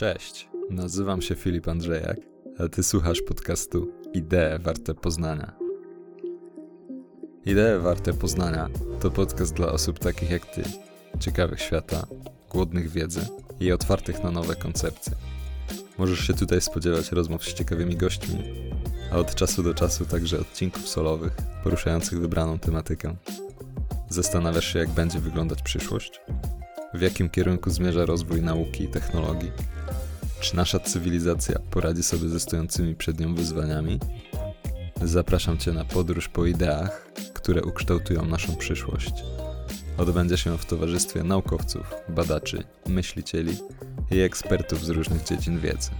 Cześć, 0.00 0.48
nazywam 0.70 1.22
się 1.22 1.34
Filip 1.34 1.68
Andrzejak, 1.68 2.16
a 2.58 2.68
ty 2.68 2.82
słuchasz 2.82 3.22
podcastu 3.22 3.92
Idee 4.14 4.58
warte 4.60 4.94
poznania. 4.94 5.52
Idee 7.46 7.78
warte 7.80 8.12
poznania 8.12 8.68
to 9.00 9.10
podcast 9.10 9.54
dla 9.54 9.72
osób 9.72 9.98
takich 9.98 10.30
jak 10.30 10.46
ty, 10.46 10.62
ciekawych 11.18 11.60
świata, 11.60 12.06
głodnych 12.50 12.90
wiedzy 12.90 13.20
i 13.60 13.72
otwartych 13.72 14.24
na 14.24 14.30
nowe 14.30 14.56
koncepcje. 14.56 15.12
Możesz 15.98 16.20
się 16.20 16.34
tutaj 16.34 16.60
spodziewać 16.60 17.12
rozmów 17.12 17.44
z 17.44 17.54
ciekawymi 17.54 17.96
gośćmi, 17.96 18.38
a 19.12 19.16
od 19.16 19.34
czasu 19.34 19.62
do 19.62 19.74
czasu 19.74 20.06
także 20.06 20.40
odcinków 20.40 20.88
solowych 20.88 21.32
poruszających 21.64 22.20
wybraną 22.20 22.58
tematykę. 22.58 23.16
Zastanawiasz 24.08 24.72
się, 24.72 24.78
jak 24.78 24.90
będzie 24.90 25.18
wyglądać 25.18 25.62
przyszłość? 25.62 26.20
W 26.94 27.00
jakim 27.00 27.30
kierunku 27.30 27.70
zmierza 27.70 28.06
rozwój 28.06 28.42
nauki 28.42 28.84
i 28.84 28.88
technologii? 28.88 29.52
Czy 30.40 30.56
nasza 30.56 30.80
cywilizacja 30.80 31.58
poradzi 31.70 32.02
sobie 32.02 32.28
ze 32.28 32.40
stojącymi 32.40 32.94
przed 32.94 33.20
nią 33.20 33.34
wyzwaniami? 33.34 33.98
Zapraszam 35.02 35.58
Cię 35.58 35.72
na 35.72 35.84
podróż 35.84 36.28
po 36.28 36.46
ideach, 36.46 37.12
które 37.34 37.62
ukształtują 37.62 38.24
naszą 38.24 38.56
przyszłość. 38.56 39.12
Odbędzie 39.98 40.36
się 40.36 40.58
w 40.58 40.64
towarzystwie 40.64 41.22
naukowców, 41.22 41.94
badaczy, 42.08 42.64
myślicieli 42.86 43.56
i 44.10 44.20
ekspertów 44.20 44.84
z 44.84 44.88
różnych 44.88 45.24
dziedzin 45.24 45.60
wiedzy. 45.60 45.90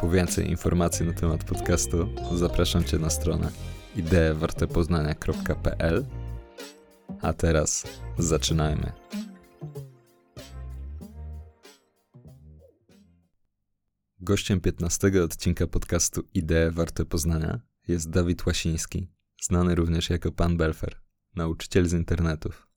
Po 0.00 0.10
więcej 0.10 0.50
informacji 0.50 1.06
na 1.06 1.12
temat 1.12 1.44
podcastu 1.44 2.08
zapraszam 2.34 2.84
Cię 2.84 2.98
na 2.98 3.10
stronę 3.10 3.50
ideewartepoznania.pl 3.96 6.04
A 7.22 7.32
teraz 7.32 7.84
zaczynajmy. 8.18 8.92
Gościem 14.22 14.60
15 14.60 15.22
odcinka 15.24 15.66
podcastu 15.66 16.22
Idee 16.34 16.70
Warte 16.70 17.04
Poznania 17.04 17.60
jest 17.88 18.10
Dawid 18.10 18.46
Łasiński, 18.46 19.08
znany 19.42 19.74
również 19.74 20.10
jako 20.10 20.32
Pan 20.32 20.56
Belfer, 20.56 21.00
nauczyciel 21.34 21.86
z 21.86 21.92
internetów. 21.92 22.68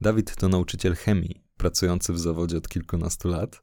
Dawid 0.00 0.36
to 0.36 0.48
nauczyciel 0.48 0.94
chemii, 0.94 1.44
pracujący 1.56 2.12
w 2.12 2.18
zawodzie 2.18 2.56
od 2.56 2.68
kilkunastu 2.68 3.28
lat, 3.28 3.62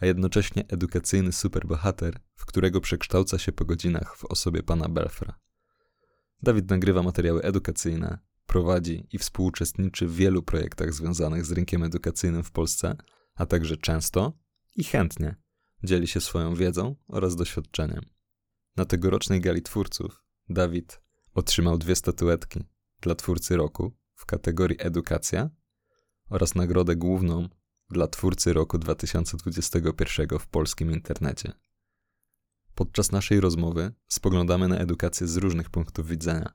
a 0.00 0.06
jednocześnie 0.06 0.64
edukacyjny 0.68 1.32
superbohater, 1.32 2.20
w 2.34 2.46
którego 2.46 2.80
przekształca 2.80 3.38
się 3.38 3.52
po 3.52 3.64
godzinach 3.64 4.16
w 4.16 4.24
osobie 4.24 4.62
Pana 4.62 4.88
Belfra. 4.88 5.38
Dawid 6.42 6.70
nagrywa 6.70 7.02
materiały 7.02 7.42
edukacyjne, 7.42 8.18
prowadzi 8.46 9.08
i 9.12 9.18
współuczestniczy 9.18 10.06
w 10.06 10.14
wielu 10.14 10.42
projektach 10.42 10.94
związanych 10.94 11.44
z 11.44 11.52
rynkiem 11.52 11.82
edukacyjnym 11.82 12.42
w 12.42 12.50
Polsce, 12.50 12.96
a 13.34 13.46
także 13.46 13.76
często 13.76 14.38
i 14.74 14.84
chętnie– 14.84 15.36
dzieli 15.84 16.06
się 16.06 16.20
swoją 16.20 16.54
wiedzą 16.54 16.96
oraz 17.08 17.36
doświadczeniem. 17.36 18.04
Na 18.76 18.84
tegorocznej 18.84 19.40
gali 19.40 19.62
twórców 19.62 20.24
Dawid 20.48 21.00
otrzymał 21.34 21.78
dwie 21.78 21.96
statuetki 21.96 22.64
dla 23.00 23.14
twórcy 23.14 23.56
roku 23.56 23.96
w 24.14 24.26
kategorii 24.26 24.76
Edukacja 24.80 25.50
oraz 26.30 26.54
nagrodę 26.54 26.96
główną 26.96 27.48
dla 27.90 28.06
twórcy 28.06 28.52
roku 28.52 28.78
2021 28.78 30.38
w 30.38 30.46
polskim 30.46 30.92
internecie. 30.92 31.52
Podczas 32.74 33.12
naszej 33.12 33.40
rozmowy 33.40 33.92
spoglądamy 34.08 34.68
na 34.68 34.78
edukację 34.78 35.26
z 35.26 35.36
różnych 35.36 35.70
punktów 35.70 36.08
widzenia, 36.08 36.52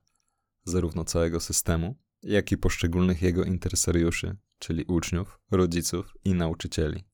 zarówno 0.64 1.06
całego 1.06 1.40
systemu, 1.40 1.96
jak 2.24 2.52
i 2.52 2.58
poszczególnych 2.58 3.22
jego 3.22 3.44
interesariuszy, 3.44 4.38
czyli 4.60 4.84
uczniów, 4.84 5.40
rodziców 5.52 6.18
i 6.24 6.34
nauczycieli 6.34 7.11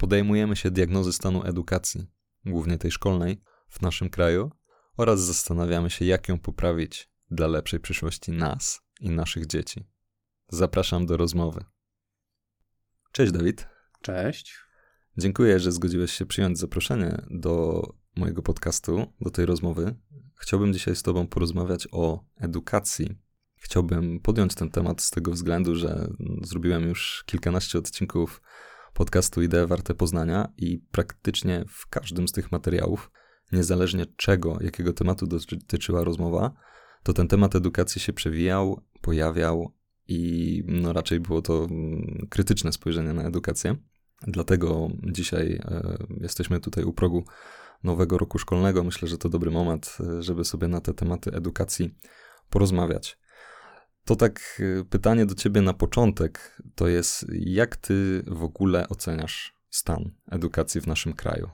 podejmujemy 0.00 0.56
się 0.56 0.70
diagnozy 0.70 1.12
stanu 1.12 1.44
edukacji, 1.44 2.06
głównie 2.46 2.78
tej 2.78 2.90
szkolnej, 2.90 3.42
w 3.68 3.82
naszym 3.82 4.10
kraju 4.10 4.50
oraz 4.96 5.20
zastanawiamy 5.20 5.90
się, 5.90 6.04
jak 6.04 6.28
ją 6.28 6.38
poprawić 6.38 7.10
dla 7.30 7.46
lepszej 7.46 7.80
przyszłości 7.80 8.32
nas 8.32 8.80
i 9.00 9.10
naszych 9.10 9.46
dzieci. 9.46 9.86
Zapraszam 10.48 11.06
do 11.06 11.16
rozmowy. 11.16 11.64
Cześć 13.12 13.32
Dawid. 13.32 13.66
Cześć. 14.02 14.54
Dziękuję, 15.18 15.60
że 15.60 15.72
zgodziłeś 15.72 16.12
się 16.12 16.26
przyjąć 16.26 16.58
zaproszenie 16.58 17.22
do 17.30 17.82
mojego 18.16 18.42
podcastu, 18.42 19.12
do 19.20 19.30
tej 19.30 19.46
rozmowy. 19.46 19.94
Chciałbym 20.34 20.72
dzisiaj 20.72 20.96
z 20.96 21.02
Tobą 21.02 21.26
porozmawiać 21.26 21.88
o 21.92 22.24
edukacji. 22.36 23.18
Chciałbym 23.56 24.20
podjąć 24.20 24.54
ten 24.54 24.70
temat 24.70 25.02
z 25.02 25.10
tego 25.10 25.32
względu, 25.32 25.76
że 25.76 26.10
zrobiłem 26.42 26.88
już 26.88 27.24
kilkanaście 27.26 27.78
odcinków 27.78 28.42
podcastu 28.94 29.42
Idee 29.42 29.66
Warte 29.66 29.94
Poznania 29.94 30.52
i 30.56 30.78
praktycznie 30.78 31.64
w 31.68 31.88
każdym 31.88 32.28
z 32.28 32.32
tych 32.32 32.52
materiałów, 32.52 33.10
niezależnie 33.52 34.06
czego, 34.16 34.58
jakiego 34.60 34.92
tematu 34.92 35.26
dotyczyła 35.26 36.04
rozmowa, 36.04 36.52
to 37.02 37.12
ten 37.12 37.28
temat 37.28 37.56
edukacji 37.56 38.00
się 38.00 38.12
przewijał, 38.12 38.80
pojawiał 39.00 39.72
i 40.08 40.62
no 40.66 40.92
raczej 40.92 41.20
było 41.20 41.42
to 41.42 41.64
mm, 41.64 42.26
krytyczne 42.30 42.72
spojrzenie 42.72 43.12
na 43.12 43.22
edukację. 43.22 43.76
Dlatego 44.26 44.88
dzisiaj 45.02 45.60
e, 45.64 45.96
jesteśmy 46.20 46.60
tutaj 46.60 46.84
u 46.84 46.92
progu 46.92 47.24
nowego 47.84 48.18
roku 48.18 48.38
szkolnego. 48.38 48.84
Myślę, 48.84 49.08
że 49.08 49.18
to 49.18 49.28
dobry 49.28 49.50
moment, 49.50 49.98
e, 50.00 50.22
żeby 50.22 50.44
sobie 50.44 50.68
na 50.68 50.80
te 50.80 50.94
tematy 50.94 51.32
edukacji 51.32 51.94
porozmawiać. 52.50 53.18
To 54.10 54.16
tak 54.16 54.60
y, 54.60 54.84
pytanie 54.84 55.26
do 55.26 55.34
ciebie 55.34 55.60
na 55.60 55.74
początek 55.74 56.62
to 56.74 56.88
jest, 56.88 57.26
jak 57.32 57.76
ty 57.76 58.22
w 58.26 58.44
ogóle 58.44 58.88
oceniasz 58.88 59.56
stan 59.68 60.10
edukacji 60.30 60.80
w 60.80 60.86
naszym 60.86 61.12
kraju? 61.12 61.48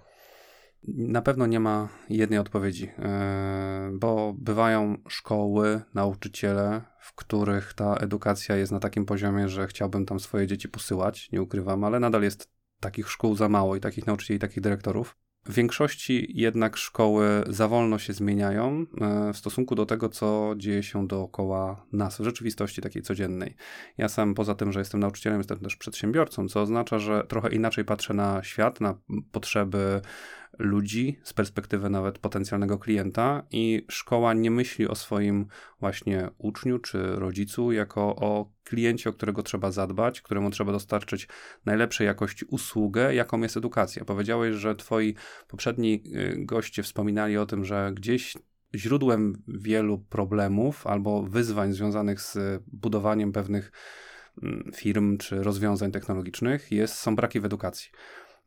Na 0.88 1.22
pewno 1.22 1.46
nie 1.46 1.60
ma 1.60 1.88
jednej 2.08 2.38
odpowiedzi, 2.38 2.90
e, 2.98 3.90
bo 3.94 4.34
bywają 4.38 4.96
szkoły, 5.08 5.80
nauczyciele, 5.94 6.82
w 7.00 7.14
których 7.14 7.74
ta 7.74 7.94
edukacja 7.94 8.56
jest 8.56 8.72
na 8.72 8.80
takim 8.80 9.06
poziomie, 9.06 9.48
że 9.48 9.66
chciałbym 9.66 10.06
tam 10.06 10.20
swoje 10.20 10.46
dzieci 10.46 10.68
posyłać, 10.68 11.32
nie 11.32 11.42
ukrywam, 11.42 11.84
ale 11.84 12.00
nadal 12.00 12.22
jest 12.22 12.50
takich 12.80 13.10
szkół 13.10 13.36
za 13.36 13.48
mało 13.48 13.76
i 13.76 13.80
takich 13.80 14.06
nauczycieli, 14.06 14.36
i 14.36 14.40
takich 14.40 14.60
dyrektorów. 14.60 15.16
W 15.48 15.54
większości 15.54 16.32
jednak 16.34 16.76
szkoły 16.76 17.44
za 17.46 17.68
wolno 17.68 17.98
się 17.98 18.12
zmieniają 18.12 18.86
e, 19.00 19.32
w 19.32 19.36
stosunku 19.36 19.74
do 19.74 19.86
tego, 19.86 20.08
co 20.08 20.54
dzieje 20.56 20.82
się 20.82 21.06
dookoła 21.06 21.86
nas 21.92 22.20
w 22.20 22.24
rzeczywistości 22.24 22.82
takiej 22.82 23.02
codziennej. 23.02 23.56
Ja 23.98 24.08
sam 24.08 24.34
poza 24.34 24.54
tym, 24.54 24.72
że 24.72 24.78
jestem 24.78 25.00
nauczycielem, 25.00 25.38
jestem 25.38 25.58
też 25.58 25.76
przedsiębiorcą, 25.76 26.48
co 26.48 26.60
oznacza, 26.60 26.98
że 26.98 27.24
trochę 27.28 27.48
inaczej 27.48 27.84
patrzę 27.84 28.14
na 28.14 28.42
świat, 28.42 28.80
na 28.80 28.94
potrzeby 29.32 30.00
ludzi 30.58 31.18
z 31.22 31.32
perspektywy 31.32 31.90
nawet 31.90 32.18
potencjalnego 32.18 32.78
klienta 32.78 33.46
i 33.50 33.86
szkoła 33.88 34.34
nie 34.34 34.50
myśli 34.50 34.88
o 34.88 34.94
swoim 34.94 35.46
właśnie 35.80 36.28
uczniu 36.38 36.78
czy 36.78 37.16
rodzicu 37.16 37.72
jako 37.72 38.16
o 38.16 38.52
kliencie, 38.64 39.10
o 39.10 39.12
którego 39.12 39.42
trzeba 39.42 39.70
zadbać, 39.70 40.20
któremu 40.20 40.50
trzeba 40.50 40.72
dostarczyć 40.72 41.28
najlepszej 41.64 42.06
jakości 42.06 42.44
usługę, 42.44 43.14
jaką 43.14 43.40
jest 43.40 43.56
edukacja. 43.56 44.04
Powiedziałeś, 44.04 44.56
że 44.56 44.74
twoi 44.74 45.14
poprzedni 45.48 46.02
y, 46.06 46.36
goście 46.38 46.82
wspominali 46.82 47.38
o 47.38 47.46
tym, 47.46 47.64
że 47.64 47.92
gdzieś 47.94 48.36
źródłem 48.74 49.42
wielu 49.48 49.98
problemów 49.98 50.86
albo 50.86 51.22
wyzwań 51.22 51.72
związanych 51.72 52.20
z 52.20 52.62
budowaniem 52.66 53.32
pewnych 53.32 53.72
mm, 54.42 54.70
firm 54.74 55.18
czy 55.18 55.42
rozwiązań 55.42 55.92
technologicznych 55.92 56.72
jest, 56.72 56.94
są 56.94 57.16
braki 57.16 57.40
w 57.40 57.44
edukacji. 57.44 57.90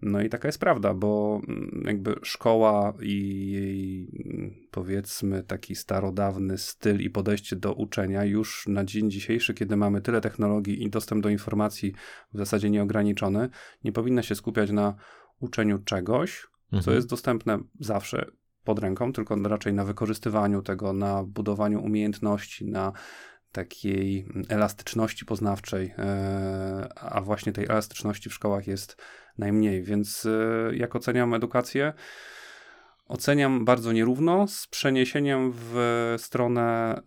No 0.02 0.22
i 0.22 0.30
taka 0.30 0.48
jest 0.48 0.60
prawda, 0.60 0.94
bo 0.94 1.42
mm, 1.48 1.84
jakby 1.86 2.16
szkoła 2.24 2.94
i 3.02 3.50
jej 3.52 4.12
mm, 4.26 4.56
powiedzmy 4.72 5.44
taki 5.44 5.76
starodawny 5.76 6.58
styl 6.58 7.02
i 7.02 7.10
podejście 7.10 7.56
do 7.56 7.74
uczenia 7.74 8.26
już 8.26 8.68
na 8.68 8.86
dzień 8.86 9.12
dzisiejszy, 9.12 9.54
kiedy 9.54 9.78
mamy 9.78 10.02
tyle 10.02 10.22
technologii 10.22 10.84
i 10.84 10.90
dostęp 10.90 11.24
do 11.24 11.30
informacji 11.30 11.94
w 12.34 12.38
zasadzie 12.38 12.70
nieograniczony, 12.70 13.50
nie 13.84 13.92
powinna 13.92 14.24
się 14.24 14.36
skupiać 14.36 14.72
na 14.72 14.96
uczeniu 15.40 15.80
czegoś, 15.80 16.48
mhm. 16.66 16.84
co 16.84 16.92
jest 16.92 17.10
dostępne 17.10 17.60
zawsze 17.80 18.26
pod 18.64 18.80
ręką, 18.80 19.14
tylko 19.14 19.36
raczej 19.36 19.74
na 19.74 19.86
wykorzystywaniu 19.86 20.62
tego, 20.62 20.94
na 20.94 21.24
budowaniu 21.24 21.84
umiejętności, 21.84 22.66
na 22.66 22.94
takiej 23.52 24.28
elastyczności 24.50 25.26
poznawczej, 25.26 25.94
e, 25.98 26.90
a 26.96 27.22
właśnie 27.22 27.52
tej 27.52 27.66
elastyczności 27.66 28.30
w 28.30 28.34
szkołach 28.34 28.68
jest 28.68 28.98
najmniej. 29.40 29.84
Więc 29.84 30.26
e, 30.26 30.76
jak 30.76 30.96
oceniam 30.96 31.34
edukację? 31.34 31.94
Oceniam 33.08 33.66
bardzo 33.66 33.92
nierówno, 33.92 34.48
z 34.48 34.68
przeniesieniem 34.68 35.52
w 35.56 35.76
stronę 36.18 37.00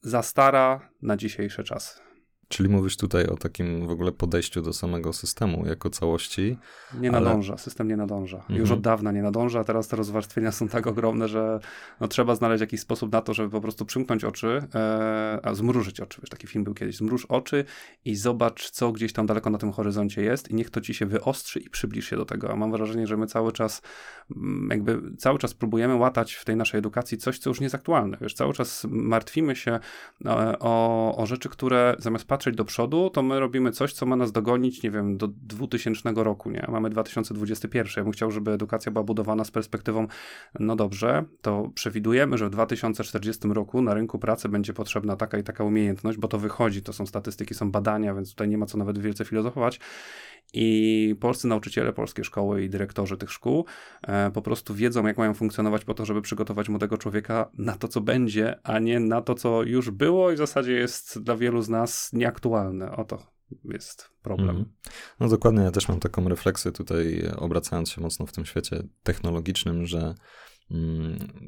za 0.00 0.22
stara 0.22 0.88
na 1.02 1.16
dzisiejsze 1.16 1.64
czasy. 1.64 2.05
Czyli 2.48 2.68
mówisz 2.68 2.96
tutaj 2.96 3.26
o 3.26 3.36
takim 3.36 3.86
w 3.86 3.90
ogóle 3.90 4.12
podejściu 4.12 4.62
do 4.62 4.72
samego 4.72 5.12
systemu 5.12 5.66
jako 5.66 5.90
całości. 5.90 6.58
Nie 7.00 7.08
ale... 7.08 7.20
nadąża, 7.20 7.56
system 7.56 7.88
nie 7.88 7.96
nadąża. 7.96 8.36
Mhm. 8.36 8.60
Już 8.60 8.70
od 8.70 8.80
dawna 8.80 9.12
nie 9.12 9.22
nadąża, 9.22 9.60
a 9.60 9.64
teraz 9.64 9.88
te 9.88 9.96
rozwarstwienia 9.96 10.52
są 10.52 10.68
tak 10.68 10.86
ogromne, 10.86 11.28
że 11.28 11.60
no, 12.00 12.08
trzeba 12.08 12.34
znaleźć 12.34 12.60
jakiś 12.60 12.80
sposób 12.80 13.12
na 13.12 13.20
to, 13.20 13.34
żeby 13.34 13.50
po 13.50 13.60
prostu 13.60 13.84
przymknąć 13.84 14.24
oczy, 14.24 14.62
e, 14.74 15.40
a 15.42 15.54
zmrużyć 15.54 16.00
oczy. 16.00 16.20
Wiesz, 16.20 16.30
taki 16.30 16.46
film 16.46 16.64
był 16.64 16.74
kiedyś. 16.74 16.96
Zmruż 16.96 17.24
oczy 17.24 17.64
i 18.04 18.16
zobacz, 18.16 18.70
co 18.70 18.92
gdzieś 18.92 19.12
tam 19.12 19.26
daleko 19.26 19.50
na 19.50 19.58
tym 19.58 19.72
horyzoncie 19.72 20.22
jest 20.22 20.50
i 20.50 20.54
niech 20.54 20.70
to 20.70 20.80
ci 20.80 20.94
się 20.94 21.06
wyostrzy 21.06 21.60
i 21.60 21.70
przybliż 21.70 22.08
się 22.10 22.16
do 22.16 22.24
tego. 22.24 22.52
A 22.52 22.56
mam 22.56 22.70
wrażenie, 22.70 23.06
że 23.06 23.16
my 23.16 23.26
cały 23.26 23.52
czas 23.52 23.82
mm, 24.36 24.68
jakby 24.70 25.16
cały 25.18 25.38
czas 25.38 25.54
próbujemy 25.54 25.94
łatać 25.94 26.34
w 26.34 26.44
tej 26.44 26.56
naszej 26.56 26.78
edukacji 26.78 27.18
coś, 27.18 27.38
co 27.38 27.50
już 27.50 27.60
nie 27.60 27.64
jest 27.64 27.74
aktualne. 27.74 28.16
Wiesz, 28.20 28.34
cały 28.34 28.52
czas 28.52 28.86
martwimy 28.90 29.56
się 29.56 29.80
e, 30.24 30.58
o, 30.58 31.16
o 31.16 31.26
rzeczy, 31.26 31.48
które 31.48 31.96
zamiast 31.98 32.26
patrzeć 32.36 32.56
do 32.56 32.64
przodu, 32.64 33.10
to 33.10 33.22
my 33.22 33.40
robimy 33.40 33.72
coś, 33.72 33.92
co 33.92 34.06
ma 34.06 34.16
nas 34.16 34.32
dogonić, 34.32 34.82
nie 34.82 34.90
wiem, 34.90 35.16
do 35.16 35.28
2000 35.28 36.12
roku, 36.16 36.50
nie? 36.50 36.66
Mamy 36.68 36.90
2021. 36.90 37.92
Ja 37.96 38.02
bym 38.02 38.12
chciał, 38.12 38.30
żeby 38.30 38.50
edukacja 38.50 38.92
była 38.92 39.04
budowana 39.04 39.44
z 39.44 39.50
perspektywą, 39.50 40.06
no 40.60 40.76
dobrze, 40.76 41.24
to 41.40 41.70
przewidujemy, 41.74 42.38
że 42.38 42.46
w 42.46 42.50
2040 42.50 43.48
roku 43.48 43.82
na 43.82 43.94
rynku 43.94 44.18
pracy 44.18 44.48
będzie 44.48 44.72
potrzebna 44.72 45.16
taka 45.16 45.38
i 45.38 45.42
taka 45.42 45.64
umiejętność, 45.64 46.18
bo 46.18 46.28
to 46.28 46.38
wychodzi, 46.38 46.82
to 46.82 46.92
są 46.92 47.06
statystyki, 47.06 47.54
są 47.54 47.70
badania, 47.70 48.14
więc 48.14 48.30
tutaj 48.30 48.48
nie 48.48 48.58
ma 48.58 48.66
co 48.66 48.78
nawet 48.78 48.98
wielce 48.98 49.24
filozofować. 49.24 49.80
I 50.52 51.16
polscy 51.20 51.48
nauczyciele, 51.48 51.92
polskie 51.92 52.24
szkoły 52.24 52.64
i 52.64 52.70
dyrektorzy 52.70 53.16
tych 53.16 53.32
szkół 53.32 53.64
e, 54.02 54.30
po 54.30 54.42
prostu 54.42 54.74
wiedzą, 54.74 55.06
jak 55.06 55.18
mają 55.18 55.34
funkcjonować 55.34 55.84
po 55.84 55.94
to, 55.94 56.04
żeby 56.04 56.22
przygotować 56.22 56.68
młodego 56.68 56.98
człowieka 56.98 57.50
na 57.58 57.76
to, 57.76 57.88
co 57.88 58.00
będzie, 58.00 58.60
a 58.62 58.78
nie 58.78 59.00
na 59.00 59.22
to, 59.22 59.34
co 59.34 59.62
już 59.62 59.90
było 59.90 60.32
i 60.32 60.34
w 60.34 60.38
zasadzie 60.38 60.72
jest 60.72 61.22
dla 61.22 61.36
wielu 61.36 61.62
z 61.62 61.68
nas 61.68 62.12
nieaktualne. 62.12 62.96
Oto 62.96 63.36
jest 63.64 64.10
problem. 64.22 64.50
Mm. 64.50 64.72
No 65.20 65.28
dokładnie, 65.28 65.62
ja 65.62 65.70
też 65.70 65.88
mam 65.88 66.00
taką 66.00 66.28
refleksję 66.28 66.72
tutaj, 66.72 67.30
obracając 67.36 67.90
się 67.90 68.00
mocno 68.00 68.26
w 68.26 68.32
tym 68.32 68.44
świecie 68.44 68.82
technologicznym, 69.02 69.86
że 69.86 70.14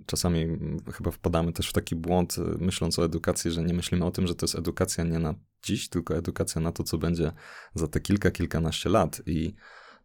czasami 0.07 0.47
chyba 0.93 1.11
wpadamy 1.11 1.53
też 1.53 1.69
w 1.69 1.73
taki 1.73 1.97
błąd, 1.97 2.37
myśląc 2.59 2.99
o 2.99 3.05
edukacji, 3.05 3.51
że 3.51 3.63
nie 3.63 3.75
myślimy 3.75 4.05
o 4.05 4.11
tym, 4.11 4.27
że 4.27 4.35
to 4.35 4.47
jest 4.47 4.55
edukacja 4.55 5.05
nie 5.05 5.19
na 5.19 5.35
dziś, 5.63 5.89
tylko 5.89 6.17
edukacja 6.17 6.61
na 6.61 6.73
to, 6.73 6.83
co 6.83 6.99
będzie 6.99 7.33
za 7.75 7.89
te 7.89 8.01
kilka, 8.01 8.31
kilkanaście 8.31 8.91
lat. 8.91 9.23
I 9.27 9.55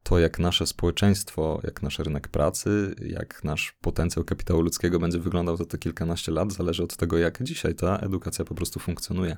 to, 0.03 0.19
jak 0.19 0.39
nasze 0.39 0.67
społeczeństwo, 0.67 1.61
jak 1.63 1.81
nasz 1.81 1.99
rynek 1.99 2.27
pracy, 2.27 2.95
jak 3.05 3.43
nasz 3.43 3.77
potencjał 3.81 4.25
kapitału 4.25 4.61
ludzkiego 4.61 4.99
będzie 4.99 5.19
wyglądał 5.19 5.57
za 5.57 5.65
te 5.65 5.77
kilkanaście 5.77 6.31
lat, 6.31 6.53
zależy 6.53 6.83
od 6.83 6.95
tego, 6.97 7.17
jak 7.17 7.43
dzisiaj 7.43 7.75
ta 7.75 7.97
edukacja 7.97 8.45
po 8.45 8.55
prostu 8.55 8.79
funkcjonuje. 8.79 9.37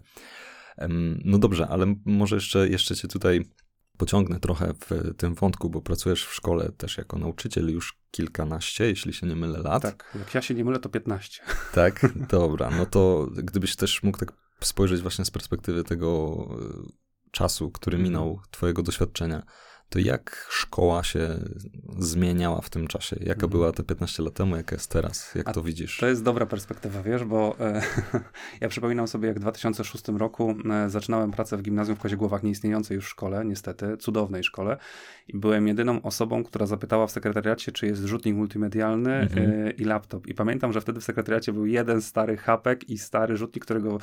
No 1.25 1.37
dobrze, 1.37 1.67
ale 1.67 1.95
może 2.05 2.35
jeszcze, 2.35 2.69
jeszcze 2.69 2.95
cię 2.95 3.07
tutaj 3.07 3.45
pociągnę 3.97 4.39
trochę 4.39 4.73
w 4.73 5.15
tym 5.17 5.35
wątku, 5.35 5.69
bo 5.69 5.81
pracujesz 5.81 6.25
w 6.25 6.33
szkole 6.33 6.71
też 6.77 6.97
jako 6.97 7.19
nauczyciel 7.19 7.71
już 7.71 7.99
kilkanaście, 8.11 8.85
jeśli 8.85 9.13
się 9.13 9.27
nie 9.27 9.35
mylę, 9.35 9.59
lat. 9.59 9.81
Tak, 9.81 10.11
jak 10.19 10.35
ja 10.35 10.41
się 10.41 10.53
nie 10.53 10.65
mylę, 10.65 10.79
to 10.79 10.89
15. 10.89 11.43
Tak, 11.73 12.13
dobra. 12.29 12.69
No 12.69 12.85
to 12.85 13.27
gdybyś 13.31 13.75
też 13.75 14.03
mógł 14.03 14.17
tak 14.17 14.33
spojrzeć 14.59 15.01
właśnie 15.01 15.25
z 15.25 15.31
perspektywy 15.31 15.83
tego 15.83 16.37
e, 16.51 17.31
czasu, 17.31 17.71
który 17.71 17.97
mhm. 17.97 18.03
minął, 18.03 18.39
twojego 18.51 18.83
doświadczenia, 18.83 19.43
to 19.89 19.99
jak 19.99 20.47
szkoła 20.49 21.03
się 21.03 21.39
zmieniała 21.99 22.61
w 22.61 22.69
tym 22.69 22.87
czasie? 22.87 23.15
Jaka 23.19 23.33
mhm. 23.33 23.49
była 23.49 23.71
te 23.71 23.83
15 23.83 24.23
lat 24.23 24.33
temu, 24.33 24.55
jaka 24.55 24.75
jest 24.75 24.91
teraz? 24.91 25.35
Jak 25.35 25.49
A 25.49 25.53
to 25.53 25.63
widzisz? 25.63 25.97
To 25.97 26.07
jest 26.07 26.23
dobra 26.23 26.45
perspektywa, 26.45 27.03
wiesz, 27.03 27.23
bo 27.23 27.55
e, 27.59 27.81
ja 28.61 28.69
przypominam 28.69 29.07
sobie, 29.07 29.27
jak 29.27 29.37
w 29.37 29.41
2006 29.41 30.07
roku 30.07 30.55
e, 30.71 30.89
zaczynałem 30.89 31.31
pracę 31.31 31.57
w 31.57 31.61
gimnazjum 31.61 31.97
w 31.97 31.99
Koziegłowach, 31.99 32.43
nieistniejącej 32.43 32.95
już 32.95 33.07
szkole, 33.07 33.45
niestety, 33.45 33.97
cudownej 33.97 34.43
szkole 34.43 34.77
i 35.27 35.37
byłem 35.37 35.67
jedyną 35.67 36.01
osobą, 36.01 36.43
która 36.43 36.65
zapytała 36.65 37.07
w 37.07 37.11
sekretariacie, 37.11 37.71
czy 37.71 37.85
jest 37.85 38.03
rzutnik 38.03 38.35
multimedialny 38.35 39.15
mhm. 39.15 39.51
e, 39.51 39.71
i 39.71 39.83
laptop. 39.83 40.27
I 40.27 40.33
pamiętam, 40.33 40.73
że 40.73 40.81
wtedy 40.81 40.99
w 40.99 41.03
sekretariacie 41.03 41.53
był 41.53 41.65
jeden 41.65 42.01
stary 42.01 42.37
hapek 42.37 42.89
i 42.89 42.97
stary 42.97 43.37
rzutnik, 43.37 43.65
którego 43.65 43.97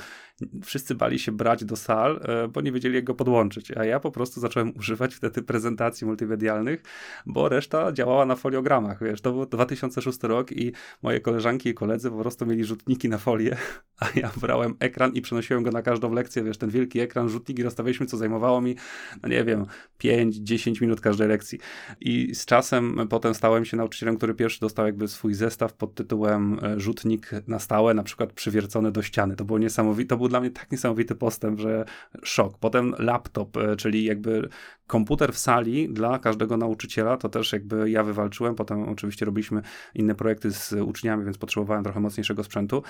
wszyscy 0.64 0.94
bali 0.94 1.18
się 1.18 1.32
brać 1.32 1.64
do 1.64 1.76
sal, 1.76 2.20
e, 2.24 2.48
bo 2.48 2.60
nie 2.60 2.72
wiedzieli, 2.72 2.94
jak 2.94 3.04
go 3.04 3.14
podłączyć. 3.14 3.70
A 3.70 3.84
ja 3.84 4.00
po 4.00 4.10
prostu 4.10 4.40
zacząłem 4.40 4.76
używać 4.76 5.14
wtedy 5.14 5.42
prezentacji 5.42 5.71
prezentacji 5.76 6.06
multimedialnych, 6.06 6.82
bo 7.26 7.48
reszta 7.48 7.92
działała 7.92 8.26
na 8.26 8.36
foliogramach, 8.36 9.04
wiesz, 9.04 9.20
to 9.20 9.32
był 9.32 9.46
2006 9.46 10.22
rok 10.22 10.52
i 10.52 10.72
moje 11.02 11.20
koleżanki 11.20 11.68
i 11.68 11.74
koledzy 11.74 12.10
po 12.10 12.18
prostu 12.18 12.46
mieli 12.46 12.64
rzutniki 12.64 13.08
na 13.08 13.18
folię, 13.18 13.56
a 14.00 14.06
ja 14.14 14.30
brałem 14.40 14.74
ekran 14.80 15.12
i 15.12 15.22
przenosiłem 15.22 15.62
go 15.62 15.70
na 15.70 15.82
każdą 15.82 16.12
lekcję, 16.12 16.42
wiesz, 16.42 16.58
ten 16.58 16.70
wielki 16.70 17.00
ekran, 17.00 17.28
rzutniki 17.28 17.62
rozstawialiśmy, 17.62 18.06
co 18.06 18.16
zajmowało 18.16 18.60
mi, 18.60 18.76
no 19.22 19.28
nie 19.28 19.44
wiem, 19.44 19.66
5-10 20.04 20.80
minut 20.80 21.00
każdej 21.00 21.28
lekcji. 21.28 21.58
I 22.00 22.34
z 22.34 22.44
czasem 22.44 23.08
potem 23.10 23.34
stałem 23.34 23.64
się 23.64 23.76
nauczycielem, 23.76 24.16
który 24.16 24.34
pierwszy 24.34 24.60
dostał 24.60 24.86
jakby 24.86 25.08
swój 25.08 25.34
zestaw 25.34 25.74
pod 25.74 25.94
tytułem 25.94 26.58
e, 26.62 26.80
rzutnik 26.80 27.30
na 27.46 27.58
stałe, 27.58 27.94
na 27.94 28.02
przykład 28.02 28.32
przywiercony 28.32 28.92
do 28.92 29.02
ściany. 29.02 29.36
To 29.36 29.44
było 29.44 29.58
niesamowite, 29.58 30.08
to 30.08 30.16
był 30.16 30.28
dla 30.28 30.40
mnie 30.40 30.50
tak 30.50 30.72
niesamowity 30.72 31.14
postęp, 31.14 31.60
że 31.60 31.84
szok. 32.22 32.58
Potem 32.58 32.94
laptop, 32.98 33.56
e, 33.56 33.76
czyli 33.76 34.04
jakby 34.04 34.48
komputer 34.86 35.32
w 35.32 35.38
sali 35.38 35.61
dla 35.88 36.18
każdego 36.18 36.56
nauczyciela, 36.56 37.16
to 37.16 37.28
też 37.28 37.52
jakby 37.52 37.90
ja 37.90 38.04
wywalczyłem, 38.04 38.54
potem 38.54 38.88
oczywiście 38.88 39.26
robiliśmy 39.26 39.62
inne 39.94 40.14
projekty 40.14 40.50
z 40.50 40.72
uczniami, 40.72 41.24
więc 41.24 41.38
potrzebowałem 41.38 41.84
trochę 41.84 42.00
mocniejszego 42.00 42.44
sprzętu. 42.44 42.82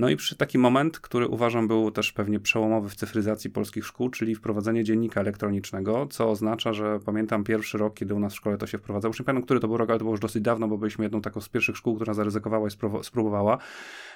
No 0.00 0.08
i 0.08 0.16
przy 0.16 0.36
taki 0.36 0.58
moment, 0.58 0.98
który 0.98 1.28
uważam 1.28 1.68
był 1.68 1.90
też 1.90 2.12
pewnie 2.12 2.40
przełomowy 2.40 2.88
w 2.88 2.94
cyfryzacji 2.94 3.50
polskich 3.50 3.86
szkół, 3.86 4.10
czyli 4.10 4.34
wprowadzenie 4.34 4.84
dziennika 4.84 5.20
elektronicznego, 5.20 6.06
co 6.10 6.30
oznacza, 6.30 6.72
że 6.72 7.00
pamiętam 7.04 7.44
pierwszy 7.44 7.78
rok, 7.78 7.94
kiedy 7.94 8.14
u 8.14 8.18
nas 8.18 8.32
w 8.32 8.36
szkole 8.36 8.58
to 8.58 8.66
się 8.66 8.78
wprowadzało. 8.78 9.10
Już 9.10 9.18
nie 9.18 9.24
pamiętam, 9.24 9.44
który 9.44 9.60
to 9.60 9.68
był 9.68 9.76
rok, 9.76 9.90
ale 9.90 9.98
to 9.98 10.04
było 10.04 10.12
już 10.12 10.20
dosyć 10.20 10.42
dawno, 10.42 10.68
bo 10.68 10.78
byliśmy 10.78 11.04
jedną 11.04 11.20
taką 11.20 11.40
z 11.40 11.48
pierwszych 11.48 11.76
szkół, 11.76 11.96
która 11.96 12.14
zaryzykowała 12.14 12.68
i 12.68 12.70
spróbowała. 13.02 13.58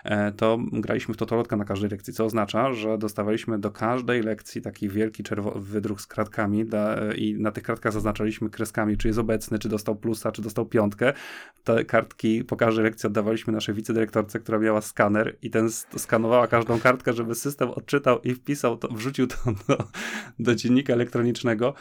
E, 0.05 0.33
to 0.33 0.59
graliśmy 0.73 1.15
w 1.15 1.17
totolotka 1.17 1.57
na 1.57 1.65
każdej 1.65 1.91
lekcji, 1.91 2.13
co 2.13 2.25
oznacza, 2.25 2.73
że 2.73 2.99
dostawaliśmy 2.99 3.59
do 3.59 3.71
każdej 3.71 4.23
lekcji 4.23 4.63
taki 4.63 4.89
wielki 4.89 5.23
czerwo- 5.23 5.61
wydruk 5.61 6.01
z 6.01 6.07
kratkami 6.07 6.65
i 7.17 7.35
na 7.35 7.51
tych 7.51 7.65
kratkach 7.65 7.93
zaznaczaliśmy 7.93 8.51
kreskami, 8.51 8.97
czy 8.97 9.09
jest 9.09 9.21
obecny, 9.21 9.59
czy 9.59 9.69
dostał 9.69 9.97
plusa, 9.97 10.33
czy 10.33 10.43
dostał 10.43 10.67
piątkę. 10.67 11.13
Te 11.65 11.85
kartki 11.85 12.45
po 12.45 12.57
każdej 12.57 12.85
lekcji 12.85 13.07
oddawaliśmy 13.07 13.53
naszej 13.53 13.75
wicedyrektorce, 13.75 14.41
która 14.41 14.59
miała 14.59 14.81
skaner 14.81 15.37
i 15.43 15.51
ten 15.51 15.71
skanowała 15.97 16.47
każdą 16.47 16.81
kartkę, 16.81 17.13
żeby 17.13 17.35
system 17.35 17.71
odczytał 17.71 18.21
i 18.23 18.35
wpisał 18.35 18.77
to, 18.77 18.89
wrzucił 18.89 19.27
to 19.27 19.37
do, 19.69 19.79
do 20.39 20.55
dziennika 20.55 20.93
elektronicznego. 20.93 21.75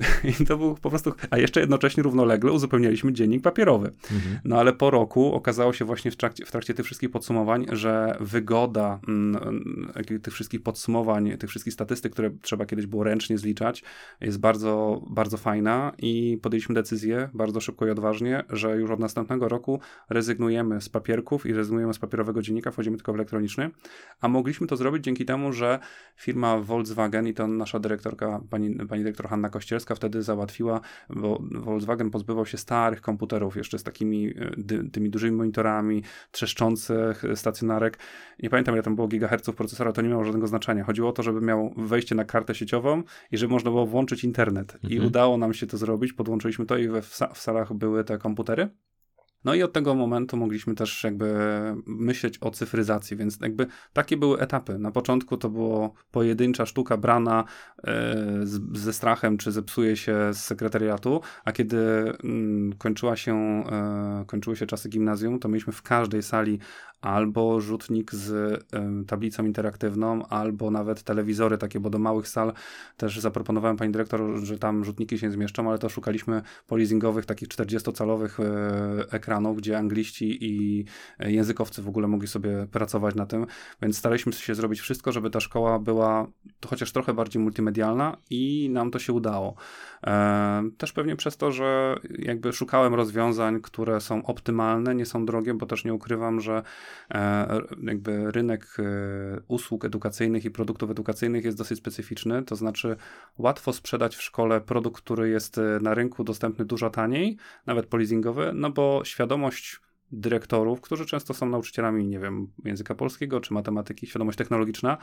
I 0.40 0.46
to 0.46 0.56
był 0.56 0.74
po 0.74 0.90
prostu, 0.90 1.12
a 1.30 1.38
jeszcze 1.38 1.60
jednocześnie 1.60 2.02
równolegle 2.02 2.52
uzupełnialiśmy 2.52 3.12
dziennik 3.12 3.42
papierowy. 3.42 3.90
Mhm. 4.12 4.38
No 4.44 4.56
ale 4.56 4.72
po 4.72 4.90
roku 4.90 5.34
okazało 5.34 5.72
się 5.72 5.84
właśnie 5.84 6.10
w 6.10 6.16
trakcie, 6.16 6.46
w 6.46 6.50
trakcie 6.50 6.74
tych 6.74 6.86
wszystkich 6.86 7.10
podsumowań, 7.10 7.66
że 7.72 8.16
wygoda 8.20 9.00
m, 9.08 9.36
mm, 9.42 9.92
tych 10.22 10.34
wszystkich 10.34 10.62
podsumowań, 10.62 11.38
tych 11.38 11.50
wszystkich 11.50 11.74
statystyk, 11.74 12.12
które 12.12 12.30
trzeba 12.42 12.66
kiedyś 12.66 12.86
było 12.86 13.04
ręcznie 13.04 13.38
zliczać, 13.38 13.82
jest 14.20 14.40
bardzo, 14.40 15.02
bardzo 15.10 15.36
fajna 15.36 15.92
i 15.98 16.38
podjęliśmy 16.42 16.74
decyzję 16.74 17.28
bardzo 17.34 17.60
szybko 17.60 17.86
i 17.86 17.90
odważnie, 17.90 18.44
że 18.50 18.76
już 18.76 18.90
od 18.90 19.00
następnego 19.00 19.48
roku 19.48 19.80
rezygnujemy 20.10 20.80
z 20.80 20.88
papierków 20.88 21.46
i 21.46 21.52
rezygnujemy 21.52 21.94
z 21.94 21.98
papierowego 21.98 22.42
dziennika, 22.42 22.70
wchodzimy 22.70 22.96
tylko 22.96 23.12
w 23.12 23.14
elektroniczny, 23.14 23.70
a 24.20 24.28
mogliśmy 24.28 24.66
to 24.66 24.76
zrobić 24.76 25.04
dzięki 25.04 25.24
temu, 25.24 25.52
że 25.52 25.78
firma 26.16 26.58
Volkswagen 26.58 27.26
i 27.26 27.34
to 27.34 27.46
nasza 27.46 27.78
dyrektorka, 27.78 28.40
pani, 28.50 28.74
pani 28.74 29.02
dyrektor 29.02 29.28
Hanna 29.28 29.48
Kościelska, 29.48 29.89
wtedy 29.94 30.22
załatwiła, 30.22 30.80
bo 31.10 31.42
Volkswagen 31.50 32.10
pozbywał 32.10 32.46
się 32.46 32.58
starych 32.58 33.00
komputerów 33.00 33.56
jeszcze 33.56 33.78
z 33.78 33.82
takimi 33.82 34.28
e, 34.28 34.50
dy, 34.56 34.90
tymi 34.90 35.10
dużymi 35.10 35.36
monitorami, 35.36 36.02
trzeszczących 36.30 37.22
stacjonarek. 37.34 37.98
Nie 38.42 38.50
pamiętam 38.50 38.74
ile 38.74 38.82
tam 38.82 38.96
było 38.96 39.08
gigaherców 39.08 39.56
procesora, 39.56 39.92
to 39.92 40.02
nie 40.02 40.08
miało 40.08 40.24
żadnego 40.24 40.46
znaczenia. 40.46 40.84
Chodziło 40.84 41.08
o 41.08 41.12
to, 41.12 41.22
żeby 41.22 41.40
miał 41.40 41.74
wejście 41.76 42.14
na 42.14 42.24
kartę 42.24 42.54
sieciową 42.54 43.02
i 43.30 43.36
żeby 43.36 43.52
można 43.52 43.70
było 43.70 43.86
włączyć 43.86 44.24
internet. 44.24 44.74
Mhm. 44.74 44.92
I 44.92 45.00
udało 45.06 45.38
nam 45.38 45.54
się 45.54 45.66
to 45.66 45.76
zrobić, 45.76 46.12
podłączyliśmy 46.12 46.66
to 46.66 46.78
i 46.78 46.88
we, 46.88 47.02
w, 47.02 47.20
w 47.34 47.38
salach 47.38 47.72
były 47.74 48.04
te 48.04 48.18
komputery. 48.18 48.68
No 49.44 49.54
i 49.54 49.62
od 49.62 49.72
tego 49.72 49.94
momentu 49.94 50.36
mogliśmy 50.36 50.74
też 50.74 51.04
jakby 51.04 51.34
myśleć 51.86 52.38
o 52.40 52.50
cyfryzacji, 52.50 53.16
więc 53.16 53.38
jakby 53.40 53.66
takie 53.92 54.16
były 54.16 54.40
etapy. 54.40 54.78
Na 54.78 54.90
początku 54.90 55.36
to 55.36 55.50
było 55.50 55.94
pojedyncza 56.10 56.66
sztuka 56.66 56.96
brana 56.96 57.44
e, 57.78 57.84
z, 58.42 58.78
ze 58.78 58.92
strachem, 58.92 59.38
czy 59.38 59.52
zepsuje 59.52 59.96
się 59.96 60.16
z 60.32 60.38
sekretariatu, 60.38 61.20
a 61.44 61.52
kiedy 61.52 61.78
mm, 62.24 62.72
kończyła 62.72 63.16
się, 63.16 63.34
e, 63.36 64.24
kończyły 64.26 64.56
się 64.56 64.66
czasy 64.66 64.88
gimnazjum, 64.88 65.38
to 65.38 65.48
mieliśmy 65.48 65.72
w 65.72 65.82
każdej 65.82 66.22
sali 66.22 66.58
albo 67.00 67.60
rzutnik 67.60 68.14
z 68.14 68.30
y, 68.30 69.06
tablicą 69.06 69.44
interaktywną, 69.44 70.26
albo 70.26 70.70
nawet 70.70 71.02
telewizory 71.02 71.58
takie, 71.58 71.80
bo 71.80 71.90
do 71.90 71.98
małych 71.98 72.28
sal 72.28 72.52
też 72.96 73.20
zaproponowałem 73.20 73.76
pani 73.76 73.92
dyrektor, 73.92 74.20
że 74.42 74.58
tam 74.58 74.84
rzutniki 74.84 75.18
się 75.18 75.30
zmieszczą, 75.30 75.68
ale 75.68 75.78
to 75.78 75.88
szukaliśmy 75.88 76.42
polizingowych, 76.66 77.26
takich 77.26 77.48
40-calowych 77.48 78.40
y, 78.40 79.10
ekranów, 79.10 79.29
ekranów, 79.30 79.56
gdzie 79.56 79.78
angliści 79.78 80.38
i 80.40 80.84
językowcy 81.18 81.82
w 81.82 81.88
ogóle 81.88 82.08
mogli 82.08 82.28
sobie 82.28 82.66
pracować 82.72 83.14
na 83.14 83.26
tym, 83.26 83.46
więc 83.82 83.98
staraliśmy 83.98 84.32
się 84.32 84.54
zrobić 84.54 84.80
wszystko, 84.80 85.12
żeby 85.12 85.30
ta 85.30 85.40
szkoła 85.40 85.78
była 85.78 86.26
chociaż 86.66 86.92
trochę 86.92 87.14
bardziej 87.14 87.42
multimedialna 87.42 88.16
i 88.30 88.70
nam 88.72 88.90
to 88.90 88.98
się 88.98 89.12
udało. 89.12 89.54
E, 90.06 90.62
też 90.78 90.92
pewnie 90.92 91.16
przez 91.16 91.36
to, 91.36 91.52
że 91.52 91.96
jakby 92.18 92.52
szukałem 92.52 92.94
rozwiązań, 92.94 93.60
które 93.60 94.00
są 94.00 94.26
optymalne, 94.26 94.94
nie 94.94 95.06
są 95.06 95.26
drogie, 95.26 95.54
bo 95.54 95.66
też 95.66 95.84
nie 95.84 95.94
ukrywam, 95.94 96.40
że 96.40 96.62
e, 97.10 97.60
jakby 97.82 98.30
rynek 98.30 98.76
e, 98.78 98.82
usług 99.48 99.84
edukacyjnych 99.84 100.44
i 100.44 100.50
produktów 100.50 100.90
edukacyjnych 100.90 101.44
jest 101.44 101.58
dosyć 101.58 101.78
specyficzny, 101.78 102.42
to 102.42 102.56
znaczy 102.56 102.96
łatwo 103.38 103.72
sprzedać 103.72 104.16
w 104.16 104.22
szkole 104.22 104.60
produkt, 104.60 105.02
który 105.02 105.28
jest 105.28 105.60
na 105.80 105.94
rynku 105.94 106.24
dostępny 106.24 106.64
dużo 106.64 106.90
taniej, 106.90 107.36
nawet 107.66 107.86
polizingowy, 107.86 108.50
no 108.54 108.70
bo 108.70 109.04
świadomość 109.20 109.80
dyrektorów, 110.12 110.80
którzy 110.80 111.06
często 111.06 111.34
są 111.34 111.46
nauczycielami, 111.46 112.06
nie 112.06 112.18
wiem, 112.18 112.52
języka 112.64 112.94
polskiego 112.94 113.40
czy 113.40 113.54
matematyki, 113.54 114.06
świadomość 114.06 114.38
technologiczna, 114.38 114.98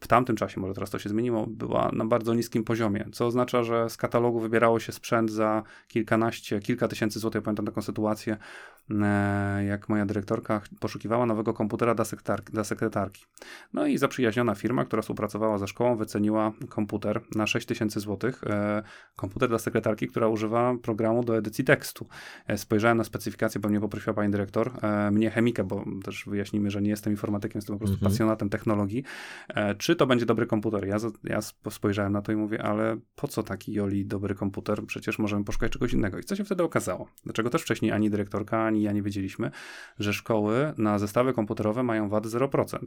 w 0.00 0.08
tamtym 0.08 0.36
czasie, 0.36 0.60
może 0.60 0.74
teraz 0.74 0.90
to 0.90 0.98
się 0.98 1.08
zmieniło, 1.08 1.46
była 1.46 1.90
na 1.92 2.04
bardzo 2.04 2.34
niskim 2.34 2.64
poziomie, 2.64 3.04
co 3.12 3.26
oznacza, 3.26 3.62
że 3.62 3.90
z 3.90 3.96
katalogu 3.96 4.40
wybierało 4.40 4.80
się 4.80 4.92
sprzęt 4.92 5.30
za 5.30 5.62
kilkanaście, 5.88 6.60
kilka 6.60 6.88
tysięcy 6.88 7.18
złotych. 7.18 7.40
Ja 7.40 7.44
pamiętam 7.44 7.66
taką 7.66 7.82
sytuację, 7.82 8.36
e, 8.90 9.64
jak 9.64 9.88
moja 9.88 10.06
dyrektorka 10.06 10.60
poszukiwała 10.80 11.26
nowego 11.26 11.54
komputera 11.54 11.94
dla 11.94 12.04
sekretarki. 12.04 12.52
Dla 12.52 12.64
sekretarki. 12.64 13.24
No 13.72 13.86
i 13.86 13.98
zaprzyjaźniona 13.98 14.54
firma, 14.54 14.84
która 14.84 15.02
współpracowała 15.02 15.58
ze 15.58 15.66
szkołą, 15.66 15.96
wyceniła 15.96 16.52
komputer 16.68 17.20
na 17.34 17.46
6 17.46 17.66
tysięcy 17.66 18.00
złotych. 18.00 18.44
E, 18.44 18.82
komputer 19.16 19.48
dla 19.48 19.58
sekretarki, 19.58 20.08
która 20.08 20.28
używa 20.28 20.74
programu 20.82 21.24
do 21.24 21.36
edycji 21.36 21.64
tekstu. 21.64 22.06
E, 22.46 22.58
spojrzałem 22.58 22.98
na 22.98 23.04
specyfikację, 23.04 23.60
bo 23.60 23.68
mnie 23.68 23.80
poprosiła 23.80 24.14
pani 24.14 24.30
dyrektor, 24.32 24.72
mnie 25.12 25.30
chemika, 25.30 25.64
bo 25.64 25.84
też 26.04 26.24
wyjaśnimy, 26.26 26.70
że 26.70 26.82
nie 26.82 26.90
jestem 26.90 27.12
informatykiem, 27.12 27.58
jestem 27.58 27.76
po 27.76 27.78
prostu 27.78 27.94
mhm. 27.94 28.12
pasjonatem 28.12 28.48
technologii. 28.48 29.04
Czy 29.78 29.87
to 29.96 30.06
będzie 30.06 30.26
dobry 30.26 30.46
komputer? 30.46 30.86
Ja, 30.86 30.96
ja 31.24 31.40
spojrzałem 31.70 32.12
na 32.12 32.22
to 32.22 32.32
i 32.32 32.36
mówię, 32.36 32.62
ale 32.62 32.96
po 33.16 33.28
co 33.28 33.42
taki 33.42 33.72
Joli 33.72 34.06
dobry 34.06 34.34
komputer? 34.34 34.84
Przecież 34.86 35.18
możemy 35.18 35.44
poszukać 35.44 35.72
czegoś 35.72 35.92
innego. 35.92 36.18
I 36.18 36.24
co 36.24 36.36
się 36.36 36.44
wtedy 36.44 36.62
okazało? 36.62 37.08
Dlaczego 37.24 37.50
też 37.50 37.62
wcześniej 37.62 37.92
ani 37.92 38.10
dyrektorka, 38.10 38.64
ani 38.64 38.82
ja 38.82 38.92
nie 38.92 39.02
wiedzieliśmy, 39.02 39.50
że 39.98 40.12
szkoły 40.12 40.72
na 40.78 40.98
zestawy 40.98 41.32
komputerowe 41.32 41.82
mają 41.82 42.08
VAT 42.08 42.26
0%. 42.26 42.78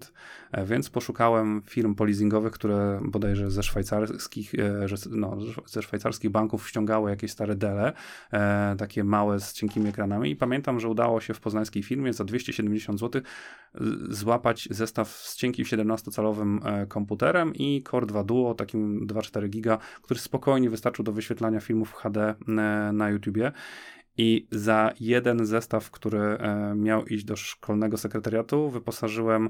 E, 0.52 0.66
więc 0.66 0.90
poszukałem 0.90 1.62
firm 1.66 1.96
polizingowych, 1.96 2.54
które 2.54 3.02
bodajże 3.04 3.52
ze 3.52 3.64
szwajcarskich, 3.64 4.56
e, 4.56 4.86
no, 5.10 5.38
ze 5.66 5.82
szwajcarskich 5.82 6.32
banków 6.32 6.70
ściągały 6.70 7.10
jakieś 7.10 7.32
stare 7.32 7.56
dele, 7.56 7.94
e, 8.34 8.76
takie 8.78 9.04
małe 9.04 9.40
z 9.40 9.54
cienkimi 9.54 9.90
ekranami 9.90 10.32
i 10.32 10.36
pamiętam, 10.36 10.80
że 10.80 10.88
udało 10.88 11.22
się 11.22 11.34
w 11.34 11.40
poznańskiej 11.40 11.84
firmie 11.84 12.14
za 12.14 12.24
270 12.24 13.00
zł 13.00 13.22
złapać 14.10 14.68
zestaw 14.72 15.10
z 15.10 15.36
cienkim 15.36 15.66
17-calowym 15.66 16.60
komputerem 16.92 17.54
i 17.56 17.84
Core 17.92 18.06
2 18.06 18.24
Duo, 18.24 18.54
takim 18.54 19.08
2,4 19.08 19.50
giga, 19.50 19.78
który 20.02 20.20
spokojnie 20.20 20.70
wystarczył 20.70 21.06
do 21.06 21.12
wyświetlania 21.12 21.60
filmów 21.60 21.94
HD 21.94 22.36
na 22.94 23.10
YouTubie. 23.10 23.52
I 24.18 24.48
za 24.52 24.94
jeden 25.00 25.46
zestaw, 25.46 25.92
który 25.92 26.20
e, 26.20 26.74
miał 26.76 27.06
iść 27.06 27.24
do 27.24 27.36
szkolnego 27.36 27.98
sekretariatu, 27.98 28.70
wyposażyłem 28.70 29.50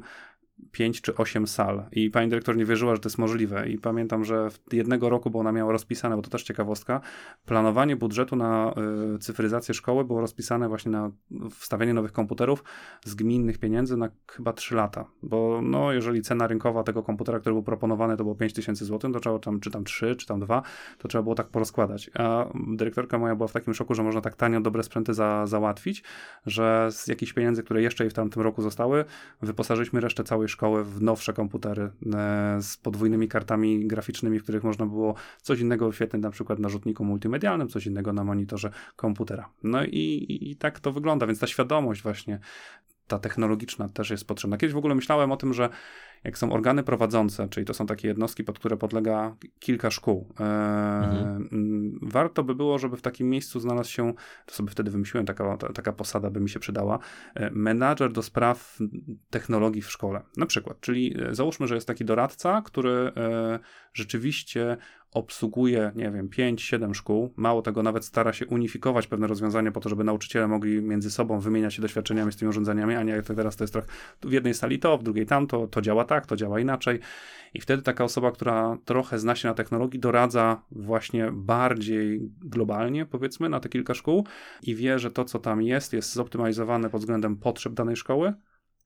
5 0.71 1.01
czy 1.01 1.15
8 1.15 1.47
sal. 1.47 1.85
I 1.91 2.09
pani 2.09 2.29
dyrektor 2.29 2.57
nie 2.57 2.65
wierzyła, 2.65 2.95
że 2.95 3.01
to 3.01 3.09
jest 3.09 3.17
możliwe. 3.17 3.69
I 3.69 3.77
pamiętam, 3.77 4.25
że 4.25 4.47
jednego 4.71 5.09
roku, 5.09 5.29
bo 5.29 5.39
ona 5.39 5.51
miała 5.51 5.71
rozpisane, 5.71 6.15
bo 6.15 6.21
to 6.21 6.29
też 6.29 6.43
ciekawostka, 6.43 7.01
planowanie 7.45 7.95
budżetu 7.95 8.35
na 8.35 8.73
y, 9.15 9.19
cyfryzację 9.19 9.73
szkoły 9.73 10.05
było 10.05 10.21
rozpisane 10.21 10.67
właśnie 10.69 10.91
na 10.91 11.11
wstawianie 11.51 11.93
nowych 11.93 12.11
komputerów 12.11 12.63
z 13.05 13.15
gminnych 13.15 13.57
pieniędzy 13.57 13.97
na 13.97 14.09
chyba 14.31 14.53
3 14.53 14.75
lata. 14.75 15.05
Bo 15.23 15.59
no, 15.63 15.91
jeżeli 15.91 16.21
cena 16.21 16.47
rynkowa 16.47 16.83
tego 16.83 17.03
komputera, 17.03 17.39
który 17.39 17.53
był 17.53 17.63
proponowany, 17.63 18.17
to 18.17 18.23
było 18.23 18.35
5 18.35 18.53
tysięcy 18.53 18.85
złotych, 18.85 19.11
to 19.13 19.19
trzeba 19.19 19.39
tam, 19.39 19.59
czy 19.59 19.71
tam 19.71 19.83
3, 19.83 20.15
czy 20.15 20.27
tam 20.27 20.39
2, 20.39 20.61
to 20.97 21.07
trzeba 21.07 21.21
było 21.23 21.35
tak 21.35 21.47
porozkładać. 21.47 22.09
A 22.13 22.45
dyrektorka 22.67 23.17
moja 23.17 23.35
była 23.35 23.47
w 23.47 23.51
takim 23.51 23.73
szoku, 23.73 23.95
że 23.95 24.03
można 24.03 24.21
tak 24.21 24.35
tanio 24.35 24.61
dobre 24.61 24.83
sprzęty 24.83 25.13
za, 25.13 25.45
załatwić, 25.45 26.03
że 26.45 26.87
z 26.91 27.07
jakichś 27.07 27.33
pieniędzy, 27.33 27.63
które 27.63 27.81
jeszcze 27.81 28.03
jej 28.03 28.11
w 28.11 28.13
tamtym 28.13 28.41
roku 28.41 28.61
zostały, 28.61 29.05
wyposażyliśmy 29.41 29.99
resztę 29.99 30.23
całej 30.23 30.47
szkoły 30.51 30.83
w 30.83 31.01
nowsze 31.01 31.33
komputery 31.33 31.81
e, 31.83 32.57
z 32.61 32.77
podwójnymi 32.77 33.27
kartami 33.27 33.87
graficznymi, 33.87 34.39
w 34.39 34.43
których 34.43 34.63
można 34.63 34.85
było 34.85 35.15
coś 35.41 35.59
innego 35.59 35.87
wyświetlić, 35.87 36.23
na 36.23 36.31
przykład 36.31 36.59
na 36.59 36.69
rzutniku 36.69 37.05
multimedialnym, 37.05 37.67
coś 37.67 37.85
innego 37.85 38.13
na 38.13 38.23
monitorze 38.23 38.71
komputera. 38.95 39.49
No 39.63 39.85
i, 39.85 40.39
i 40.51 40.55
tak 40.55 40.79
to 40.79 40.91
wygląda, 40.91 41.27
więc 41.27 41.39
ta 41.39 41.47
świadomość 41.47 42.01
właśnie 42.01 42.39
ta 43.07 43.19
technologiczna 43.19 43.89
też 43.89 44.09
jest 44.09 44.27
potrzebna. 44.27 44.57
Kiedyś 44.57 44.73
w 44.73 44.77
ogóle 44.77 44.95
myślałem 44.95 45.31
o 45.31 45.37
tym, 45.37 45.53
że 45.53 45.69
jak 46.23 46.37
są 46.37 46.51
organy 46.51 46.83
prowadzące, 46.83 47.49
czyli 47.49 47.65
to 47.65 47.73
są 47.73 47.85
takie 47.85 48.07
jednostki, 48.07 48.43
pod 48.43 48.59
które 48.59 48.77
podlega 48.77 49.35
kilka 49.59 49.91
szkół, 49.91 50.33
e, 50.39 50.43
mhm. 50.43 51.99
Warto 52.01 52.43
by 52.43 52.55
było, 52.55 52.79
żeby 52.79 52.97
w 52.97 53.01
takim 53.01 53.29
miejscu 53.29 53.59
znalazł 53.59 53.89
się, 53.89 54.13
to 54.45 54.55
sobie 54.55 54.69
wtedy 54.69 54.91
wymyśliłem, 54.91 55.25
taka, 55.25 55.57
taka 55.57 55.93
posada 55.93 56.29
by 56.29 56.39
mi 56.39 56.49
się 56.49 56.59
przydała, 56.59 56.99
e, 57.35 57.49
menadżer 57.51 58.11
do 58.11 58.23
spraw 58.23 58.79
technologii 59.29 59.81
w 59.81 59.91
szkole. 59.91 60.21
Na 60.37 60.45
przykład, 60.45 60.79
czyli 60.79 61.15
e, 61.23 61.35
załóżmy, 61.35 61.67
że 61.67 61.75
jest 61.75 61.87
taki 61.87 62.05
doradca, 62.05 62.61
który 62.65 63.11
rzeczywiście 63.93 64.77
obsługuje, 65.11 65.91
nie 65.95 66.11
wiem, 66.11 66.29
5-7 66.29 66.93
szkół. 66.93 67.33
Mało 67.35 67.61
tego, 67.61 67.83
nawet 67.83 68.05
stara 68.05 68.33
się 68.33 68.45
unifikować 68.45 69.07
pewne 69.07 69.27
rozwiązania 69.27 69.71
po 69.71 69.79
to, 69.79 69.89
żeby 69.89 70.03
nauczyciele 70.03 70.47
mogli 70.47 70.81
między 70.81 71.11
sobą 71.11 71.39
wymieniać 71.39 71.73
się 71.73 71.81
doświadczeniami 71.81 72.31
z 72.31 72.37
tymi 72.37 72.49
urządzeniami, 72.49 72.95
a 72.95 73.03
nie 73.03 73.13
jak 73.13 73.25
to 73.25 73.33
teraz 73.33 73.55
to 73.55 73.63
jest 73.63 73.73
trochę 73.73 73.87
w 74.21 74.31
jednej 74.31 74.53
sali 74.53 74.79
to, 74.79 74.97
w 74.97 75.03
drugiej 75.03 75.25
tamto, 75.25 75.67
to 75.67 75.81
działa 75.81 76.05
tak, 76.05 76.25
to 76.25 76.35
działa 76.35 76.59
inaczej. 76.59 76.99
I 77.53 77.61
wtedy 77.61 77.83
taka 77.83 78.03
osoba, 78.03 78.31
która 78.31 78.77
trochę 78.85 79.19
zna 79.19 79.35
się 79.35 79.47
na 79.47 79.53
technologii, 79.53 79.99
doradza 79.99 80.61
właśnie 80.71 81.29
bardziej 81.33 82.21
globalnie, 82.41 83.05
powiedzmy, 83.05 83.49
na 83.49 83.59
te 83.59 83.69
kilka 83.69 83.93
szkół 83.93 84.25
i 84.63 84.75
wie, 84.75 84.99
że 84.99 85.11
to, 85.11 85.25
co 85.25 85.39
tam 85.39 85.61
jest, 85.61 85.93
jest 85.93 86.13
zoptymalizowane 86.13 86.89
pod 86.89 87.01
względem 87.01 87.35
potrzeb 87.35 87.73
danej 87.73 87.95
szkoły, 87.95 88.33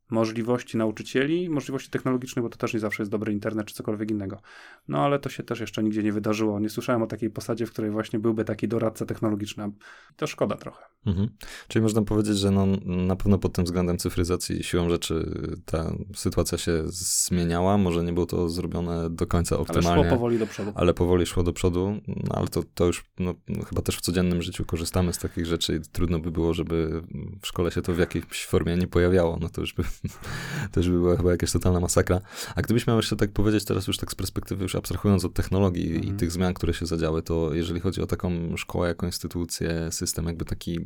możliwości 0.10 0.78
nauczycieli, 0.78 1.50
możliwości 1.50 1.90
technologicznych, 1.90 2.44
bo 2.44 2.50
to 2.50 2.58
też 2.58 2.74
nie 2.74 2.80
zawsze 2.80 3.04
jest 3.04 3.12
dobry 3.12 3.34
internet 3.34 3.68
czy 3.68 3.76
cokolwiek 3.76 4.12
innego. 4.12 4.42
No 4.88 5.04
ale 5.06 5.20
to 5.20 5.30
się 5.30 5.44
też 5.44 5.60
jeszcze 5.60 5.84
nigdzie 5.84 6.04
nie 6.04 6.12
wydarzyło. 6.12 6.60
Nie 6.60 6.70
słyszałem 6.70 7.02
o 7.02 7.08
takiej 7.08 7.30
posadzie, 7.30 7.66
w 7.66 7.72
której 7.72 7.92
właśnie 7.92 8.20
byłby 8.20 8.46
taki 8.46 8.68
doradca 8.68 9.06
technologiczny. 9.06 9.72
To 10.16 10.28
szkoda 10.28 10.56
trochę. 10.56 10.84
Mhm. 11.06 11.30
Czyli 11.68 11.84
można 11.84 12.02
powiedzieć, 12.02 12.38
że 12.38 12.52
no, 12.52 12.68
na 12.86 13.16
pewno 13.16 13.38
pod 13.38 13.54
tym 13.54 13.66
względem 13.66 13.98
cyfryzacji 13.98 14.64
siłą 14.64 14.90
rzeczy 14.90 15.42
ta 15.66 15.94
sytuacja 16.16 16.58
się 16.58 16.84
zmieniała. 16.86 17.78
Może 17.78 18.04
nie 18.04 18.14
było 18.14 18.26
to 18.26 18.50
zrobione 18.50 19.10
do 19.10 19.28
końca 19.28 19.58
optymalnie. 19.58 19.90
Ale 19.90 20.10
szło 20.10 20.18
powoli 20.18 20.40
do 20.40 20.48
przodu. 20.48 20.72
Ale 20.76 20.94
powoli 20.94 21.26
szło 21.26 21.44
do 21.44 21.54
przodu, 21.54 22.02
no, 22.08 22.36
ale 22.36 22.48
to, 22.48 22.64
to 22.74 22.86
już 22.86 23.06
no, 23.20 23.34
chyba 23.70 23.82
też 23.82 23.98
w 23.98 24.02
codziennym 24.02 24.42
życiu 24.42 24.66
korzystamy 24.66 25.14
z 25.14 25.18
takich 25.18 25.46
rzeczy 25.46 25.76
i 25.76 25.90
trudno 25.92 26.20
by 26.20 26.32
było, 26.32 26.54
żeby 26.54 27.02
w 27.42 27.48
szkole 27.48 27.72
się 27.72 27.82
to 27.82 27.94
w 27.94 28.00
jakiejś 28.00 28.46
formie 28.46 28.78
nie 28.78 28.88
pojawiało. 28.88 29.38
No 29.42 29.50
to 29.50 29.62
już 29.62 29.74
by 29.74 29.84
to 30.72 30.80
już 30.80 30.90
by 30.90 31.00
była 31.00 31.18
chyba 31.18 31.32
jakaś 31.32 31.52
totalna 31.52 31.80
masakra. 31.80 32.22
A 32.56 32.62
gdybyś 32.62 32.88
miał 32.88 32.98
jeszcze 32.98 33.16
tak 33.16 33.32
powiedzieć 33.32 33.66
teraz 33.66 33.88
już 33.88 33.98
tak 33.98 34.12
z 34.12 34.16
perspektywy, 34.16 34.64
już 34.64 34.76
abstrahując 34.76 35.26
od 35.26 35.34
technologii 35.34 35.96
mhm. 35.96 36.16
i 36.16 36.18
tych 36.18 36.32
zmian, 36.32 36.54
które 36.54 36.74
się 36.74 36.86
zadziały, 36.86 37.24
to 37.24 37.54
jeżeli 37.54 37.80
chodzi 37.80 38.02
o 38.02 38.06
taką 38.06 38.58
szkołę 38.58 38.88
jako 38.88 39.06
instytucję, 39.06 39.92
system, 39.92 40.26
jakby 40.26 40.46
taki, 40.46 40.80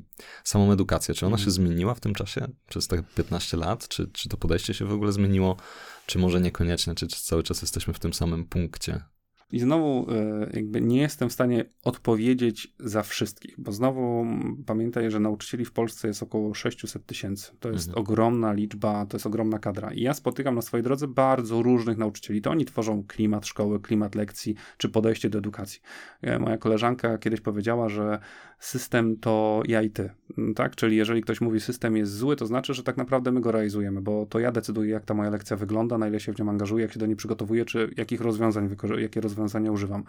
samą 0.43 0.71
edukację, 0.71 1.13
czy 1.13 1.25
ona 1.25 1.35
mhm. 1.35 1.45
się 1.45 1.51
zmieniła 1.51 1.95
w 1.95 1.99
tym 1.99 2.13
czasie 2.13 2.47
przez 2.69 2.87
te 2.87 3.03
15 3.15 3.57
lat? 3.57 3.87
Czy, 3.87 4.07
czy 4.13 4.29
to 4.29 4.37
podejście 4.37 4.73
się 4.73 4.85
w 4.85 4.93
ogóle 4.93 5.11
zmieniło? 5.11 5.57
Czy 6.05 6.19
może 6.19 6.41
niekoniecznie, 6.41 6.95
czy, 6.95 7.07
czy 7.07 7.23
cały 7.23 7.43
czas 7.43 7.61
jesteśmy 7.61 7.93
w 7.93 7.99
tym 7.99 8.13
samym 8.13 8.45
punkcie? 8.45 9.03
I 9.51 9.59
znowu 9.59 10.11
e, 10.11 10.49
jakby 10.53 10.81
nie 10.81 11.01
jestem 11.01 11.29
w 11.29 11.33
stanie 11.33 11.65
odpowiedzieć 11.83 12.73
za 12.79 13.03
wszystkich, 13.03 13.55
bo 13.57 13.71
znowu 13.71 14.25
pamiętaj, 14.65 15.11
że 15.11 15.19
nauczycieli 15.19 15.65
w 15.65 15.71
Polsce 15.71 16.07
jest 16.07 16.23
około 16.23 16.53
600 16.53 17.05
tysięcy. 17.05 17.51
To 17.59 17.71
jest 17.71 17.87
mhm. 17.87 18.03
ogromna 18.03 18.53
liczba, 18.53 19.05
to 19.05 19.17
jest 19.17 19.25
ogromna 19.25 19.59
kadra. 19.59 19.93
I 19.93 20.01
ja 20.01 20.13
spotykam 20.13 20.55
na 20.55 20.61
swojej 20.61 20.83
drodze 20.83 21.07
bardzo 21.07 21.61
różnych 21.61 21.97
nauczycieli. 21.97 22.41
To 22.41 22.51
oni 22.51 22.65
tworzą 22.65 23.03
klimat 23.07 23.45
szkoły, 23.45 23.79
klimat 23.79 24.15
lekcji, 24.15 24.55
czy 24.77 24.89
podejście 24.89 25.29
do 25.29 25.37
edukacji. 25.37 25.81
E, 26.21 26.39
moja 26.39 26.57
koleżanka 26.57 27.17
kiedyś 27.17 27.41
powiedziała, 27.41 27.89
że 27.89 28.19
system 28.59 29.17
to 29.17 29.61
ja 29.67 29.81
i 29.81 29.89
ty, 29.89 30.09
tak? 30.55 30.75
Czyli 30.75 30.97
jeżeli 30.97 31.21
ktoś 31.21 31.41
mówi 31.41 31.59
system 31.59 31.97
jest 31.97 32.17
zły, 32.17 32.35
to 32.35 32.45
znaczy, 32.45 32.73
że 32.73 32.83
tak 32.83 32.97
naprawdę 32.97 33.31
my 33.31 33.41
go 33.41 33.51
realizujemy, 33.51 34.01
bo 34.01 34.25
to 34.25 34.39
ja 34.39 34.51
decyduję, 34.51 34.91
jak 34.91 35.05
ta 35.05 35.13
moja 35.13 35.29
lekcja 35.29 35.57
wygląda, 35.57 35.97
na 35.97 36.07
ile 36.07 36.19
się 36.19 36.33
w 36.33 36.39
nią 36.39 36.49
angażuję, 36.49 36.81
jak 36.81 36.93
się 36.93 36.99
do 36.99 37.05
niej 37.05 37.15
przygotowuję, 37.15 37.65
czy 37.65 37.93
jakich 37.97 38.21
rozwiązań, 38.21 38.75
jakie 38.97 39.21
rozwiązania 39.21 39.38
używam. 39.71 40.03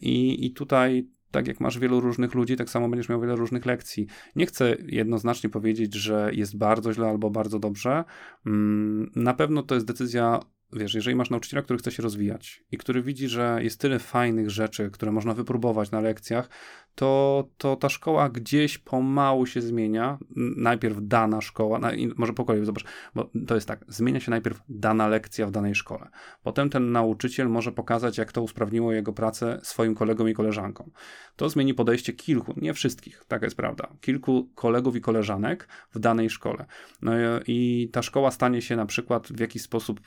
I, 0.00 0.46
i 0.46 0.50
tutaj 0.52 1.08
tak 1.30 1.48
jak 1.48 1.60
masz 1.60 1.78
wielu 1.78 2.00
różnych 2.00 2.34
ludzi, 2.34 2.56
tak 2.56 2.70
samo 2.70 2.88
będziesz 2.88 3.08
miał 3.08 3.20
wiele 3.20 3.36
różnych 3.36 3.66
lekcji. 3.66 4.06
Nie 4.36 4.46
chcę 4.46 4.76
jednoznacznie 4.86 5.50
powiedzieć, 5.50 5.94
że 5.94 6.30
jest 6.32 6.58
bardzo 6.58 6.92
źle 6.92 7.08
albo 7.08 7.30
bardzo 7.30 7.58
dobrze. 7.58 8.04
Mm, 8.46 9.10
na 9.16 9.34
pewno 9.34 9.62
to 9.62 9.74
jest 9.74 9.86
decyzja 9.86 10.40
wiesz, 10.72 10.94
jeżeli 10.94 11.16
masz 11.16 11.30
nauczyciela, 11.30 11.62
który 11.62 11.78
chce 11.78 11.90
się 11.90 12.02
rozwijać 12.02 12.64
i 12.72 12.78
który 12.78 13.02
widzi, 13.02 13.28
że 13.28 13.58
jest 13.62 13.80
tyle 13.80 13.98
fajnych 13.98 14.50
rzeczy, 14.50 14.90
które 14.90 15.12
można 15.12 15.34
wypróbować 15.34 15.90
na 15.90 16.00
lekcjach, 16.00 16.48
to, 16.94 17.44
to 17.58 17.76
ta 17.76 17.88
szkoła 17.88 18.28
gdzieś 18.28 18.78
pomału 18.78 19.46
się 19.46 19.60
zmienia. 19.60 20.18
Najpierw 20.56 20.96
dana 21.00 21.40
szkoła, 21.40 21.78
na, 21.78 21.90
może 22.16 22.32
po 22.32 22.44
kolei, 22.44 22.64
zobacz, 22.64 22.84
bo 23.14 23.30
to 23.46 23.54
jest 23.54 23.68
tak, 23.68 23.84
zmienia 23.88 24.20
się 24.20 24.30
najpierw 24.30 24.60
dana 24.68 25.08
lekcja 25.08 25.46
w 25.46 25.50
danej 25.50 25.74
szkole. 25.74 26.08
Potem 26.42 26.70
ten 26.70 26.92
nauczyciel 26.92 27.48
może 27.48 27.72
pokazać, 27.72 28.18
jak 28.18 28.32
to 28.32 28.42
usprawniło 28.42 28.92
jego 28.92 29.12
pracę 29.12 29.60
swoim 29.62 29.94
kolegom 29.94 30.28
i 30.28 30.34
koleżankom. 30.34 30.90
To 31.36 31.48
zmieni 31.48 31.74
podejście 31.74 32.12
kilku, 32.12 32.54
nie 32.56 32.74
wszystkich, 32.74 33.24
taka 33.28 33.46
jest 33.46 33.56
prawda, 33.56 33.88
kilku 34.00 34.48
kolegów 34.54 34.96
i 34.96 35.00
koleżanek 35.00 35.68
w 35.94 35.98
danej 35.98 36.30
szkole. 36.30 36.66
No 37.02 37.12
i 37.46 37.88
ta 37.92 38.02
szkoła 38.02 38.30
stanie 38.30 38.62
się 38.62 38.76
na 38.76 38.86
przykład 38.86 39.28
w 39.28 39.40
jakiś 39.40 39.62
sposób 39.62 40.00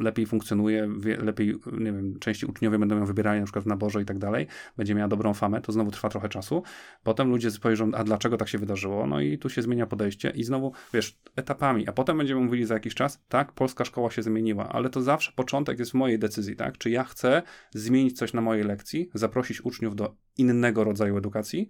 lepiej 0.00 0.26
funkcjonuje, 0.26 0.88
lepiej, 1.18 1.54
nie 1.72 1.92
wiem, 1.92 2.18
części 2.18 2.46
uczniowie 2.46 2.78
będą 2.78 2.98
ją 2.98 3.06
wybierali 3.06 3.40
na 3.40 3.46
przykład 3.46 3.64
w 3.64 3.68
naborze 3.68 4.02
i 4.02 4.04
tak 4.04 4.18
dalej, 4.18 4.46
będzie 4.76 4.94
miała 4.94 5.08
dobrą 5.08 5.34
famę, 5.34 5.60
to 5.60 5.72
znowu 5.72 5.90
trwa 5.90 6.08
trochę 6.08 6.28
czasu. 6.34 6.62
Potem 7.02 7.30
ludzie 7.30 7.50
spojrzą, 7.50 7.90
a 7.94 8.04
dlaczego 8.04 8.36
tak 8.36 8.48
się 8.48 8.58
wydarzyło? 8.58 9.06
No 9.06 9.20
i 9.20 9.38
tu 9.38 9.48
się 9.48 9.62
zmienia 9.62 9.86
podejście 9.86 10.30
i 10.30 10.44
znowu, 10.44 10.72
wiesz, 10.94 11.18
etapami, 11.36 11.88
a 11.88 11.92
potem 11.92 12.18
będziemy 12.18 12.40
mówili 12.40 12.64
za 12.64 12.74
jakiś 12.74 12.94
czas, 12.94 13.22
tak, 13.28 13.52
polska 13.52 13.84
szkoła 13.84 14.10
się 14.10 14.22
zmieniła, 14.22 14.68
ale 14.68 14.90
to 14.90 15.02
zawsze 15.02 15.32
początek 15.32 15.78
jest 15.78 15.90
w 15.90 15.94
mojej 15.94 16.18
decyzji, 16.18 16.56
tak? 16.56 16.78
Czy 16.78 16.90
ja 16.90 17.04
chcę 17.04 17.42
zmienić 17.70 18.18
coś 18.18 18.32
na 18.32 18.40
mojej 18.40 18.64
lekcji, 18.64 19.10
zaprosić 19.14 19.64
uczniów 19.64 19.96
do 19.96 20.14
innego 20.36 20.84
rodzaju 20.84 21.18
edukacji, 21.18 21.68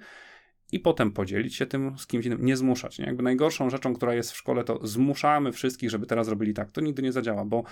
i 0.73 0.81
potem 0.81 1.13
podzielić 1.13 1.57
się 1.57 1.67
tym 1.67 1.99
z 1.99 2.07
kimś 2.07 2.27
innym, 2.27 2.45
nie 2.45 2.57
zmuszać. 2.57 2.99
Nie? 2.99 3.07
Jakby 3.07 3.23
najgorszą 3.23 3.71
rzeczą, 3.71 3.95
która 3.95 4.15
jest 4.15 4.33
w 4.33 4.37
szkole, 4.37 4.65
to 4.65 4.87
zmuszamy 4.87 5.53
wszystkich, 5.53 5.91
żeby 5.91 6.07
teraz 6.07 6.29
robili 6.29 6.55
tak. 6.55 6.71
To 6.71 6.81
nigdy 6.81 7.03
nie 7.03 7.13
zadziała, 7.13 7.45
bo 7.45 7.65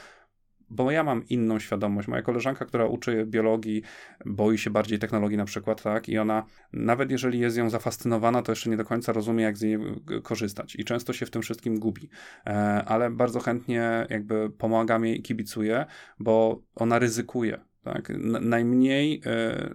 bo 0.72 0.90
ja 0.90 1.04
mam 1.04 1.28
inną 1.28 1.58
świadomość. 1.58 2.08
Moja 2.08 2.22
koleżanka, 2.22 2.64
która 2.64 2.86
uczy 2.86 3.26
biologii, 3.26 3.82
boi 4.26 4.58
się 4.58 4.70
bardziej 4.70 4.98
technologii 4.98 5.36
na 5.36 5.44
przykład, 5.44 5.82
tak? 5.82 6.08
I 6.08 6.18
ona, 6.18 6.44
nawet 6.72 7.10
jeżeli 7.10 7.38
jest 7.38 7.56
ją 7.56 7.70
zafascynowana, 7.70 8.42
to 8.42 8.52
jeszcze 8.52 8.70
nie 8.70 8.76
do 8.76 8.84
końca 8.84 9.12
rozumie, 9.12 9.44
jak 9.44 9.56
z 9.56 9.62
niej 9.62 9.78
korzystać. 10.22 10.76
I 10.76 10.84
często 10.84 11.12
się 11.12 11.26
w 11.26 11.30
tym 11.30 11.42
wszystkim 11.42 11.78
gubi. 11.78 12.08
E, 12.46 12.84
ale 12.86 13.10
bardzo 13.10 13.40
chętnie 13.40 14.06
jakby 14.10 14.50
pomagam 14.50 15.04
jej 15.04 15.18
i 15.18 15.22
kibicuję, 15.22 15.86
bo 16.18 16.62
ona 16.74 16.98
ryzykuje 16.98 17.71
tak? 17.84 18.12
Najmniej 18.40 19.22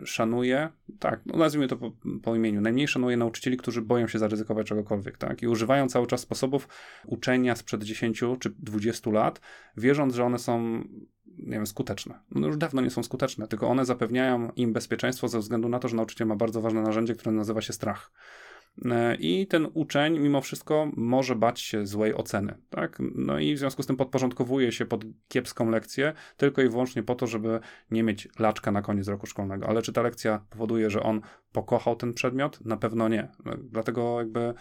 y, 0.02 0.06
szanuję, 0.06 0.70
tak, 1.00 1.20
no 1.26 1.38
nazwijmy 1.38 1.68
to 1.68 1.78
po, 1.78 1.92
po, 2.24 2.36
imieniu, 2.36 2.62
najmniej 2.62 2.88
szanuję 2.88 3.18
nauczycieli, 3.18 3.58
którzy 3.58 3.82
boją 3.82 4.08
się 4.08 4.20
zaryzykować 4.20 4.68
czegokolwiek, 4.68 5.18
tak? 5.18 5.42
I 5.44 5.48
używają 5.48 5.88
cały 5.88 6.08
czas 6.08 6.22
sposobów 6.22 6.68
uczenia 7.06 7.56
sprzed 7.56 7.84
10 7.84 8.24
czy 8.40 8.50
20 8.60 9.12
lat, 9.12 9.42
wierząc, 9.78 10.16
że 10.16 10.24
one 10.24 10.40
są 10.40 10.84
nie 11.38 11.54
wiem, 11.54 11.68
skuteczne. 11.68 12.20
No 12.32 12.48
już 12.48 12.58
dawno 12.58 12.82
nie 12.82 12.90
są 12.90 13.04
skuteczne, 13.04 13.48
tylko 13.48 13.68
one 13.68 13.86
zapewniają 13.86 14.52
im 14.56 14.74
bezpieczeństwo 14.74 15.28
ze 15.28 15.40
względu 15.40 15.70
na 15.70 15.80
to, 15.80 15.88
że 15.88 15.96
nauczyciel 15.96 16.28
ma 16.28 16.36
bardzo 16.36 16.62
ważne 16.62 16.82
narzędzie, 16.82 17.16
które 17.16 17.32
nazywa 17.32 17.62
się 17.62 17.74
strach. 17.74 18.12
E, 18.86 19.16
I 19.16 19.48
ten 19.48 19.68
uczeń, 19.74 20.20
mimo 20.20 20.42
wszystko, 20.42 20.92
może 20.96 21.36
bać 21.36 21.62
się 21.62 21.86
złej 21.86 22.16
oceny. 22.16 22.58
Tak? 22.70 22.98
No 23.16 23.40
i 23.40 23.56
w 23.56 23.60
związku 23.60 23.84
z 23.84 23.88
tym 23.88 23.98
podporządkowuje 23.98 24.72
się 24.72 24.86
pod 24.86 25.06
kiepską 25.28 25.70
lekcję, 25.70 26.14
tylko 26.38 26.62
i 26.62 26.70
wyłącznie 26.70 27.04
po 27.04 27.16
to, 27.16 27.28
żeby 27.28 27.60
nie 27.92 28.04
mieć 28.04 28.28
laczka 28.40 28.72
na 28.72 28.82
koniec 28.82 29.08
roku 29.08 29.26
szkolnego. 29.26 29.68
Ale 29.70 29.82
czy 29.82 29.94
ta 29.94 30.02
lekcja 30.02 30.46
powoduje, 30.50 30.90
że 30.90 31.04
on 31.04 31.22
pokochał 31.52 31.96
ten 31.96 32.14
przedmiot? 32.14 32.66
Na 32.66 32.78
pewno 32.78 33.08
nie. 33.08 33.28
No, 33.46 33.52
dlatego 33.58 34.20
jakby 34.20 34.54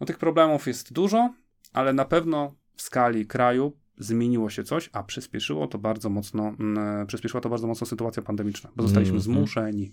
no, 0.00 0.06
tych 0.06 0.18
problemów 0.18 0.66
jest 0.66 0.92
dużo, 0.92 1.34
ale 1.72 1.92
na 1.92 2.04
pewno 2.04 2.54
w 2.76 2.82
skali 2.82 3.26
kraju 3.26 3.76
zmieniło 3.98 4.50
się 4.50 4.64
coś, 4.64 4.90
a 4.92 5.02
przyspieszyło 5.02 5.66
to 5.66 5.78
bardzo 5.78 6.10
mocno, 6.10 6.54
mm, 6.60 7.06
przyspieszyła 7.06 7.40
to 7.40 7.48
bardzo 7.48 7.66
mocno 7.66 7.86
sytuacja 7.86 8.22
pandemiczna, 8.22 8.70
bo 8.76 8.82
zostaliśmy 8.82 9.10
mm 9.10 9.22
-hmm. 9.22 9.24
zmuszeni. 9.24 9.92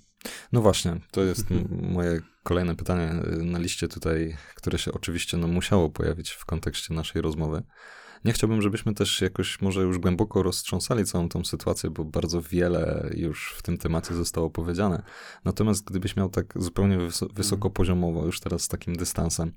No 0.51 0.61
właśnie, 0.61 0.95
to 1.11 1.23
jest 1.23 1.51
mhm. 1.51 1.93
moje 1.93 2.21
kolejne 2.43 2.75
pytanie 2.75 3.13
na 3.37 3.59
liście 3.59 3.87
tutaj, 3.87 4.37
które 4.55 4.77
się 4.77 4.91
oczywiście 4.91 5.37
no, 5.37 5.47
musiało 5.47 5.89
pojawić 5.89 6.29
w 6.29 6.45
kontekście 6.45 6.93
naszej 6.93 7.21
rozmowy. 7.21 7.63
Nie 8.25 8.33
chciałbym, 8.33 8.61
żebyśmy 8.61 8.93
też 8.93 9.21
jakoś 9.21 9.61
może 9.61 9.81
już 9.81 9.99
głęboko 9.99 10.43
roztrząsali 10.43 11.05
całą 11.05 11.29
tą 11.29 11.45
sytuację, 11.45 11.89
bo 11.89 12.05
bardzo 12.05 12.41
wiele 12.41 13.09
już 13.13 13.53
w 13.57 13.61
tym 13.61 13.77
temacie 13.77 14.13
zostało 14.13 14.49
powiedziane. 14.49 15.03
Natomiast 15.45 15.85
gdybyś 15.85 16.15
miał 16.15 16.29
tak 16.29 16.53
zupełnie 16.55 16.97
wysokopoziomowo, 17.33 18.25
już 18.25 18.39
teraz 18.39 18.61
z 18.61 18.67
takim 18.67 18.95
dystansem, 18.95 19.51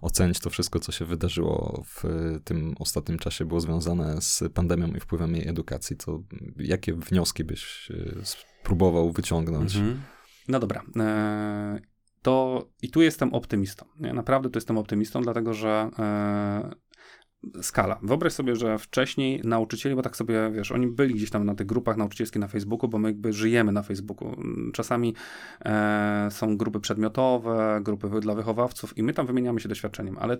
ocenić 0.00 0.40
to 0.40 0.50
wszystko, 0.50 0.80
co 0.80 0.92
się 0.92 1.04
wydarzyło 1.04 1.84
w 1.86 2.04
tym 2.44 2.74
ostatnim 2.78 3.18
czasie, 3.18 3.44
było 3.44 3.60
związane 3.60 4.22
z 4.22 4.42
pandemią 4.54 4.88
i 4.88 5.00
wpływem 5.00 5.36
jej 5.36 5.48
edukacji, 5.48 5.96
to 5.96 6.22
jakie 6.56 6.94
wnioski 6.94 7.44
byś 7.44 7.90
e, 7.90 8.24
spróbował 8.24 9.12
wyciągnąć? 9.12 9.76
Mhm. 9.76 10.00
No 10.48 10.58
dobra. 10.60 10.82
E, 10.96 11.80
to 12.22 12.66
i 12.82 12.90
tu 12.90 13.02
jestem 13.02 13.34
optymistą. 13.34 13.86
Nie? 14.00 14.12
Naprawdę 14.12 14.50
tu 14.50 14.56
jestem 14.56 14.78
optymistą, 14.78 15.22
dlatego 15.22 15.54
że 15.54 15.90
e, 15.98 16.87
skala. 17.62 17.98
Wyobraź 18.02 18.32
sobie, 18.32 18.56
że 18.56 18.78
wcześniej 18.78 19.40
nauczycieli, 19.44 19.94
bo 19.94 20.02
tak 20.02 20.16
sobie, 20.16 20.50
wiesz, 20.54 20.72
oni 20.72 20.86
byli 20.86 21.14
gdzieś 21.14 21.30
tam 21.30 21.44
na 21.44 21.54
tych 21.54 21.66
grupach 21.66 21.96
nauczycielskich 21.96 22.40
na 22.40 22.48
Facebooku, 22.48 22.88
bo 22.88 22.98
my 22.98 23.08
jakby 23.08 23.32
żyjemy 23.32 23.72
na 23.72 23.82
Facebooku. 23.82 24.36
Czasami 24.72 25.14
e, 25.64 26.28
są 26.30 26.56
grupy 26.56 26.80
przedmiotowe, 26.80 27.80
grupy 27.82 28.20
dla 28.20 28.34
wychowawców 28.34 28.98
i 28.98 29.02
my 29.02 29.12
tam 29.12 29.26
wymieniamy 29.26 29.60
się 29.60 29.68
doświadczeniem, 29.68 30.18
ale 30.20 30.36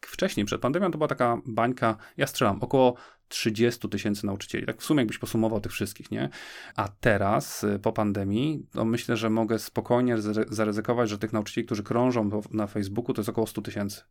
wcześniej, 0.00 0.46
przed 0.46 0.60
pandemią, 0.60 0.90
to 0.90 0.98
była 0.98 1.08
taka 1.08 1.40
bańka, 1.46 1.96
ja 2.16 2.26
strzelam, 2.26 2.58
około 2.60 2.94
30 3.28 3.88
tysięcy 3.88 4.26
nauczycieli. 4.26 4.66
Tak 4.66 4.80
w 4.80 4.84
sumie 4.84 5.00
jakbyś 5.00 5.18
posumował 5.18 5.60
tych 5.60 5.72
wszystkich, 5.72 6.10
nie? 6.10 6.28
A 6.76 6.88
teraz, 6.88 7.64
y, 7.64 7.78
po 7.78 7.92
pandemii, 7.92 8.66
to 8.72 8.84
myślę, 8.84 9.16
że 9.16 9.30
mogę 9.30 9.58
spokojnie 9.58 10.16
zaryzykować, 10.48 11.10
że 11.10 11.18
tych 11.18 11.32
nauczycieli, 11.32 11.66
którzy 11.66 11.82
krążą 11.82 12.30
na 12.50 12.66
Facebooku, 12.66 13.14
to 13.14 13.20
jest 13.20 13.28
około 13.28 13.46
100 13.46 13.62
tysięcy 13.62 14.02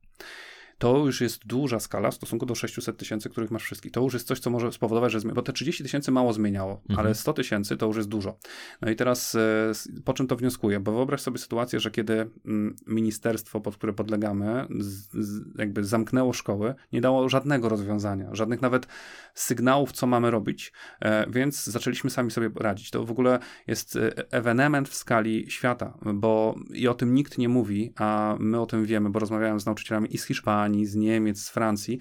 to 0.78 0.98
już 0.98 1.22
jest 1.22 1.48
duża 1.48 1.80
skala 1.80 2.12
w 2.12 2.16
stosunku 2.16 2.46
do 2.46 2.56
600 2.56 2.98
tysięcy, 2.98 3.30
których 3.30 3.52
masz 3.52 3.64
wszystkich. 3.64 3.92
To 3.92 4.02
już 4.02 4.14
jest 4.14 4.28
coś, 4.28 4.40
co 4.40 4.50
może 4.50 4.72
spowodować, 4.72 5.12
że 5.12 5.20
zmieni, 5.20 5.36
bo 5.36 5.42
te 5.42 5.54
30 5.54 5.84
tysięcy 5.84 6.12
mało 6.12 6.34
zmieniało, 6.34 6.82
mhm. 6.90 7.00
ale 7.00 7.16
100 7.16 7.34
tysięcy 7.34 7.78
to 7.78 7.86
już 7.86 7.98
jest 7.98 8.10
dużo. 8.10 8.38
No 8.82 8.90
i 8.92 8.96
teraz 8.96 9.36
e, 9.36 9.72
po 10.06 10.14
czym 10.14 10.28
to 10.28 10.36
wnioskuję? 10.36 10.80
Bo 10.80 10.92
wyobraź 10.92 11.22
sobie 11.22 11.38
sytuację, 11.38 11.80
że 11.80 11.92
kiedy 11.92 12.30
mm, 12.46 12.76
ministerstwo, 12.88 13.62
pod 13.62 13.78
które 13.78 13.94
podlegamy, 13.94 14.68
jakby 15.58 15.84
zamknęło 15.84 16.34
szkoły, 16.34 16.76
nie 16.94 17.02
dało 17.02 17.30
żadnego 17.30 17.70
rozwiązania, 17.70 18.30
żadnych 18.36 18.62
nawet 18.62 18.88
sygnałów, 19.34 19.92
co 19.92 20.08
mamy 20.08 20.32
robić, 20.32 20.74
e, 21.00 21.32
więc 21.32 21.64
zaczęliśmy 21.64 22.10
sami 22.10 22.32
sobie 22.32 22.50
radzić. 22.56 22.92
To 22.92 23.06
w 23.06 23.12
ogóle 23.12 23.40
jest 23.68 23.96
e, 23.96 24.32
ewenement 24.32 24.90
w 24.90 24.96
skali 24.96 25.52
świata, 25.52 25.98
bo 26.14 26.56
i 26.74 26.88
o 26.88 26.94
tym 26.94 27.14
nikt 27.14 27.38
nie 27.38 27.50
mówi, 27.50 27.94
a 27.96 28.36
my 28.40 28.62
o 28.62 28.66
tym 28.66 28.86
wiemy, 28.86 29.10
bo 29.10 29.20
rozmawiałem 29.20 29.60
z 29.60 29.66
nauczycielami 29.66 30.16
i 30.16 30.18
z 30.18 30.26
Hiszpanii, 30.26 30.65
Hiszpanii, 30.66 30.86
z 30.86 30.96
Niemiec, 30.96 31.40
z 31.40 31.50
Francji. 31.50 32.00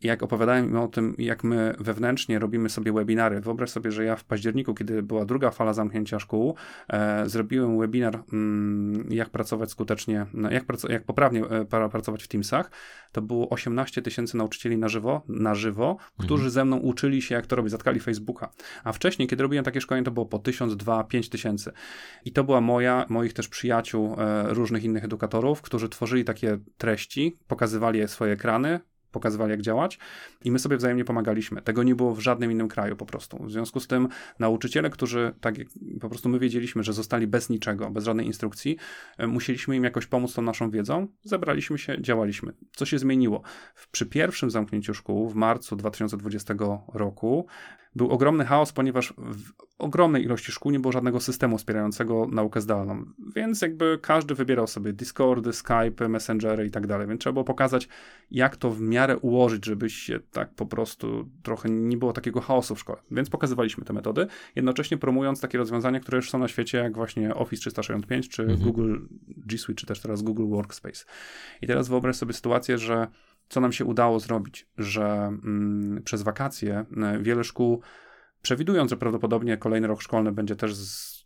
I 0.00 0.06
jak 0.06 0.22
opowiadałem 0.22 0.68
im 0.68 0.76
o 0.76 0.88
tym, 0.88 1.14
jak 1.18 1.44
my 1.44 1.74
wewnętrznie 1.78 2.38
robimy 2.38 2.68
sobie 2.68 2.92
webinary, 2.92 3.40
wyobraź 3.40 3.70
sobie, 3.70 3.92
że 3.92 4.04
ja 4.04 4.16
w 4.16 4.24
październiku, 4.24 4.74
kiedy 4.74 5.02
była 5.02 5.24
druga 5.24 5.50
fala 5.50 5.72
zamknięcia 5.72 6.18
szkół, 6.18 6.54
e, 6.88 7.28
zrobiłem 7.28 7.78
webinar, 7.78 8.22
mm, 8.32 9.08
jak 9.10 9.30
pracować 9.30 9.70
skutecznie, 9.70 10.26
no, 10.34 10.50
jak, 10.50 10.64
prac 10.64 10.84
jak 10.84 11.04
poprawnie 11.04 11.44
e, 11.44 11.64
pracować 11.64 12.22
w 12.22 12.28
Teamsach. 12.28 12.70
To 13.12 13.22
było 13.22 13.48
18 13.48 14.02
tysięcy 14.02 14.36
nauczycieli 14.36 14.78
na 14.78 14.88
żywo, 14.88 15.22
na 15.28 15.54
żywo 15.54 15.96
którzy 16.18 16.42
mhm. 16.42 16.50
ze 16.50 16.64
mną 16.64 16.76
uczyli 16.76 17.22
się, 17.22 17.34
jak 17.34 17.46
to 17.46 17.56
robić, 17.56 17.70
zatkali 17.70 18.00
Facebooka. 18.00 18.50
A 18.84 18.92
wcześniej, 18.92 19.28
kiedy 19.28 19.42
robiłem 19.42 19.64
takie 19.64 19.80
szkolenie, 19.80 20.04
to 20.04 20.10
było 20.10 20.26
po 20.26 20.38
1000, 20.38 20.76
2, 20.76 21.04
5 21.04 21.28
tysięcy. 21.28 21.72
I 22.24 22.32
to 22.32 22.44
była 22.44 22.60
moja, 22.60 23.06
moich 23.08 23.32
też 23.32 23.48
przyjaciół, 23.48 24.16
e, 24.18 24.54
różnych 24.54 24.84
innych 24.84 25.04
edukatorów, 25.04 25.62
którzy 25.62 25.88
tworzyli 25.88 26.24
takie 26.24 26.58
treści, 26.78 27.38
pokazywali 27.46 28.08
swoje 28.08 28.32
ekrany, 28.32 28.80
pokazywali, 29.18 29.50
jak 29.50 29.62
działać, 29.62 29.98
i 30.44 30.50
my 30.50 30.58
sobie 30.58 30.76
wzajemnie 30.76 31.04
pomagaliśmy. 31.04 31.62
Tego 31.62 31.82
nie 31.82 31.94
było 31.94 32.14
w 32.14 32.20
żadnym 32.20 32.52
innym 32.52 32.68
kraju 32.68 32.96
po 32.96 33.06
prostu. 33.06 33.44
W 33.44 33.52
związku 33.52 33.80
z 33.80 33.86
tym 33.86 34.08
nauczyciele, 34.38 34.90
którzy 34.90 35.34
tak 35.40 35.54
po 36.00 36.08
prostu 36.08 36.28
my 36.28 36.38
wiedzieliśmy, 36.38 36.82
że 36.82 36.92
zostali 36.92 37.26
bez 37.26 37.50
niczego, 37.50 37.90
bez 37.90 38.04
żadnej 38.04 38.26
instrukcji, 38.26 38.76
e, 39.18 39.26
musieliśmy 39.26 39.76
im 39.76 39.84
jakoś 39.84 40.06
pomóc 40.06 40.34
tą 40.34 40.42
naszą 40.42 40.70
wiedzą, 40.70 41.06
zebraliśmy 41.22 41.78
się, 41.78 42.02
działaliśmy. 42.02 42.52
Co 42.76 42.86
się 42.86 42.98
zmieniło? 42.98 43.42
Przy 43.90 44.06
pierwszym 44.06 44.50
zamknięciu 44.50 44.94
szkół 44.94 45.28
w 45.28 45.34
marcu 45.34 45.76
2020 45.76 46.54
roku 46.94 47.46
był 47.98 48.10
ogromny 48.10 48.44
chaos, 48.44 48.72
ponieważ 48.72 49.14
w 49.18 49.52
ogromnej 49.78 50.24
ilości 50.24 50.52
szkół 50.52 50.72
nie 50.72 50.80
było 50.80 50.92
żadnego 50.92 51.20
systemu 51.20 51.58
wspierającego 51.58 52.26
naukę 52.32 52.60
zdalną, 52.60 53.04
więc 53.36 53.62
jakby 53.62 53.98
każdy 54.02 54.34
wybierał 54.34 54.66
sobie 54.66 54.92
Discordy, 54.92 55.52
Skype, 55.52 56.08
Messengery 56.08 56.66
i 56.66 56.70
tak 56.70 56.86
dalej, 56.86 57.06
więc 57.06 57.20
trzeba 57.20 57.32
było 57.32 57.44
pokazać, 57.44 57.88
jak 58.30 58.56
to 58.56 58.70
w 58.70 58.80
miarę 58.80 59.18
ułożyć, 59.18 59.66
żeby 59.66 59.90
się 59.90 60.20
tak 60.32 60.54
po 60.54 60.66
prostu 60.66 61.28
trochę 61.42 61.70
nie 61.70 61.96
było 61.96 62.12
takiego 62.12 62.40
chaosu 62.40 62.74
w 62.74 62.80
szkole. 62.80 62.98
Więc 63.10 63.30
pokazywaliśmy 63.30 63.84
te 63.84 63.92
metody, 63.92 64.26
jednocześnie 64.56 64.96
promując 64.96 65.40
takie 65.40 65.58
rozwiązania, 65.58 66.00
które 66.00 66.16
już 66.16 66.30
są 66.30 66.38
na 66.38 66.48
świecie, 66.48 66.78
jak 66.78 66.94
właśnie 66.94 67.34
Office 67.34 67.60
365, 67.60 68.28
czy 68.28 68.42
mhm. 68.42 68.60
Google 68.60 68.96
G 69.28 69.58
Suite, 69.58 69.80
czy 69.80 69.86
też 69.86 70.00
teraz 70.00 70.22
Google 70.22 70.46
Workspace. 70.48 71.04
I 71.62 71.66
teraz 71.66 71.88
wyobraź 71.88 72.16
sobie 72.16 72.32
sytuację, 72.32 72.78
że 72.78 73.06
co 73.48 73.60
nam 73.60 73.72
się 73.72 73.84
udało 73.84 74.20
zrobić, 74.20 74.68
że 74.78 75.04
mm, 75.04 76.02
przez 76.04 76.22
wakacje 76.22 76.84
e, 76.96 77.18
wiele 77.22 77.44
szkół, 77.44 77.80
przewidując, 78.42 78.90
że 78.90 78.96
prawdopodobnie 78.96 79.56
kolejny 79.56 79.86
rok 79.86 80.02
szkolny 80.02 80.32
będzie 80.32 80.56
też 80.56 80.74
z, 80.74 81.18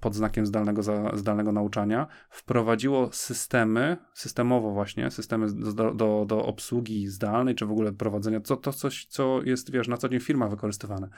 pod 0.00 0.14
znakiem 0.14 0.46
zdalnego, 0.46 0.82
za, 0.82 1.16
zdalnego 1.16 1.52
nauczania, 1.52 2.06
wprowadziło 2.30 3.08
systemy, 3.12 3.96
systemowo 4.14 4.70
właśnie, 4.70 5.10
systemy 5.10 5.46
do, 5.52 5.94
do, 5.94 6.24
do 6.28 6.44
obsługi 6.44 7.08
zdalnej, 7.08 7.54
czy 7.54 7.66
w 7.66 7.70
ogóle 7.70 7.92
prowadzenia, 7.92 8.40
co, 8.40 8.56
to 8.56 8.72
coś, 8.72 9.06
co 9.06 9.42
jest, 9.42 9.70
wiesz, 9.70 9.88
na 9.88 9.96
co 9.96 10.08
dzień 10.08 10.20
w 10.20 10.24
firmach 10.24 10.50
wykorzystywane. 10.50 11.08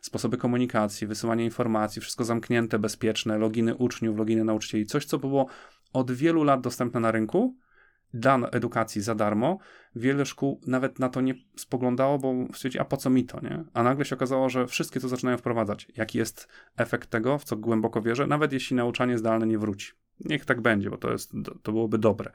Sposoby 0.00 0.36
komunikacji, 0.36 1.06
wysyłanie 1.06 1.44
informacji, 1.44 2.02
wszystko 2.02 2.24
zamknięte, 2.24 2.78
bezpieczne, 2.78 3.38
loginy 3.38 3.74
uczniów, 3.74 4.18
loginy 4.18 4.44
nauczycieli, 4.44 4.86
coś, 4.86 5.04
co 5.04 5.18
było 5.18 5.46
od 5.92 6.12
wielu 6.12 6.44
lat 6.44 6.60
dostępne 6.60 7.00
na 7.00 7.10
rynku, 7.10 7.56
dla 8.14 8.38
edukacji 8.52 9.02
za 9.02 9.14
darmo, 9.14 9.58
wiele 9.96 10.26
szkół 10.26 10.60
nawet 10.66 10.98
na 10.98 11.08
to 11.08 11.20
nie 11.20 11.34
spoglądało, 11.56 12.18
bo 12.18 12.34
stwierdzi, 12.54 12.78
a 12.78 12.84
po 12.84 12.96
co 12.96 13.10
mi 13.10 13.24
to, 13.24 13.40
nie? 13.40 13.64
A 13.74 13.82
nagle 13.82 14.04
się 14.04 14.16
okazało, 14.16 14.48
że 14.48 14.66
wszystkie 14.66 15.00
to 15.00 15.08
zaczynają 15.08 15.38
wprowadzać. 15.38 15.88
Jaki 15.96 16.18
jest 16.18 16.48
efekt 16.76 17.10
tego, 17.10 17.38
w 17.38 17.44
co 17.44 17.56
głęboko 17.56 18.02
wierzę, 18.02 18.26
nawet 18.26 18.52
jeśli 18.52 18.76
nauczanie 18.76 19.18
zdalne 19.18 19.46
nie 19.46 19.58
wróci. 19.58 19.92
Niech 20.20 20.44
tak 20.44 20.60
będzie, 20.60 20.90
bo 20.90 20.96
to, 20.96 21.12
jest, 21.12 21.32
to 21.62 21.72
byłoby 21.72 21.98
dobre 21.98 22.32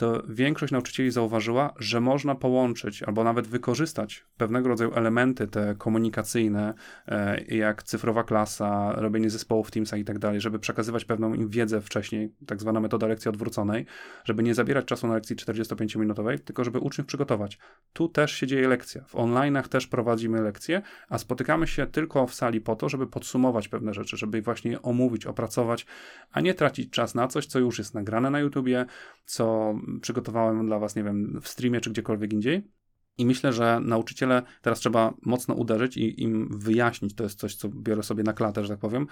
to 0.00 0.22
większość 0.28 0.72
nauczycieli 0.72 1.10
zauważyła, 1.10 1.74
że 1.78 2.00
można 2.00 2.34
połączyć 2.34 3.02
albo 3.02 3.24
nawet 3.24 3.46
wykorzystać 3.46 4.24
pewnego 4.36 4.68
rodzaju 4.68 4.94
elementy 4.94 5.48
te 5.48 5.74
komunikacyjne, 5.78 6.74
e, 7.08 7.44
jak 7.44 7.82
cyfrowa 7.82 8.24
klasa, 8.24 8.92
robienie 8.92 9.30
zespołów 9.30 9.68
w 9.68 9.70
Teamsach 9.70 10.00
i 10.00 10.04
tak 10.04 10.18
dalej, 10.18 10.40
żeby 10.40 10.58
przekazywać 10.58 11.04
pewną 11.04 11.34
im 11.34 11.48
wiedzę 11.48 11.80
wcześniej, 11.80 12.32
tak 12.46 12.60
zwana 12.60 12.80
metoda 12.80 13.06
lekcji 13.06 13.28
odwróconej, 13.28 13.86
żeby 14.24 14.42
nie 14.42 14.54
zabierać 14.54 14.84
czasu 14.84 15.06
na 15.06 15.14
lekcji 15.14 15.36
45-minutowej, 15.36 16.38
tylko 16.38 16.64
żeby 16.64 16.78
uczniów 16.78 17.06
przygotować. 17.06 17.58
Tu 17.92 18.08
też 18.08 18.32
się 18.32 18.46
dzieje 18.46 18.68
lekcja. 18.68 19.04
W 19.04 19.14
online'ach 19.14 19.68
też 19.68 19.86
prowadzimy 19.86 20.42
lekcje, 20.42 20.82
a 21.08 21.18
spotykamy 21.18 21.66
się 21.66 21.86
tylko 21.86 22.26
w 22.26 22.34
sali 22.34 22.60
po 22.60 22.76
to, 22.76 22.88
żeby 22.88 23.06
podsumować 23.06 23.68
pewne 23.68 23.94
rzeczy, 23.94 24.16
żeby 24.16 24.42
właśnie 24.42 24.70
je 24.70 24.82
omówić, 24.82 25.26
opracować, 25.26 25.86
a 26.32 26.40
nie 26.40 26.54
tracić 26.54 26.90
czas 26.90 27.14
na 27.14 27.28
coś, 27.28 27.46
co 27.46 27.58
już 27.58 27.78
jest 27.78 27.94
nagrane 27.94 28.30
na 28.30 28.40
YouTubie, 28.40 28.86
co 29.24 29.74
przygotowałem 30.02 30.66
dla 30.66 30.78
Was, 30.78 30.96
nie 30.96 31.04
wiem, 31.04 31.40
w 31.42 31.48
streamie 31.48 31.80
czy 31.80 31.90
gdziekolwiek 31.90 32.32
indziej. 32.32 32.70
I 33.18 33.26
myślę, 33.26 33.52
że 33.52 33.80
nauczyciele 33.82 34.42
teraz 34.62 34.78
trzeba 34.78 35.14
mocno 35.22 35.54
uderzyć 35.54 35.96
i 35.96 36.22
im 36.22 36.48
wyjaśnić, 36.58 37.14
to 37.14 37.24
jest 37.24 37.38
coś, 37.38 37.54
co 37.54 37.68
biorę 37.68 38.02
sobie 38.02 38.22
na 38.22 38.32
klatę, 38.32 38.62
że 38.62 38.68
tak 38.68 38.78
powiem, 38.78 39.06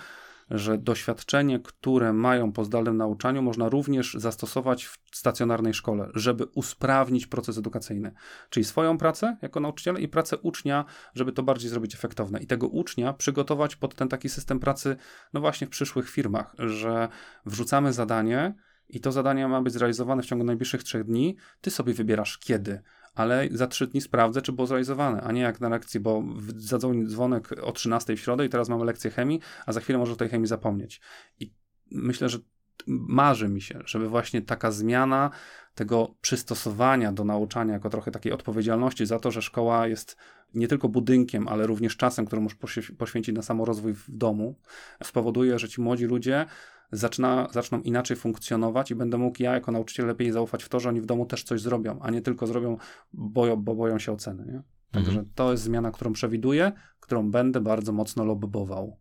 że 0.51 0.79
doświadczenie, 0.79 1.61
które 1.61 2.13
mają 2.13 2.53
po 2.53 2.65
zdalnym 2.65 2.97
nauczaniu, 2.97 3.43
można 3.43 3.69
również 3.69 4.15
zastosować 4.15 4.85
w 4.87 4.99
stacjonarnej 5.13 5.75
szkole, 5.75 6.11
żeby 6.15 6.45
usprawnić 6.45 7.27
proces 7.27 7.59
edukacyjny. 7.59 8.13
Czyli 8.51 8.65
swoją 8.65 8.99
pracę 8.99 9.37
jako 9.43 9.61
nauczyciela 9.61 9.99
i 9.99 10.09
pracę 10.09 10.39
ucznia, 10.39 10.85
żeby 11.15 11.33
to 11.33 11.43
bardziej 11.43 11.71
zrobić 11.71 11.95
efektowne. 11.95 12.41
I 12.41 12.47
tego 12.47 12.69
ucznia 12.69 13.13
przygotować 13.13 13.77
pod 13.77 13.95
ten 13.95 14.09
taki 14.09 14.29
system 14.29 14.61
pracy, 14.61 14.97
no 15.33 15.41
właśnie 15.41 15.67
w 15.67 15.71
przyszłych 15.71 16.11
firmach, 16.11 16.55
że 16.59 17.09
wrzucamy 17.47 17.93
zadanie, 17.93 18.55
i 18.89 19.01
to 19.01 19.13
zadanie 19.13 19.49
ma 19.49 19.63
być 19.63 19.73
zrealizowane 19.73 20.23
w 20.23 20.27
ciągu 20.27 20.45
najbliższych 20.45 20.83
trzech 20.83 21.05
dni, 21.05 21.37
ty 21.61 21.71
sobie 21.71 21.95
wybierasz 21.95 22.39
kiedy, 22.39 22.83
ale 23.15 23.49
za 23.51 23.67
trzy 23.67 23.87
dni 23.87 24.01
sprawdzę, 24.01 24.43
czy 24.43 24.53
było 24.53 24.67
zrealizowane, 24.67 25.21
a 25.21 25.33
nie 25.33 25.41
jak 25.41 25.61
na 25.61 25.69
lekcji, 25.69 26.01
bo 26.01 26.25
zadzwoni 26.57 27.07
dzwonek 27.07 27.49
o 27.63 27.73
13 27.73 28.17
w 28.17 28.21
środę 28.21 28.47
i 28.47 28.49
teraz 28.49 28.69
mamy 28.69 28.85
lekcję 28.85 29.11
chemii, 29.11 29.41
a 29.67 29.73
za 29.73 29.81
chwilę 29.81 29.99
może 29.99 30.13
o 30.13 30.17
tej 30.17 30.29
chemii 30.29 30.47
zapomnieć. 30.47 31.01
I 31.41 31.55
myślę, 31.91 32.29
że 32.29 32.39
marzy 32.87 33.49
mi 33.49 33.63
się, 33.63 33.81
żeby 33.85 34.09
właśnie 34.09 34.43
taka 34.43 34.71
zmiana 34.71 35.31
tego 35.75 36.15
przystosowania 36.21 37.13
do 37.13 37.25
nauczania, 37.25 37.73
jako 37.73 37.91
trochę 37.91 38.11
takiej 38.11 38.33
odpowiedzialności 38.33 39.07
za 39.07 39.19
to, 39.19 39.31
że 39.31 39.43
szkoła 39.43 39.87
jest 39.87 40.17
nie 40.55 40.69
tylko 40.69 40.89
budynkiem, 40.89 41.49
ale 41.49 41.67
również 41.67 41.97
czasem, 41.97 42.27
który 42.27 42.43
możesz 42.43 42.59
poświęcić 42.99 43.35
na 43.35 43.43
samorozwój 43.43 43.95
w 43.95 44.05
domu, 44.09 44.59
spowoduje, 45.03 45.59
że 45.59 45.69
ci 45.69 45.81
młodzi 45.81 46.05
ludzie 46.05 46.47
zaczyna, 46.93 47.49
zaczną 47.53 47.81
inaczej 47.81 48.17
funkcjonować 48.17 48.91
i 48.91 48.95
będę 48.95 49.19
mógł 49.19 49.43
ja 49.43 49.55
jako 49.55 49.73
nauczyciel 49.73 50.07
lepiej 50.07 50.33
zaufać 50.33 50.65
w 50.65 50.69
to, 50.69 50.81
że 50.81 50.89
oni 50.89 51.01
w 51.01 51.07
domu 51.07 51.27
też 51.27 51.43
coś 51.43 51.61
zrobią, 51.61 51.99
a 52.01 52.11
nie 52.11 52.23
tylko 52.23 52.47
zrobią, 52.47 52.77
bo, 53.13 53.57
bo 53.57 53.75
boją 53.75 53.99
się 53.99 54.13
oceny. 54.13 54.45
Nie? 54.53 54.63
Także 54.91 55.11
mhm. 55.11 55.31
to 55.35 55.51
jest 55.51 55.63
zmiana, 55.63 55.91
którą 55.91 56.13
przewiduję, 56.13 56.73
którą 57.01 57.31
będę 57.31 57.61
bardzo 57.61 57.93
mocno 57.93 58.25
lobbował. 58.25 58.99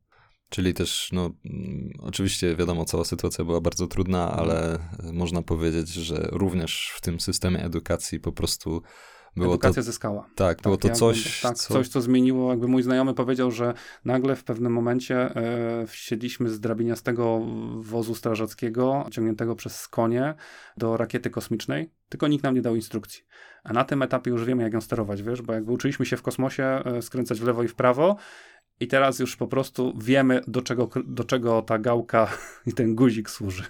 Czyli 0.49 0.73
też, 0.73 1.09
no, 1.13 1.29
mm, 1.45 1.91
oczywiście 1.99 2.55
wiadomo, 2.55 2.85
cała 2.85 3.03
sytuacja 3.03 3.45
była 3.45 3.61
bardzo 3.61 3.87
trudna, 3.87 4.31
ale 4.31 4.79
można 5.13 5.41
powiedzieć, 5.41 5.89
że 5.89 6.29
również 6.31 6.93
w 6.95 7.01
tym 7.01 7.19
systemie 7.19 7.63
edukacji 7.63 8.19
po 8.19 8.31
prostu 8.31 8.81
było 9.43 9.53
edukacja 9.53 9.81
to, 9.81 9.85
zyskała. 9.85 10.21
Tak, 10.21 10.57
tak 10.57 10.61
było 10.61 10.77
to 10.77 10.89
coś, 10.89 11.41
tak, 11.41 11.57
co... 11.57 11.73
coś, 11.73 11.87
co 11.87 12.01
zmieniło. 12.01 12.49
Jakby 12.49 12.67
mój 12.67 12.83
znajomy 12.83 13.13
powiedział, 13.13 13.51
że 13.51 13.73
nagle 14.05 14.35
w 14.35 14.43
pewnym 14.43 14.73
momencie 14.73 15.35
e, 15.35 15.87
wsiedliśmy 15.87 16.49
z 16.49 16.59
drabiniastego 16.59 17.41
wozu 17.77 18.15
strażackiego, 18.15 19.07
ciągniętego 19.11 19.55
przez 19.55 19.87
konie 19.87 20.35
do 20.77 20.97
rakiety 20.97 21.29
kosmicznej, 21.29 21.91
tylko 22.09 22.27
nikt 22.27 22.43
nam 22.43 22.55
nie 22.55 22.61
dał 22.61 22.75
instrukcji. 22.75 23.23
A 23.63 23.73
na 23.73 23.83
tym 23.83 24.01
etapie 24.01 24.31
już 24.31 24.45
wiemy, 24.45 24.63
jak 24.63 24.73
ją 24.73 24.81
sterować, 24.81 25.23
wiesz, 25.23 25.41
bo 25.41 25.53
jakby 25.53 25.71
uczyliśmy 25.71 26.05
się 26.05 26.17
w 26.17 26.21
kosmosie 26.21 26.63
e, 26.63 27.01
skręcać 27.01 27.39
w 27.39 27.43
lewo 27.43 27.63
i 27.63 27.67
w 27.67 27.75
prawo, 27.75 28.15
i 28.79 28.87
teraz 28.87 29.19
już 29.19 29.35
po 29.35 29.47
prostu 29.47 29.93
wiemy, 29.97 30.41
do 30.47 30.61
czego, 30.61 30.89
do 31.05 31.23
czego 31.23 31.61
ta 31.61 31.79
gałka 31.79 32.27
i 32.67 32.73
ten 32.73 32.95
guzik 32.95 33.29
służy. 33.29 33.63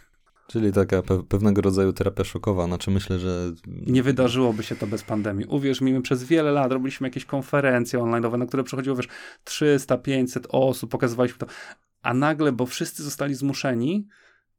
Czyli 0.47 0.71
taka 0.71 1.01
pe 1.01 1.23
pewnego 1.23 1.62
rodzaju 1.62 1.93
terapia 1.93 2.23
szokowa, 2.23 2.65
znaczy 2.65 2.91
myślę, 2.91 3.19
że... 3.19 3.51
Nie 3.67 4.03
wydarzyłoby 4.03 4.63
się 4.63 4.75
to 4.75 4.88
bez 4.88 5.03
pandemii. 5.03 5.45
Uwierz 5.45 5.81
mi, 5.81 5.93
my 5.93 6.01
przez 6.01 6.23
wiele 6.23 6.51
lat 6.51 6.71
robiliśmy 6.71 7.07
jakieś 7.07 7.25
konferencje 7.25 7.99
online, 7.99 8.39
na 8.39 8.45
które 8.45 8.63
przychodziło, 8.63 8.95
wiesz, 8.95 9.07
300, 9.43 9.97
500 9.97 10.47
osób, 10.49 10.91
pokazywaliśmy 10.91 11.38
to, 11.38 11.45
a 12.01 12.13
nagle, 12.13 12.51
bo 12.51 12.65
wszyscy 12.65 13.03
zostali 13.03 13.36
zmuszeni, 13.36 14.07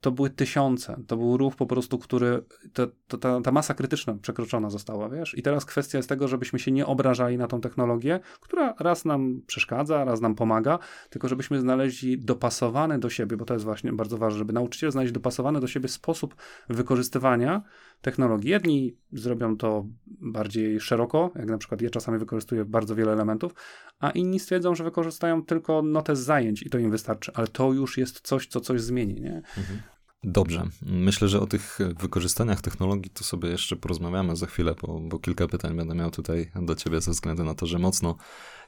to 0.01 0.13
były 0.13 0.31
tysiące. 0.31 1.01
To 1.07 1.17
był 1.17 1.37
ruch 1.37 1.57
po 1.57 1.67
prostu, 1.67 1.99
który, 1.99 2.43
to, 2.73 2.87
ta, 3.19 3.41
ta 3.41 3.53
masa 3.53 3.75
krytyczna 3.75 4.15
przekroczona 4.23 4.71
została, 4.71 5.09
wiesz? 5.09 5.39
I 5.39 5.43
teraz 5.43 5.65
kwestia 5.65 5.99
jest 5.99 6.09
tego, 6.09 6.29
żebyśmy 6.29 6.59
się 6.59 6.71
nie 6.71 6.87
obrażali 6.87 7.39
na 7.39 7.47
tą 7.47 7.61
technologię, 7.61 8.21
która 8.41 8.75
raz 8.81 9.05
nam 9.05 9.43
przeszkadza, 9.47 10.05
raz 10.05 10.21
nam 10.21 10.35
pomaga, 10.35 10.79
tylko 11.11 11.29
żebyśmy 11.29 11.61
znaleźli 11.61 12.19
dopasowany 12.19 12.99
do 12.99 13.11
siebie, 13.11 13.37
bo 13.37 13.45
to 13.45 13.55
jest 13.55 13.65
właśnie 13.65 13.93
bardzo 13.93 14.19
ważne, 14.19 14.39
żeby 14.39 14.53
nauczyciel 14.53 14.91
znaleźć 14.91 15.13
dopasowany 15.13 15.61
do 15.61 15.67
siebie 15.67 15.89
sposób 15.89 16.35
wykorzystywania 16.69 17.63
technologii. 18.01 18.51
Jedni 18.51 18.97
zrobią 19.13 19.57
to 19.57 19.87
bardziej 20.07 20.81
szeroko, 20.81 21.31
jak 21.35 21.49
na 21.49 21.59
przykład 21.59 21.81
ja 21.81 21.91
czasami 21.91 22.19
wykorzystuję 22.19 22.65
bardzo 22.65 22.95
wiele 22.95 23.13
elementów, 23.13 23.55
a 23.99 24.11
inni 24.11 24.39
stwierdzą, 24.39 24.75
że 24.75 24.85
wykorzystają 24.85 25.45
tylko 25.45 25.83
notę 25.83 26.17
z 26.17 26.21
zajęć 26.21 26.63
i 26.63 26.71
to 26.71 26.79
im 26.79 26.91
wystarczy, 26.91 27.33
ale 27.35 27.47
to 27.47 27.73
już 27.73 27.99
jest 27.99 28.21
coś, 28.21 28.47
co 28.47 28.61
coś 28.61 28.81
zmieni, 28.81 29.21
nie? 29.21 29.37
Mhm. 29.37 29.81
Dobrze. 30.25 30.63
Myślę, 30.83 31.29
że 31.29 31.41
o 31.41 31.47
tych 31.47 31.79
wykorzystaniach 32.01 32.61
technologii 32.61 33.11
to 33.11 33.25
sobie 33.25 33.49
jeszcze 33.49 33.77
porozmawiamy 33.77 34.37
za 34.37 34.47
chwilę, 34.47 34.75
bo, 34.83 35.01
bo 35.01 35.19
kilka 35.19 35.49
pytań 35.49 35.77
będę 35.77 35.95
miał 35.95 36.11
tutaj 36.11 36.51
do 36.63 36.75
ciebie 36.75 37.01
ze 37.01 37.11
względu 37.11 37.45
na 37.45 37.55
to, 37.55 37.67
że 37.67 37.79
mocno 37.79 38.17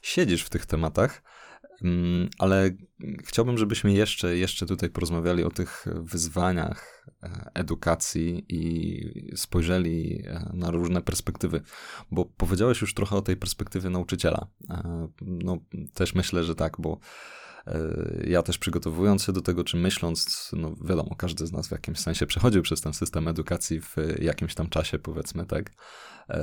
siedzisz 0.02 0.42
w 0.42 0.50
tych 0.50 0.66
tematach. 0.66 1.22
Mm, 1.82 2.28
ale 2.38 2.70
chciałbym, 3.24 3.58
żebyśmy 3.58 3.92
jeszcze, 3.92 4.36
jeszcze 4.36 4.66
tutaj 4.66 4.90
porozmawiali 4.90 5.44
o 5.44 5.50
tych 5.50 5.86
wyzwaniach 5.94 7.06
e, 7.22 7.50
edukacji 7.54 8.44
i 8.48 9.36
spojrzeli 9.36 10.22
e, 10.26 10.50
na 10.54 10.70
różne 10.70 11.02
perspektywy, 11.02 11.62
bo 12.10 12.24
powiedziałeś 12.24 12.80
już 12.80 12.94
trochę 12.94 13.16
o 13.16 13.22
tej 13.22 13.36
perspektywie 13.36 13.90
nauczyciela. 13.90 14.46
E, 14.70 15.08
no, 15.20 15.58
też 15.94 16.14
myślę, 16.14 16.44
że 16.44 16.54
tak, 16.54 16.76
bo 16.78 16.98
ja 18.24 18.42
też 18.42 18.58
przygotowując 18.58 19.24
się 19.24 19.32
do 19.32 19.40
tego, 19.40 19.64
czy 19.64 19.76
myśląc, 19.76 20.50
no 20.52 20.74
wiadomo, 20.84 21.14
każdy 21.18 21.46
z 21.46 21.52
nas 21.52 21.68
w 21.68 21.72
jakimś 21.72 21.98
sensie 21.98 22.26
przechodził 22.26 22.62
przez 22.62 22.80
ten 22.80 22.92
system 22.92 23.28
edukacji 23.28 23.80
w 23.80 23.96
jakimś 24.18 24.54
tam 24.54 24.68
czasie, 24.68 24.98
powiedzmy, 24.98 25.46
tak? 25.46 25.70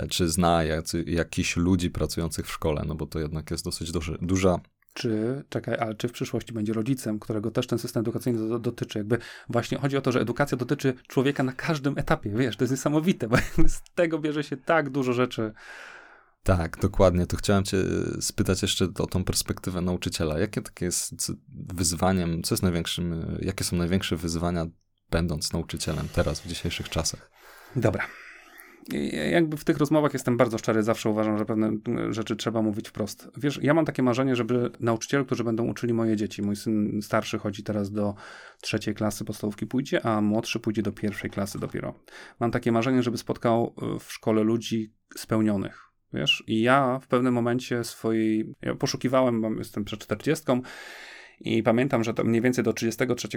Czy 0.09 0.29
zna 0.29 0.63
jacy, 0.63 1.03
jakichś 1.07 1.57
ludzi 1.57 1.89
pracujących 1.89 2.47
w 2.47 2.51
szkole, 2.51 2.83
no 2.87 2.95
bo 2.95 3.05
to 3.05 3.19
jednak 3.19 3.51
jest 3.51 3.65
dosyć 3.65 3.91
duży, 3.91 4.17
duża 4.21 4.59
czy, 4.97 5.43
czekaj, 5.49 5.75
ale 5.79 5.95
czy 5.95 6.07
w 6.07 6.11
przyszłości 6.11 6.53
będzie 6.53 6.73
rodzicem, 6.73 7.19
którego 7.19 7.51
też 7.51 7.67
ten 7.67 7.79
system 7.79 8.01
edukacyjny 8.01 8.49
do, 8.49 8.59
dotyczy. 8.59 8.99
Jakby 8.99 9.17
właśnie 9.49 9.77
chodzi 9.77 9.97
o 9.97 10.01
to, 10.01 10.11
że 10.11 10.21
edukacja 10.21 10.57
dotyczy 10.57 10.93
człowieka 11.07 11.43
na 11.43 11.51
każdym 11.51 11.97
etapie, 11.97 12.29
wiesz, 12.29 12.57
to 12.57 12.63
jest 12.63 12.71
niesamowite, 12.71 13.27
bo 13.27 13.37
z 13.67 13.81
tego 13.95 14.19
bierze 14.19 14.43
się 14.43 14.57
tak 14.57 14.89
dużo 14.89 15.13
rzeczy. 15.13 15.53
Tak, 16.47 16.77
dokładnie. 16.81 17.25
To 17.27 17.37
chciałem 17.37 17.63
cię 17.63 17.77
spytać 18.21 18.61
jeszcze 18.61 18.85
o 18.99 19.07
tą 19.07 19.23
perspektywę 19.23 19.81
nauczyciela. 19.81 20.39
Jakie 20.39 20.61
takie 20.61 20.85
jest 20.85 21.31
wyzwaniem, 21.75 22.43
co 22.43 22.55
jest 22.55 22.63
największym, 22.63 23.37
jakie 23.41 23.63
są 23.63 23.77
największe 23.77 24.15
wyzwania 24.15 24.65
będąc 25.11 25.53
nauczycielem 25.53 26.07
teraz, 26.13 26.41
w 26.41 26.47
dzisiejszych 26.47 26.89
czasach? 26.89 27.31
Dobra. 27.75 28.07
jakby 29.31 29.57
w 29.57 29.63
tych 29.63 29.77
rozmowach 29.77 30.13
jestem 30.13 30.37
bardzo 30.37 30.57
szczery, 30.57 30.83
zawsze 30.83 31.09
uważam, 31.09 31.37
że 31.37 31.45
pewne 31.45 31.71
rzeczy 32.09 32.35
trzeba 32.35 32.61
mówić 32.61 32.89
wprost. 32.89 33.29
Wiesz, 33.37 33.59
ja 33.61 33.73
mam 33.73 33.85
takie 33.85 34.03
marzenie, 34.03 34.35
żeby 34.35 34.71
nauczyciele, 34.79 35.25
którzy 35.25 35.43
będą 35.43 35.67
uczyli 35.67 35.93
moje 35.93 36.15
dzieci, 36.15 36.41
mój 36.41 36.55
syn 36.55 37.01
starszy 37.01 37.39
chodzi 37.39 37.63
teraz 37.63 37.91
do 37.91 38.15
trzeciej 38.61 38.95
klasy 38.95 39.25
podstawówki 39.25 39.67
pójdzie, 39.67 40.05
a 40.05 40.21
młodszy 40.21 40.59
pójdzie 40.59 40.81
do 40.81 40.91
pierwszej 40.91 41.29
klasy 41.29 41.59
dopiero. 41.59 41.93
Mam 42.39 42.51
takie 42.51 42.71
marzenie, 42.71 43.03
żeby 43.03 43.17
spotkał 43.17 43.73
e, 43.81 43.99
w 43.99 44.13
szkole 44.13 44.43
ludzi 44.43 44.93
spełnionych. 45.15 45.86
Wiesz, 46.13 46.43
i 46.47 46.61
ja 46.61 46.99
w 46.99 47.07
pewnym 47.07 47.33
momencie 47.33 47.83
swojej, 47.83 48.55
ja 48.61 48.75
poszukiwałem, 48.75 49.55
jestem 49.57 49.85
przed 49.85 49.99
czterdziestką 49.99 50.61
i 51.39 51.63
pamiętam, 51.63 52.03
że 52.03 52.13
to 52.13 52.23
mniej 52.23 52.41
więcej 52.41 52.63
do 52.63 52.73
33 52.73 53.27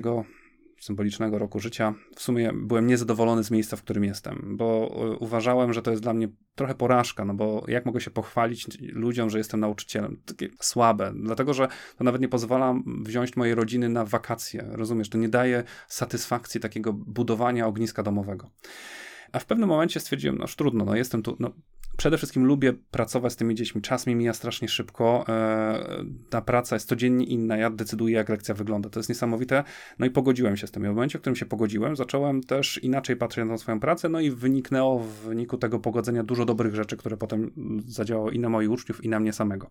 symbolicznego 0.81 1.39
roku 1.39 1.61
życia, 1.61 1.95
w 2.17 2.23
sumie 2.23 2.51
byłem 2.55 2.87
niezadowolony 2.87 3.45
z 3.45 3.51
miejsca, 3.51 3.77
w 3.77 3.83
którym 3.83 4.05
jestem, 4.05 4.57
bo 4.57 4.91
e, 4.95 5.17
uważałem, 5.17 5.73
że 5.73 5.83
to 5.83 5.91
jest 5.91 6.03
dla 6.03 6.15
mnie 6.15 6.29
trochę 6.55 6.75
porażka, 6.75 7.25
no 7.25 7.35
bo 7.35 7.65
jak 7.69 7.87
mogę 7.87 8.01
się 8.01 8.11
pochwalić 8.11 8.67
ludziom, 8.81 9.31
że 9.31 9.39
jestem 9.39 9.61
nauczycielem? 9.61 10.23
Takie 10.27 10.49
słabe, 10.61 11.13
dlatego 11.15 11.55
że 11.55 11.69
to 11.97 12.05
nawet 12.05 12.21
nie 12.21 12.29
pozwala 12.29 12.75
wziąć 12.87 13.37
mojej 13.37 13.55
rodziny 13.55 13.89
na 13.89 14.05
wakacje, 14.05 14.67
rozumiesz? 14.71 15.09
To 15.09 15.19
nie 15.19 15.29
daje 15.29 15.65
satysfakcji 15.89 16.61
takiego 16.61 16.93
budowania 16.93 17.67
ogniska 17.67 18.03
domowego. 18.03 18.51
A 19.33 19.39
w 19.39 19.47
pewnym 19.47 19.69
momencie 19.69 20.01
stwierdziłem, 20.01 20.39
no 20.39 20.47
trudno, 20.57 20.85
no 20.85 20.97
jestem 20.97 21.23
tu, 21.23 21.37
no 21.41 21.53
przede 22.01 22.17
wszystkim 22.17 22.45
lubię 22.45 22.73
pracować 22.73 23.33
z 23.33 23.37
tymi 23.37 23.55
dziećmi. 23.55 23.83
Czas 23.83 24.07
mi 24.07 24.15
mija 24.15 24.33
strasznie 24.33 24.69
szybko. 24.69 25.25
E, 25.29 26.05
ta 26.31 26.43
praca 26.43 26.77
jest 26.77 26.89
codziennie 26.89 27.25
inna. 27.25 27.57
Ja 27.57 27.71
decyduję, 27.71 28.15
jak 28.17 28.29
lekcja 28.29 28.55
wygląda. 28.55 28.91
To 28.91 28.99
jest 28.99 29.09
niesamowite. 29.09 29.65
No 29.99 30.07
i 30.07 30.11
pogodziłem 30.11 30.57
się 30.57 30.67
z 30.67 30.71
tym. 30.71 30.85
I 30.85 30.87
w 30.87 30.89
momencie, 30.89 31.19
w 31.19 31.21
którym 31.21 31.37
się 31.37 31.47
pogodziłem, 31.47 31.97
zacząłem 31.97 32.43
też 32.43 32.79
inaczej 32.83 33.17
patrzeć 33.17 33.49
na 33.49 33.59
swoją 33.59 33.81
pracę. 33.81 34.09
No 34.09 34.21
i 34.21 34.31
wyniknęło 34.31 34.99
w 34.99 35.09
wyniku 35.09 35.59
tego 35.59 35.79
pogodzenia 35.79 36.23
dużo 36.23 36.45
dobrych 36.45 36.75
rzeczy, 36.75 36.97
które 36.97 37.17
potem 37.17 37.51
zadziałało 37.87 38.31
i 38.31 38.39
na 38.39 38.49
moich 38.49 38.71
uczniów, 38.71 39.05
i 39.05 39.09
na 39.09 39.21
mnie 39.21 39.33
samego. 39.33 39.71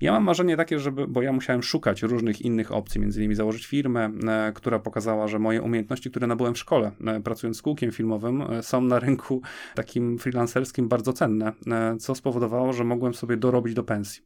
Ja 0.00 0.12
mam 0.12 0.24
marzenie 0.24 0.56
takie, 0.56 0.78
żeby, 0.78 1.06
bo 1.08 1.22
ja 1.22 1.32
musiałem 1.32 1.62
szukać 1.62 2.02
różnych 2.02 2.42
innych 2.42 2.72
opcji, 2.72 3.00
między 3.00 3.20
innymi 3.20 3.34
założyć 3.34 3.66
firmę, 3.66 4.10
e, 4.28 4.52
która 4.54 4.78
pokazała, 4.78 5.28
że 5.28 5.38
moje 5.38 5.62
umiejętności, 5.62 6.10
które 6.10 6.26
nabyłem 6.26 6.54
w 6.54 6.58
szkole, 6.58 6.90
e, 7.06 7.20
pracując 7.20 7.56
z 7.56 7.62
kółkiem 7.62 7.92
filmowym, 7.92 8.42
są 8.62 8.80
na 8.88 8.98
rynku 8.98 9.42
takim 9.74 10.18
freelancerskim 10.18 10.88
bardzo 10.88 11.12
cenne 11.12 11.52
E, 11.70 11.96
co 11.98 12.14
spowodowało, 12.14 12.72
że 12.72 12.84
mogłem 12.84 13.14
sobie 13.14 13.36
dorobić 13.36 13.74
do 13.74 13.84
pensji. 13.84 14.22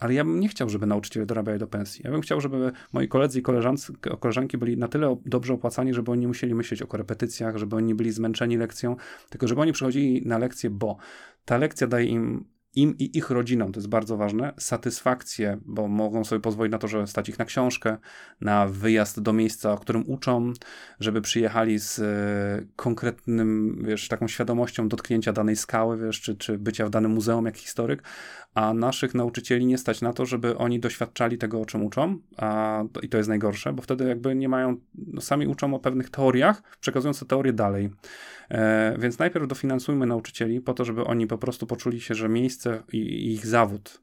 Ale 0.00 0.14
ja 0.14 0.24
bym 0.24 0.40
nie 0.40 0.48
chciał, 0.48 0.68
żeby 0.68 0.86
nauczyciele 0.86 1.26
dorabiali 1.26 1.58
do 1.58 1.66
pensji. 1.66 2.02
Ja 2.04 2.10
bym 2.10 2.20
chciał, 2.20 2.40
żeby 2.40 2.72
moi 2.92 3.08
koledzy 3.08 3.38
i 3.40 3.42
koleżanki 4.20 4.58
byli 4.58 4.76
na 4.76 4.88
tyle 4.88 5.16
dobrze 5.26 5.54
opłacani, 5.54 5.94
żeby 5.94 6.10
oni 6.10 6.20
nie 6.20 6.28
musieli 6.28 6.54
myśleć 6.54 6.82
o 6.82 6.86
korepetycjach, 6.86 7.56
żeby 7.56 7.76
oni 7.76 7.94
byli 7.94 8.12
zmęczeni 8.12 8.56
lekcją, 8.56 8.96
tylko 9.30 9.48
żeby 9.48 9.60
oni 9.60 9.72
przychodzili 9.72 10.22
na 10.26 10.38
lekcję, 10.38 10.70
bo 10.70 10.96
ta 11.44 11.56
lekcja 11.56 11.86
daje 11.86 12.06
im 12.06 12.44
im 12.74 12.98
i 12.98 13.18
ich 13.18 13.30
rodzinom, 13.30 13.72
to 13.72 13.80
jest 13.80 13.88
bardzo 13.88 14.16
ważne, 14.16 14.52
satysfakcję, 14.58 15.58
bo 15.64 15.88
mogą 15.88 16.24
sobie 16.24 16.40
pozwolić 16.40 16.72
na 16.72 16.78
to, 16.78 16.88
że 16.88 17.06
stać 17.06 17.28
ich 17.28 17.38
na 17.38 17.44
książkę, 17.44 17.96
na 18.40 18.66
wyjazd 18.66 19.20
do 19.20 19.32
miejsca, 19.32 19.72
o 19.72 19.78
którym 19.78 20.04
uczą, 20.06 20.52
żeby 21.00 21.20
przyjechali 21.20 21.78
z 21.78 21.98
e, 21.98 22.66
konkretnym, 22.76 23.78
wiesz, 23.84 24.08
taką 24.08 24.28
świadomością 24.28 24.88
dotknięcia 24.88 25.32
danej 25.32 25.56
skały, 25.56 25.98
wiesz, 25.98 26.20
czy, 26.20 26.36
czy 26.36 26.58
bycia 26.58 26.86
w 26.86 26.90
danym 26.90 27.12
muzeum 27.12 27.46
jak 27.46 27.56
historyk, 27.56 28.02
a 28.58 28.74
naszych 28.74 29.14
nauczycieli 29.14 29.66
nie 29.66 29.78
stać 29.78 30.00
na 30.00 30.12
to, 30.12 30.26
żeby 30.26 30.56
oni 30.56 30.80
doświadczali 30.80 31.38
tego, 31.38 31.60
o 31.60 31.66
czym 31.66 31.84
uczą, 31.84 32.18
a, 32.36 32.82
i 33.02 33.08
to 33.08 33.16
jest 33.16 33.28
najgorsze, 33.28 33.72
bo 33.72 33.82
wtedy 33.82 34.08
jakby 34.08 34.34
nie 34.34 34.48
mają, 34.48 34.76
no, 34.94 35.20
sami 35.20 35.46
uczą 35.46 35.74
o 35.74 35.78
pewnych 35.78 36.10
teoriach, 36.10 36.62
przekazując 36.80 37.20
te 37.20 37.26
teorie 37.26 37.52
dalej. 37.52 37.90
E, 38.50 38.96
więc 38.98 39.18
najpierw 39.18 39.48
dofinansujmy 39.48 40.06
nauczycieli 40.06 40.60
po 40.60 40.74
to, 40.74 40.84
żeby 40.84 41.04
oni 41.04 41.26
po 41.26 41.38
prostu 41.38 41.66
poczuli 41.66 42.00
się, 42.00 42.14
że 42.14 42.28
miejsce 42.28 42.82
i 42.92 43.32
ich 43.32 43.46
zawód 43.46 44.00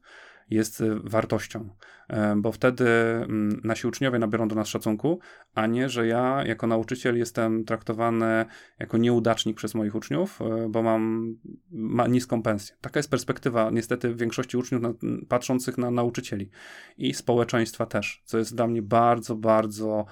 jest 0.50 0.80
e, 0.80 1.00
wartością, 1.04 1.68
e, 2.08 2.36
bo 2.36 2.52
wtedy 2.52 2.88
mm, 2.88 3.60
nasi 3.64 3.86
uczniowie 3.86 4.18
nabiorą 4.18 4.48
do 4.48 4.54
nas 4.54 4.68
szacunku, 4.68 5.18
a 5.54 5.66
nie, 5.66 5.88
że 5.88 6.06
ja 6.06 6.44
jako 6.44 6.66
nauczyciel 6.66 7.18
jestem 7.18 7.64
traktowany 7.64 8.44
jako 8.78 8.98
nieudacznik 8.98 9.56
przez 9.56 9.74
moich 9.74 9.94
uczniów, 9.94 10.42
e, 10.42 10.68
bo 10.68 10.82
mam 10.82 11.34
ma 11.70 12.06
niską 12.06 12.42
pensję. 12.42 12.76
Taka 12.80 12.98
jest 12.98 13.10
perspektywa 13.10 13.70
niestety 13.70 14.14
większości 14.14 14.56
uczniów 14.56 14.82
na, 14.82 14.92
patrzących 15.28 15.78
na 15.78 15.90
nauczycieli 15.90 16.50
i 16.98 17.14
społeczeństwa 17.14 17.86
też, 17.86 18.22
co 18.24 18.38
jest 18.38 18.54
dla 18.54 18.66
mnie 18.66 18.82
bardzo, 18.82 19.36
bardzo 19.36 20.06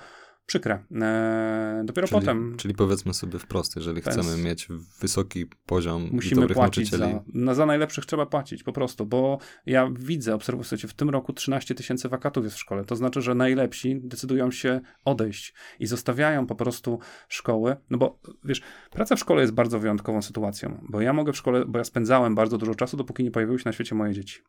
przykre. 0.46 0.84
E, 1.02 1.82
dopiero 1.84 2.08
czyli, 2.08 2.20
potem. 2.20 2.54
Czyli 2.56 2.74
powiedzmy 2.74 3.14
sobie 3.14 3.38
wprost, 3.38 3.76
jeżeli 3.76 4.00
chcemy 4.00 4.36
mieć 4.36 4.68
wysoki 5.00 5.46
poziom 5.66 6.08
musimy 6.12 6.40
dobrych 6.40 6.56
płacić 6.56 6.92
nauczycieli. 6.92 7.46
Za, 7.46 7.54
za 7.54 7.66
najlepszych 7.66 8.06
trzeba 8.06 8.26
płacić 8.26 8.62
po 8.62 8.72
prostu, 8.72 9.06
bo 9.06 9.38
ja 9.66 9.90
widzę, 9.98 10.34
obserwuję, 10.34 10.64
słuchajcie, 10.64 10.88
w 10.88 10.94
tym 10.94 11.10
roku 11.10 11.32
13 11.32 11.74
tysięcy 11.74 12.08
wakatów 12.08 12.44
jest 12.44 12.56
w 12.56 12.60
szkole. 12.60 12.84
To 12.84 12.96
znaczy, 12.96 13.22
że 13.22 13.34
najlepsi 13.34 14.00
decydują 14.00 14.50
się 14.50 14.80
odejść 15.04 15.54
i 15.80 15.86
zostawiają 15.86 16.46
po 16.46 16.54
prostu 16.54 16.98
szkoły. 17.28 17.76
No 17.90 17.98
bo 17.98 18.18
wiesz, 18.44 18.62
praca 18.90 19.16
w 19.16 19.18
szkole 19.18 19.40
jest 19.40 19.52
bardzo 19.54 19.78
wyjątkową 19.78 20.22
sytuacją, 20.22 20.86
bo 20.88 21.00
ja 21.00 21.12
mogę 21.12 21.32
w 21.32 21.36
szkole, 21.36 21.64
bo 21.66 21.78
ja 21.78 21.84
spędzałem 21.84 22.34
bardzo 22.34 22.58
dużo 22.58 22.74
czasu, 22.74 22.96
dopóki 22.96 23.24
nie 23.24 23.30
pojawiły 23.30 23.58
się 23.58 23.64
na 23.66 23.72
świecie 23.72 23.94
moje 23.94 24.12
dzieci. 24.12 24.40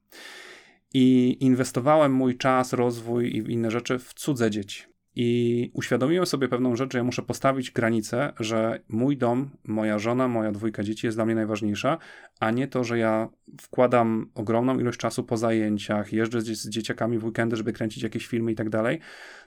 I 0.93 1.37
inwestowałem 1.39 2.13
mój 2.13 2.37
czas, 2.37 2.73
rozwój 2.73 3.27
i 3.27 3.53
inne 3.53 3.71
rzeczy 3.71 3.99
w 3.99 4.13
cudze 4.13 4.51
dzieci. 4.51 4.94
I 5.15 5.71
uświadomiłem 5.73 6.25
sobie 6.25 6.47
pewną 6.47 6.75
rzecz, 6.75 6.93
że 6.93 6.97
ja 6.97 7.03
muszę 7.03 7.21
postawić 7.21 7.71
granicę, 7.71 8.33
że 8.39 8.79
mój 8.89 9.17
dom, 9.17 9.49
moja 9.63 9.99
żona, 9.99 10.27
moja 10.27 10.51
dwójka 10.51 10.83
dzieci 10.83 11.07
jest 11.07 11.17
dla 11.17 11.25
mnie 11.25 11.35
najważniejsza, 11.35 11.97
a 12.39 12.51
nie 12.51 12.67
to, 12.67 12.83
że 12.83 12.97
ja 12.97 13.29
wkładam 13.61 14.29
ogromną 14.35 14.79
ilość 14.79 14.99
czasu 14.99 15.23
po 15.23 15.37
zajęciach, 15.37 16.13
jeżdżę 16.13 16.41
z, 16.41 16.45
z 16.45 16.69
dzieciakami 16.69 17.17
w 17.17 17.25
weekendy, 17.25 17.55
żeby 17.55 17.73
kręcić 17.73 18.03
jakieś 18.03 18.27
filmy 18.27 18.51
i 18.51 18.55
tak 18.55 18.69
dalej, 18.69 18.99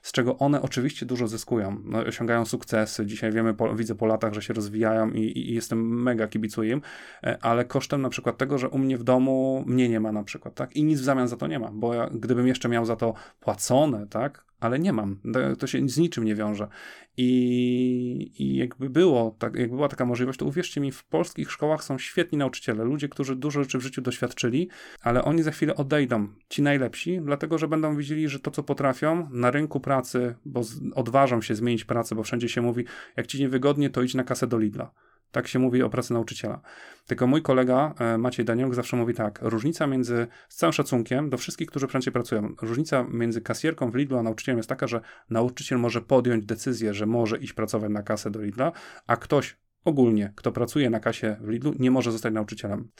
z 0.03 0.13
czego 0.13 0.39
one 0.39 0.63
oczywiście 0.63 1.07
dużo 1.07 1.29
zyskują. 1.29 1.83
No, 1.85 1.99
osiągają 1.99 2.45
sukcesy. 2.45 3.07
Dzisiaj 3.07 3.33
wiemy, 3.33 3.55
po, 3.55 3.75
widzę 3.75 3.95
po 3.95 4.07
latach, 4.07 4.33
że 4.35 4.43
się 4.43 4.55
rozwijają 4.55 5.11
i, 5.11 5.39
i, 5.39 5.55
jestem 5.55 6.03
mega 6.03 6.29
kibicuję 6.29 6.73
im, 6.73 6.83
e, 7.25 7.39
ale 7.41 7.65
kosztem 7.65 8.03
na 8.03 8.09
przykład 8.09 8.39
tego, 8.39 8.59
że 8.59 8.69
u 8.69 8.79
mnie 8.79 8.99
w 8.99 9.03
domu 9.03 9.65
mnie 9.67 9.89
nie 9.89 10.01
ma 10.01 10.13
na 10.13 10.25
przykład, 10.25 10.55
tak? 10.55 10.77
I 10.77 10.85
nic 10.85 11.01
w 11.01 11.05
zamian 11.05 11.29
za 11.29 11.37
to 11.37 11.47
nie 11.47 11.59
ma, 11.59 11.71
bo 11.73 11.95
ja, 11.95 12.11
gdybym 12.13 12.47
jeszcze 12.47 12.69
miał 12.69 12.85
za 12.85 12.97
to 12.97 13.15
płacone, 13.41 14.07
tak? 14.07 14.49
Ale 14.61 14.79
nie 14.79 14.93
mam. 14.93 15.21
To 15.59 15.67
się 15.67 15.89
z 15.89 15.99
niczym 15.99 16.25
nie 16.25 16.35
wiąże. 16.35 16.69
I, 17.17 18.33
i 18.39 18.57
jakby 18.57 18.91
było, 18.91 19.37
tak, 19.39 19.55
jakby 19.55 19.77
była 19.77 19.89
taka 19.89 20.05
możliwość, 20.05 20.39
to 20.39 20.45
uwierzcie 20.45 20.81
mi, 20.81 20.93
w 20.93 21.05
polskich 21.05 21.51
szkołach 21.51 21.85
są 21.85 21.99
świetni 21.99 22.39
nauczyciele, 22.39 22.85
ludzie, 22.85 23.09
którzy 23.09 23.37
dużo 23.37 23.63
rzeczy 23.63 23.79
w 23.79 23.83
życiu 23.83 24.03
doświadczyli, 24.03 24.69
ale 25.03 25.25
oni 25.25 25.43
za 25.43 25.51
chwilę 25.51 25.77
odejdą, 25.77 26.29
ci 26.49 26.63
najlepsi, 26.63 27.21
dlatego 27.25 27.59
że 27.59 27.69
będą 27.69 27.97
widzieli, 27.97 28.29
że 28.29 28.41
to, 28.41 28.51
co 28.51 28.63
potrafią 28.63 29.29
na 29.31 29.51
rynku 29.51 29.81
pracy, 29.81 30.35
bo 30.45 30.63
odważą 30.95 31.43
się 31.43 31.55
zmienić 31.55 31.85
pracę, 31.85 32.15
bo 32.15 32.23
wszędzie 32.23 32.49
się 32.49 32.63
mówi, 32.63 32.85
jak 33.17 33.27
ci 33.27 33.41
niewygodnie, 33.41 33.91
to 33.91 34.03
idź 34.03 34.15
na 34.15 34.25
kasę 34.25 34.47
do 34.47 34.59
Lidla. 34.59 34.91
Tak 35.33 35.49
się 35.49 35.59
mówi 35.59 35.83
o 35.83 35.91
pracy 35.91 36.13
nauczyciela. 36.13 36.61
Tylko 37.07 37.27
mój 37.27 37.43
kolega 37.43 37.95
e, 37.99 38.19
Maciej 38.19 38.45
Daniok 38.45 38.75
zawsze 38.75 38.97
mówi 38.97 39.15
tak: 39.15 39.39
różnica 39.43 39.87
między, 39.87 40.27
z 40.49 40.57
całym 40.57 40.73
szacunkiem 40.73 41.31
do 41.31 41.37
wszystkich, 41.37 41.69
którzy 41.69 41.87
wszędzie 41.87 42.13
pracują, 42.13 42.55
różnica 42.63 43.07
między 43.11 43.41
kasjerką 43.41 43.91
w 43.91 43.95
Lidlu 43.95 44.19
a 44.19 44.23
nauczycielem 44.23 44.57
jest 44.57 44.69
taka, 44.69 44.87
że 44.87 45.01
nauczyciel 45.31 45.79
może 45.79 46.01
podjąć 46.01 46.47
decyzję, 46.47 46.95
że 46.95 47.07
może 47.07 47.39
iść 47.39 47.53
pracować 47.53 47.91
na 47.91 48.03
kasę 48.03 48.31
do 48.31 48.41
Lidla, 48.43 48.73
a 49.07 49.17
ktoś 49.17 49.57
ogólnie, 49.85 50.33
kto 50.37 50.53
pracuje 50.53 50.91
na 50.91 51.01
kasie 51.01 51.37
w 51.41 51.49
Lidlu, 51.49 51.75
nie 51.79 51.91
może 51.91 52.13
zostać 52.13 52.35
nauczycielem. 52.35 52.91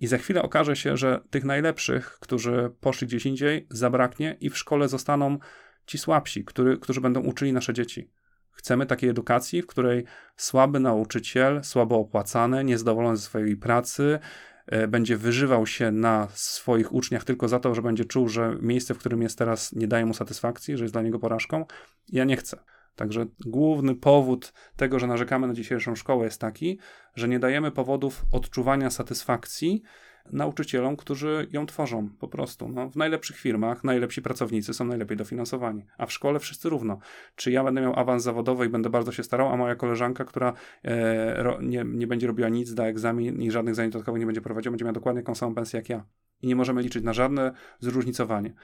I 0.00 0.06
za 0.06 0.18
chwilę 0.18 0.42
okaże 0.42 0.76
się, 0.76 0.96
że 0.96 1.20
tych 1.30 1.44
najlepszych, 1.44 2.18
którzy 2.20 2.70
poszli 2.80 3.06
gdzieś 3.06 3.26
indziej, 3.26 3.66
zabraknie 3.70 4.36
i 4.40 4.50
w 4.50 4.58
szkole 4.58 4.88
zostaną 4.88 5.38
ci 5.86 5.98
słabsi, 5.98 6.44
który, 6.44 6.78
którzy 6.78 7.00
będą 7.00 7.20
uczyli 7.20 7.52
nasze 7.52 7.74
dzieci. 7.74 8.10
Chcemy 8.52 8.86
takiej 8.86 9.10
edukacji, 9.10 9.62
w 9.62 9.66
której 9.66 10.04
słaby 10.36 10.80
nauczyciel, 10.80 11.64
słabo 11.64 11.98
opłacany, 11.98 12.64
niezadowolony 12.64 13.16
ze 13.16 13.22
swojej 13.22 13.56
pracy, 13.56 14.18
e, 14.66 14.88
będzie 14.88 15.16
wyżywał 15.16 15.66
się 15.66 15.90
na 15.90 16.28
swoich 16.32 16.92
uczniach 16.92 17.24
tylko 17.24 17.48
za 17.48 17.60
to, 17.60 17.74
że 17.74 17.82
będzie 17.82 18.04
czuł, 18.04 18.28
że 18.28 18.56
miejsce, 18.60 18.94
w 18.94 18.98
którym 18.98 19.22
jest 19.22 19.38
teraz, 19.38 19.72
nie 19.72 19.88
daje 19.88 20.06
mu 20.06 20.14
satysfakcji, 20.14 20.76
że 20.76 20.84
jest 20.84 20.94
dla 20.94 21.02
niego 21.02 21.18
porażką. 21.18 21.64
Ja 22.08 22.24
nie 22.24 22.36
chcę. 22.36 22.58
Także 22.96 23.26
główny 23.46 23.94
powód 23.94 24.52
tego, 24.76 24.98
że 24.98 25.06
narzekamy 25.06 25.46
na 25.46 25.54
dzisiejszą 25.54 25.94
szkołę, 25.94 26.24
jest 26.24 26.40
taki, 26.40 26.78
że 27.14 27.28
nie 27.28 27.38
dajemy 27.38 27.70
powodów 27.70 28.24
odczuwania 28.32 28.90
satysfakcji 28.90 29.82
nauczycielom, 30.32 30.96
którzy 30.96 31.46
ją 31.52 31.66
tworzą 31.66 32.08
po 32.20 32.28
prostu. 32.28 32.68
No, 32.68 32.90
w 32.90 32.96
najlepszych 32.96 33.36
firmach 33.36 33.84
najlepsi 33.84 34.22
pracownicy 34.22 34.74
są 34.74 34.84
najlepiej 34.84 35.16
dofinansowani, 35.16 35.86
a 35.98 36.06
w 36.06 36.12
szkole 36.12 36.38
wszyscy 36.38 36.68
równo. 36.68 36.98
Czy 37.36 37.50
ja 37.50 37.64
będę 37.64 37.80
miał 37.80 37.98
awans 37.98 38.22
zawodowy 38.22 38.66
i 38.66 38.68
będę 38.68 38.90
bardzo 38.90 39.12
się 39.12 39.22
starał, 39.22 39.48
a 39.48 39.56
moja 39.56 39.74
koleżanka, 39.74 40.24
która 40.24 40.52
e, 40.84 41.42
ro, 41.42 41.58
nie, 41.62 41.84
nie 41.86 42.06
będzie 42.06 42.26
robiła 42.26 42.48
nic, 42.48 42.74
da 42.74 42.86
egzamin 42.86 43.42
i 43.42 43.50
żadnych 43.50 43.74
zajęć 43.74 43.92
dodatkowych 43.92 44.20
nie 44.20 44.26
będzie 44.26 44.40
prowadziła, 44.40 44.70
będzie 44.70 44.84
miała 44.84 44.92
dokładnie 44.92 45.22
taką 45.22 45.34
samą 45.34 45.54
pensję 45.54 45.76
jak 45.76 45.88
ja. 45.88 46.04
I 46.42 46.46
nie 46.46 46.56
możemy 46.56 46.82
liczyć 46.82 47.04
na 47.04 47.12
żadne 47.12 47.52
zróżnicowanie. 47.80 48.54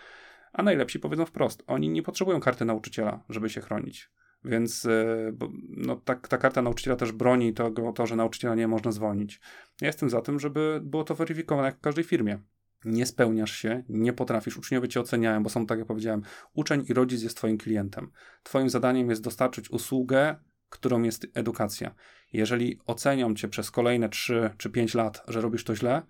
A 0.53 0.63
najlepsi 0.63 1.01
powiedzą 1.01 1.27
wprost, 1.27 1.65
oni 1.67 1.89
nie 1.89 2.03
potrzebują 2.03 2.41
karty 2.41 2.65
nauczyciela, 2.65 3.25
żeby 3.29 3.51
się 3.51 3.61
chronić. 3.61 4.11
Więc 4.45 4.85
e, 4.85 5.33
no, 5.69 5.97
ta, 5.97 6.15
ta 6.15 6.39
karta 6.39 6.63
nauczyciela 6.63 6.97
też 6.97 7.13
broni 7.13 7.55
tego, 7.55 7.93
to, 7.93 8.07
że 8.07 8.17
nauczyciela 8.17 8.55
nie 8.55 8.69
można 8.69 8.93
zwolnić. 8.93 9.41
Ja 9.81 9.87
jestem 9.87 10.11
za 10.11 10.23
tym, 10.23 10.41
żeby 10.41 10.81
było 10.83 11.05
to 11.05 11.15
weryfikowane 11.15 11.69
jak 11.69 11.77
w 11.77 11.81
każdej 11.81 12.05
firmie. 12.05 12.39
Nie 12.85 13.07
spełniasz 13.07 13.53
się, 13.53 13.83
nie 13.89 14.13
potrafisz, 14.13 14.57
uczniowie 14.57 14.89
cię 14.89 15.01
oceniają, 15.01 15.43
bo 15.43 15.51
są, 15.51 15.67
tak 15.67 15.79
jak 15.79 15.89
powiedziałem, 15.89 16.23
uczeń 16.55 16.85
i 16.89 16.95
rodzic 16.95 17.23
jest 17.23 17.37
twoim 17.37 17.59
klientem. 17.59 18.11
Twoim 18.43 18.71
zadaniem 18.71 19.11
jest 19.11 19.23
dostarczyć 19.23 19.71
usługę, 19.71 20.37
którą 20.69 21.03
jest 21.03 21.27
edukacja. 21.35 21.95
Jeżeli 22.33 22.81
ocenią 22.87 23.35
cię 23.35 23.49
przez 23.49 23.71
kolejne 23.71 24.09
3 24.09 24.51
czy 24.57 24.71
5 24.71 24.95
lat, 24.95 25.23
że 25.29 25.41
robisz 25.41 25.65
to 25.65 25.75
źle, 25.75 26.03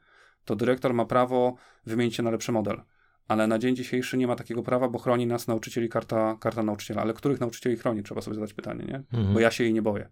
to 0.45 0.57
dyrektor 0.57 0.95
ma 0.95 1.05
prawo 1.05 1.57
wymienić 1.87 2.17
się 2.17 2.23
na 2.23 2.31
lepszy 2.31 2.53
model. 2.53 2.83
Ale 3.29 3.47
na 3.47 3.59
dzień 3.59 3.77
dzisiejszy 3.77 4.17
nie 4.17 4.27
ma 4.27 4.37
takiego 4.37 4.63
prawa, 4.63 4.89
bo 4.89 4.99
chroni 4.99 5.27
nas 5.27 5.49
nauczycieli 5.49 5.89
karta, 5.89 6.37
karta 6.41 6.63
nauczyciela. 6.63 7.03
Ale 7.03 7.15
których 7.15 7.41
nauczycieli 7.41 7.77
chroni? 7.77 8.03
Trzeba 8.03 8.21
sobie 8.21 8.35
zadać 8.35 8.55
pytanie, 8.55 8.85
nie? 8.85 8.97
Mhm. 9.13 9.35
Bo 9.35 9.41
ja 9.41 9.51
się 9.51 9.65
jej 9.65 9.73
nie 9.73 9.83
boję. 9.83 10.09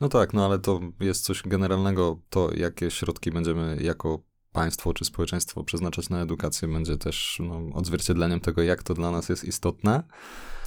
No 0.00 0.08
tak, 0.08 0.32
no 0.32 0.44
ale 0.44 0.58
to 0.58 0.80
jest 1.00 1.24
coś 1.24 1.42
generalnego, 1.42 2.18
to 2.30 2.50
jakie 2.54 2.90
środki 2.90 3.30
będziemy 3.30 3.76
jako 3.80 4.22
państwo 4.52 4.94
czy 4.94 5.04
społeczeństwo 5.04 5.64
przeznaczać 5.64 6.08
na 6.08 6.22
edukację 6.22 6.68
będzie 6.68 6.96
też 6.96 7.40
no, 7.44 7.60
odzwierciedleniem 7.74 8.40
tego, 8.40 8.62
jak 8.62 8.82
to 8.82 8.94
dla 8.94 9.10
nas 9.10 9.28
jest 9.28 9.44
istotne 9.44 10.02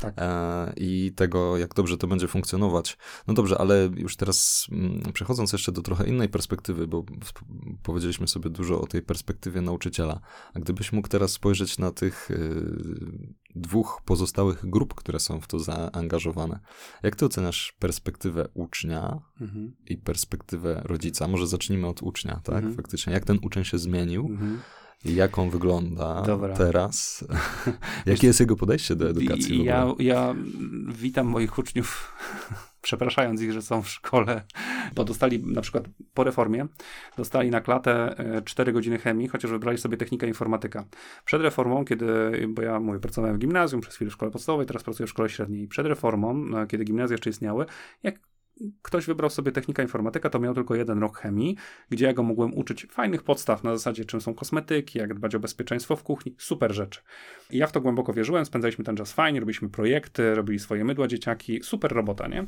tak. 0.02 0.14
e, 0.18 0.74
i 0.78 1.14
tego, 1.16 1.58
jak 1.58 1.74
dobrze 1.74 1.98
to 1.98 2.08
będzie 2.08 2.28
funkcjonować. 2.28 2.98
No 3.28 3.34
dobrze, 3.34 3.58
ale 3.58 3.90
już 3.96 4.16
teraz 4.18 4.68
m, 4.72 4.86
mm, 4.86 5.14
przechodząc 5.14 5.54
jeszcze 5.54 5.72
do 5.72 5.82
trochę 5.82 6.08
innej 6.08 6.30
perspektywy, 6.30 6.88
bo 6.88 7.04
powiedzieliśmy 7.84 8.28
sobie 8.28 8.50
dużo 8.50 8.82
o 8.82 8.88
tej 8.88 9.02
perspektywie 9.02 9.62
nauczyciela, 9.62 10.20
a 10.54 10.60
gdybyś 10.60 10.92
mógł 10.92 11.08
teraz 11.08 11.32
spojrzeć 11.32 11.78
na 11.78 11.92
tych 11.92 12.32
y, 12.32 13.34
dwóch 13.56 14.02
pozostałych 14.06 14.70
grup, 14.70 14.94
które 14.94 15.20
są 15.20 15.42
w 15.42 15.48
to 15.48 15.60
zaangażowane. 15.60 16.60
Jak 17.04 17.16
ty 17.16 17.26
oceniasz 17.26 17.76
perspektywę 17.80 18.48
ucznia 18.54 19.20
mhm. 19.42 19.76
i 19.88 19.98
perspektywę 19.98 20.82
rodzica? 20.86 21.28
Może 21.28 21.48
zacznijmy 21.48 21.88
od 21.88 22.04
ucznia, 22.04 22.42
tak? 22.44 22.56
Mhm. 22.56 22.76
Faktycznie, 22.76 23.14
jak 23.14 23.26
ten 23.26 23.40
uczeń 23.42 23.64
się 23.64 23.78
zmienił? 23.78 24.28
Mhm. 24.32 24.60
Jak 25.06 25.40
on 25.40 25.50
wygląda 25.50 26.22
Dobra. 26.22 26.56
teraz? 26.56 27.26
Jakie 28.06 28.28
jest 28.28 28.40
jego 28.40 28.56
podejście 28.56 28.96
do 28.96 29.10
edukacji? 29.10 29.64
Ja, 29.64 29.88
ja 30.00 30.36
witam 30.88 31.28
moich 31.28 31.58
uczniów 31.58 32.12
przepraszając 32.86 33.42
ich, 33.42 33.52
że 33.52 33.62
są 33.62 33.82
w 33.82 33.90
szkole, 33.90 34.42
bo 34.96 35.04
dostali 35.04 35.44
na 35.44 35.62
przykład 35.62 35.84
po 36.14 36.24
reformie, 36.24 36.68
dostali 37.18 37.52
na 37.52 37.62
klatę 37.62 38.16
4 38.46 38.70
e, 38.70 38.74
godziny 38.74 38.98
chemii, 38.98 39.28
chociaż 39.28 39.52
wybrali 39.52 39.78
sobie 39.78 39.98
technikę 39.98 40.28
informatyka. 40.28 40.86
Przed 41.26 41.42
reformą, 41.42 41.86
kiedy, 41.86 42.06
bo 42.48 42.62
ja 42.62 42.80
mówię, 42.80 43.00
pracowałem 43.00 43.36
w 43.36 43.40
gimnazjum, 43.40 43.82
przez 43.82 43.96
chwilę 43.96 44.12
w 44.12 44.14
szkole 44.14 44.32
podstawowej, 44.32 44.66
teraz 44.66 44.84
pracuję 44.84 45.08
w 45.08 45.10
szkole 45.10 45.30
średniej. 45.30 45.68
Przed 45.68 45.88
reformą, 45.88 46.34
no, 46.34 46.68
kiedy 46.68 46.84
gimnazja 46.84 47.14
jeszcze 47.14 47.30
istniały, 47.30 47.66
jak 48.04 48.20
ktoś 48.82 49.06
wybrał 49.06 49.30
sobie 49.30 49.52
technika 49.52 49.84
informatyka, 49.84 50.30
to 50.30 50.40
miał 50.40 50.54
tylko 50.54 50.76
jeden 50.76 51.00
rok 51.00 51.18
chemii, 51.18 51.58
gdzie 51.90 52.06
ja 52.06 52.14
go 52.14 52.24
mogłem 52.24 52.54
uczyć 52.54 52.86
fajnych 52.86 53.24
podstaw 53.24 53.64
na 53.64 53.78
zasadzie, 53.78 54.06
czym 54.06 54.22
są 54.22 54.34
kosmetyki, 54.34 55.00
jak 55.00 55.14
dbać 55.14 55.36
o 55.36 55.40
bezpieczeństwo 55.40 55.96
w 55.96 56.04
kuchni, 56.04 56.36
super 56.38 56.74
rzeczy. 56.74 57.02
I 57.50 57.58
ja 57.58 57.68
w 57.68 57.72
to 57.72 57.82
głęboko 57.82 58.14
wierzyłem, 58.14 58.46
spędzaliśmy 58.46 58.86
ten 58.86 58.96
czas 58.96 59.14
fajnie, 59.14 59.40
robiliśmy 59.40 59.70
projekty, 59.70 60.36
robili 60.36 60.60
swoje 60.60 60.86
mydła 60.86 61.08
dzieciaki, 61.08 61.60
super 61.64 61.92
robota, 61.92 62.28
nie? 62.28 62.46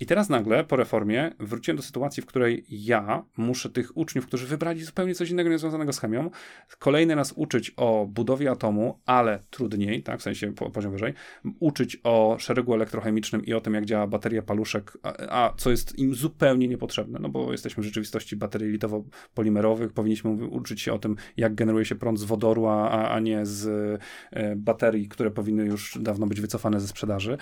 I 0.00 0.06
teraz 0.06 0.28
nagle 0.28 0.64
po 0.64 0.76
reformie 0.76 1.32
wróciłem 1.38 1.76
do 1.76 1.82
sytuacji, 1.82 2.22
w 2.22 2.26
której 2.26 2.64
ja 2.68 3.24
muszę 3.36 3.70
tych 3.70 3.96
uczniów, 3.96 4.26
którzy 4.26 4.46
wybrali 4.46 4.84
zupełnie 4.84 5.14
coś 5.14 5.30
innego 5.30 5.50
niezwiązanego 5.50 5.92
z 5.92 5.98
chemią, 5.98 6.30
kolejny 6.78 7.16
nas 7.16 7.32
uczyć 7.36 7.72
o 7.76 8.06
budowie 8.10 8.50
atomu, 8.50 8.98
ale 9.06 9.40
trudniej, 9.50 10.02
tak, 10.02 10.20
w 10.20 10.22
sensie 10.22 10.54
po, 10.54 10.70
poziom 10.70 10.92
wyżej, 10.92 11.14
uczyć 11.60 12.00
o 12.04 12.36
szeregu 12.38 12.74
elektrochemicznym 12.74 13.44
i 13.44 13.54
o 13.54 13.60
tym, 13.60 13.74
jak 13.74 13.84
działa 13.84 14.06
bateria 14.06 14.42
paluszek, 14.42 14.98
a, 15.02 15.44
a 15.44 15.54
co 15.56 15.70
jest 15.70 15.98
im 15.98 16.14
zupełnie 16.14 16.68
niepotrzebne, 16.68 17.18
no 17.22 17.28
bo 17.28 17.52
jesteśmy 17.52 17.82
w 17.82 17.86
rzeczywistości 17.86 18.36
baterii 18.36 18.78
litowo-polimerowych, 18.78 19.92
powinniśmy 19.92 20.30
uczyć 20.30 20.82
się 20.82 20.92
o 20.92 20.98
tym, 20.98 21.16
jak 21.36 21.54
generuje 21.54 21.84
się 21.84 21.94
prąd 21.94 22.20
z 22.20 22.24
wodoru, 22.24 22.66
a, 22.66 23.08
a 23.08 23.20
nie 23.20 23.46
z 23.46 23.66
e, 24.32 24.56
baterii, 24.56 25.08
które 25.08 25.30
powinny 25.30 25.64
już 25.64 25.98
dawno 26.00 26.26
być 26.26 26.40
wycofane 26.40 26.80
ze 26.80 26.88
sprzedaży. 26.88 27.38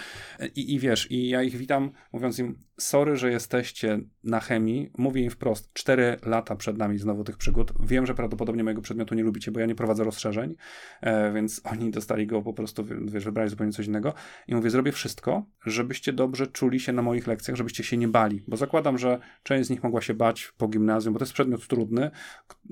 I, 0.56 0.74
I 0.74 0.78
wiesz, 0.78 1.10
i 1.10 1.28
ja 1.28 1.42
ich 1.42 1.56
witam, 1.56 1.90
mówiąc 2.12 2.38
im, 2.38 2.43
sorry, 2.78 3.16
że 3.16 3.30
jesteście 3.30 4.00
na 4.24 4.40
chemii. 4.40 4.90
Mówię 4.98 5.22
im 5.22 5.30
wprost, 5.30 5.72
4 5.72 6.16
lata 6.26 6.56
przed 6.56 6.78
nami 6.78 6.98
znowu 6.98 7.24
tych 7.24 7.36
przygód. 7.36 7.72
Wiem, 7.80 8.06
że 8.06 8.14
prawdopodobnie 8.14 8.64
mojego 8.64 8.82
przedmiotu 8.82 9.14
nie 9.14 9.22
lubicie, 9.22 9.50
bo 9.52 9.60
ja 9.60 9.66
nie 9.66 9.74
prowadzę 9.74 10.04
rozszerzeń, 10.04 10.54
e, 11.00 11.32
więc 11.32 11.60
oni 11.64 11.90
dostali 11.90 12.26
go 12.26 12.42
po 12.42 12.52
prostu, 12.52 12.84
wiesz, 13.04 13.24
wybrali 13.24 13.50
zupełnie 13.50 13.72
coś 13.72 13.86
innego. 13.86 14.14
I 14.48 14.54
mówię, 14.54 14.70
zrobię 14.70 14.92
wszystko, 14.92 15.46
żebyście 15.66 16.12
dobrze 16.12 16.46
czuli 16.46 16.80
się 16.80 16.92
na 16.92 17.02
moich 17.02 17.26
lekcjach, 17.26 17.56
żebyście 17.56 17.84
się 17.84 17.96
nie 17.96 18.08
bali, 18.08 18.44
bo 18.48 18.56
zakładam, 18.56 18.98
że 18.98 19.18
część 19.42 19.66
z 19.66 19.70
nich 19.70 19.82
mogła 19.82 20.00
się 20.00 20.14
bać 20.14 20.52
po 20.58 20.68
gimnazjum, 20.68 21.12
bo 21.12 21.18
to 21.18 21.24
jest 21.24 21.32
przedmiot 21.32 21.66
trudny, 21.66 22.10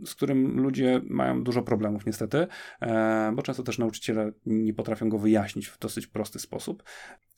z 0.05 0.15
którym 0.15 0.61
ludzie 0.61 1.01
mają 1.05 1.45
dużo 1.45 1.63
problemów 1.63 2.07
niestety, 2.07 2.47
e, 2.81 3.33
bo 3.35 3.43
często 3.43 3.63
też 3.63 3.79
nauczyciele 3.79 4.33
nie 4.47 4.75
potrafią 4.75 5.09
go 5.09 5.19
wyjaśnić 5.19 5.67
w 5.67 5.79
dosyć 5.79 6.07
prosty 6.07 6.39
sposób. 6.39 6.83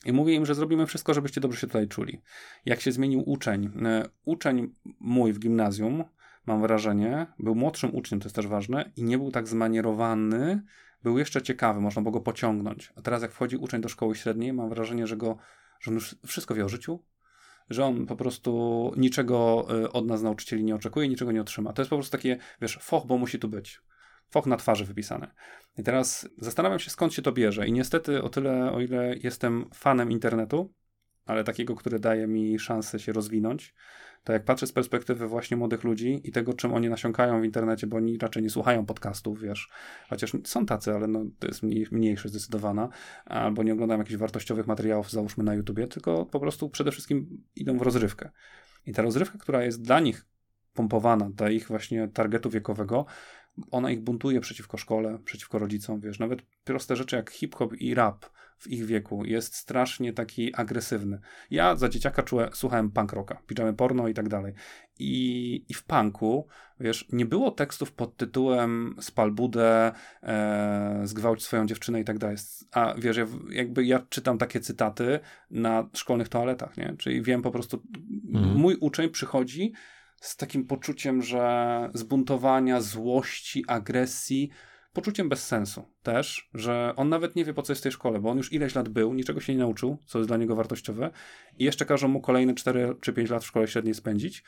I 0.04 0.12
mówię 0.12 0.34
im, 0.34 0.46
że 0.46 0.54
zrobimy 0.54 0.86
wszystko, 0.86 1.14
żebyście 1.14 1.40
dobrze 1.40 1.60
się 1.60 1.66
tutaj 1.66 1.88
czuli. 1.88 2.22
Jak 2.64 2.80
się 2.80 2.92
zmienił 2.92 3.30
uczeń? 3.30 3.70
E, 3.84 4.08
uczeń 4.24 4.74
mój 5.00 5.32
w 5.32 5.38
gimnazjum, 5.38 6.04
mam 6.46 6.60
wrażenie, 6.60 7.26
był 7.38 7.54
młodszym 7.54 7.94
uczniem, 7.94 8.20
to 8.20 8.26
jest 8.26 8.36
też 8.36 8.46
ważne, 8.46 8.92
i 8.96 9.04
nie 9.04 9.18
był 9.18 9.30
tak 9.30 9.48
zmanierowany, 9.48 10.62
był 11.02 11.18
jeszcze 11.18 11.42
ciekawy, 11.42 11.80
można 11.80 12.02
było 12.02 12.12
go 12.12 12.20
pociągnąć. 12.20 12.92
A 12.96 13.02
teraz 13.02 13.22
jak 13.22 13.32
wchodzi 13.32 13.56
uczeń 13.56 13.80
do 13.80 13.88
szkoły 13.88 14.14
średniej, 14.14 14.52
mam 14.52 14.68
wrażenie, 14.68 15.06
że 15.06 15.16
go, 15.16 15.36
że 15.80 15.90
on 15.90 15.94
już 15.94 16.16
wszystko 16.26 16.54
wie 16.54 16.64
o 16.64 16.68
życiu, 16.68 17.02
że 17.70 17.84
on 17.84 18.06
po 18.06 18.16
prostu 18.16 18.92
niczego 18.96 19.66
e, 19.70 19.92
od 19.92 20.06
nas 20.06 20.22
nauczycieli 20.22 20.64
nie 20.64 20.74
oczekuje, 20.74 21.08
niczego 21.08 21.32
nie 21.32 21.40
otrzyma. 21.40 21.72
To 21.72 21.82
jest 21.82 21.90
po 21.90 21.96
prostu 21.96 22.12
takie, 22.12 22.38
wiesz, 22.60 22.78
foch, 22.82 23.06
bo 23.06 23.18
musi 23.18 23.38
tu 23.38 23.48
być 23.48 23.80
foch 24.30 24.46
na 24.46 24.56
twarzy 24.56 24.84
wypisane. 24.84 25.34
I 25.78 25.82
teraz 25.82 26.28
zastanawiam 26.38 26.78
się, 26.78 26.90
skąd 26.90 27.14
się 27.14 27.22
to 27.22 27.32
bierze. 27.32 27.66
I 27.66 27.72
niestety, 27.72 28.22
o 28.22 28.28
tyle, 28.28 28.72
o 28.72 28.80
ile 28.80 29.16
jestem 29.16 29.70
fanem 29.74 30.10
internetu, 30.10 30.72
ale 31.26 31.44
takiego, 31.44 31.74
który 31.74 31.98
daje 31.98 32.26
mi 32.26 32.58
szansę 32.58 32.98
się 32.98 33.12
rozwinąć, 33.12 33.74
to 34.24 34.32
jak 34.32 34.44
patrzę 34.44 34.66
z 34.66 34.72
perspektywy 34.72 35.26
właśnie 35.26 35.56
młodych 35.56 35.84
ludzi 35.84 36.20
i 36.24 36.32
tego, 36.32 36.52
czym 36.52 36.74
oni 36.74 36.88
nasiąkają 36.88 37.40
w 37.40 37.44
internecie, 37.44 37.86
bo 37.86 37.96
oni 37.96 38.18
raczej 38.18 38.42
nie 38.42 38.50
słuchają 38.50 38.86
podcastów, 38.86 39.40
wiesz, 39.40 39.70
chociaż 40.08 40.32
są 40.44 40.66
tacy, 40.66 40.94
ale 40.94 41.06
no, 41.06 41.24
to 41.38 41.46
jest 41.46 41.62
mniej, 41.62 41.86
mniejsze 41.90 42.28
zdecydowana, 42.28 42.88
albo 43.24 43.62
nie 43.62 43.72
oglądają 43.72 43.98
jakichś 43.98 44.16
wartościowych 44.16 44.66
materiałów, 44.66 45.10
załóżmy 45.10 45.44
na 45.44 45.54
YouTubie, 45.54 45.86
tylko 45.86 46.26
po 46.26 46.40
prostu 46.40 46.70
przede 46.70 46.92
wszystkim 46.92 47.42
idą 47.56 47.78
w 47.78 47.82
rozrywkę. 47.82 48.30
I 48.86 48.92
ta 48.92 49.02
rozrywka, 49.02 49.38
która 49.38 49.64
jest 49.64 49.82
dla 49.82 50.00
nich 50.00 50.26
pompowana, 50.74 51.30
dla 51.30 51.50
ich 51.50 51.68
właśnie 51.68 52.08
targetu 52.08 52.50
wiekowego, 52.50 53.06
ona 53.70 53.90
ich 53.90 54.00
buntuje 54.00 54.40
przeciwko 54.40 54.76
szkole, 54.76 55.18
przeciwko 55.24 55.58
rodzicom, 55.58 56.00
wiesz, 56.00 56.18
nawet 56.18 56.42
proste 56.64 56.96
rzeczy 56.96 57.16
jak 57.16 57.30
hip-hop 57.30 57.74
i 57.74 57.94
rap 57.94 58.26
w 58.58 58.70
ich 58.70 58.86
wieku 58.86 59.24
jest 59.24 59.54
strasznie 59.54 60.12
taki 60.12 60.54
agresywny. 60.54 61.20
Ja 61.50 61.76
za 61.76 61.88
dzieciaka 61.88 62.22
czułem, 62.22 62.50
słuchałem 62.52 62.90
punk 62.90 63.12
rocka, 63.12 63.42
pijamy 63.46 63.74
porno 63.74 64.08
i 64.08 64.14
tak 64.14 64.28
dalej. 64.28 64.54
I, 64.98 65.64
I 65.68 65.74
w 65.74 65.84
punku, 65.84 66.46
wiesz, 66.80 67.08
nie 67.12 67.26
było 67.26 67.50
tekstów 67.50 67.92
pod 67.92 68.16
tytułem 68.16 68.96
spal 69.00 69.32
budę, 69.32 69.92
e, 70.22 71.00
zgwałć 71.04 71.42
swoją 71.42 71.66
dziewczynę 71.66 72.00
i 72.00 72.04
tak 72.04 72.18
dalej. 72.18 72.36
A 72.72 72.94
wiesz, 72.98 73.16
ja, 73.16 73.26
jakby 73.50 73.84
ja 73.84 74.06
czytam 74.08 74.38
takie 74.38 74.60
cytaty 74.60 75.20
na 75.50 75.88
szkolnych 75.92 76.28
toaletach, 76.28 76.76
nie? 76.76 76.94
Czyli 76.98 77.22
wiem 77.22 77.42
po 77.42 77.50
prostu, 77.50 77.82
mhm. 78.34 78.56
mój 78.56 78.76
uczeń 78.80 79.10
przychodzi 79.10 79.72
z 80.20 80.36
takim 80.36 80.66
poczuciem, 80.66 81.22
że 81.22 81.90
zbuntowania, 81.94 82.80
złości, 82.80 83.64
agresji, 83.68 84.50
poczuciem 84.94 85.28
bez 85.28 85.46
sensu 85.46 85.84
też, 86.02 86.50
że 86.54 86.92
on 86.96 87.08
nawet 87.08 87.36
nie 87.36 87.44
wie 87.44 87.54
po 87.54 87.62
co 87.62 87.72
jest 87.72 87.82
w 87.82 87.82
tej 87.82 87.92
szkole, 87.92 88.20
bo 88.20 88.30
on 88.30 88.36
już 88.36 88.52
ileś 88.52 88.74
lat 88.74 88.88
był, 88.88 89.14
niczego 89.14 89.40
się 89.40 89.52
nie 89.52 89.58
nauczył, 89.58 89.98
co 90.06 90.18
jest 90.18 90.30
dla 90.30 90.36
niego 90.36 90.56
wartościowe 90.56 91.10
i 91.58 91.64
jeszcze 91.64 91.84
każą 91.84 92.08
mu 92.08 92.20
kolejne 92.20 92.54
4 92.54 92.94
czy 93.00 93.12
5 93.12 93.30
lat 93.30 93.44
w 93.44 93.46
szkole 93.46 93.68
średniej 93.68 93.94
spędzić, 93.94 94.44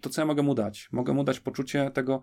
to 0.00 0.10
co 0.10 0.22
ja 0.22 0.26
mogę 0.26 0.42
mu 0.42 0.54
dać? 0.54 0.88
Mogę 0.92 1.12
mu 1.12 1.24
dać 1.24 1.40
poczucie 1.40 1.90
tego, 1.90 2.22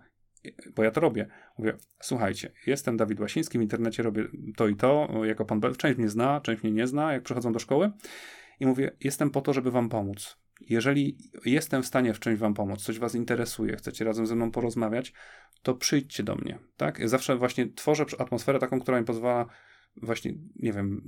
bo 0.76 0.82
ja 0.82 0.90
to 0.90 1.00
robię. 1.00 1.26
Mówię, 1.58 1.76
słuchajcie, 2.00 2.52
jestem 2.66 2.96
Dawid 2.96 3.20
Łasiński, 3.20 3.58
w 3.58 3.62
internecie 3.62 4.02
robię 4.02 4.28
to 4.56 4.68
i 4.68 4.76
to, 4.76 5.08
jako 5.24 5.44
pan 5.44 5.60
Bel, 5.60 5.76
część 5.76 5.98
mnie 5.98 6.08
zna, 6.08 6.40
część 6.40 6.62
mnie 6.62 6.72
nie 6.72 6.86
zna, 6.86 7.12
jak 7.12 7.22
przychodzą 7.22 7.52
do 7.52 7.58
szkoły 7.58 7.90
i 8.60 8.66
mówię, 8.66 8.96
jestem 9.00 9.30
po 9.30 9.40
to, 9.40 9.52
żeby 9.52 9.70
wam 9.70 9.88
pomóc. 9.88 10.36
Jeżeli 10.60 11.16
jestem 11.44 11.82
w 11.82 11.86
stanie 11.86 12.14
w 12.14 12.20
czymś 12.20 12.38
wam 12.38 12.54
pomóc, 12.54 12.82
coś 12.82 12.98
was 12.98 13.14
interesuje, 13.14 13.76
chcecie 13.76 14.04
razem 14.04 14.26
ze 14.26 14.36
mną 14.36 14.50
porozmawiać, 14.50 15.12
to 15.62 15.74
przyjdźcie 15.74 16.22
do 16.22 16.34
mnie, 16.34 16.58
tak? 16.76 17.08
Zawsze 17.08 17.36
właśnie 17.36 17.72
tworzę 17.72 18.04
atmosferę 18.18 18.58
taką, 18.58 18.80
która 18.80 19.00
mi 19.00 19.06
pozwala 19.06 19.46
właśnie, 19.96 20.34
nie 20.56 20.72
wiem, 20.72 21.02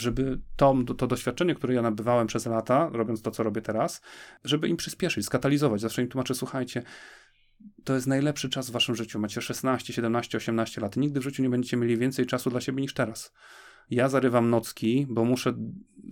żeby 0.00 0.40
to, 0.56 0.76
to 0.98 1.06
doświadczenie, 1.06 1.54
które 1.54 1.74
ja 1.74 1.82
nabywałem 1.82 2.26
przez 2.26 2.46
lata, 2.46 2.90
robiąc 2.92 3.22
to, 3.22 3.30
co 3.30 3.42
robię 3.42 3.62
teraz, 3.62 4.00
żeby 4.44 4.68
im 4.68 4.76
przyspieszyć, 4.76 5.26
skatalizować. 5.26 5.80
Zawsze 5.80 6.02
im 6.02 6.08
tłumaczę, 6.08 6.34
słuchajcie, 6.34 6.82
to 7.84 7.94
jest 7.94 8.06
najlepszy 8.06 8.48
czas 8.48 8.70
w 8.70 8.72
waszym 8.72 8.96
życiu. 8.96 9.18
Macie 9.18 9.42
16, 9.42 9.92
17, 9.92 10.38
18 10.38 10.80
lat. 10.80 10.96
Nigdy 10.96 11.20
w 11.20 11.22
życiu 11.22 11.42
nie 11.42 11.50
będziecie 11.50 11.76
mieli 11.76 11.96
więcej 11.96 12.26
czasu 12.26 12.50
dla 12.50 12.60
siebie 12.60 12.82
niż 12.82 12.94
teraz 12.94 13.32
Ja 13.90 14.08
zarywam 14.08 14.50
nocki, 14.50 15.06
bo 15.10 15.24
muszę 15.24 15.54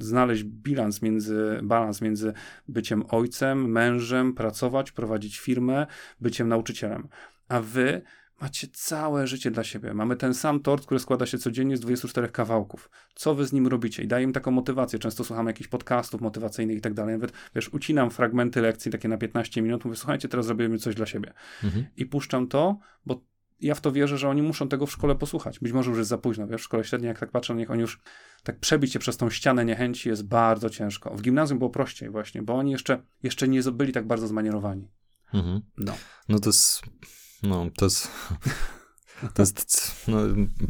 znaleźć 0.00 0.44
bilans 0.44 1.02
między, 1.02 1.60
balans 1.62 2.00
między 2.00 2.32
byciem 2.68 3.04
ojcem, 3.08 3.70
mężem, 3.70 4.34
pracować, 4.34 4.92
prowadzić 4.92 5.38
firmę, 5.38 5.86
byciem 6.20 6.48
nauczycielem. 6.48 7.08
A 7.48 7.60
wy 7.60 8.02
macie 8.42 8.68
całe 8.72 9.26
życie 9.26 9.50
dla 9.50 9.64
siebie. 9.64 9.94
Mamy 9.94 10.16
ten 10.16 10.34
sam 10.34 10.60
tort, 10.60 10.86
który 10.86 11.00
składa 11.00 11.26
się 11.26 11.38
codziennie 11.38 11.76
z 11.76 11.80
24 11.80 12.28
kawałków. 12.28 12.90
Co 13.14 13.34
wy 13.34 13.46
z 13.46 13.52
nim 13.52 13.66
robicie? 13.66 14.02
I 14.02 14.06
daję 14.08 14.24
im 14.24 14.32
taką 14.32 14.50
motywację. 14.50 14.98
Często 14.98 15.24
słucham 15.24 15.46
jakichś 15.46 15.68
podcastów 15.68 16.20
motywacyjnych 16.20 16.78
i 16.78 16.80
tak 16.80 16.94
dalej. 16.94 17.14
Nawet, 17.14 17.32
wiesz, 17.54 17.68
ucinam 17.68 18.10
fragmenty 18.10 18.60
lekcji 18.60 18.92
takie 18.92 19.08
na 19.08 19.18
15 19.18 19.62
minut. 19.62 19.84
Mówię, 19.84 19.96
słuchajcie, 19.96 20.28
teraz 20.28 20.46
zrobimy 20.46 20.78
coś 20.78 20.94
dla 20.94 21.06
siebie. 21.06 21.32
Mhm. 21.64 21.84
I 21.96 22.06
puszczam 22.06 22.48
to, 22.48 22.78
bo 23.06 23.24
ja 23.62 23.74
w 23.74 23.80
to 23.80 23.92
wierzę, 23.92 24.18
że 24.18 24.28
oni 24.28 24.42
muszą 24.42 24.68
tego 24.68 24.86
w 24.86 24.92
szkole 24.92 25.14
posłuchać. 25.14 25.58
Być 25.58 25.72
może 25.72 25.90
już 25.90 25.98
jest 25.98 26.10
za 26.10 26.18
późno, 26.18 26.46
wiesz, 26.46 26.60
w 26.60 26.64
szkole 26.64 26.84
średniej, 26.84 27.08
jak 27.08 27.18
tak 27.18 27.30
patrzę, 27.30 27.54
niech 27.54 27.70
oni 27.70 27.80
już 27.80 28.00
tak 28.42 28.58
przebić 28.58 28.92
się 28.92 28.98
przez 28.98 29.16
tą 29.16 29.30
ścianę 29.30 29.64
niechęci 29.64 30.08
jest 30.08 30.26
bardzo 30.26 30.70
ciężko. 30.70 31.16
W 31.16 31.22
gimnazjum 31.22 31.58
było 31.58 31.70
prościej 31.70 32.10
właśnie, 32.10 32.42
bo 32.42 32.54
oni 32.54 32.72
jeszcze, 32.72 33.02
jeszcze 33.22 33.48
nie 33.48 33.62
byli 33.62 33.92
tak 33.92 34.06
bardzo 34.06 34.26
zmanierowani. 34.26 34.88
Mhm. 35.34 35.60
No. 35.78 35.94
no 36.28 36.38
to 36.38 36.48
jest, 36.48 36.82
no 37.42 37.66
to 37.76 37.84
jest, 37.84 38.08
to 39.34 39.42
jest 39.42 40.04
no, 40.08 40.18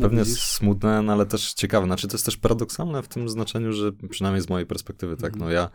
pewnie 0.00 0.18
no 0.18 0.24
smutne, 0.24 1.02
no, 1.02 1.12
ale 1.12 1.26
też 1.26 1.54
ciekawe. 1.54 1.86
Znaczy 1.86 2.08
to 2.08 2.14
jest 2.14 2.24
też 2.24 2.36
paradoksalne 2.36 3.02
w 3.02 3.08
tym 3.08 3.28
znaczeniu, 3.28 3.72
że 3.72 3.92
przynajmniej 3.92 4.42
z 4.42 4.48
mojej 4.48 4.66
perspektywy, 4.66 5.16
tak, 5.16 5.36
no 5.36 5.44
mhm. 5.44 5.52
ja 5.52 5.70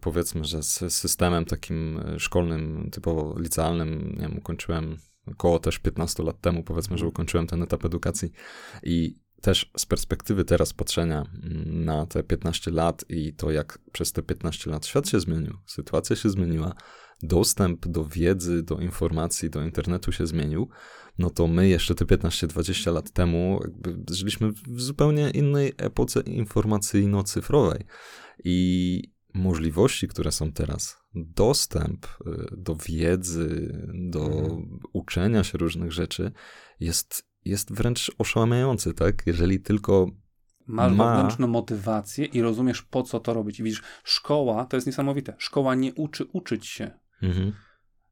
powiedzmy, 0.00 0.44
że 0.44 0.62
z 0.62 0.94
systemem 0.94 1.44
takim 1.44 2.00
szkolnym, 2.18 2.88
typowo 2.92 3.34
licealnym, 3.38 4.12
nie 4.12 4.28
wiem, 4.28 4.38
ukończyłem 4.38 4.98
około 5.32 5.58
też 5.58 5.78
15 5.78 6.22
lat 6.22 6.40
temu, 6.40 6.62
powiedzmy, 6.62 6.98
że 6.98 7.06
ukończyłem 7.06 7.46
ten 7.46 7.62
etap 7.62 7.84
edukacji 7.84 8.32
i 8.82 9.16
też 9.40 9.70
z 9.76 9.86
perspektywy 9.86 10.44
teraz 10.44 10.72
patrzenia 10.72 11.24
mm, 11.42 11.84
na 11.84 12.06
te 12.06 12.22
15 12.22 12.70
lat 12.70 13.04
i 13.08 13.34
to, 13.34 13.50
jak 13.50 13.78
przez 13.92 14.12
te 14.12 14.22
15 14.22 14.70
lat 14.70 14.86
świat 14.86 15.08
się 15.08 15.20
zmienił, 15.20 15.54
sytuacja 15.66 16.16
się 16.16 16.30
zmieniła, 16.30 16.74
dostęp 17.22 17.86
do 17.86 18.04
wiedzy, 18.04 18.62
do 18.62 18.78
informacji, 18.78 19.50
do 19.50 19.62
internetu 19.62 20.12
się 20.12 20.26
zmienił, 20.26 20.68
no 21.18 21.30
to 21.30 21.46
my 21.46 21.68
jeszcze 21.68 21.94
te 21.94 22.04
15-20 22.04 22.92
lat 22.92 23.10
temu 23.10 23.60
żyliśmy 24.10 24.52
w 24.52 24.80
zupełnie 24.80 25.30
innej 25.30 25.72
epoce 25.76 26.20
informacyjno-cyfrowej. 26.20 27.84
I 28.44 29.02
możliwości, 29.34 30.08
które 30.08 30.32
są 30.32 30.52
teraz, 30.52 30.98
dostęp 31.14 32.06
y, 32.06 32.56
do 32.56 32.76
wiedzy, 32.76 33.72
do 34.10 34.26
mhm. 34.26 34.78
uczenia 34.92 35.44
się 35.44 35.58
różnych 35.58 35.92
rzeczy 35.92 36.32
jest, 36.80 37.28
jest 37.44 37.72
wręcz 37.72 38.10
oszałamiający, 38.18 38.94
tak? 38.94 39.22
Jeżeli 39.26 39.60
tylko 39.60 40.10
Masz 40.66 40.92
ma... 40.92 41.14
wewnętrzną 41.14 41.46
motywację 41.46 42.24
i 42.24 42.42
rozumiesz, 42.42 42.82
po 42.82 43.02
co 43.02 43.20
to 43.20 43.34
robić. 43.34 43.60
I 43.60 43.62
widzisz, 43.62 43.82
szkoła 44.04 44.64
to 44.64 44.76
jest 44.76 44.86
niesamowite. 44.86 45.34
Szkoła 45.38 45.74
nie 45.74 45.94
uczy 45.94 46.24
uczyć 46.32 46.66
się. 46.66 46.90
Mhm. 47.22 47.52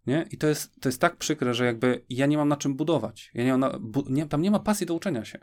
Nie? 0.07 0.27
I 0.31 0.39
to 0.39 0.47
jest, 0.47 0.81
to 0.81 0.89
jest 0.89 1.01
tak 1.01 1.17
przykre, 1.17 1.55
że 1.55 1.67
jakby 1.67 2.05
ja 2.09 2.27
nie 2.27 2.37
mam 2.37 2.49
na 2.49 2.57
czym 2.57 2.77
budować. 2.77 3.31
Ja 3.35 3.45
nie 3.45 3.51
mam 3.51 3.61
na, 3.61 3.79
bu, 3.79 4.05
nie, 4.09 4.27
tam 4.27 4.43
nie 4.43 4.51
ma 4.51 4.61
pasji 4.61 4.87
do 4.87 4.95
uczenia 4.95 5.25
się. 5.25 5.39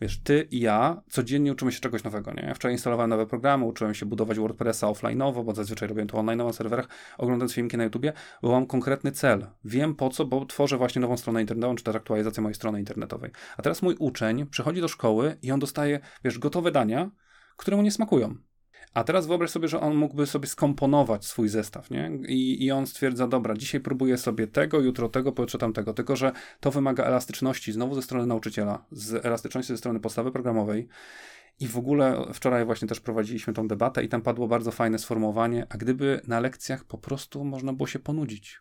Wiesz, 0.00 0.20
ty 0.22 0.48
i 0.50 0.60
ja 0.60 1.02
codziennie 1.10 1.52
uczymy 1.52 1.72
się 1.72 1.80
czegoś 1.80 2.04
nowego, 2.04 2.32
nie? 2.32 2.42
Ja 2.42 2.54
wczoraj 2.54 2.74
instalowałem 2.74 3.10
nowe 3.10 3.26
programy, 3.26 3.64
uczyłem 3.64 3.94
się 3.94 4.06
budować 4.06 4.38
WordPressa 4.38 4.86
offline'owo, 4.86 5.44
bo 5.44 5.54
zazwyczaj 5.54 5.88
robię 5.88 6.06
to 6.06 6.18
online 6.18 6.38
na 6.38 6.52
serwerach, 6.52 6.88
oglądając 7.18 7.52
filmiki 7.52 7.76
na 7.76 7.84
YouTubie, 7.84 8.12
bo 8.42 8.50
mam 8.50 8.66
konkretny 8.66 9.12
cel. 9.12 9.46
Wiem 9.64 9.94
po 9.94 10.10
co, 10.10 10.24
bo 10.24 10.46
tworzę 10.46 10.76
właśnie 10.76 11.00
nową 11.00 11.16
stronę 11.16 11.40
internetową, 11.40 11.74
czy 11.74 11.84
też 11.84 11.96
aktualizację 11.96 12.42
mojej 12.42 12.54
strony 12.54 12.78
internetowej. 12.78 13.30
A 13.56 13.62
teraz 13.62 13.82
mój 13.82 13.96
uczeń 13.98 14.46
przychodzi 14.46 14.80
do 14.80 14.88
szkoły 14.88 15.36
i 15.42 15.52
on 15.52 15.60
dostaje, 15.60 16.00
wiesz, 16.24 16.38
gotowe 16.38 16.70
dania, 16.70 17.10
które 17.56 17.76
mu 17.76 17.82
nie 17.82 17.92
smakują. 17.92 18.34
A 18.94 19.04
teraz 19.04 19.26
wyobraź 19.26 19.50
sobie, 19.50 19.68
że 19.68 19.80
on 19.80 19.94
mógłby 19.94 20.26
sobie 20.26 20.46
skomponować 20.46 21.24
swój 21.24 21.48
zestaw, 21.48 21.90
nie? 21.90 22.10
I, 22.28 22.64
I 22.64 22.70
on 22.70 22.86
stwierdza, 22.86 23.26
dobra, 23.26 23.54
dzisiaj 23.54 23.80
próbuję 23.80 24.18
sobie 24.18 24.46
tego, 24.46 24.80
jutro 24.80 25.08
tego, 25.08 25.32
pojutrze 25.32 25.58
tamtego. 25.58 25.94
Tylko, 25.94 26.16
że 26.16 26.32
to 26.60 26.70
wymaga 26.70 27.04
elastyczności 27.04 27.72
znowu 27.72 27.94
ze 27.94 28.02
strony 28.02 28.26
nauczyciela, 28.26 28.84
z 28.90 29.26
elastyczności 29.26 29.72
ze 29.72 29.78
strony 29.78 30.00
podstawy 30.00 30.32
programowej. 30.32 30.88
I 31.60 31.68
w 31.68 31.78
ogóle 31.78 32.26
wczoraj 32.34 32.64
właśnie 32.64 32.88
też 32.88 33.00
prowadziliśmy 33.00 33.52
tą 33.52 33.68
debatę 33.68 34.04
i 34.04 34.08
tam 34.08 34.22
padło 34.22 34.48
bardzo 34.48 34.70
fajne 34.70 34.98
sformułowanie, 34.98 35.66
a 35.68 35.76
gdyby 35.76 36.20
na 36.26 36.40
lekcjach 36.40 36.84
po 36.84 36.98
prostu 36.98 37.44
można 37.44 37.72
było 37.72 37.86
się 37.86 37.98
ponudzić. 37.98 38.60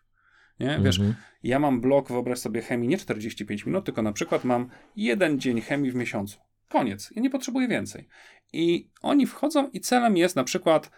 Nie? 0.59 0.79
Wiesz, 0.83 0.99
mm 0.99 1.11
-hmm. 1.11 1.15
ja 1.43 1.59
mam 1.59 1.81
blok, 1.81 2.07
wyobraź 2.07 2.39
sobie 2.39 2.61
chemii 2.61 2.87
nie 2.89 2.97
45 2.97 3.65
minut, 3.65 3.85
tylko 3.85 4.01
na 4.01 4.13
przykład 4.13 4.43
mam 4.43 4.69
jeden 4.95 5.39
dzień 5.39 5.61
chemii 5.61 5.91
w 5.91 5.95
miesiącu. 5.95 6.39
Koniec. 6.69 7.11
Ja 7.15 7.21
nie 7.21 7.29
potrzebuję 7.29 7.67
więcej. 7.67 8.07
I 8.53 8.89
oni 9.01 9.25
wchodzą 9.25 9.69
i 9.69 9.79
celem 9.79 10.17
jest 10.17 10.35
na 10.35 10.43
przykład 10.43 10.91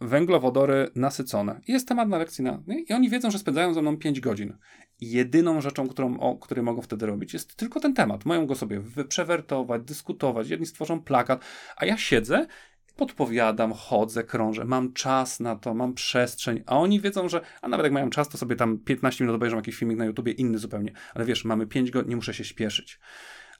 węglowodory 0.00 0.90
nasycone. 0.94 1.60
Jest 1.68 1.88
temat 1.88 2.08
na 2.08 2.18
lekcji 2.18 2.44
na, 2.44 2.62
i 2.88 2.92
oni 2.92 3.10
wiedzą, 3.10 3.30
że 3.30 3.38
spędzają 3.38 3.74
ze 3.74 3.82
mną 3.82 3.96
5 3.96 4.20
godzin. 4.20 4.56
Jedyną 5.00 5.60
rzeczą, 5.60 5.88
którą, 5.88 6.18
o, 6.18 6.36
której 6.36 6.64
mogą 6.64 6.82
wtedy 6.82 7.06
robić, 7.06 7.32
jest 7.32 7.56
tylko 7.56 7.80
ten 7.80 7.94
temat. 7.94 8.24
Mają 8.24 8.46
go 8.46 8.54
sobie 8.54 8.82
przewertować, 9.08 9.82
dyskutować. 9.82 10.48
Jedni 10.48 10.66
stworzą 10.66 11.02
plakat, 11.02 11.44
a 11.76 11.86
ja 11.86 11.96
siedzę 11.96 12.46
podpowiadam, 12.96 13.72
chodzę, 13.72 14.24
krążę, 14.24 14.64
mam 14.64 14.92
czas 14.92 15.40
na 15.40 15.56
to, 15.56 15.74
mam 15.74 15.94
przestrzeń, 15.94 16.62
a 16.66 16.78
oni 16.78 17.00
wiedzą, 17.00 17.28
że, 17.28 17.40
a 17.62 17.68
nawet 17.68 17.84
jak 17.84 17.92
mają 17.92 18.10
czas, 18.10 18.28
to 18.28 18.38
sobie 18.38 18.56
tam 18.56 18.78
15 18.78 19.24
minut 19.24 19.36
obejrzą 19.36 19.56
jakiś 19.56 19.76
filmik 19.76 19.98
na 19.98 20.04
YouTubie, 20.04 20.32
inny 20.32 20.58
zupełnie, 20.58 20.92
ale 21.14 21.24
wiesz, 21.24 21.44
mamy 21.44 21.66
5 21.66 21.90
godzin, 21.90 22.10
nie 22.10 22.16
muszę 22.16 22.34
się 22.34 22.44
śpieszyć 22.44 23.00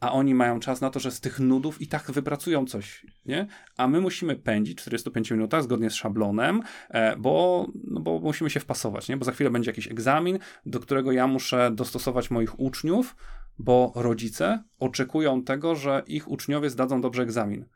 a 0.01 0.12
oni 0.12 0.34
mają 0.34 0.61
czas 0.61 0.80
na 0.80 0.90
to, 0.90 1.01
że 1.01 1.11
z 1.11 1.20
tych 1.20 1.40
nudów 1.40 1.80
i 1.80 1.86
tak 1.86 2.11
wypracują 2.11 2.66
coś, 2.66 3.07
nie? 3.26 3.46
A 3.76 3.88
my 3.88 4.01
musimy 4.01 4.36
pędzić 4.36 4.78
w 4.78 4.80
45 4.80 5.30
minutach 5.30 5.62
zgodnie 5.62 5.90
z 5.90 5.94
szablonem, 5.94 6.62
e, 6.88 7.16
bo, 7.16 7.66
no 7.84 8.01
bo 8.01 8.18
musimy 8.18 8.51
się 8.51 8.61
wpasować, 8.61 9.09
nie? 9.09 9.16
Bo 9.16 9.24
za 9.24 9.32
chwilę 9.32 9.51
będzie 9.51 9.70
jakiś 9.70 9.88
egzamin, 9.88 10.38
do 10.66 10.80
którego 10.80 11.12
ja 11.12 11.26
muszę 11.26 11.70
dostosować 11.74 12.30
moich 12.30 12.61
uczniów, 12.61 13.16
bo 13.59 13.92
rodzice 13.94 14.64
oczekują 14.78 15.44
tego, 15.44 15.76
że 15.76 16.03
ich 16.07 16.30
uczniowie 16.30 16.70
zdadzą 16.70 17.01
dobrze 17.01 17.22
egzamin. 17.22 17.66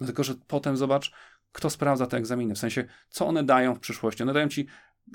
No 0.00 0.06
tylko, 0.06 0.24
że 0.24 0.34
potem 0.46 0.76
zobacz, 0.76 1.12
kto 1.52 1.70
sprawdza 1.70 2.06
te 2.06 2.16
egzaminy, 2.16 2.54
w 2.54 2.58
sensie, 2.58 2.84
co 3.08 3.26
one 3.26 3.44
dają 3.44 3.74
w 3.74 3.80
przyszłości. 3.80 4.22
One 4.22 4.32
dają 4.32 4.48
ci 4.48 4.66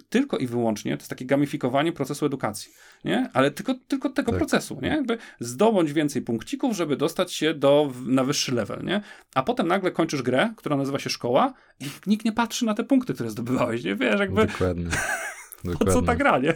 tylko 0.09 0.37
i 0.37 0.47
wyłącznie, 0.47 0.97
to 0.97 1.01
jest 1.01 1.09
takie 1.09 1.25
gamifikowanie 1.25 1.91
procesu 1.91 2.25
edukacji, 2.25 2.71
nie? 3.05 3.29
Ale 3.33 3.51
tylko, 3.51 3.75
tylko 3.87 4.09
tego 4.09 4.31
tak. 4.31 4.39
procesu, 4.39 4.79
nie? 4.81 4.89
Jakby 4.89 5.17
zdobądź 5.39 5.93
więcej 5.93 6.21
punkcików, 6.21 6.75
żeby 6.75 6.97
dostać 6.97 7.33
się 7.33 7.53
do, 7.53 7.93
na 8.05 8.23
wyższy 8.23 8.55
level, 8.55 8.83
nie? 8.83 9.01
A 9.35 9.43
potem 9.43 9.67
nagle 9.67 9.91
kończysz 9.91 10.21
grę, 10.21 10.53
która 10.57 10.77
nazywa 10.77 10.99
się 10.99 11.09
szkoła 11.09 11.53
i 11.79 11.85
nikt 12.07 12.25
nie 12.25 12.31
patrzy 12.31 12.65
na 12.65 12.73
te 12.73 12.83
punkty, 12.83 13.13
które 13.13 13.29
zdobywałeś, 13.29 13.83
nie? 13.83 13.95
Wiesz, 13.95 14.19
jakby... 14.19 14.45
Dokładnie. 14.45 14.89
Dokładnie. 15.63 15.85
Po 15.85 15.85
co 15.85 16.01
ta 16.01 16.15
gra, 16.15 16.39
nie? 16.39 16.53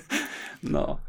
No. 0.63 0.99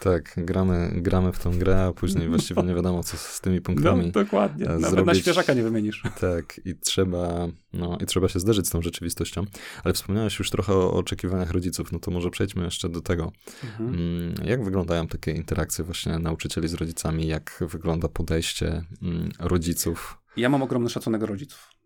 Tak, 0.00 0.34
gramy, 0.36 0.90
gramy 0.96 1.32
w 1.32 1.38
tą 1.38 1.58
grę, 1.58 1.84
a 1.84 1.92
później 1.92 2.28
właściwie 2.28 2.62
nie 2.62 2.74
wiadomo, 2.74 3.02
co 3.02 3.16
z 3.16 3.40
tymi 3.40 3.60
punktami. 3.60 4.06
No, 4.06 4.12
dokładnie. 4.12 4.66
Nawet 4.66 4.90
zrobić. 4.90 5.06
na 5.06 5.14
świeżaka 5.14 5.54
nie 5.54 5.62
wymienisz. 5.62 6.02
Tak, 6.20 6.60
i 6.64 6.74
trzeba, 6.74 7.48
no, 7.72 7.98
i 8.02 8.06
trzeba 8.06 8.28
się 8.28 8.40
zderzyć 8.40 8.66
z 8.66 8.70
tą 8.70 8.82
rzeczywistością. 8.82 9.44
Ale 9.84 9.94
wspomniałeś 9.94 10.38
już 10.38 10.50
trochę 10.50 10.72
o 10.72 10.92
oczekiwaniach 10.92 11.50
rodziców, 11.50 11.92
no 11.92 11.98
to 11.98 12.10
może 12.10 12.30
przejdźmy 12.30 12.64
jeszcze 12.64 12.88
do 12.88 13.00
tego. 13.00 13.32
Mhm. 13.64 13.94
Mm, 13.94 14.34
jak 14.44 14.64
wyglądają 14.64 15.06
takie 15.06 15.30
interakcje 15.30 15.84
właśnie 15.84 16.18
nauczycieli 16.18 16.68
z 16.68 16.74
rodzicami? 16.74 17.26
Jak 17.26 17.64
wygląda 17.70 18.08
podejście 18.08 18.82
mm, 19.02 19.30
rodziców? 19.38 20.18
Ja 20.36 20.48
mam 20.48 20.62
ogromny 20.62 20.90
szacunek 20.90 21.20
do 21.20 21.26
rodziców 21.26 21.76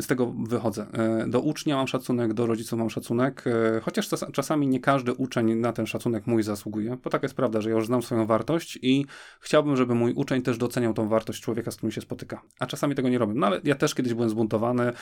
z 0.00 0.06
tego 0.06 0.34
wychodzę. 0.46 0.86
E, 0.92 1.26
do 1.28 1.40
ucznia 1.40 1.76
mam 1.76 1.86
szacunek, 1.86 2.34
do 2.34 2.46
rodziców 2.46 2.78
mam 2.78 2.90
szacunek, 2.90 3.44
e, 3.46 3.80
chociaż 3.80 4.08
czasami 4.32 4.68
nie 4.68 4.80
każdy 4.80 5.12
uczeń 5.14 5.54
na 5.54 5.72
ten 5.72 5.86
szacunek 5.86 6.26
mój 6.26 6.42
zasługuje, 6.42 6.96
bo 7.04 7.10
tak 7.10 7.22
jest 7.22 7.34
prawda, 7.34 7.60
że 7.60 7.70
ja 7.70 7.76
już 7.76 7.86
znam 7.86 8.02
swoją 8.02 8.26
wartość 8.26 8.78
i 8.82 9.06
chciałbym, 9.40 9.76
żeby 9.76 9.94
mój 9.94 10.12
uczeń 10.12 10.42
też 10.42 10.58
doceniał 10.58 10.94
tą 10.94 11.08
wartość 11.08 11.42
człowieka, 11.42 11.70
z 11.70 11.76
którym 11.76 11.92
się 11.92 12.00
spotyka. 12.00 12.42
A 12.58 12.66
czasami 12.66 12.94
tego 12.94 13.08
nie 13.08 13.18
robię. 13.18 13.34
No 13.36 13.46
ale 13.46 13.60
ja 13.64 13.74
też 13.74 13.94
kiedyś 13.94 14.14
byłem 14.14 14.30
zbuntowany, 14.30 14.92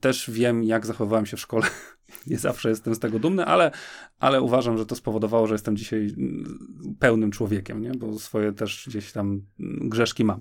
też 0.00 0.30
wiem, 0.30 0.64
jak 0.64 0.86
zachowywałem 0.86 1.26
się 1.26 1.36
w 1.36 1.40
szkole. 1.40 1.66
Nie 2.26 2.38
zawsze 2.38 2.68
jestem 2.68 2.94
z 2.94 2.98
tego 2.98 3.18
dumny, 3.18 3.44
ale, 3.44 3.70
ale 4.18 4.42
uważam, 4.42 4.78
że 4.78 4.86
to 4.86 4.94
spowodowało, 4.96 5.46
że 5.46 5.54
jestem 5.54 5.76
dzisiaj 5.76 6.14
mm, 6.18 6.96
pełnym 6.98 7.30
człowiekiem, 7.30 7.82
nie? 7.82 7.90
bo 7.90 8.18
swoje 8.18 8.52
też 8.52 8.84
gdzieś 8.88 9.12
tam 9.12 9.42
grzeszki 9.80 10.24
mam. 10.24 10.40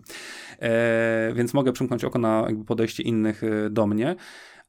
E, 0.60 1.34
więc 1.36 1.54
mogę 1.54 1.74
przymknąć 1.74 2.04
oko 2.04 2.20
na 2.20 2.48
podejście 2.68 3.04
innych 3.04 3.44
e, 3.44 3.70
do 3.70 3.88
mnie. 3.88 4.16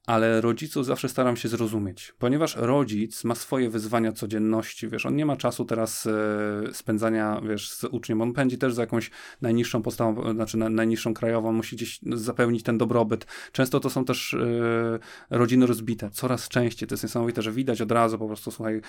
Ale 0.07 0.41
rodziców 0.41 0.85
zawsze 0.85 1.09
staram 1.09 1.37
się 1.37 1.49
zrozumieć, 1.49 2.13
ponieważ 2.19 2.55
rodzic 2.55 3.23
ma 3.23 3.35
swoje 3.35 3.69
wyzwania 3.69 4.11
codzienności, 4.11 4.87
wiesz, 4.87 5.05
on 5.05 5.15
nie 5.15 5.25
ma 5.25 5.37
czasu 5.37 5.65
teraz 5.65 6.07
e, 6.07 6.73
spędzania, 6.73 7.41
wiesz, 7.49 7.71
z 7.71 7.83
uczniem, 7.83 8.21
on 8.21 8.33
pędzi 8.33 8.57
też 8.57 8.73
za 8.73 8.81
jakąś 8.81 9.11
najniższą 9.41 9.81
postawą, 9.81 10.33
znaczy 10.33 10.57
na, 10.57 10.69
najniższą 10.69 11.13
krajową, 11.13 11.51
musi 11.51 11.75
gdzieś 11.75 11.99
zapewnić 12.03 12.63
ten 12.63 12.77
dobrobyt. 12.77 13.25
Często 13.51 13.79
to 13.79 13.89
są 13.89 14.05
też 14.05 14.33
e, 14.33 14.99
rodziny 15.29 15.65
rozbite, 15.65 16.09
coraz 16.09 16.47
częściej, 16.47 16.87
to 16.87 16.93
jest 16.93 17.03
niesamowite, 17.03 17.41
że 17.41 17.51
widać 17.51 17.81
od 17.81 17.91
razu 17.91 18.17
po 18.17 18.27
prostu, 18.27 18.51
słuchaj, 18.51 18.81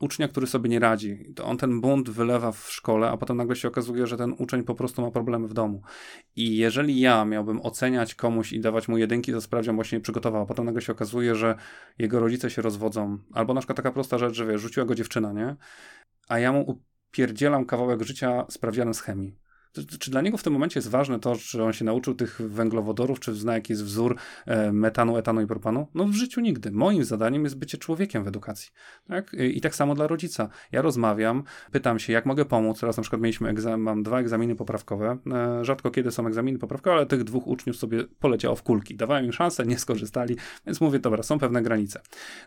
ucznia, 0.00 0.28
który 0.28 0.46
sobie 0.46 0.70
nie 0.70 0.78
radzi, 0.78 1.18
to 1.34 1.44
on 1.44 1.56
ten 1.56 1.80
bunt 1.80 2.10
wylewa 2.10 2.52
w 2.52 2.72
szkole, 2.72 3.10
a 3.10 3.16
potem 3.16 3.36
nagle 3.36 3.56
się 3.56 3.68
okazuje, 3.68 4.06
że 4.06 4.16
ten 4.16 4.34
uczeń 4.38 4.62
po 4.62 4.74
prostu 4.74 5.02
ma 5.02 5.10
problemy 5.10 5.48
w 5.48 5.54
domu. 5.54 5.82
I 6.36 6.56
jeżeli 6.56 7.00
ja 7.00 7.24
miałbym 7.24 7.60
oceniać 7.60 8.14
komuś 8.14 8.52
i 8.52 8.60
dawać 8.60 8.88
mu 8.88 8.98
jedynki, 8.98 9.32
to 9.32 9.40
sprawdzian 9.40 9.74
właśnie 9.74 10.00
przygotował, 10.00 10.42
a 10.42 10.46
potem 10.46 10.65
nagle 10.66 10.82
się 10.82 10.92
okazuje, 10.92 11.34
że 11.34 11.54
jego 11.98 12.20
rodzice 12.20 12.50
się 12.50 12.62
rozwodzą, 12.62 13.18
albo 13.32 13.54
na 13.54 13.60
przykład 13.60 13.76
taka 13.76 13.92
prosta 13.92 14.18
rzecz, 14.18 14.34
że 14.34 14.46
wiesz, 14.46 14.60
rzuciła 14.60 14.86
go 14.86 14.94
dziewczyna, 14.94 15.32
nie? 15.32 15.56
A 16.28 16.38
ja 16.38 16.52
mu 16.52 16.80
upierdzielam 17.10 17.66
kawałek 17.66 18.02
życia 18.02 18.46
sprawdzianem 18.50 18.94
z 18.94 19.00
chemii. 19.00 19.45
Czy 19.98 20.10
dla 20.10 20.20
niego 20.20 20.36
w 20.36 20.42
tym 20.42 20.52
momencie 20.52 20.78
jest 20.78 20.90
ważne 20.90 21.20
to, 21.20 21.36
czy 21.36 21.62
on 21.62 21.72
się 21.72 21.84
nauczył 21.84 22.14
tych 22.14 22.40
węglowodorów, 22.40 23.20
czy 23.20 23.34
zna 23.34 23.54
jaki 23.54 23.72
jest 23.72 23.84
wzór 23.84 24.16
e, 24.46 24.72
metanu, 24.72 25.16
etanu 25.16 25.40
i 25.40 25.46
propanu? 25.46 25.86
No 25.94 26.04
w 26.04 26.12
życiu 26.12 26.40
nigdy. 26.40 26.70
Moim 26.70 27.04
zadaniem 27.04 27.44
jest 27.44 27.58
bycie 27.58 27.78
człowiekiem 27.78 28.24
w 28.24 28.28
edukacji. 28.28 28.70
Tak? 29.08 29.32
I 29.34 29.60
tak 29.60 29.74
samo 29.74 29.94
dla 29.94 30.06
rodzica. 30.06 30.48
Ja 30.72 30.82
rozmawiam, 30.82 31.42
pytam 31.72 31.98
się, 31.98 32.12
jak 32.12 32.26
mogę 32.26 32.44
pomóc. 32.44 32.80
Teraz 32.80 32.96
na 32.96 33.02
przykład 33.02 33.22
mieliśmy 33.22 33.48
egzam, 33.48 33.80
mam 33.80 34.02
dwa 34.02 34.20
egzaminy 34.20 34.56
poprawkowe. 34.56 35.18
E, 35.32 35.64
rzadko 35.64 35.90
kiedy 35.90 36.10
są 36.10 36.26
egzaminy 36.26 36.58
poprawkowe, 36.58 36.96
ale 36.96 37.06
tych 37.06 37.24
dwóch 37.24 37.46
uczniów 37.46 37.76
sobie 37.76 38.04
poleciało 38.04 38.56
w 38.56 38.62
kulki. 38.62 38.96
Dawałem 38.96 39.24
im 39.24 39.32
szansę, 39.32 39.66
nie 39.66 39.78
skorzystali, 39.78 40.36
więc 40.66 40.80
mówię, 40.80 40.98
dobra, 40.98 41.22
są 41.22 41.38
pewne 41.38 41.62
granice. 41.62 42.00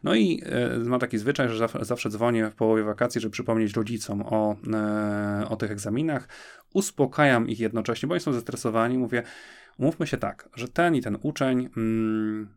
No 0.04 0.16
i 0.16 0.44
e, 0.46 0.80
mam 0.80 1.00
taki 1.00 1.18
zwyczaj, 1.18 1.50
że 1.50 1.68
zawsze 1.82 2.10
dzwonię 2.10 2.50
w 2.50 2.56
połowie 2.56 2.84
wakacji, 2.84 3.22
żeby 3.22 3.32
przypomnieć 3.32 3.74
rodzicom 3.74 4.22
o, 4.26 4.56
o 5.50 5.56
tych 5.56 5.72
egzaminach 5.72 6.28
uspokajam 7.20 7.50
ich 7.50 7.60
jednocześnie, 7.60 8.08
bo 8.08 8.14
oni 8.14 8.22
są 8.22 8.34
zestresowani. 8.34 8.98
Mówię, 8.98 9.24
mówmy 9.80 10.08
się 10.08 10.18
tak, 10.18 10.50
że 10.56 10.68
ten 10.68 10.96
i 10.96 11.02
ten 11.02 11.18
uczeń 11.22 11.70
mm, 11.78 12.50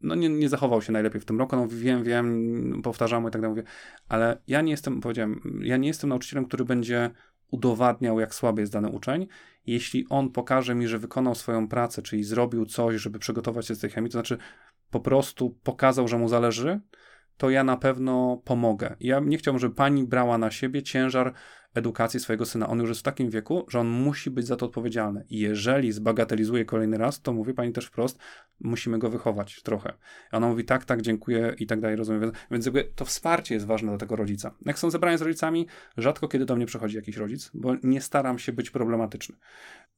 no 0.00 0.14
nie, 0.14 0.28
nie 0.28 0.48
zachował 0.48 0.82
się 0.82 0.92
najlepiej 0.92 1.20
w 1.20 1.24
tym 1.24 1.38
roku, 1.38 1.56
no 1.56 1.68
wiem, 1.68 2.04
wiem, 2.04 2.80
powtarzam 2.82 3.28
i 3.28 3.30
tak 3.30 3.42
dalej, 3.42 3.50
mówię, 3.50 3.62
ale 4.08 4.38
ja 4.46 4.60
nie 4.60 4.70
jestem, 4.70 5.00
powiedziałem, 5.00 5.60
ja 5.62 5.76
nie 5.76 5.88
jestem 5.88 6.10
nauczycielem, 6.10 6.44
który 6.44 6.64
będzie 6.64 7.10
udowadniał, 7.50 8.20
jak 8.20 8.34
słaby 8.34 8.60
jest 8.60 8.72
dany 8.72 8.88
uczeń. 8.88 9.26
Jeśli 9.66 10.06
on 10.08 10.30
pokaże 10.30 10.74
mi, 10.74 10.88
że 10.88 10.98
wykonał 10.98 11.34
swoją 11.34 11.68
pracę, 11.68 12.02
czyli 12.02 12.24
zrobił 12.24 12.66
coś, 12.66 12.96
żeby 12.96 13.18
przygotować 13.18 13.66
się 13.66 13.74
z 13.74 13.78
tej 13.78 13.90
chemii, 13.90 14.10
to 14.10 14.12
znaczy 14.12 14.38
po 14.90 15.00
prostu 15.00 15.50
pokazał, 15.62 16.08
że 16.08 16.18
mu 16.18 16.28
zależy, 16.28 16.80
to 17.36 17.50
ja 17.50 17.64
na 17.64 17.76
pewno 17.76 18.42
pomogę. 18.44 18.96
Ja 19.00 19.20
nie 19.20 19.38
chciałbym, 19.38 19.58
żeby 19.58 19.74
pani 19.74 20.04
brała 20.04 20.38
na 20.38 20.50
siebie 20.50 20.82
ciężar 20.82 21.34
edukacji 21.74 22.20
swojego 22.20 22.46
syna. 22.46 22.68
On 22.68 22.78
już 22.78 22.88
jest 22.88 23.00
w 23.00 23.04
takim 23.04 23.30
wieku, 23.30 23.66
że 23.68 23.80
on 23.80 23.88
musi 23.88 24.30
być 24.30 24.46
za 24.46 24.56
to 24.56 24.66
odpowiedzialny. 24.66 25.24
I 25.30 25.38
jeżeli 25.38 25.92
zbagatelizuje 25.92 26.64
kolejny 26.64 26.98
raz, 26.98 27.20
to 27.20 27.32
mówi 27.32 27.54
pani 27.54 27.72
też 27.72 27.86
wprost, 27.86 28.18
musimy 28.60 28.98
go 28.98 29.10
wychować 29.10 29.62
trochę. 29.62 29.92
I 30.32 30.36
ona 30.36 30.48
mówi 30.48 30.64
tak, 30.64 30.84
tak, 30.84 31.02
dziękuję 31.02 31.54
i 31.58 31.66
tak 31.66 31.80
dalej, 31.80 31.96
rozumiem. 31.96 32.32
Więc 32.50 32.66
jakby 32.66 32.84
to 32.84 33.04
wsparcie 33.04 33.54
jest 33.54 33.66
ważne 33.66 33.88
dla 33.88 33.98
tego 33.98 34.16
rodzica. 34.16 34.54
Jak 34.66 34.78
są 34.78 34.90
zebrania 34.90 35.18
z 35.18 35.22
rodzicami, 35.22 35.66
rzadko 35.96 36.28
kiedy 36.28 36.44
do 36.44 36.56
mnie 36.56 36.66
przychodzi 36.66 36.96
jakiś 36.96 37.16
rodzic, 37.16 37.50
bo 37.54 37.74
nie 37.82 38.00
staram 38.00 38.38
się 38.38 38.52
być 38.52 38.70
problematyczny. 38.70 39.36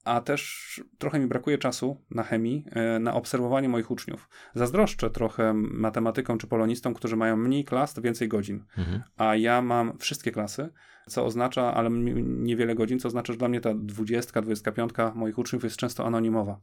A 0.05 0.21
też 0.21 0.83
trochę 0.99 1.19
mi 1.19 1.27
brakuje 1.27 1.59
czasu 1.59 2.05
na 2.11 2.23
chemii, 2.23 2.67
e, 2.71 2.99
na 2.99 3.15
obserwowanie 3.15 3.69
moich 3.69 3.91
uczniów. 3.91 4.29
Zazdroszczę 4.55 5.11
trochę 5.11 5.55
matematykom 5.55 6.39
czy 6.39 6.47
polonistom, 6.47 6.95
którzy 6.95 7.17
mają 7.17 7.37
mniej 7.37 7.65
klas, 7.65 7.95
to 7.95 8.03
więcej 8.03 8.29
godzin. 8.29 8.65
Mhm. 8.79 9.03
A 9.17 9.37
ja 9.37 9.63
mam 9.63 9.99
wszystkie 9.99 10.33
klasy, 10.33 10.69
co 11.09 11.25
oznacza, 11.25 11.75
ale 11.75 11.91
niewiele 12.23 12.75
godzin, 12.75 12.99
co 12.99 13.09
oznacza, 13.09 13.33
że 13.33 13.39
dla 13.39 13.49
mnie 13.49 13.61
ta 13.61 13.75
20, 13.75 14.43
25 14.43 14.93
moich 15.15 15.39
uczniów 15.39 15.65
jest 15.65 15.77
często 15.77 16.07
anonimowa. 16.07 16.61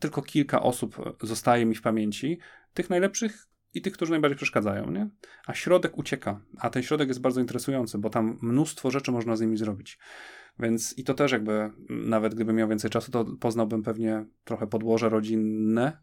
Tylko 0.00 0.22
kilka 0.22 0.62
osób 0.62 1.16
zostaje 1.22 1.66
mi 1.66 1.74
w 1.74 1.82
pamięci, 1.82 2.38
tych 2.74 2.90
najlepszych 2.90 3.48
i 3.74 3.82
tych, 3.82 3.92
którzy 3.92 4.10
najbardziej 4.10 4.36
przeszkadzają, 4.36 4.90
nie? 4.90 5.08
A 5.46 5.54
środek 5.54 5.98
ucieka, 5.98 6.40
a 6.58 6.70
ten 6.70 6.82
środek 6.82 7.08
jest 7.08 7.20
bardzo 7.20 7.40
interesujący, 7.40 7.98
bo 7.98 8.10
tam 8.10 8.38
mnóstwo 8.42 8.90
rzeczy 8.90 9.12
można 9.12 9.36
z 9.36 9.40
nimi 9.40 9.56
zrobić. 9.56 9.98
Więc 10.58 10.98
i 10.98 11.04
to 11.04 11.14
też 11.14 11.32
jakby, 11.32 11.70
nawet 11.88 12.34
gdybym 12.34 12.56
miał 12.56 12.68
więcej 12.68 12.90
czasu, 12.90 13.10
to 13.10 13.24
poznałbym 13.40 13.82
pewnie 13.82 14.24
trochę 14.44 14.66
podłoże 14.66 15.08
rodzinne, 15.08 16.02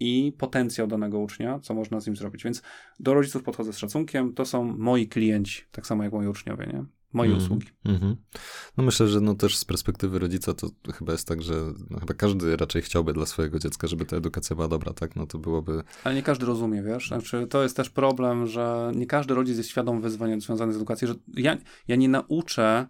i 0.00 0.32
potencjał 0.38 0.86
danego 0.86 1.18
ucznia, 1.18 1.58
co 1.58 1.74
można 1.74 2.00
z 2.00 2.06
nim 2.06 2.16
zrobić. 2.16 2.44
Więc 2.44 2.62
do 3.00 3.14
rodziców 3.14 3.42
podchodzę 3.42 3.72
z 3.72 3.78
szacunkiem. 3.78 4.34
To 4.34 4.44
są 4.44 4.64
moi 4.64 5.08
klienci, 5.08 5.62
tak 5.70 5.86
samo 5.86 6.04
jak 6.04 6.12
moi 6.12 6.26
uczniowie, 6.26 6.66
nie? 6.66 6.84
Moje 7.14 7.30
mm, 7.30 7.42
usługi. 7.42 7.66
Mm 7.84 8.00
-hmm. 8.00 8.16
No 8.76 8.84
myślę, 8.84 9.08
że 9.08 9.20
no 9.20 9.34
też 9.34 9.56
z 9.56 9.64
perspektywy 9.64 10.18
rodzica 10.18 10.54
to 10.54 10.68
chyba 10.94 11.12
jest 11.12 11.28
tak, 11.28 11.42
że 11.42 11.54
no 11.90 12.00
chyba 12.00 12.14
każdy 12.14 12.56
raczej 12.56 12.82
chciałby 12.82 13.12
dla 13.12 13.26
swojego 13.26 13.58
dziecka, 13.58 13.86
żeby 13.86 14.04
ta 14.04 14.16
edukacja 14.16 14.56
była 14.56 14.68
dobra, 14.68 14.92
tak? 14.92 15.16
No 15.16 15.26
to 15.26 15.38
byłoby... 15.38 15.82
Ale 16.04 16.14
nie 16.14 16.22
każdy 16.22 16.46
rozumie, 16.46 16.82
wiesz? 16.82 17.08
Znaczy, 17.08 17.46
to 17.50 17.62
jest 17.62 17.76
też 17.76 17.90
problem, 17.90 18.46
że 18.46 18.92
nie 18.94 19.06
każdy 19.06 19.34
rodzic 19.34 19.56
jest 19.56 19.70
świadom 19.70 20.00
wyzwań 20.00 20.40
związanych 20.40 20.74
z 20.74 20.76
edukacją, 20.76 21.08
że 21.08 21.14
ja, 21.36 21.56
ja 21.88 21.96
nie 21.96 22.08
nauczę... 22.08 22.86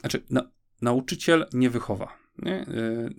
Znaczy, 0.00 0.22
na, 0.30 0.50
nauczyciel 0.82 1.46
nie 1.52 1.70
wychowa. 1.70 2.08
Nie? 2.38 2.62
Y, 2.62 3.14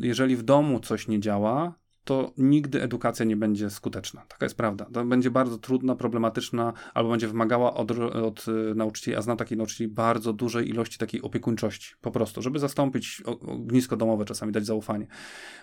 jeżeli 0.00 0.36
w 0.36 0.42
domu 0.42 0.80
coś 0.80 1.08
nie 1.08 1.20
działa, 1.20 1.81
to 2.04 2.32
nigdy 2.38 2.82
edukacja 2.82 3.24
nie 3.24 3.36
będzie 3.36 3.70
skuteczna. 3.70 4.24
Taka 4.28 4.46
jest 4.46 4.56
prawda. 4.56 4.86
To 4.92 5.04
będzie 5.04 5.30
bardzo 5.30 5.58
trudna, 5.58 5.96
problematyczna, 5.96 6.72
albo 6.94 7.10
będzie 7.10 7.28
wymagała 7.28 7.74
od, 7.74 7.90
od 8.00 8.48
y, 8.48 8.74
nauczycieli, 8.74 9.16
a 9.16 9.22
znam 9.22 9.36
takich 9.36 9.58
nauczycieli, 9.58 9.90
bardzo 9.90 10.32
dużej 10.32 10.68
ilości 10.68 10.98
takiej 10.98 11.22
opiekuńczości, 11.22 11.94
po 12.00 12.10
prostu, 12.10 12.42
żeby 12.42 12.58
zastąpić 12.58 13.22
ognisko 13.26 13.96
domowe, 13.96 14.24
czasami 14.24 14.52
dać 14.52 14.66
zaufanie. 14.66 15.06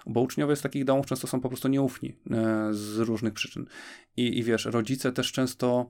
Bo 0.05 0.21
uczniowie 0.21 0.55
z 0.55 0.61
takich 0.61 0.85
domów 0.85 1.05
często 1.05 1.27
są 1.27 1.41
po 1.41 1.49
prostu 1.49 1.67
nieufni 1.67 2.15
e, 2.31 2.67
z 2.71 2.97
różnych 2.97 3.33
przyczyn. 3.33 3.65
I, 4.17 4.37
I 4.39 4.43
wiesz, 4.43 4.65
rodzice 4.65 5.11
też 5.11 5.31
często 5.31 5.89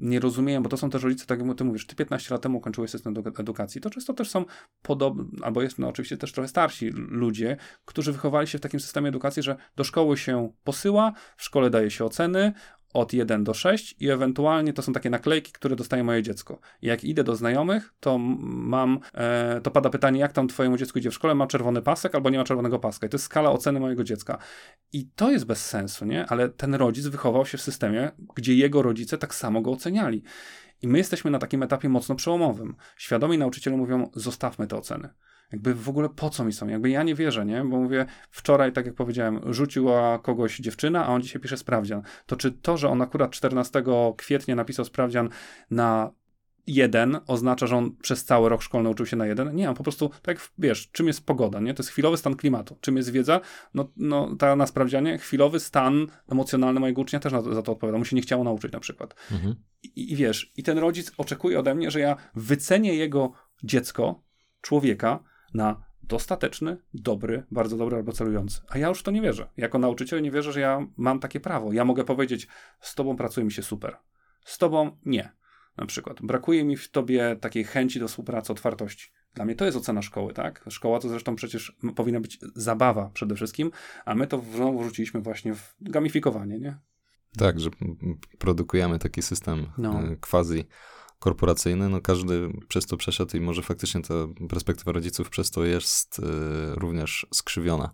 nie 0.00 0.20
rozumieją, 0.20 0.62
bo 0.62 0.68
to 0.68 0.76
są 0.76 0.90
też 0.90 1.02
rodzice, 1.02 1.26
tak 1.26 1.46
jak 1.46 1.56
ty 1.56 1.64
mówisz, 1.64 1.86
ty 1.86 1.96
15 1.96 2.34
lat 2.34 2.42
temu 2.42 2.60
kończyłeś 2.60 2.90
system 2.90 3.14
edukacji, 3.38 3.80
to 3.80 3.90
często 3.90 4.14
też 4.14 4.30
są 4.30 4.44
podobni, 4.82 5.30
albo 5.42 5.62
jest 5.62 5.78
no 5.78 5.88
oczywiście 5.88 6.16
też 6.16 6.32
trochę 6.32 6.48
starsi 6.48 6.90
ludzie, 6.94 7.56
którzy 7.84 8.12
wychowali 8.12 8.46
się 8.46 8.58
w 8.58 8.60
takim 8.60 8.80
systemie 8.80 9.08
edukacji, 9.08 9.42
że 9.42 9.56
do 9.76 9.84
szkoły 9.84 10.16
się 10.16 10.52
posyła, 10.64 11.12
w 11.36 11.44
szkole 11.44 11.70
daje 11.70 11.90
się 11.90 12.04
oceny, 12.04 12.52
od 12.94 13.12
1 13.12 13.44
do 13.44 13.54
6 13.54 13.96
i 14.00 14.10
ewentualnie 14.10 14.72
to 14.72 14.82
są 14.82 14.92
takie 14.92 15.10
naklejki, 15.10 15.52
które 15.52 15.76
dostaje 15.76 16.04
moje 16.04 16.22
dziecko. 16.22 16.60
I 16.82 16.86
jak 16.86 17.04
idę 17.04 17.24
do 17.24 17.36
znajomych, 17.36 17.94
to 18.00 18.18
mam, 18.18 19.00
e, 19.14 19.60
to 19.60 19.70
pada 19.70 19.90
pytanie, 19.90 20.20
jak 20.20 20.32
tam 20.32 20.48
twojemu 20.48 20.76
dziecku 20.76 20.98
idzie 20.98 21.10
w 21.10 21.14
szkole, 21.14 21.34
ma 21.34 21.46
czerwony 21.46 21.82
pasek 21.82 22.14
albo 22.14 22.30
nie 22.30 22.38
ma 22.38 22.44
czerwonego 22.44 22.78
paska. 22.78 23.06
I 23.06 23.10
to 23.10 23.14
jest 23.14 23.24
skala 23.24 23.50
oceny 23.50 23.80
mojego 23.80 24.04
dziecka. 24.04 24.38
I 24.92 25.08
to 25.16 25.30
jest 25.30 25.46
bez 25.46 25.66
sensu, 25.66 26.04
nie? 26.04 26.26
Ale 26.26 26.48
ten 26.48 26.74
rodzic 26.74 27.06
wychował 27.06 27.46
się 27.46 27.58
w 27.58 27.62
systemie, 27.62 28.10
gdzie 28.34 28.54
jego 28.54 28.82
rodzice 28.82 29.18
tak 29.18 29.34
samo 29.34 29.62
go 29.62 29.70
oceniali. 29.70 30.22
I 30.82 30.88
my 30.88 30.98
jesteśmy 30.98 31.30
na 31.30 31.38
takim 31.38 31.62
etapie 31.62 31.88
mocno 31.88 32.14
przełomowym. 32.14 32.76
Świadomi 32.96 33.38
nauczyciele 33.38 33.76
mówią, 33.76 34.10
zostawmy 34.14 34.66
te 34.66 34.76
oceny 34.76 35.08
jakby 35.52 35.74
w 35.74 35.88
ogóle 35.88 36.08
po 36.08 36.30
co 36.30 36.44
mi 36.44 36.52
są? 36.52 36.68
Jakby 36.68 36.90
ja 36.90 37.02
nie 37.02 37.14
wierzę, 37.14 37.46
nie? 37.46 37.64
Bo 37.64 37.76
mówię, 37.76 38.06
wczoraj, 38.30 38.72
tak 38.72 38.86
jak 38.86 38.94
powiedziałem, 38.94 39.40
rzuciła 39.52 40.18
kogoś 40.18 40.58
dziewczyna, 40.58 41.06
a 41.06 41.08
on 41.08 41.22
dzisiaj 41.22 41.42
pisze 41.42 41.56
sprawdzian. 41.56 42.02
To 42.26 42.36
czy 42.36 42.52
to, 42.52 42.76
że 42.76 42.88
on 42.88 43.02
akurat 43.02 43.30
14 43.30 43.82
kwietnia 44.16 44.54
napisał 44.54 44.84
sprawdzian 44.84 45.28
na 45.70 46.10
jeden 46.66 47.20
oznacza, 47.26 47.66
że 47.66 47.76
on 47.76 47.96
przez 47.96 48.24
cały 48.24 48.48
rok 48.48 48.62
szkolny 48.62 48.88
uczył 48.88 49.06
się 49.06 49.16
na 49.16 49.26
jeden. 49.26 49.54
Nie, 49.56 49.68
on 49.68 49.74
po 49.74 49.82
prostu, 49.82 50.10
tak 50.22 50.50
wiesz, 50.58 50.90
czym 50.92 51.06
jest 51.06 51.26
pogoda, 51.26 51.60
nie? 51.60 51.74
To 51.74 51.82
jest 51.82 51.90
chwilowy 51.90 52.16
stan 52.16 52.36
klimatu. 52.36 52.78
Czym 52.80 52.96
jest 52.96 53.10
wiedza? 53.10 53.40
No, 53.74 53.92
no 53.96 54.36
ta 54.36 54.56
na 54.56 54.66
sprawdzianie, 54.66 55.18
chwilowy 55.18 55.60
stan 55.60 56.06
emocjonalny 56.28 56.80
mojego 56.80 57.02
ucznia 57.02 57.20
też 57.20 57.32
na, 57.32 57.42
za 57.42 57.62
to 57.62 57.72
odpowiada. 57.72 57.98
Mu 57.98 58.04
się 58.04 58.16
nie 58.16 58.22
chciało 58.22 58.44
nauczyć 58.44 58.72
na 58.72 58.80
przykład. 58.80 59.14
Mhm. 59.32 59.54
I, 59.82 60.12
I 60.12 60.16
wiesz, 60.16 60.52
i 60.56 60.62
ten 60.62 60.78
rodzic 60.78 61.12
oczekuje 61.16 61.58
ode 61.58 61.74
mnie, 61.74 61.90
że 61.90 62.00
ja 62.00 62.16
wycenię 62.34 62.94
jego 62.94 63.32
dziecko, 63.64 64.22
człowieka, 64.60 65.24
na 65.54 65.90
dostateczny, 66.02 66.76
dobry, 66.94 67.46
bardzo 67.50 67.76
dobry 67.76 67.96
albo 67.96 68.12
celujący. 68.12 68.60
A 68.68 68.78
ja 68.78 68.88
już 68.88 69.02
to 69.02 69.10
nie 69.10 69.22
wierzę. 69.22 69.48
Jako 69.56 69.78
nauczyciel 69.78 70.22
nie 70.22 70.30
wierzę, 70.30 70.52
że 70.52 70.60
ja 70.60 70.86
mam 70.96 71.20
takie 71.20 71.40
prawo. 71.40 71.72
Ja 71.72 71.84
mogę 71.84 72.04
powiedzieć, 72.04 72.48
z 72.80 72.94
tobą 72.94 73.16
pracuje 73.16 73.44
mi 73.44 73.52
się 73.52 73.62
super. 73.62 73.96
Z 74.44 74.58
tobą 74.58 74.98
nie. 75.04 75.32
Na 75.80 75.86
przykład. 75.86 76.22
Brakuje 76.22 76.64
mi 76.64 76.76
w 76.76 76.90
tobie 76.90 77.36
takiej 77.40 77.64
chęci 77.64 78.00
do 78.00 78.08
współpracy, 78.08 78.52
otwartości. 78.52 79.10
Dla 79.34 79.44
mnie 79.44 79.54
to 79.54 79.64
jest 79.64 79.76
ocena 79.76 80.02
szkoły, 80.02 80.32
tak? 80.32 80.64
Szkoła 80.68 81.00
to 81.00 81.08
zresztą 81.08 81.36
przecież 81.36 81.76
powinna 81.96 82.20
być 82.20 82.38
zabawa 82.54 83.10
przede 83.14 83.34
wszystkim, 83.34 83.70
a 84.04 84.14
my 84.14 84.26
to 84.26 84.42
znowu 84.54 84.80
wrzuciliśmy 84.80 85.20
właśnie 85.20 85.54
w 85.54 85.74
gamifikowanie, 85.80 86.58
nie? 86.58 86.78
Tak, 87.36 87.60
że 87.60 87.70
produkujemy 88.38 88.98
taki 88.98 89.22
system 89.22 89.66
no. 89.78 90.02
E, 90.02 90.16
quasi 90.16 90.64
korporacyjny, 91.20 91.88
no 91.88 92.00
każdy 92.00 92.52
przez 92.68 92.86
to 92.86 92.96
przeszedł 92.96 93.36
i 93.36 93.40
może 93.40 93.62
faktycznie 93.62 94.02
ta 94.02 94.14
perspektywa 94.48 94.92
rodziców 94.92 95.30
przez 95.30 95.50
to 95.50 95.64
jest 95.64 96.18
y, 96.18 96.22
również 96.74 97.26
skrzywiona. 97.34 97.90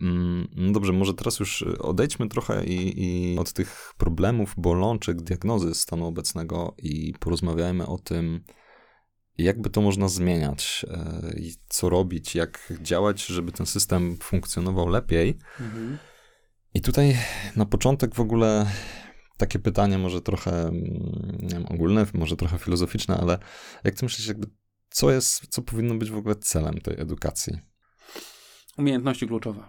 Mm, 0.00 0.48
no 0.56 0.72
dobrze, 0.72 0.92
może 0.92 1.14
teraz 1.14 1.40
już 1.40 1.62
odejdźmy 1.62 2.28
trochę 2.28 2.64
i, 2.64 3.04
i 3.04 3.38
od 3.38 3.52
tych 3.52 3.92
problemów, 3.98 4.54
bolączek, 4.56 5.22
diagnozy 5.22 5.74
stanu 5.74 6.06
obecnego 6.06 6.74
i 6.78 7.14
porozmawiajmy 7.20 7.86
o 7.86 7.98
tym, 7.98 8.44
jakby 9.38 9.70
to 9.70 9.80
można 9.80 10.08
zmieniać 10.08 10.86
i 11.36 11.54
co 11.68 11.88
robić, 11.88 12.34
jak 12.34 12.72
działać, 12.80 13.26
żeby 13.26 13.52
ten 13.52 13.66
system 13.66 14.16
funkcjonował 14.22 14.88
lepiej. 14.88 15.38
Mhm. 15.60 15.98
I 16.74 16.80
tutaj 16.80 17.16
na 17.56 17.66
początek 17.66 18.14
w 18.14 18.20
ogóle 18.20 18.66
takie 19.36 19.58
pytanie, 19.58 19.98
może 19.98 20.20
trochę 20.20 20.62
mm, 20.62 21.38
wiem, 21.42 21.66
ogólne, 21.66 22.06
może 22.14 22.36
trochę 22.36 22.58
filozoficzne, 22.58 23.16
ale 23.16 23.38
jak 23.84 23.94
ty 23.94 24.04
myślisz, 24.04 24.28
jakby 24.28 24.46
co 24.90 25.10
jest, 25.10 25.46
co 25.48 25.62
powinno 25.62 25.94
być 25.94 26.10
w 26.10 26.16
ogóle 26.16 26.34
celem 26.34 26.80
tej 26.80 27.00
edukacji? 27.00 27.58
Umiejętności 28.78 29.26
kluczowe. 29.26 29.62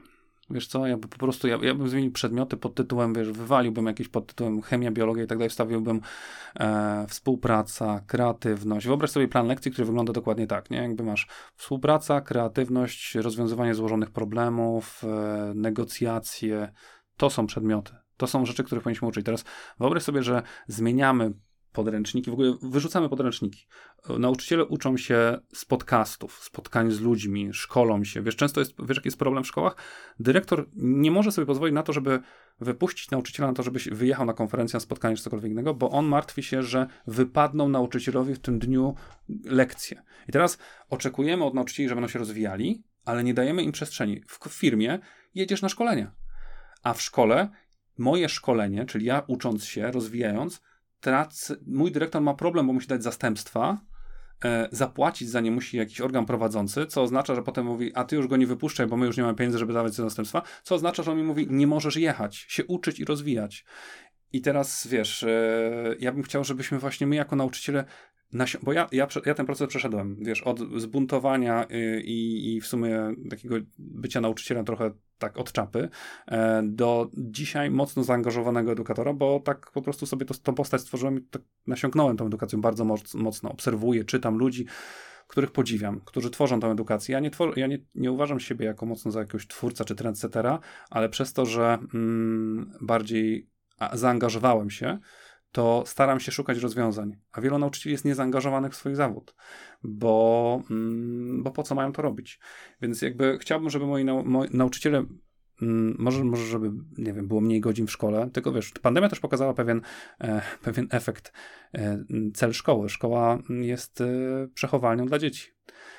Wiesz 0.50 0.68
co, 0.68 0.88
ja 0.88 0.98
po 0.98 1.08
prostu, 1.08 1.48
ja, 1.48 1.58
ja 1.62 1.76
bym 1.76 1.90
zmienił 1.90 2.12
przedmioty 2.12 2.58
pod 2.58 2.76
tytułem, 2.76 3.14
wiesz, 3.14 3.32
wywaliłbym 3.32 3.86
jakiś 3.86 4.08
pod 4.08 4.28
tytułem 4.28 4.62
chemia, 4.62 4.92
biologia 4.92 5.24
i 5.24 5.28
tak 5.28 5.38
dalej, 5.38 5.50
wstawiłbym 5.50 6.02
e, 6.60 7.06
współpraca, 7.10 8.04
kreatywność. 8.08 8.88
Wyobraź 8.88 9.10
sobie 9.10 9.28
plan 9.28 9.48
lekcji, 9.48 9.72
który 9.72 9.86
wygląda 9.86 10.14
dokładnie 10.14 10.48
tak, 10.48 10.70
nie? 10.70 10.78
Jakby 10.78 11.04
masz 11.04 11.28
współpraca, 11.56 12.22
kreatywność, 12.22 13.16
rozwiązywanie 13.16 13.74
złożonych 13.74 14.12
problemów, 14.12 15.04
e, 15.04 15.54
negocjacje, 15.56 16.72
to 17.18 17.30
są 17.30 17.48
przedmioty. 17.48 18.07
To 18.18 18.28
są 18.28 18.46
rzeczy, 18.46 18.64
których 18.64 18.84
powinniśmy 18.84 19.08
uczyć. 19.08 19.26
Teraz 19.26 19.46
wyobraź 19.80 20.04
sobie, 20.04 20.24
że 20.24 20.42
zmieniamy 20.68 21.34
podręczniki, 21.72 22.30
w 22.32 22.34
ogóle 22.34 22.58
wyrzucamy 22.62 23.10
podręczniki. 23.10 23.68
Nauczyciele 24.20 24.66
uczą 24.66 24.98
się 24.98 25.38
z 25.54 25.66
podcastów, 25.66 26.44
spotkań 26.44 26.92
z 26.92 27.02
ludźmi, 27.02 27.54
szkolą 27.54 28.04
się. 28.04 28.22
Wiesz, 28.22 28.36
często 28.36 28.60
jest, 28.60 28.74
wiesz, 28.88 28.98
jaki 28.98 29.08
jest 29.08 29.18
problem 29.18 29.44
w 29.44 29.48
szkołach? 29.48 29.76
Dyrektor 30.20 30.70
nie 30.76 31.12
może 31.12 31.32
sobie 31.32 31.46
pozwolić 31.46 31.76
na 31.76 31.84
to, 31.84 31.94
żeby 31.94 32.20
wypuścić 32.60 33.12
nauczyciela 33.12 33.48
na 33.48 33.54
to, 33.54 33.64
żeby 33.64 33.80
wyjechał 33.92 34.26
na 34.26 34.34
konferencję, 34.34 34.78
na 34.78 34.80
spotkanie 34.80 35.16
czy 35.16 35.24
cokolwiek 35.24 35.52
innego, 35.52 35.74
bo 35.74 35.90
on 35.90 36.06
martwi 36.06 36.44
się, 36.44 36.64
że 36.64 36.88
wypadną 37.08 37.70
nauczycielowi 37.70 38.36
w 38.36 38.40
tym 38.40 38.60
dniu 38.60 38.96
lekcje. 39.44 40.04
I 40.28 40.32
teraz 40.32 40.58
oczekujemy 40.90 41.44
od 41.44 41.54
nauczycieli, 41.54 41.90
że 41.90 41.96
będą 41.96 42.08
się 42.08 42.20
rozwijali, 42.20 42.84
ale 43.06 43.24
nie 43.24 43.34
dajemy 43.34 43.64
im 43.64 43.72
przestrzeni. 43.72 44.22
W 44.28 44.50
firmie 44.50 45.00
jedziesz 45.36 45.62
na 45.62 45.70
szkolenia, 45.70 46.12
a 46.84 46.94
w 46.94 47.02
szkole 47.02 47.50
moje 47.98 48.30
szkolenie, 48.30 48.86
czyli 48.86 49.06
ja 49.06 49.24
ucząc 49.28 49.66
się, 49.66 49.92
rozwijając, 49.92 50.62
tracę, 51.00 51.56
mój 51.68 51.92
dyrektor 51.92 52.22
ma 52.22 52.34
problem, 52.34 52.68
bo 52.68 52.74
musi 52.74 52.88
dać 52.88 53.04
zastępstwa, 53.04 53.78
e, 54.46 54.70
zapłacić 54.72 55.30
za 55.30 55.42
nie 55.42 55.52
musi 55.52 55.78
jakiś 55.78 56.02
organ 56.02 56.26
prowadzący, 56.26 56.86
co 56.86 57.02
oznacza, 57.02 57.36
że 57.36 57.44
potem 57.44 57.66
mówi, 57.66 57.92
a 57.96 58.04
ty 58.04 58.16
już 58.16 58.28
go 58.28 58.38
nie 58.38 58.48
wypuszczaj, 58.48 58.88
bo 58.88 58.98
my 58.98 59.06
już 59.06 59.18
nie 59.18 59.24
mamy 59.24 59.36
pieniędzy, 59.36 59.58
żeby 59.58 59.74
dawać 59.74 59.94
zastępstwa, 59.94 60.42
co 60.64 60.76
oznacza, 60.76 61.04
że 61.04 61.12
on 61.12 61.18
mi 61.18 61.24
mówi, 61.24 61.48
nie 61.50 61.68
możesz 61.68 61.96
jechać, 61.96 62.36
się 62.36 62.66
uczyć 62.66 63.00
i 63.00 63.06
rozwijać. 63.06 63.66
I 64.34 64.42
teraz 64.42 64.88
wiesz, 64.88 65.24
e, 65.24 65.96
ja 66.00 66.12
bym 66.12 66.24
chciał, 66.24 66.44
żebyśmy 66.44 66.80
właśnie 66.80 67.08
my 67.08 67.16
jako 67.16 67.36
nauczyciele 67.36 67.86
bo 68.64 68.74
ja, 68.74 68.88
ja, 68.92 69.08
ja 69.26 69.34
ten 69.34 69.46
proces 69.46 69.68
przeszedłem, 69.68 70.18
wiesz, 70.20 70.42
od 70.42 70.60
zbuntowania 70.82 71.66
y, 71.72 72.02
i, 72.02 72.56
i 72.56 72.62
w 72.62 72.68
sumie 72.68 73.16
takiego 73.30 73.56
bycia 73.80 74.22
nauczycielem 74.22 74.66
trochę 74.66 74.92
tak 75.18 75.38
od 75.38 75.52
czapy, 75.52 75.90
e, 76.28 76.62
do 76.64 77.10
dzisiaj 77.14 77.72
mocno 77.72 78.04
zaangażowanego 78.04 78.72
edukatora, 78.72 79.14
bo 79.14 79.40
tak 79.40 79.72
po 79.72 79.82
prostu 79.82 80.06
sobie 80.06 80.26
to, 80.26 80.34
tą 80.34 80.54
postać 80.54 80.82
stworzyłem 80.82 81.18
i 81.18 81.22
tak 81.22 81.42
nasiąknąłem 81.68 82.18
tą 82.18 82.26
edukacją 82.26 82.62
bardzo 82.62 82.86
mocno. 83.16 83.52
Obserwuję, 83.52 84.06
czytam 84.06 84.38
ludzi, 84.38 84.66
których 85.28 85.52
podziwiam, 85.52 86.02
którzy 86.06 86.30
tworzą 86.30 86.60
tę 86.60 86.68
edukację. 86.68 87.14
Ja 87.14 87.20
nie, 87.20 87.32
twor- 87.32 87.58
ja 87.58 87.68
nie, 87.68 87.80
nie 87.96 88.12
uważam 88.12 88.40
siebie 88.40 88.66
jako 88.66 88.86
mocno 88.86 89.12
za 89.12 89.20
jakiegoś 89.20 89.48
twórca 89.48 89.86
czy 89.86 89.96
trendsettera, 89.96 90.60
ale 90.90 91.10
przez 91.10 91.34
to, 91.34 91.46
że 91.46 91.78
mm, 91.94 92.72
bardziej 92.82 93.50
zaangażowałem 93.94 94.70
się, 94.70 95.00
to 95.58 95.84
staram 95.86 96.20
się 96.20 96.32
szukać 96.32 96.58
rozwiązań, 96.58 97.18
a 97.32 97.42
wielu 97.42 97.60
nauczycieli 97.60 97.92
jest 97.92 98.06
niezaangażowanych 98.06 98.74
w 98.74 98.76
swój 98.76 98.96
zawód, 98.96 99.36
bo, 99.84 100.62
mm, 100.72 101.44
bo 101.44 101.52
po 101.52 101.64
co 101.64 101.76
mają 101.76 101.92
to 101.92 102.02
robić? 102.02 102.40
Więc 102.82 103.02
jakby 103.02 103.38
chciałbym, 103.42 103.70
żeby 103.70 103.86
moi, 103.86 104.06
nau 104.06 104.26
moi 104.26 104.48
nauczyciele 104.52 105.06
mm, 105.62 105.96
może, 106.00 106.24
może, 106.24 106.46
żeby, 106.46 106.72
nie 106.98 107.14
wiem, 107.14 107.28
było 107.28 107.42
mniej 107.42 107.62
godzin 107.62 107.88
w 107.88 107.92
szkole, 107.92 108.30
tylko 108.34 108.52
wiesz, 108.52 108.72
pandemia 108.82 109.10
też 109.10 109.20
pokazała 109.20 109.54
pewien, 109.54 109.82
e, 110.22 110.42
pewien 110.64 110.88
efekt, 110.92 111.34
e, 111.74 112.04
cel 112.34 112.54
szkoły. 112.54 112.90
Szkoła 112.90 113.40
jest 113.50 114.02
e, 114.02 114.06
przechowalnią 114.54 115.06
dla 115.06 115.20
dzieci. 115.20 115.52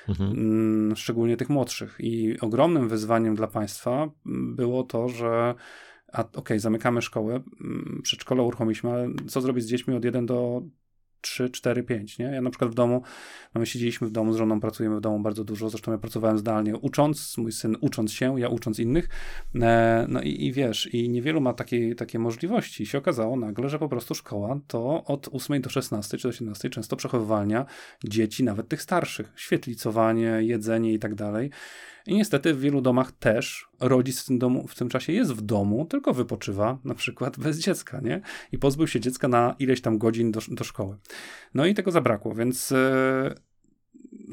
Mhm. 0.09 0.31
Mm, 0.31 0.95
szczególnie 0.95 1.37
tych 1.37 1.49
młodszych. 1.49 1.95
I 1.99 2.39
ogromnym 2.39 2.89
wyzwaniem 2.89 3.35
dla 3.35 3.47
państwa 3.47 4.09
było 4.55 4.83
to, 4.83 5.09
że 5.09 5.55
a 6.13 6.21
okej, 6.21 6.39
okay, 6.39 6.59
zamykamy 6.59 7.01
szkołę, 7.01 7.41
mm, 7.61 8.01
przedszkole 8.03 8.43
uruchomiliśmy, 8.43 8.91
ale 8.91 9.07
co 9.27 9.41
zrobić 9.41 9.63
z 9.63 9.67
dziećmi 9.67 9.95
od 9.95 10.05
1 10.05 10.25
do 10.25 10.61
3, 11.21 11.49
4, 11.49 11.83
5, 11.83 12.19
nie? 12.19 12.25
Ja 12.25 12.41
na 12.41 12.49
przykład 12.49 12.71
w 12.71 12.73
domu, 12.73 13.01
no 13.55 13.59
my 13.59 13.65
siedzieliśmy 13.65 14.07
w 14.07 14.11
domu 14.11 14.33
z 14.33 14.37
żoną, 14.37 14.59
pracujemy 14.59 14.97
w 14.97 15.01
domu 15.01 15.19
bardzo 15.19 15.43
dużo, 15.43 15.69
zresztą 15.69 15.91
ja 15.91 15.97
pracowałem 15.97 16.37
zdalnie, 16.37 16.77
ucząc, 16.77 17.37
mój 17.37 17.51
syn 17.51 17.77
ucząc 17.81 18.13
się, 18.13 18.39
ja 18.39 18.49
ucząc 18.49 18.79
innych, 18.79 19.09
e, 19.55 20.05
no 20.09 20.21
i, 20.21 20.45
i 20.45 20.53
wiesz, 20.53 20.93
i 20.93 21.09
niewielu 21.09 21.41
ma 21.41 21.53
takie, 21.53 21.95
takie 21.95 22.19
możliwości. 22.19 22.83
I 22.83 22.85
się 22.85 22.97
okazało 22.97 23.35
nagle, 23.35 23.69
że 23.69 23.79
po 23.79 23.89
prostu 23.89 24.15
szkoła 24.15 24.59
to 24.67 25.03
od 25.03 25.29
8 25.31 25.61
do 25.61 25.69
16 25.69 26.17
czy 26.17 26.27
do 26.27 26.31
17 26.31 26.69
często 26.69 26.95
przechowywalnia 26.95 27.65
dzieci, 28.03 28.43
nawet 28.43 28.67
tych 28.67 28.81
starszych, 28.81 29.33
świetlicowanie, 29.35 30.39
jedzenie 30.41 30.93
i 30.93 30.99
tak 30.99 31.15
dalej. 31.15 31.49
I 32.07 32.15
niestety 32.15 32.53
w 32.53 32.59
wielu 32.59 32.81
domach 32.81 33.11
też 33.11 33.69
rodzic 33.79 34.21
w 34.21 34.25
tym, 34.25 34.39
domu, 34.39 34.67
w 34.67 34.75
tym 34.75 34.89
czasie 34.89 35.13
jest 35.13 35.33
w 35.33 35.41
domu, 35.41 35.85
tylko 35.85 36.13
wypoczywa, 36.13 36.77
na 36.83 36.95
przykład 36.95 37.39
bez 37.39 37.59
dziecka, 37.59 37.99
nie? 38.01 38.21
I 38.51 38.57
pozbył 38.57 38.87
się 38.87 38.99
dziecka 38.99 39.27
na 39.27 39.55
ileś 39.59 39.81
tam 39.81 39.97
godzin 39.97 40.31
do, 40.31 40.39
do 40.47 40.63
szkoły. 40.63 40.97
No 41.53 41.65
i 41.65 41.73
tego 41.73 41.91
zabrakło, 41.91 42.35
więc 42.35 42.71
e, 42.71 43.35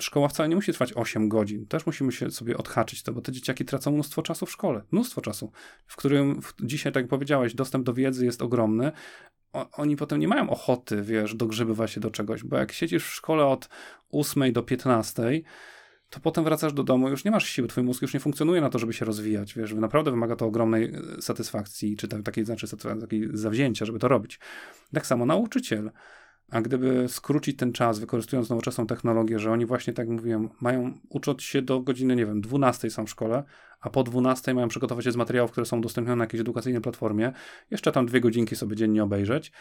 szkoła 0.00 0.28
wcale 0.28 0.48
nie 0.48 0.54
musi 0.54 0.72
trwać 0.72 0.92
8 0.96 1.28
godzin. 1.28 1.66
Też 1.66 1.86
musimy 1.86 2.12
się 2.12 2.30
sobie 2.30 2.56
odhaczyć 2.56 3.02
to, 3.02 3.12
bo 3.12 3.20
te 3.20 3.32
dzieciaki 3.32 3.64
tracą 3.64 3.90
mnóstwo 3.90 4.22
czasu 4.22 4.46
w 4.46 4.50
szkole. 4.50 4.82
Mnóstwo 4.90 5.20
czasu, 5.20 5.52
w 5.86 5.96
którym 5.96 6.42
w, 6.42 6.54
dzisiaj, 6.62 6.92
tak 6.92 7.02
jak 7.02 7.10
powiedziałeś, 7.10 7.54
dostęp 7.54 7.84
do 7.84 7.94
wiedzy 7.94 8.24
jest 8.24 8.42
ogromny. 8.42 8.92
Oni 9.72 9.96
potem 9.96 10.20
nie 10.20 10.28
mają 10.28 10.50
ochoty, 10.50 11.02
wiesz, 11.02 11.34
dogrzebywać 11.34 11.90
się 11.90 12.00
do 12.00 12.10
czegoś, 12.10 12.44
bo 12.44 12.56
jak 12.56 12.72
siedzisz 12.72 13.04
w 13.04 13.14
szkole 13.14 13.46
od 13.46 13.68
8 14.10 14.52
do 14.52 14.62
15, 14.62 15.22
to 16.16 16.20
potem 16.20 16.44
wracasz 16.44 16.72
do 16.72 16.82
domu, 16.82 17.08
już 17.08 17.24
nie 17.24 17.30
masz 17.30 17.48
siły, 17.48 17.68
twój 17.68 17.84
mózg 17.84 18.02
już 18.02 18.14
nie 18.14 18.20
funkcjonuje 18.20 18.60
na 18.60 18.70
to, 18.70 18.78
żeby 18.78 18.92
się 18.92 19.04
rozwijać, 19.04 19.54
wiesz, 19.54 19.74
naprawdę 19.74 20.10
wymaga 20.10 20.36
to 20.36 20.46
ogromnej 20.46 20.94
e, 20.94 21.22
satysfakcji, 21.22 21.96
czy 21.96 22.08
takiej, 22.08 22.44
znaczy 22.44 22.66
takiej 23.00 23.28
zawzięcia, 23.32 23.86
żeby 23.86 23.98
to 23.98 24.08
robić. 24.08 24.40
Tak 24.94 25.06
samo 25.06 25.26
nauczyciel. 25.26 25.90
A 26.50 26.60
gdyby 26.60 27.04
skrócić 27.08 27.56
ten 27.56 27.72
czas, 27.72 27.98
wykorzystując 27.98 28.50
nowoczesną 28.50 28.86
technologię, 28.86 29.38
że 29.38 29.50
oni 29.50 29.66
właśnie, 29.66 29.92
tak 29.92 30.08
jak 30.08 30.16
mówiłem, 30.16 30.48
mają 30.60 30.92
uczyć 31.08 31.42
się 31.42 31.62
do 31.62 31.80
godziny, 31.80 32.16
nie 32.16 32.26
wiem, 32.26 32.40
12 32.40 32.90
są 32.90 33.06
w 33.06 33.10
szkole, 33.10 33.44
a 33.80 33.90
po 33.90 34.02
12 34.02 34.54
mają 34.54 34.68
przygotować 34.68 35.04
się 35.04 35.12
z 35.12 35.16
materiałów, 35.16 35.50
które 35.50 35.66
są 35.66 35.78
udostępnione 35.78 36.16
na 36.16 36.24
jakiejś 36.24 36.40
edukacyjnej 36.40 36.82
platformie, 36.82 37.32
jeszcze 37.70 37.92
tam 37.92 38.06
dwie 38.06 38.20
godzinki 38.20 38.56
sobie 38.56 38.76
dziennie 38.76 39.02
obejrzeć, 39.02 39.52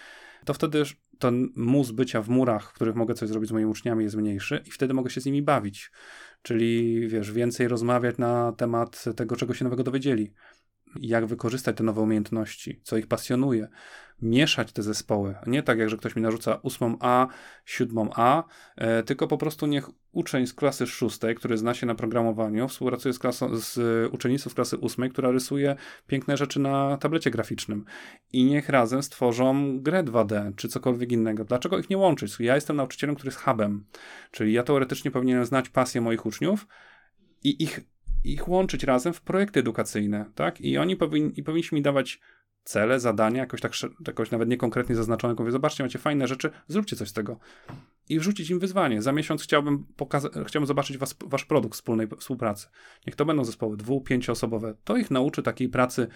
to 0.45 0.53
wtedy 0.53 0.83
ten 1.19 1.49
mus 1.55 1.91
bycia 1.91 2.21
w 2.21 2.29
murach, 2.29 2.71
w 2.71 2.73
których 2.73 2.95
mogę 2.95 3.13
coś 3.13 3.29
zrobić 3.29 3.49
z 3.49 3.53
moimi 3.53 3.71
uczniami 3.71 4.03
jest 4.03 4.15
mniejszy 4.15 4.63
i 4.65 4.71
wtedy 4.71 4.93
mogę 4.93 5.09
się 5.09 5.21
z 5.21 5.25
nimi 5.25 5.41
bawić. 5.41 5.91
Czyli, 6.45 7.07
wiesz, 7.07 7.31
więcej 7.31 7.67
rozmawiać 7.67 8.17
na 8.17 8.51
temat 8.51 9.03
tego, 9.15 9.35
czego 9.35 9.53
się 9.53 9.63
nowego 9.63 9.83
dowiedzieli. 9.83 10.33
Jak 10.99 11.25
wykorzystać 11.25 11.77
te 11.77 11.83
nowe 11.83 12.01
umiejętności, 12.01 12.81
co 12.83 12.97
ich 12.97 13.07
pasjonuje, 13.07 13.67
mieszać 14.21 14.71
te 14.71 14.83
zespoły. 14.83 15.35
Nie 15.47 15.63
tak, 15.63 15.79
jak 15.79 15.89
że 15.89 15.97
ktoś 15.97 16.15
mi 16.15 16.21
narzuca 16.21 16.59
8A, 16.63 17.27
7A, 17.65 18.43
e, 18.75 19.03
tylko 19.03 19.27
po 19.27 19.37
prostu 19.37 19.67
niech 19.67 19.89
uczeń 20.11 20.47
z 20.47 20.53
klasy 20.53 20.87
szóstej, 20.87 21.35
który 21.35 21.57
zna 21.57 21.73
się 21.73 21.85
na 21.85 21.95
programowaniu, 21.95 22.67
współpracuje 22.67 23.13
z, 23.13 23.19
klasą, 23.19 23.57
z 23.57 23.79
uczennicą 24.13 24.49
z 24.49 24.53
klasy 24.53 24.77
ósmej, 24.77 25.09
która 25.09 25.31
rysuje 25.31 25.75
piękne 26.07 26.37
rzeczy 26.37 26.59
na 26.59 26.97
tablecie 26.97 27.31
graficznym. 27.31 27.85
I 28.33 28.45
niech 28.45 28.69
razem 28.69 29.03
stworzą 29.03 29.79
grę 29.79 30.03
2D, 30.03 30.55
czy 30.55 30.67
cokolwiek 30.67 31.11
innego. 31.11 31.45
Dlaczego 31.45 31.79
ich 31.79 31.89
nie 31.89 31.97
łączyć? 31.97 32.39
Ja 32.39 32.55
jestem 32.55 32.75
nauczycielem, 32.75 33.15
który 33.15 33.27
jest 33.27 33.39
hubem, 33.39 33.85
czyli 34.31 34.53
ja 34.53 34.63
teoretycznie 34.63 35.11
powinienem 35.11 35.45
znać 35.45 35.69
pasję 35.69 36.01
moich 36.01 36.25
uczniów 36.25 36.67
i 37.43 37.63
ich 37.63 37.79
ich 38.25 38.47
łączyć 38.47 38.83
razem 38.83 39.13
w 39.13 39.21
projekty 39.21 39.59
edukacyjne, 39.59 40.25
tak? 40.35 40.61
I 40.61 40.77
oni 40.77 40.95
powin, 40.95 41.31
i 41.35 41.43
powinniśmy 41.43 41.75
mi 41.75 41.81
dawać 41.81 42.19
cele, 42.65 42.99
zadania, 42.99 43.39
jakoś 43.39 43.61
tak 43.61 43.71
jakoś 44.07 44.31
nawet 44.31 44.49
niekonkretnie 44.49 44.95
zaznaczone, 44.95 45.35
mówię, 45.39 45.51
zobaczcie, 45.51 45.83
macie 45.83 45.99
fajne 45.99 46.27
rzeczy, 46.27 46.49
zróbcie 46.67 46.95
coś 46.95 47.09
z 47.09 47.13
tego. 47.13 47.39
I 48.09 48.19
wrzucić 48.19 48.49
im 48.49 48.59
wyzwanie. 48.59 49.01
Za 49.01 49.11
miesiąc 49.11 49.43
chciałbym, 49.43 49.85
chciałbym 50.45 50.67
zobaczyć 50.67 50.97
was, 50.97 51.15
wasz 51.25 51.45
produkt 51.45 51.75
wspólnej 51.75 52.07
współpracy. 52.19 52.67
Niech 53.07 53.15
to 53.15 53.25
będą 53.25 53.43
zespoły 53.45 53.77
dwu, 53.77 54.01
pięcioosobowe. 54.01 54.75
To 54.83 54.97
ich 54.97 55.11
nauczy 55.11 55.43
takiej 55.43 55.69
pracy 55.69 56.07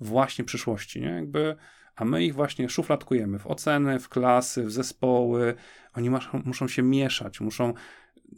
właśnie 0.00 0.44
przyszłości, 0.44 1.00
nie? 1.00 1.08
Jakby 1.08 1.56
a 1.96 2.04
my 2.04 2.24
ich 2.24 2.34
właśnie 2.34 2.68
szufladkujemy 2.68 3.38
w 3.38 3.46
oceny, 3.46 3.98
w 3.98 4.08
klasy, 4.08 4.64
w 4.64 4.72
zespoły. 4.72 5.54
Oni 5.94 6.10
muszą 6.44 6.68
się 6.68 6.82
mieszać, 6.82 7.40
muszą, 7.40 7.74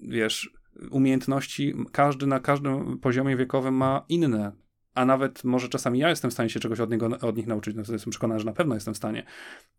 wiesz, 0.03 0.50
umiejętności, 0.90 1.74
każdy 1.92 2.26
na 2.26 2.40
każdym 2.40 2.98
poziomie 2.98 3.36
wiekowym 3.36 3.74
ma 3.74 4.05
inne. 4.09 4.53
A 4.95 5.05
nawet 5.05 5.45
może 5.45 5.68
czasami 5.68 5.99
ja 5.99 6.09
jestem 6.09 6.30
w 6.30 6.34
stanie 6.34 6.51
się 6.51 6.61
czegoś 6.61 6.80
od, 6.80 6.90
niego, 6.90 7.07
od 7.20 7.36
nich 7.36 7.47
nauczyć. 7.47 7.76
No, 7.76 7.82
jestem 7.93 8.11
przekonany, 8.11 8.40
że 8.40 8.47
na 8.47 8.53
pewno 8.53 8.74
jestem 8.74 8.95
w 8.95 8.97
stanie. 8.97 9.24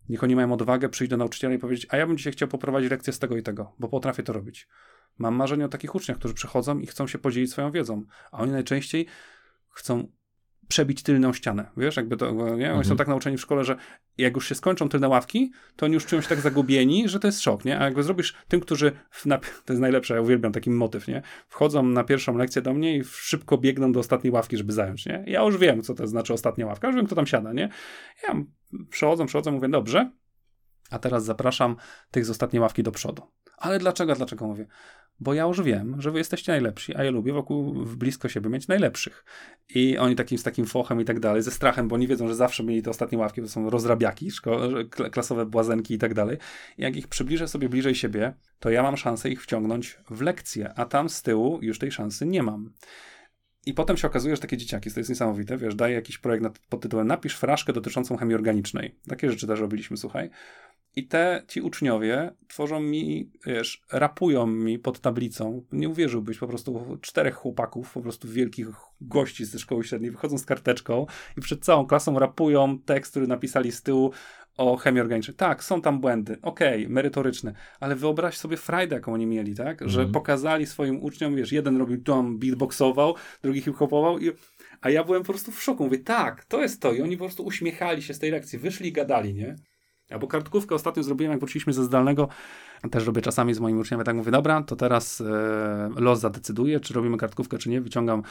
Niech 0.09 0.24
oni 0.24 0.36
mają 0.36 0.53
odwagę 0.53 0.89
przyjść 0.89 1.09
do 1.09 1.18
nauczyciela 1.18 1.53
i 1.53 1.57
powiedzieć, 1.57 1.88
a 1.89 1.97
ja 1.97 2.07
bym 2.07 2.18
dzisiaj 2.18 2.34
chciał 2.34 2.47
poprowadzić 2.47 2.91
lekcję 2.91 3.14
z 3.14 3.20
tego 3.20 3.38
i 3.38 3.43
tego, 3.43 3.76
bo 3.80 3.88
potrafię 3.88 4.24
to 4.24 4.34
robić. 4.34 4.68
Mam 5.18 5.36
marzenie 5.36 5.66
o 5.66 5.70
takich 5.70 5.95
uczniach, 5.95 6.18
którzy 6.18 6.34
przychodzą 6.34 6.80
i 6.80 6.88
chcą 6.88 7.07
się 7.07 7.18
podzielić 7.18 7.51
swoją 7.51 7.72
wiedzą, 7.72 8.05
a 8.32 8.38
oni 8.38 8.51
najczęściej 8.51 9.07
chcą 9.70 10.07
przebić 10.68 11.03
tylną 11.03 11.34
ścianę. 11.34 11.70
Wiesz, 11.78 11.97
jakby 11.97 12.18
to, 12.18 12.32
nie? 12.32 12.41
Oni 12.41 12.64
mhm. 12.64 12.86
są 12.86 12.95
tak 12.95 13.07
nauczeni 13.07 13.38
w 13.38 13.41
szkole, 13.41 13.64
że 13.64 13.76
jak 14.18 14.36
już 14.36 14.49
się 14.49 14.55
skończą 14.55 14.89
tylne 14.89 15.07
ławki, 15.07 15.51
to 15.76 15.86
oni 15.86 15.93
już 15.93 16.05
czują 16.05 16.22
się 16.22 16.30
tak 16.30 16.39
zagubieni, 16.39 17.09
że 17.09 17.20
to 17.20 17.28
jest 17.28 17.41
szok, 17.41 17.66
nie? 17.66 17.80
A 17.80 17.84
jakby 17.84 18.03
zrobisz 18.03 18.36
tym, 18.47 18.59
którzy, 18.59 18.91
na, 19.26 19.38
to 19.38 19.74
jest 19.74 19.82
najlepsze, 19.82 20.14
ja 20.14 20.22
uwielbiam 20.22 20.51
taki 20.51 20.70
motyw, 20.70 21.07
nie? 21.07 21.22
Wchodzą 21.47 21.84
na 21.84 22.03
pierwszą 22.03 22.38
lekcję 22.38 22.61
do 22.61 22.74
mnie 22.74 22.97
i 22.97 23.03
szybko 23.03 23.57
biegną 23.57 23.91
do 23.91 23.99
ostatniej 23.99 24.34
ławki, 24.34 24.57
żeby 24.57 24.74
zająć, 24.74 25.05
nie? 25.05 25.24
Ja 25.28 25.41
już 25.41 25.57
wiem, 25.57 25.82
co 25.82 25.93
to 25.93 26.07
znaczy 26.07 26.34
ostatnia 26.34 26.66
ławka, 26.66 26.88
już 26.88 26.95
wiem, 26.95 27.05
kto 27.05 27.16
tam 27.16 27.28
siada, 27.28 27.53
nie? 27.53 27.70
Ja 28.28 28.36
przechodzą, 28.89 29.26
przechodzą, 29.26 29.51
mówię, 29.51 29.70
dobrze, 29.70 30.11
a 30.89 30.99
teraz 30.99 31.26
zapraszam 31.26 31.76
tych 32.11 32.26
z 32.26 32.30
ostatniej 32.30 32.61
ławki 32.61 32.84
do 32.84 32.91
przodu. 32.91 33.22
Ale 33.57 33.80
dlaczego, 33.80 34.16
dlaczego 34.16 34.47
mówię? 34.47 34.68
Bo 35.24 35.34
ja 35.34 35.43
już 35.43 35.61
wiem, 35.61 36.01
że 36.01 36.11
wy 36.11 36.17
jesteście 36.17 36.51
najlepsi, 36.51 36.95
a 36.95 37.03
ja 37.03 37.11
lubię 37.11 37.34
wokół, 37.34 37.86
blisko 37.86 38.30
siebie 38.30 38.49
mieć 38.49 38.67
najlepszych. 38.67 39.26
I 39.76 39.97
oni 39.97 40.15
takim, 40.15 40.38
z 40.38 40.43
takim 40.43 40.65
fochem 40.65 41.01
i 41.01 41.05
tak 41.05 41.19
dalej, 41.19 41.41
ze 41.41 41.51
strachem, 41.51 41.88
bo 41.88 41.95
oni 41.95 42.07
wiedzą, 42.07 42.28
że 42.28 42.36
zawsze 42.36 42.63
mieli 42.63 42.82
te 42.82 42.89
ostatnie 42.89 43.17
ławki, 43.17 43.41
to 43.41 43.47
są 43.47 43.69
rozrabiaki, 43.69 44.32
szko- 44.32 45.09
klasowe 45.09 45.45
błazenki 45.45 45.93
i 45.93 45.97
tak 45.97 46.13
dalej. 46.13 46.38
Jak 46.78 46.95
ich 46.95 47.07
przybliżę 47.07 47.47
sobie 47.47 47.69
bliżej 47.69 47.95
siebie, 47.95 48.34
to 48.59 48.69
ja 48.69 48.84
mam 48.84 48.97
szansę 48.97 49.30
ich 49.30 49.43
wciągnąć 49.43 49.99
w 50.09 50.21
lekcję, 50.21 50.74
a 50.76 50.86
tam 50.86 51.09
z 51.09 51.21
tyłu 51.21 51.59
już 51.61 51.80
tej 51.80 51.91
szansy 51.91 52.26
nie 52.26 52.43
mam. 52.43 52.74
I 53.65 53.74
potem 53.74 53.97
się 53.97 54.07
okazuje, 54.07 54.36
że 54.36 54.41
takie 54.41 54.57
dzieciaki, 54.57 54.91
to 54.91 54.99
jest 54.99 55.09
niesamowite, 55.09 55.57
wiesz, 55.57 55.76
daje 55.76 55.95
jakiś 55.95 56.17
projekt 56.17 56.45
pod 56.69 56.82
tytułem 56.82 57.07
napisz 57.07 57.36
fraszkę 57.36 57.74
dotyczącą 57.74 58.17
chemii 58.17 58.36
organicznej. 58.36 58.95
Takie 59.07 59.32
rzeczy 59.32 59.47
też 59.47 59.59
robiliśmy, 59.59 59.97
słuchaj. 59.97 60.30
I 60.96 61.08
te, 61.08 61.44
ci 61.48 61.62
uczniowie 61.62 62.32
tworzą 62.48 62.80
mi, 62.80 63.32
wiesz, 63.46 63.82
rapują 63.91 64.48
mi 64.48 64.80
pod 64.80 65.00
tablicą. 65.00 65.64
Nie 65.72 65.89
uwierzyłbyś, 65.89 66.38
po 66.38 66.48
prostu 66.48 66.98
czterech 67.02 67.36
chłopaków, 67.36 67.94
po 67.94 68.02
prostu 68.02 68.28
wielkich 68.28 68.68
gości 69.02 69.46
ze 69.46 69.60
szkoły 69.60 69.84
średniej, 69.84 70.12
wychodzą 70.12 70.38
z 70.38 70.46
karteczką 70.46 71.06
i 71.38 71.41
przed 71.41 71.66
całą 71.66 71.86
klasą 71.86 72.20
rapują 72.20 72.80
tekst, 72.80 73.12
który 73.12 73.28
napisali 73.28 73.72
z 73.72 73.82
tyłu 73.82 74.12
o 74.58 74.78
chemii 74.78 75.02
organicznej. 75.02 75.38
Tak, 75.38 75.64
są 75.64 75.82
tam 75.82 76.00
błędy, 76.00 76.38
okej, 76.41 76.82
okay, 76.82 76.94
merytoryczne, 76.94 77.54
ale 77.80 77.96
wyobraź 77.96 78.38
sobie 78.38 78.58
frajdę, 78.58 78.96
jaką 78.96 79.14
oni 79.14 79.26
mieli, 79.26 79.56
tak? 79.56 79.89
Że 79.89 80.02
mm. 80.02 80.14
pokazali 80.14 80.66
swoim 80.66 81.04
uczniom, 81.04 81.36
wiesz, 81.36 81.52
jeden 81.52 81.78
robił 81.78 82.04
tam, 82.04 82.39
beatboxował, 82.39 83.16
drugi 83.41 83.62
hip-hopował 83.62 84.20
i 84.20 84.32
a 84.82 84.89
ja 84.89 85.04
byłem 85.04 85.24
po 85.24 85.34
prostu 85.34 85.52
w 85.52 85.64
szoku. 85.64 85.84
Mówię, 85.84 85.98
tak, 85.98 86.46
to 86.46 86.62
jest 86.62 86.82
to. 86.82 86.94
I 86.94 87.02
oni 87.02 87.18
po 87.18 87.24
prostu 87.24 87.46
uśmiechali 87.46 88.02
się 88.02 88.14
z 88.14 88.20
tej 88.20 88.32
lekcji, 88.32 88.60
wyszli 88.60 88.89
i 88.89 88.91
gadali, 88.91 89.34
nie? 89.34 89.56
Albo 90.14 90.28
kartkówkę 90.28 90.76
ostatnio 90.76 91.03
zrobiłem, 91.03 91.32
jak 91.32 91.39
wróciliśmy 91.39 91.74
ze 91.74 91.84
zdalnego. 91.84 92.28
Też 92.91 93.05
robię 93.05 93.21
czasami 93.21 93.53
z 93.53 93.59
moimi 93.59 93.79
uczniami, 93.79 94.03
tak 94.03 94.15
mówię, 94.15 94.31
dobra, 94.31 94.63
to 94.63 94.75
teraz 94.75 95.21
e, 95.21 95.89
los 95.95 96.19
zadecyduje, 96.19 96.79
czy 96.79 96.93
robimy 96.93 97.17
kartkówkę, 97.17 97.57
czy 97.57 97.69
nie. 97.69 97.81
Wyciągam 97.81 98.23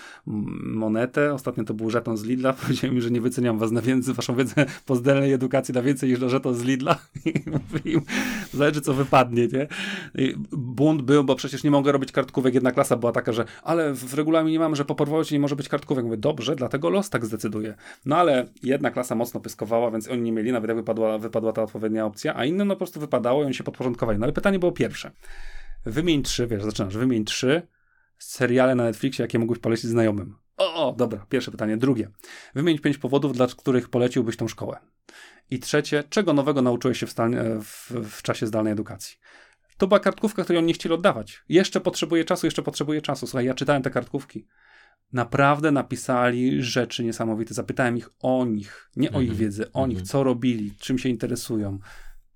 monetę. 0.65 1.35
Ostatnio 1.35 1.65
to 1.65 1.75
był 1.75 1.91
żeton 1.91 2.17
z 2.17 2.25
Lidla. 2.25 2.53
Powiedziałem 2.63 3.01
że 3.01 3.11
nie 3.11 3.21
wyceniam 3.21 3.59
was 3.59 3.71
na 3.71 3.83
więcej, 3.83 4.15
waszą 4.15 4.37
wiedzę 4.37 4.67
po 4.87 4.97
zdalnej 4.97 5.33
edukacji 5.33 5.75
na 5.75 5.83
więcej 5.83 6.11
niż 6.11 6.21
na 6.21 6.29
żeton 6.29 6.55
z 6.55 6.63
Lidla. 6.63 6.99
I 7.27 7.33
mówię 7.47 7.93
im, 7.93 8.01
zależy 8.53 8.81
co 8.81 8.95
wypadnie, 8.95 9.49
nie? 9.49 9.69
I 10.15 10.35
bunt 10.53 11.03
był, 11.03 11.25
bo 11.25 11.35
przecież 11.35 11.65
nie 11.65 11.71
mogę 11.71 11.93
robić 11.93 12.13
kartkówek. 12.13 12.55
Jedna 12.55 12.73
klasa 12.73 12.97
była 12.97 13.13
taka, 13.13 13.33
że 13.33 13.45
ale 13.63 13.95
w 13.95 14.15
regulaminie 14.15 14.59
mamy, 14.59 14.77
że 14.77 14.85
po 14.85 14.95
porwocie 14.95 15.37
nie 15.37 15.41
może 15.41 15.57
być 15.57 15.69
kartkówek. 15.69 16.05
Mówię, 16.05 16.17
dobrze, 16.17 16.57
dlatego 16.57 16.91
los 16.91 17.11
tak 17.11 17.27
zdecyduje. 17.27 17.75
No 18.07 18.17
ale 18.17 18.47
jedna 18.63 18.91
klasa 18.91 19.15
mocno 19.15 19.41
pyskowała, 19.41 19.91
więc 19.91 20.09
oni 20.09 20.23
nie 20.23 20.33
mieli, 20.33 20.53
nawet 20.53 20.69
jak 20.69 20.77
wypadła, 20.77 21.19
wypadła 21.19 21.53
ta 21.53 21.63
odpowiednia 21.63 22.07
opcja, 22.07 22.37
a 22.37 22.45
inne 22.45 22.65
no 22.65 22.75
po 22.75 22.79
prostu 22.79 23.01
wypadało 23.01 23.43
i 23.43 23.45
oni 23.45 23.55
się 23.55 23.65
podporządkowali. 23.65 24.19
No 24.19 24.25
ale 24.25 24.33
pytanie 24.43 24.59
było 24.59 24.73
pierwsze. 24.73 25.11
Wymień 25.85 26.23
trzy, 26.23 26.47
wiesz, 26.47 26.63
zaczynasz, 26.63 26.97
wymień 26.97 27.25
trzy 27.25 27.69
seriale 28.19 28.75
na 28.75 28.85
Netflixie, 28.85 29.23
jakie 29.23 29.39
mógłbyś 29.39 29.59
polecić 29.59 29.85
znajomym. 29.85 30.37
O, 30.57 30.89
o, 30.89 30.93
dobra, 30.93 31.27
pierwsze 31.29 31.51
pytanie. 31.51 31.77
Drugie. 31.77 32.09
Wymień 32.55 32.79
pięć 32.79 32.99
powodów, 32.99 33.33
dla 33.33 33.47
których 33.47 33.89
poleciłbyś 33.89 34.37
tą 34.37 34.49
szkołę. 34.49 34.79
I 35.51 35.59
trzecie, 35.59 36.05
czego 36.09 36.33
nowego 36.33 36.63
nauczyłeś 36.63 36.99
się 36.99 37.07
w, 37.07 37.15
w, 37.63 37.91
w 38.11 38.23
czasie 38.23 38.47
zdalnej 38.47 38.73
edukacji? 38.73 39.17
To 39.77 39.87
była 39.87 40.01
kartkówka, 40.01 40.43
której 40.43 40.59
oni 40.59 40.67
nie 40.67 40.75
chcieli 40.75 40.95
oddawać. 40.95 41.43
Jeszcze 41.49 41.81
potrzebuje 41.81 42.25
czasu, 42.25 42.47
jeszcze 42.47 42.63
potrzebuje 42.63 43.03
czasu. 43.03 43.27
Słuchaj, 43.27 43.47
ja 43.47 43.55
czytałem 43.55 43.83
te 43.83 43.91
kartkówki. 43.91 44.47
Naprawdę 45.13 45.73
napisali 45.73 46.63
rzeczy 46.63 47.05
niesamowite. 47.05 47.55
Zapytałem 47.55 47.97
ich 47.97 48.09
o 48.21 48.47
nich, 48.47 48.91
nie 48.97 49.13
o 49.13 49.21
ich 49.21 49.31
mhm. 49.31 49.39
wiedzę, 49.39 49.73
o 49.73 49.87
nich, 49.87 49.99
mhm. 49.99 50.07
co 50.07 50.25
robili, 50.25 50.75
czym 50.79 50.99
się 50.99 51.09
interesują 51.09 51.79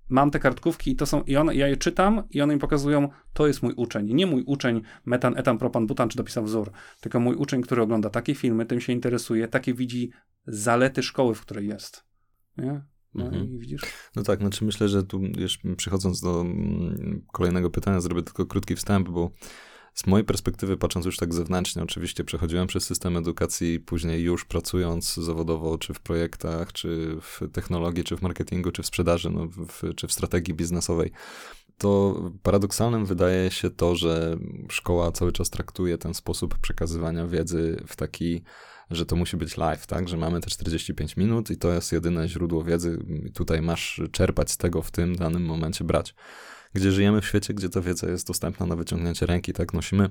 mam 0.09 0.31
te 0.31 0.39
kartkówki 0.39 0.91
i 0.91 0.95
to 0.95 1.05
są, 1.05 1.21
i 1.21 1.35
one, 1.35 1.55
ja 1.55 1.67
je 1.67 1.77
czytam 1.77 2.23
i 2.29 2.41
one 2.41 2.53
mi 2.53 2.59
pokazują, 2.59 3.09
to 3.33 3.47
jest 3.47 3.63
mój 3.63 3.73
uczeń. 3.73 4.13
Nie 4.13 4.25
mój 4.25 4.43
uczeń 4.45 4.81
metan, 5.05 5.37
etan, 5.37 5.57
propan, 5.57 5.87
butan, 5.87 6.09
czy 6.09 6.17
dopisał 6.17 6.43
wzór, 6.43 6.71
tylko 7.01 7.19
mój 7.19 7.35
uczeń, 7.35 7.61
który 7.61 7.81
ogląda 7.81 8.09
takie 8.09 8.35
filmy, 8.35 8.65
tym 8.65 8.81
się 8.81 8.93
interesuje, 8.93 9.47
takie 9.47 9.73
widzi 9.73 10.11
zalety 10.47 11.03
szkoły, 11.03 11.35
w 11.35 11.41
której 11.41 11.67
jest. 11.67 12.03
Nie? 12.57 12.81
No 13.13 13.25
mhm. 13.25 13.45
i 13.45 13.59
widzisz? 13.59 13.81
No 14.15 14.23
tak, 14.23 14.39
znaczy 14.39 14.65
myślę, 14.65 14.89
że 14.89 15.03
tu 15.03 15.21
już 15.37 15.59
przechodząc 15.77 16.21
do 16.21 16.41
mm, 16.41 17.25
kolejnego 17.31 17.69
pytania, 17.69 18.01
zrobię 18.01 18.23
tylko 18.23 18.45
krótki 18.45 18.75
wstęp, 18.75 19.09
bo 19.09 19.31
z 19.97 20.07
mojej 20.07 20.25
perspektywy, 20.25 20.77
patrząc 20.77 21.05
już 21.05 21.17
tak 21.17 21.33
zewnętrznie, 21.33 21.83
oczywiście 21.83 22.23
przechodziłem 22.23 22.67
przez 22.67 22.83
system 22.83 23.17
edukacji, 23.17 23.79
później 23.79 24.23
już 24.23 24.45
pracując 24.45 25.13
zawodowo, 25.13 25.77
czy 25.77 25.93
w 25.93 25.99
projektach, 25.99 26.73
czy 26.73 27.17
w 27.21 27.41
technologii, 27.53 28.03
czy 28.03 28.17
w 28.17 28.21
marketingu, 28.21 28.71
czy 28.71 28.83
w 28.83 28.85
sprzedaży, 28.85 29.29
no, 29.29 29.47
w, 29.47 29.95
czy 29.95 30.07
w 30.07 30.13
strategii 30.13 30.53
biznesowej, 30.53 31.11
to 31.77 32.21
paradoksalnym 32.43 33.05
wydaje 33.05 33.51
się 33.51 33.69
to, 33.69 33.95
że 33.95 34.37
szkoła 34.69 35.11
cały 35.11 35.31
czas 35.31 35.49
traktuje 35.49 35.97
ten 35.97 36.13
sposób 36.13 36.57
przekazywania 36.57 37.27
wiedzy 37.27 37.83
w 37.87 37.95
taki, 37.95 38.43
że 38.91 39.05
to 39.05 39.15
musi 39.15 39.37
być 39.37 39.57
live, 39.57 39.87
tak? 39.87 40.09
Że 40.09 40.17
mamy 40.17 40.41
te 40.41 40.49
45 40.49 41.17
minut 41.17 41.49
i 41.49 41.57
to 41.57 41.71
jest 41.71 41.91
jedyne 41.91 42.27
źródło 42.27 42.63
wiedzy. 42.63 42.99
Tutaj 43.33 43.61
masz 43.61 44.01
czerpać 44.11 44.51
z 44.51 44.57
tego 44.57 44.81
w 44.81 44.91
tym 44.91 45.15
danym 45.15 45.45
momencie 45.45 45.83
brać 45.83 46.15
gdzie 46.77 46.91
żyjemy 46.91 47.21
w 47.21 47.25
świecie, 47.25 47.53
gdzie 47.53 47.69
ta 47.69 47.81
wiedza 47.81 48.07
jest 48.09 48.27
dostępna 48.27 48.65
na 48.65 48.75
wyciągnięcie 48.75 49.25
ręki, 49.25 49.53
tak? 49.53 49.73
Nosimy 49.73 50.09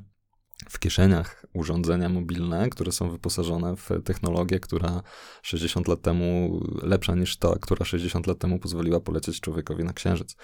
w 0.68 0.78
kieszeniach 0.78 1.46
urządzenia 1.54 2.08
mobilne, 2.08 2.70
które 2.70 2.92
są 2.92 3.10
wyposażone 3.10 3.76
w 3.76 3.88
technologię, 4.04 4.60
która 4.60 5.02
60 5.42 5.88
lat 5.88 6.02
temu, 6.02 6.60
lepsza 6.82 7.14
niż 7.14 7.36
ta, 7.36 7.54
która 7.60 7.84
60 7.84 8.26
lat 8.26 8.38
temu 8.38 8.58
pozwoliła 8.58 9.00
polecieć 9.00 9.40
człowiekowi 9.40 9.84
na 9.84 9.92
księżyc. 9.92 10.36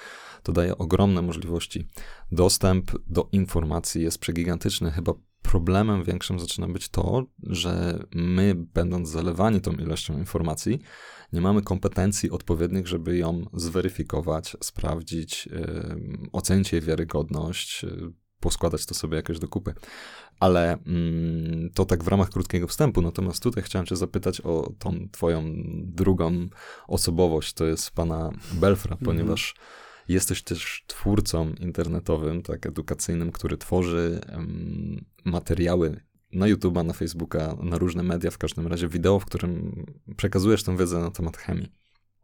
To 0.42 0.52
daje 0.52 0.78
ogromne 0.78 1.22
możliwości. 1.22 1.88
Dostęp 2.32 2.90
do 3.06 3.28
informacji 3.32 4.02
jest 4.02 4.18
przegigantyczny. 4.18 4.90
Chyba 4.90 5.12
problemem 5.42 6.04
większym 6.04 6.40
zaczyna 6.40 6.68
być 6.68 6.88
to, 6.88 7.22
że 7.42 8.04
my, 8.14 8.54
będąc 8.54 9.08
zalewani 9.08 9.60
tą 9.60 9.72
ilością 9.72 10.18
informacji, 10.18 10.80
nie 11.32 11.40
mamy 11.40 11.62
kompetencji 11.62 12.30
odpowiednich, 12.30 12.86
żeby 12.86 13.16
ją 13.16 13.44
zweryfikować, 13.52 14.56
sprawdzić, 14.62 15.46
yy, 15.46 16.28
ocenić 16.32 16.72
jej 16.72 16.82
wiarygodność, 16.82 17.82
yy, 17.82 18.12
poskładać 18.40 18.86
to 18.86 18.94
sobie 18.94 19.16
jakoś 19.16 19.38
do 19.38 19.48
kupy. 19.48 19.74
Ale 20.40 20.78
mm, 20.86 21.70
to 21.74 21.84
tak 21.84 22.04
w 22.04 22.08
ramach 22.08 22.30
krótkiego 22.30 22.68
wstępu. 22.68 23.02
Natomiast 23.02 23.42
tutaj 23.42 23.62
chciałem 23.62 23.86
Cię 23.86 23.96
zapytać 23.96 24.40
o 24.40 24.72
tą 24.78 25.08
Twoją 25.12 25.44
drugą 25.84 26.48
osobowość, 26.88 27.52
to 27.52 27.64
jest 27.64 27.90
pana 27.90 28.30
Belfra, 28.52 28.96
-hmm. 28.96 29.04
ponieważ 29.04 29.54
jesteś 30.08 30.42
też 30.42 30.84
twórcą 30.86 31.52
internetowym, 31.60 32.42
tak, 32.42 32.66
edukacyjnym, 32.66 33.32
który 33.32 33.56
tworzy 33.56 34.20
materiały 35.24 36.00
na 36.32 36.46
YouTube'a, 36.46 36.84
na 36.84 36.92
Facebooka, 36.92 37.56
na 37.62 37.78
różne 37.78 38.02
media, 38.02 38.30
w 38.30 38.38
każdym 38.38 38.66
razie 38.66 38.88
wideo, 38.88 39.20
w 39.20 39.24
którym 39.24 39.84
przekazujesz 40.16 40.62
tę 40.62 40.76
wiedzę 40.76 40.98
na 40.98 41.10
temat 41.10 41.36
chemii. 41.36 41.72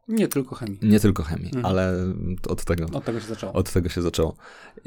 Nie 0.07 0.27
tylko 0.27 0.55
chemii. 0.55 0.79
Nie 0.81 0.99
tylko 0.99 1.23
chemii, 1.23 1.45
mhm. 1.45 1.65
ale 1.65 2.13
od 2.47 2.65
tego, 2.65 2.85
od 2.85 3.05
tego 3.05 3.19
się 3.19 3.27
zaczęło. 3.27 3.53
Od 3.53 3.71
tego 3.71 3.89
się 3.89 4.01
zaczęło. 4.01 4.35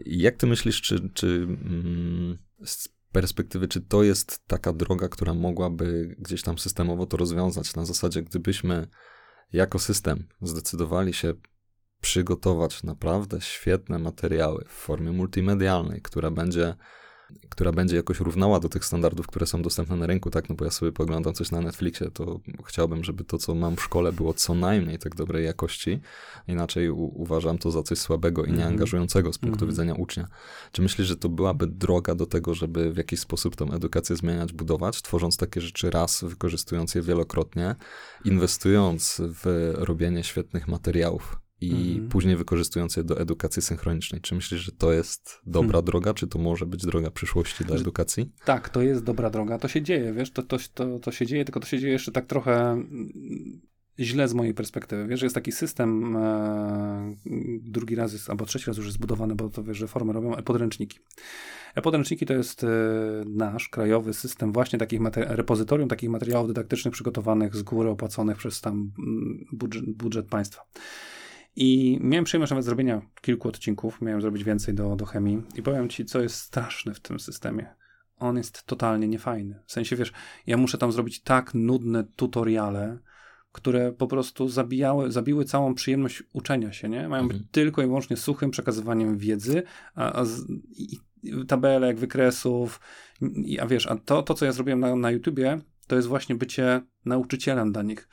Jak 0.06 0.36
ty 0.36 0.46
myślisz, 0.46 0.80
czy, 0.80 1.10
czy 1.14 1.26
mm, 1.26 2.38
z 2.64 2.88
perspektywy, 3.12 3.68
czy 3.68 3.80
to 3.80 4.02
jest 4.02 4.46
taka 4.46 4.72
droga, 4.72 5.08
która 5.08 5.34
mogłaby 5.34 6.16
gdzieś 6.18 6.42
tam 6.42 6.58
systemowo 6.58 7.06
to 7.06 7.16
rozwiązać? 7.16 7.74
Na 7.74 7.84
zasadzie, 7.84 8.22
gdybyśmy 8.22 8.88
jako 9.52 9.78
system 9.78 10.28
zdecydowali 10.42 11.12
się 11.12 11.34
przygotować 12.00 12.82
naprawdę 12.82 13.40
świetne 13.40 13.98
materiały 13.98 14.64
w 14.68 14.72
formie 14.72 15.12
multimedialnej, 15.12 16.02
która 16.02 16.30
będzie 16.30 16.74
która 17.48 17.72
będzie 17.72 17.96
jakoś 17.96 18.20
równała 18.20 18.60
do 18.60 18.68
tych 18.68 18.84
standardów, 18.84 19.26
które 19.26 19.46
są 19.46 19.62
dostępne 19.62 19.96
na 19.96 20.06
rynku, 20.06 20.30
tak, 20.30 20.48
no 20.48 20.54
bo 20.54 20.64
ja 20.64 20.70
sobie 20.70 20.92
poglądam 20.92 21.34
coś 21.34 21.50
na 21.50 21.60
Netflixie, 21.60 22.10
to 22.10 22.40
chciałbym, 22.64 23.04
żeby 23.04 23.24
to, 23.24 23.38
co 23.38 23.54
mam 23.54 23.76
w 23.76 23.82
szkole, 23.82 24.12
było 24.12 24.34
co 24.34 24.54
najmniej 24.54 24.98
tak 24.98 25.14
dobrej 25.14 25.44
jakości, 25.44 26.00
inaczej 26.48 26.90
uważam 26.90 27.58
to 27.58 27.70
za 27.70 27.82
coś 27.82 27.98
słabego 27.98 28.42
i 28.44 28.44
Mhm. 28.50 28.58
nieangażującego 28.58 29.32
z 29.32 29.38
punktu 29.38 29.64
Mhm. 29.64 29.70
widzenia 29.70 29.94
ucznia. 29.94 30.28
Czy 30.72 30.82
myślisz, 30.82 31.08
że 31.08 31.16
to 31.16 31.28
byłaby 31.28 31.66
droga 31.66 32.14
do 32.14 32.26
tego, 32.26 32.54
żeby 32.54 32.92
w 32.92 32.96
jakiś 32.96 33.20
sposób 33.20 33.56
tą 33.56 33.72
edukację 33.72 34.16
zmieniać, 34.16 34.52
budować, 34.52 35.02
tworząc 35.02 35.36
takie 35.36 35.60
rzeczy 35.60 35.90
raz, 35.90 36.24
wykorzystując 36.24 36.94
je 36.94 37.02
wielokrotnie, 37.02 37.74
inwestując 38.24 39.20
w 39.24 39.72
robienie 39.76 40.24
świetnych 40.24 40.68
materiałów 40.68 41.41
i 41.62 41.90
Mhm. 41.90 42.08
później 42.08 42.36
wykorzystując 42.36 42.96
je 42.96 43.04
do 43.04 43.20
edukacji 43.20 43.62
synchronicznej. 43.62 44.20
Czy 44.20 44.34
myślisz, 44.34 44.60
że 44.60 44.72
to 44.72 44.92
jest 44.92 45.40
dobra 45.46 45.72
Hmm. 45.72 45.84
droga, 45.84 46.14
czy 46.14 46.26
to 46.26 46.38
może 46.38 46.66
być 46.66 46.86
droga 46.86 47.10
przyszłości 47.10 47.64
dla 47.64 47.76
edukacji? 47.76 48.32
Tak, 48.44 48.68
to 48.68 48.82
jest 48.82 49.04
dobra 49.04 49.30
droga. 49.30 49.58
To 49.58 49.68
się 49.68 49.82
dzieje, 49.82 50.12
wiesz, 50.12 50.30
to, 50.30 50.42
to, 50.42 50.56
to, 50.74 50.98
to 50.98 51.12
się 51.12 51.26
dzieje, 51.26 51.44
tylko 51.44 51.60
to 51.60 51.66
się 51.66 51.78
dzieje 51.78 51.92
jeszcze 51.92 52.12
tak 52.12 52.26
trochę 52.26 52.70
mm, 52.70 53.60
źle 53.98 54.28
z 54.28 54.34
mojej 54.34 54.54
perspektywy. 54.54 55.06
Wiesz, 55.06 55.20
że 55.20 55.26
jest 55.26 55.34
taki 55.34 55.52
system, 55.52 56.16
e, 56.16 57.14
drugi 57.62 57.94
raz 57.94 58.12
jest, 58.12 58.30
albo 58.30 58.46
trzeci 58.46 58.66
raz 58.66 58.76
już 58.76 58.86
jest 58.86 58.96
zbudowany, 58.98 59.34
bo 59.34 59.48
to 59.50 59.62
wiesz, 59.64 59.78
że 59.78 59.88
formy 59.88 60.12
robią 60.12 60.36
e-podręczniki. 60.36 60.98
E-podręczniki 61.74 62.26
to 62.26 62.34
jest 62.34 62.64
e, 62.64 62.68
nasz 63.26 63.68
krajowy 63.68 64.14
system 64.14 64.52
właśnie 64.52 64.78
takich 64.78 65.00
repozytorium 65.16 65.88
takich 65.88 66.10
materiałów 66.10 66.48
dydaktycznych 66.48 66.94
przygotowanych 66.94 67.56
z 67.56 67.62
góry, 67.62 67.88
opłaconych 67.90 68.36
przez 68.36 68.60
tam 68.60 68.92
mm, 68.98 69.44
budżet, 69.52 69.84
budżet 69.90 70.26
państwa. 70.28 70.62
I 71.56 71.98
miałem 72.00 72.24
przyjemność 72.24 72.50
nawet 72.50 72.64
zrobienia 72.64 73.02
kilku 73.20 73.48
odcinków, 73.48 74.00
miałem 74.00 74.20
zrobić 74.20 74.44
więcej 74.44 74.74
do, 74.74 74.96
do 74.96 75.06
chemii 75.06 75.42
i 75.54 75.62
powiem 75.62 75.88
ci, 75.88 76.04
co 76.04 76.20
jest 76.22 76.34
straszne 76.34 76.94
w 76.94 77.00
tym 77.00 77.20
systemie. 77.20 77.74
On 78.16 78.36
jest 78.36 78.66
totalnie 78.66 79.08
niefajny. 79.08 79.62
W 79.66 79.72
sensie, 79.72 79.96
wiesz, 79.96 80.12
ja 80.46 80.56
muszę 80.56 80.78
tam 80.78 80.92
zrobić 80.92 81.22
tak 81.22 81.54
nudne 81.54 82.04
tutoriale, 82.16 82.98
które 83.52 83.92
po 83.92 84.06
prostu 84.06 84.48
zabijały, 84.48 85.12
zabiły 85.12 85.44
całą 85.44 85.74
przyjemność 85.74 86.22
uczenia 86.32 86.72
się, 86.72 86.88
nie? 86.88 87.08
Mają 87.08 87.28
być 87.28 87.36
Mhm. 87.36 87.48
tylko 87.52 87.82
i 87.82 87.86
wyłącznie 87.86 88.16
suchym 88.16 88.50
przekazywaniem 88.50 89.18
wiedzy, 89.18 89.62
a, 89.94 90.12
a 90.12 90.24
z, 90.24 90.46
i, 90.70 90.98
i 91.22 91.46
tabelek, 91.46 91.98
wykresów, 91.98 92.80
i, 93.44 93.60
a 93.60 93.66
wiesz, 93.66 93.86
a 93.86 93.96
to, 93.96 94.22
to, 94.22 94.34
co 94.34 94.44
ja 94.44 94.52
zrobiłem 94.52 94.80
na, 94.80 94.96
na 94.96 95.10
YouTubie, 95.10 95.60
to 95.86 95.96
jest 95.96 96.08
właśnie 96.08 96.34
bycie 96.34 96.80
nauczycielem 97.04 97.72
dla 97.72 97.82
nich. 97.82 98.08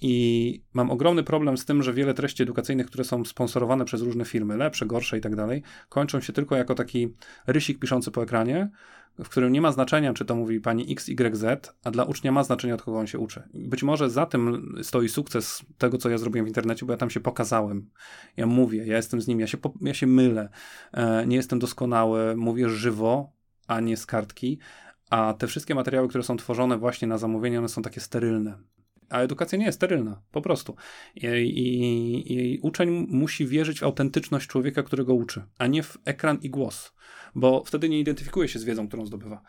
I 0.00 0.62
mam 0.74 0.90
ogromny 0.90 1.22
problem 1.22 1.58
z 1.58 1.64
tym, 1.64 1.82
że 1.82 1.92
wiele 1.92 2.14
treści 2.14 2.42
edukacyjnych, 2.42 2.86
które 2.86 3.04
są 3.04 3.24
sponsorowane 3.24 3.84
przez 3.84 4.02
różne 4.02 4.24
firmy, 4.24 4.56
lepsze, 4.56 4.86
gorsze 4.86 5.18
i 5.18 5.20
tak 5.20 5.36
dalej, 5.36 5.62
kończą 5.88 6.20
się 6.20 6.32
tylko 6.32 6.56
jako 6.56 6.74
taki 6.74 7.14
rysik 7.46 7.78
piszący 7.78 8.10
po 8.10 8.22
ekranie, 8.22 8.70
w 9.18 9.28
którym 9.28 9.52
nie 9.52 9.60
ma 9.60 9.72
znaczenia, 9.72 10.12
czy 10.12 10.24
to 10.24 10.34
mówi 10.34 10.60
pani 10.60 10.92
X, 10.92 11.08
Y, 11.08 11.36
Z, 11.36 11.74
a 11.84 11.90
dla 11.90 12.04
ucznia 12.04 12.32
ma 12.32 12.44
znaczenie, 12.44 12.74
od 12.74 12.82
kogo 12.82 12.98
on 12.98 13.06
się 13.06 13.18
uczy. 13.18 13.42
Być 13.54 13.82
może 13.82 14.10
za 14.10 14.26
tym 14.26 14.74
stoi 14.82 15.08
sukces 15.08 15.62
tego, 15.78 15.98
co 15.98 16.10
ja 16.10 16.18
zrobiłem 16.18 16.44
w 16.44 16.48
internecie, 16.48 16.86
bo 16.86 16.92
ja 16.92 16.96
tam 16.96 17.10
się 17.10 17.20
pokazałem. 17.20 17.90
Ja 18.36 18.46
mówię, 18.46 18.86
ja 18.86 18.96
jestem 18.96 19.20
z 19.20 19.28
nim, 19.28 19.40
ja 19.40 19.46
się, 19.46 19.58
ja 19.80 19.94
się 19.94 20.06
mylę, 20.06 20.48
e, 20.92 21.26
nie 21.26 21.36
jestem 21.36 21.58
doskonały, 21.58 22.36
mówię 22.36 22.68
żywo, 22.68 23.32
a 23.66 23.80
nie 23.80 23.96
z 23.96 24.06
kartki, 24.06 24.58
a 25.10 25.34
te 25.38 25.46
wszystkie 25.46 25.74
materiały, 25.74 26.08
które 26.08 26.24
są 26.24 26.36
tworzone 26.36 26.78
właśnie 26.78 27.08
na 27.08 27.18
zamówienie, 27.18 27.58
one 27.58 27.68
są 27.68 27.82
takie 27.82 28.00
sterylne. 28.00 28.58
A 29.10 29.20
edukacja 29.20 29.58
nie 29.58 29.64
jest 29.66 29.78
sterylna, 29.78 30.22
po 30.32 30.42
prostu. 30.42 30.76
I, 31.16 31.26
i, 31.26 32.32
I 32.54 32.58
uczeń 32.62 33.06
musi 33.10 33.46
wierzyć 33.46 33.80
w 33.80 33.82
autentyczność 33.82 34.46
człowieka, 34.48 34.82
którego 34.82 35.14
uczy, 35.14 35.42
a 35.58 35.66
nie 35.66 35.82
w 35.82 35.98
ekran 36.04 36.38
i 36.42 36.50
głos, 36.50 36.92
bo 37.34 37.64
wtedy 37.66 37.88
nie 37.88 38.00
identyfikuje 38.00 38.48
się 38.48 38.58
z 38.58 38.64
wiedzą, 38.64 38.88
którą 38.88 39.06
zdobywa. 39.06 39.42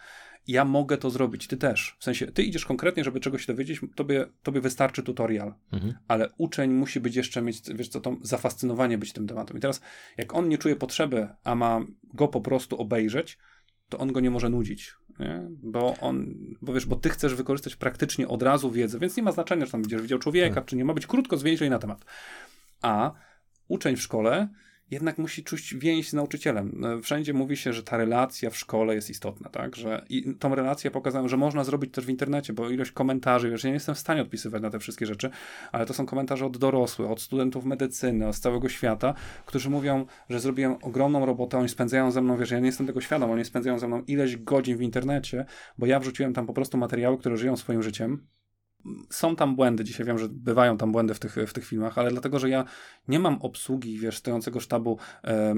Ja 0.47 0.65
mogę 0.65 0.97
to 0.97 1.09
zrobić, 1.09 1.47
ty 1.47 1.57
też. 1.57 1.95
W 1.99 2.03
sensie, 2.03 2.27
ty 2.27 2.43
idziesz 2.43 2.65
konkretnie, 2.65 3.03
żeby 3.03 3.19
czegoś 3.19 3.45
się 3.45 3.53
dowiedzieć, 3.53 3.81
tobie, 3.95 4.25
tobie 4.43 4.61
wystarczy 4.61 5.03
tutorial, 5.03 5.53
Mhm. 5.71 5.93
ale 6.07 6.29
uczeń 6.37 6.71
musi 6.73 6.99
być 6.99 7.15
jeszcze 7.15 7.41
mieć, 7.41 7.61
wiesz 7.75 7.87
co, 7.89 8.01
to 8.01 8.17
zafascynowanie 8.21 8.97
być 8.97 9.13
tym 9.13 9.27
tematem. 9.27 9.57
I 9.57 9.59
teraz, 9.59 9.81
jak 10.17 10.35
on 10.35 10.49
nie 10.49 10.57
czuje 10.57 10.75
potrzeby, 10.75 11.27
a 11.43 11.55
ma 11.55 11.81
go 12.13 12.27
po 12.27 12.41
prostu 12.41 12.77
obejrzeć, 12.77 13.37
to 13.89 13.97
on 13.97 14.11
go 14.11 14.19
nie 14.19 14.31
może 14.31 14.49
nudzić, 14.49 14.93
nie? 15.19 15.41
Bo 15.49 15.95
on, 16.01 16.35
bo 16.61 16.73
wiesz, 16.73 16.85
bo 16.85 16.95
ty 16.95 17.09
chcesz 17.09 17.35
wykorzystać 17.35 17.75
praktycznie 17.75 18.27
od 18.27 18.43
razu 18.43 18.71
wiedzę, 18.71 18.99
więc 18.99 19.17
nie 19.17 19.23
ma 19.23 19.31
znaczenia, 19.31 19.65
czy 19.65 19.71
tam 19.71 19.81
będziesz 19.81 20.01
widział 20.01 20.19
człowieka, 20.19 20.55
Tak. 20.55 20.65
czy 20.65 20.75
nie 20.75 20.85
ma 20.85 20.93
być 20.93 21.07
krótko, 21.07 21.37
zwięźlej 21.37 21.69
na 21.69 21.79
temat. 21.79 22.05
A 22.81 23.11
uczeń 23.67 23.95
w 23.95 24.01
szkole 24.01 24.47
jednak 24.91 25.17
musi 25.17 25.43
czuć 25.43 25.75
więź 25.75 26.09
z 26.09 26.13
nauczycielem. 26.13 26.85
E, 26.85 27.01
Wszędzie 27.01 27.33
mówi 27.33 27.57
się, 27.57 27.73
że 27.73 27.83
ta 27.83 27.97
relacja 27.97 28.49
w 28.49 28.57
szkole 28.57 28.95
jest 28.95 29.09
istotna, 29.09 29.49
tak? 29.49 29.75
Że 29.75 30.05
i 30.09 30.35
tą 30.35 30.55
relację 30.55 30.91
pokazałem, 30.91 31.29
że 31.29 31.37
można 31.37 31.63
zrobić 31.63 31.93
też 31.93 32.05
w 32.05 32.09
internecie, 32.09 32.53
bo 32.53 32.69
ilość 32.69 32.91
komentarzy, 32.91 33.49
wiesz, 33.49 33.63
ja 33.63 33.69
nie 33.69 33.73
jestem 33.73 33.95
w 33.95 33.99
stanie 33.99 34.21
odpisywać 34.21 34.61
na 34.61 34.69
te 34.69 34.79
wszystkie 34.79 35.05
rzeczy, 35.05 35.29
ale 35.71 35.85
to 35.85 35.93
są 35.93 36.05
komentarze 36.05 36.45
od 36.45 36.57
dorosłych, 36.57 37.11
od 37.11 37.21
studentów 37.21 37.65
medycyny, 37.65 38.33
z 38.33 38.39
całego 38.39 38.69
świata, 38.69 39.13
którzy 39.45 39.69
mówią, 39.69 40.05
że 40.29 40.39
zrobiłem 40.39 40.75
ogromną 40.81 41.25
robotę, 41.25 41.57
oni 41.57 41.69
spędzają 41.69 42.11
ze 42.11 42.21
mną, 42.21 42.37
wiesz, 42.37 42.51
ja 42.51 42.59
nie 42.59 42.65
jestem 42.65 42.87
tego 42.87 43.01
świadom, 43.01 43.31
oni 43.31 43.45
spędzają 43.45 43.79
ze 43.79 43.87
mną 43.87 44.01
ileś 44.07 44.37
godzin 44.37 44.77
w 44.77 44.81
internecie, 44.81 45.45
bo 45.77 45.85
ja 45.85 45.99
wrzuciłem 45.99 46.33
tam 46.33 46.47
po 46.47 46.53
prostu 46.53 46.77
materiały, 46.77 47.17
które 47.17 47.37
żyją 47.37 47.57
swoim 47.57 47.83
życiem, 47.83 48.27
są 49.09 49.35
tam 49.35 49.55
błędy, 49.55 49.83
dzisiaj 49.83 50.05
wiem, 50.05 50.19
że 50.19 50.29
bywają 50.29 50.77
tam 50.77 50.91
błędy 50.91 51.13
w 51.13 51.19
tych, 51.19 51.35
w 51.47 51.53
tych 51.53 51.65
filmach, 51.65 51.97
ale 51.97 52.11
dlatego, 52.11 52.39
że 52.39 52.49
ja 52.49 52.65
nie 53.07 53.19
mam 53.19 53.41
obsługi, 53.41 53.99
wiesz, 53.99 54.17
stojącego 54.17 54.59
sztabu 54.59 54.97
e, 55.23 55.55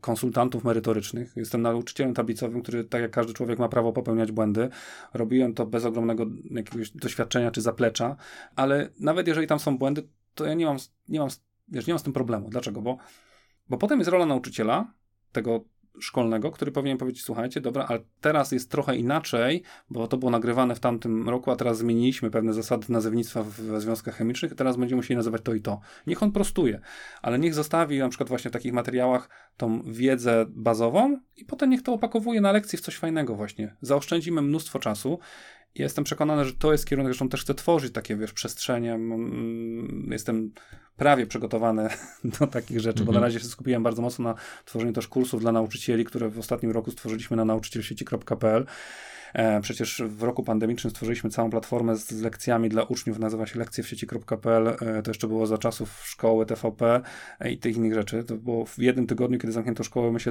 konsultantów 0.00 0.64
merytorycznych. 0.64 1.32
Jestem 1.36 1.62
nauczycielem 1.62 2.14
tablicowym, 2.14 2.62
który, 2.62 2.84
tak 2.84 3.02
jak 3.02 3.10
każdy 3.10 3.32
człowiek, 3.32 3.58
ma 3.58 3.68
prawo 3.68 3.92
popełniać 3.92 4.32
błędy. 4.32 4.68
Robiłem 5.14 5.54
to 5.54 5.66
bez 5.66 5.84
ogromnego 5.84 6.26
jakiegoś 6.50 6.90
doświadczenia 6.90 7.50
czy 7.50 7.60
zaplecza, 7.60 8.16
ale 8.56 8.88
nawet 9.00 9.28
jeżeli 9.28 9.46
tam 9.46 9.58
są 9.58 9.78
błędy, 9.78 10.08
to 10.34 10.46
ja 10.46 10.54
nie 10.54 10.66
mam, 10.66 10.76
nie 11.08 11.18
mam, 11.18 11.28
wiesz, 11.68 11.86
nie 11.86 11.94
mam 11.94 11.98
z 11.98 12.02
tym 12.02 12.12
problemu. 12.12 12.50
Dlaczego? 12.50 12.82
Bo, 12.82 12.96
bo 13.68 13.78
potem 13.78 13.98
jest 13.98 14.10
rola 14.10 14.26
nauczyciela, 14.26 14.92
tego 15.32 15.64
szkolnego, 16.00 16.50
który 16.50 16.72
powinien 16.72 16.98
powiedzieć, 16.98 17.24
słuchajcie, 17.24 17.60
dobra, 17.60 17.84
ale 17.88 18.00
teraz 18.20 18.52
jest 18.52 18.70
trochę 18.70 18.96
inaczej, 18.96 19.62
bo 19.90 20.08
to 20.08 20.16
było 20.16 20.30
nagrywane 20.30 20.74
w 20.74 20.80
tamtym 20.80 21.28
roku, 21.28 21.50
a 21.50 21.56
teraz 21.56 21.78
zmieniliśmy 21.78 22.30
pewne 22.30 22.52
zasady 22.52 22.86
nazewnictwa 22.88 23.42
w, 23.42 23.80
związkach 23.80 24.16
chemicznych 24.16 24.54
teraz 24.54 24.76
będziemy 24.76 24.96
musieli 24.96 25.16
nazywać 25.16 25.42
to 25.42 25.54
i 25.54 25.60
to. 25.60 25.80
Niech 26.06 26.22
on 26.22 26.32
prostuje, 26.32 26.80
ale 27.22 27.38
niech 27.38 27.54
zostawi 27.54 27.98
na 27.98 28.08
przykład 28.08 28.28
właśnie 28.28 28.50
w 28.50 28.52
takich 28.52 28.72
materiałach 28.72 29.28
tą 29.56 29.82
wiedzę 29.82 30.46
bazową 30.48 31.18
i 31.36 31.44
potem 31.44 31.70
niech 31.70 31.82
to 31.82 31.92
opakowuje 31.92 32.40
na 32.40 32.52
lekcji 32.52 32.78
w 32.78 32.80
coś 32.80 32.96
fajnego 32.96 33.36
właśnie. 33.36 33.76
Zaoszczędzimy 33.80 34.42
mnóstwo 34.42 34.78
czasu. 34.78 35.18
Jestem 35.78 36.04
przekonany, 36.04 36.44
że 36.44 36.52
to 36.52 36.72
jest 36.72 36.86
kierunek, 36.86 37.12
zresztą 37.12 37.28
też 37.28 37.42
chcę 37.42 37.54
tworzyć 37.54 37.92
takie, 37.92 38.16
wiesz, 38.16 38.32
przestrzenie. 38.32 38.98
Jestem 40.10 40.50
prawie 40.96 41.26
przygotowany 41.26 41.88
do 42.38 42.46
takich 42.46 42.80
rzeczy, 42.80 43.04
bo 43.04 43.12
na 43.12 43.18
Mhm. 43.18 43.24
razie 43.24 43.40
się 43.40 43.46
skupiłem 43.46 43.82
bardzo 43.82 44.02
mocno 44.02 44.24
na 44.24 44.34
tworzeniu 44.64 44.92
też 44.92 45.08
kursów 45.08 45.40
dla 45.40 45.52
nauczycieli, 45.52 46.04
które 46.04 46.28
w 46.28 46.38
ostatnim 46.38 46.70
roku 46.72 46.90
stworzyliśmy 46.90 47.36
na 47.36 47.44
nauczycielsieci.pl. 47.44 48.66
E, 49.34 49.60
Przecież 49.60 50.02
w 50.06 50.22
roku 50.22 50.42
pandemicznym 50.42 50.90
stworzyliśmy 50.90 51.30
całą 51.30 51.50
platformę 51.50 51.96
z, 51.96 52.10
z 52.10 52.22
lekcjami 52.22 52.68
dla 52.68 52.82
uczniów, 52.82 53.18
nazywa 53.18 53.46
się 53.46 53.58
lekcje 53.58 53.84
w 53.84 53.88
sieci.pl. 53.88 54.68
E, 54.68 55.02
To 55.02 55.10
jeszcze 55.10 55.28
było 55.28 55.46
za 55.46 55.58
czasów 55.58 56.02
szkoły 56.04 56.46
TVP 56.46 57.00
e, 57.40 57.52
i 57.52 57.58
tych 57.58 57.76
innych 57.76 57.94
rzeczy. 57.94 58.24
To 58.24 58.36
było 58.36 58.66
w 58.66 58.78
jednym 58.78 59.06
tygodniu, 59.06 59.38
kiedy 59.38 59.52
zamknięto 59.52 59.84
szkołę, 59.84 60.12
my 60.12 60.20
się 60.20 60.30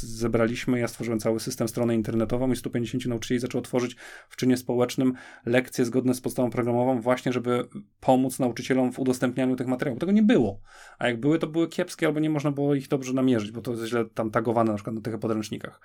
zebraliśmy, 0.00 0.78
ja 0.78 0.88
stworzyłem 0.88 1.20
cały 1.20 1.40
system, 1.40 1.68
stronę 1.68 1.94
internetową 1.94 2.52
i 2.52 2.56
150 2.56 3.06
nauczycieli 3.06 3.40
zaczęło 3.40 3.62
tworzyć 3.62 3.96
w 4.28 4.36
czynie 4.36 4.56
społecznym 4.56 5.12
lekcje 5.46 5.84
zgodne 5.84 6.14
z 6.14 6.20
podstawą 6.20 6.50
programową, 6.50 7.00
właśnie 7.00 7.32
żeby 7.32 7.68
pomóc 8.00 8.38
nauczycielom 8.38 8.92
w 8.92 8.98
udostępnianiu 8.98 9.56
tych 9.56 9.66
materiałów. 9.66 10.00
Tego 10.00 10.12
nie 10.12 10.22
było. 10.22 10.60
A 10.98 11.06
jak 11.06 11.20
były, 11.20 11.38
to 11.38 11.46
były 11.46 11.68
kiepskie, 11.68 12.06
albo 12.06 12.20
nie 12.20 12.30
można 12.30 12.50
było 12.50 12.74
ich 12.74 12.88
dobrze 12.88 13.12
namierzyć, 13.12 13.50
bo 13.50 13.60
to 13.60 13.70
jest 13.70 13.84
źle 13.84 14.04
tam 14.04 14.30
tagowane 14.30 14.70
na 14.70 14.76
przykład 14.76 14.96
na 14.96 15.02
tych 15.02 15.18
podręcznikach. 15.18 15.80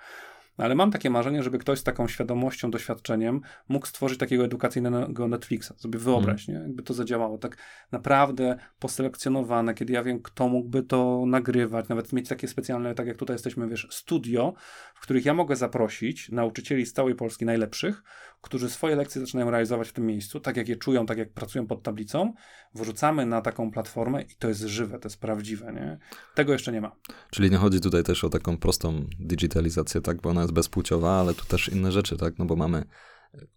No, 0.58 0.64
Ale 0.64 0.74
mam 0.74 0.90
takie 0.90 1.10
marzenie, 1.10 1.42
żeby 1.42 1.58
ktoś 1.58 1.78
z 1.78 1.82
taką 1.82 2.08
świadomością, 2.08 2.70
doświadczeniem 2.70 3.40
mógł 3.68 3.86
stworzyć 3.86 4.18
takiego 4.18 4.44
edukacyjnego 4.44 5.28
Netflixa. 5.28 5.72
Sobie 5.76 5.98
wyobraź, 5.98 6.48
nie? 6.48 6.54
Jakby 6.54 6.82
to 6.82 6.94
zadziałało. 6.94 7.38
Tak 7.38 7.56
naprawdę 7.92 8.56
poselekcjonowane, 8.78 9.74
kiedy 9.74 9.92
ja 9.92 10.02
wiem, 10.02 10.22
kto 10.22 10.48
mógłby 10.48 10.82
to 10.82 11.24
nagrywać, 11.26 11.88
nawet 11.88 12.12
mieć 12.12 12.28
takie 12.28 12.48
specjalne, 12.48 12.94
tak 12.94 13.06
jak 13.06 13.16
tutaj 13.16 13.34
jesteśmy, 13.34 13.68
wiesz, 13.68 13.88
studio, 13.90 14.54
w 14.94 15.00
których 15.00 15.24
ja 15.24 15.34
mogę 15.34 15.56
zaprosić 15.56 16.28
nauczycieli 16.28 16.86
z 16.86 16.92
całej 16.92 17.14
Polski 17.14 17.44
najlepszych, 17.44 18.02
którzy 18.40 18.70
swoje 18.70 18.96
lekcje 18.96 19.20
zaczynają 19.20 19.50
realizować 19.50 19.88
w 19.88 19.92
tym 19.92 20.06
miejscu, 20.06 20.40
tak 20.40 20.56
jak 20.56 20.68
je 20.68 20.76
czują, 20.76 21.06
tak 21.06 21.18
jak 21.18 21.32
pracują 21.32 21.66
pod 21.66 21.82
tablicą, 21.82 22.32
wrzucamy 22.74 23.26
na 23.26 23.40
taką 23.40 23.70
platformę 23.70 24.22
i 24.22 24.36
to 24.38 24.48
jest 24.48 24.60
żywe, 24.60 24.98
to 24.98 25.08
jest 25.08 25.20
prawdziwe, 25.20 25.72
nie? 25.72 25.98
Tego 26.34 26.52
jeszcze 26.52 26.72
nie 26.72 26.80
ma. 26.80 26.96
Czyli 27.30 27.50
nie 27.50 27.56
chodzi 27.56 27.80
tutaj 27.80 28.02
też 28.02 28.24
o 28.24 28.28
taką 28.28 28.58
prostą 28.58 29.04
digitalizację, 29.20 30.00
tak, 30.00 30.20
bo 30.20 30.30
ona 30.30 30.39
jest 30.42 30.52
bezpłciowa, 30.54 31.20
ale 31.20 31.34
tu 31.34 31.44
też 31.44 31.68
inne 31.68 31.92
rzeczy, 31.92 32.16
tak, 32.16 32.38
no 32.38 32.44
bo 32.44 32.56
mamy 32.56 32.84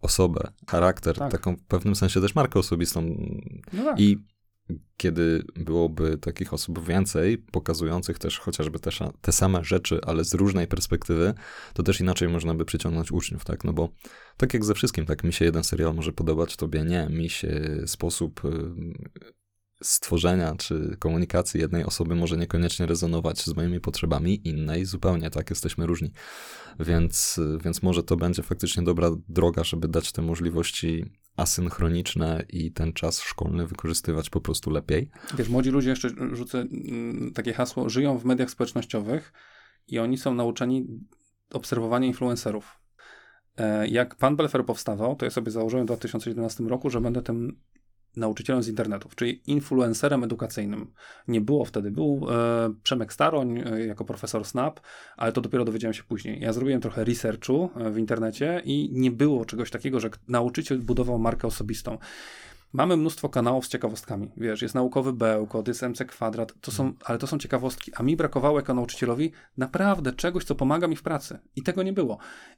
osobę, 0.01 0.51
charakter, 0.67 1.17
Tak. 1.17 1.31
taką 1.31 1.55
w 1.55 1.63
pewnym 1.63 1.95
sensie 1.95 2.21
też 2.21 2.35
markę 2.35 2.59
osobistą 2.59 3.01
No 3.73 3.83
tak. 3.83 3.99
i 3.99 4.17
kiedy 4.97 5.43
byłoby 5.55 6.17
takich 6.17 6.53
osób 6.53 6.87
więcej, 6.87 7.37
pokazujących 7.37 8.19
też 8.19 8.39
chociażby 8.39 8.79
te, 8.79 8.89
te 9.21 9.31
same 9.31 9.63
rzeczy, 9.63 9.99
ale 10.05 10.23
z 10.23 10.33
różnej 10.33 10.67
perspektywy, 10.67 11.33
to 11.73 11.83
też 11.83 11.99
inaczej 12.01 12.29
można 12.29 12.53
by 12.53 12.65
przyciągnąć 12.65 13.11
uczniów, 13.11 13.45
tak? 13.45 13.63
No 13.63 13.73
bo 13.73 13.89
tak 14.37 14.53
jak 14.53 14.65
ze 14.65 14.73
wszystkim, 14.73 15.05
tak 15.05 15.23
mi 15.23 15.33
się 15.33 15.45
jeden 15.45 15.63
serial 15.63 15.95
może 15.95 16.11
podobać, 16.11 16.55
tobie 16.55 16.83
nie, 16.83 17.07
mi 17.09 17.29
się 17.29 17.81
sposób 17.85 18.41
stworzenia 19.83 20.55
czy 20.55 20.97
komunikacji 20.99 21.61
jednej 21.61 21.83
osoby 21.83 22.15
może 22.15 22.37
niekoniecznie 22.37 22.85
rezonować 22.85 23.41
z 23.41 23.55
moimi 23.55 23.79
potrzebami, 23.79 24.47
innej 24.47 24.85
zupełnie, 24.85 25.29
tak, 25.29 25.49
jesteśmy 25.49 25.85
różni. 25.85 26.11
Więc, 26.79 27.39
więc 27.63 27.83
może 27.83 28.03
to 28.03 28.17
będzie 28.17 28.43
faktycznie 28.43 28.83
dobra 28.83 29.09
droga, 29.29 29.63
żeby 29.63 29.87
dać 29.87 30.11
te 30.11 30.21
możliwości 30.21 31.05
asynchroniczne 31.37 32.45
i 32.49 32.71
ten 32.71 32.93
czas 32.93 33.21
szkolny 33.21 33.67
wykorzystywać 33.67 34.29
po 34.29 34.41
prostu 34.41 34.69
lepiej. 34.69 35.09
Wiesz, 35.37 35.49
młodzi 35.49 35.69
ludzie, 35.69 35.89
jeszcze 35.89 36.09
rzucę 36.31 36.59
mm, 36.59 37.31
takie 37.33 37.53
hasło, 37.53 37.89
żyją 37.89 38.17
w 38.17 38.25
mediach 38.25 38.49
społecznościowych 38.49 39.33
i 39.87 39.99
oni 39.99 40.17
są 40.17 40.33
nauczeni 40.33 40.87
obserwowania 41.49 42.07
influencerów. 42.07 42.79
E, 43.57 43.87
jak 43.87 44.15
pan 44.15 44.35
Belfer 44.35 44.65
powstawał, 44.65 45.15
to 45.15 45.25
ja 45.25 45.31
sobie 45.31 45.51
założyłem 45.51 45.85
w 45.85 45.87
2011 45.87 46.63
roku, 46.63 46.89
że 46.89 47.01
będę 47.01 47.21
tym 47.21 47.57
nauczycielem 48.15 48.63
z 48.63 48.67
internetów, 48.67 49.15
czyli 49.15 49.41
influencerem 49.47 50.23
edukacyjnym. 50.23 50.91
Nie 51.27 51.41
było 51.41 51.65
wtedy, 51.65 51.91
był 51.91 52.27
e, 52.29 52.73
Przemek 52.83 53.13
Staroń 53.13 53.59
e, 53.59 53.85
jako 53.85 54.05
profesor 54.05 54.45
Snap, 54.45 54.79
ale 55.17 55.31
to 55.31 55.41
dopiero 55.41 55.65
dowiedziałem 55.65 55.93
się 55.93 56.03
później. 56.03 56.39
Ja 56.39 56.53
zrobiłem 56.53 56.81
trochę 56.81 57.03
researchu 57.03 57.69
e, 57.75 57.91
w 57.91 57.97
internecie 57.97 58.61
i 58.65 58.89
nie 58.91 59.11
było 59.11 59.45
czegoś 59.45 59.71
takiego, 59.71 59.99
że 59.99 60.09
nauczyciel 60.27 60.79
budował 60.79 61.19
markę 61.19 61.47
osobistą. 61.47 61.97
Mamy 62.73 62.97
mnóstwo 62.97 63.29
kanałów 63.29 63.65
z 63.65 63.69
ciekawostkami. 63.69 64.31
Wiesz, 64.37 64.61
jest 64.61 64.75
naukowy 64.75 65.13
bełkot, 65.13 65.67
jest 65.67 65.81
MC 65.81 66.05
kwadrat, 66.05 66.53
to 66.61 66.71
są, 66.71 66.93
ale 67.05 67.17
to 67.17 67.27
są 67.27 67.37
ciekawostki. 67.37 67.91
A 67.95 68.03
mi 68.03 68.15
brakowało 68.15 68.59
jako 68.59 68.73
nauczycielowi 68.73 69.31
naprawdę 69.57 70.13
czegoś, 70.13 70.43
co 70.43 70.55
pomaga 70.55 70.87
mi 70.87 70.95
w 70.95 71.03
pracy. 71.03 71.39
I 71.55 71.63
tego 71.63 71.83
nie 71.83 71.93
było. 71.93 72.17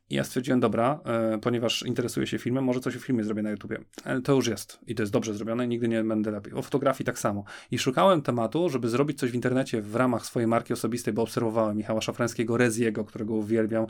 I 0.10 0.16
ja 0.16 0.24
stwierdziłem, 0.24 0.60
dobra, 0.60 1.00
e, 1.06 1.38
ponieważ 1.38 1.84
interesuję 1.84 2.28
się 2.28 2.40
filmem, 2.40 2.64
może 2.64 2.80
coś 2.80 2.96
o 2.96 3.00
filmie 3.00 3.24
zrobię 3.24 3.42
na 3.42 3.52
YouTubie. 3.52 3.80
E, 4.04 4.22
to 4.22 4.34
już 4.34 4.48
jest. 4.48 4.80
I 4.88 4.96
to 4.96 5.04
jest 5.04 5.14
dobrze 5.14 5.34
zrobione, 5.34 5.68
nigdy 5.68 5.88
nie 5.88 6.04
będę 6.04 6.32
lepiej. 6.32 6.54
O 6.54 6.62
fotografii 6.62 7.06
tak 7.06 7.20
samo. 7.20 7.44
I 7.72 7.80
szukałem 7.80 8.22
tematu, 8.22 8.70
żeby 8.70 8.90
zrobić 8.90 9.20
coś 9.20 9.32
w 9.32 9.36
internecie 9.36 9.82
w 9.82 9.96
ramach 9.96 10.26
swojej 10.26 10.48
marki 10.48 10.74
osobistej, 10.74 11.14
bo 11.14 11.22
obserwowałem 11.22 11.78
Michała 11.78 12.02
Szafrańskiego, 12.02 12.58
Reziego, 12.58 13.06
którego 13.06 13.34
uwielbiam. 13.34 13.86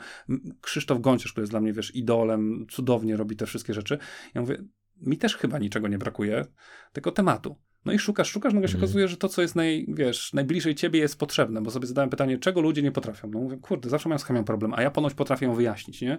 Krzysztof 0.60 1.00
Gąciarz, 1.00 1.32
który 1.32 1.42
jest 1.42 1.52
dla 1.52 1.60
mnie, 1.60 1.72
wiesz, 1.72 1.94
idolem, 1.94 2.66
cudownie 2.70 3.16
robi 3.16 3.36
te 3.36 3.46
wszystkie 3.46 3.74
rzeczy. 3.74 3.98
Ja 4.34 4.40
mówię, 4.40 4.58
mi 5.00 5.18
też 5.18 5.36
chyba 5.36 5.58
niczego 5.58 5.88
nie 5.88 5.98
brakuje, 5.98 6.44
tylko 6.92 7.12
tematu. 7.12 7.56
No 7.86 7.92
i 7.92 7.98
szukasz, 7.98 8.30
szukasz, 8.30 8.54
no 8.54 8.60
się 8.60 8.68
mm. 8.68 8.84
okazuje, 8.84 9.08
że 9.08 9.16
to, 9.16 9.28
co 9.28 9.42
jest 9.42 9.56
naj, 9.56 9.86
wiesz, 9.88 10.32
najbliżej 10.32 10.74
ciebie 10.74 11.00
jest 11.00 11.18
potrzebne, 11.18 11.62
bo 11.62 11.70
sobie 11.70 11.86
zadałem 11.86 12.10
pytanie, 12.10 12.38
czego 12.38 12.60
ludzie 12.60 12.82
nie 12.82 12.92
potrafią. 12.92 13.28
No 13.30 13.40
mówię, 13.40 13.56
kurde, 13.56 13.88
zawsze 13.88 14.08
mają 14.08 14.18
z 14.18 14.24
chemią 14.24 14.44
problem, 14.44 14.74
a 14.74 14.82
ja 14.82 14.90
ponoć 14.90 15.14
potrafię 15.14 15.46
ją 15.46 15.54
wyjaśnić, 15.54 16.00
nie? 16.00 16.18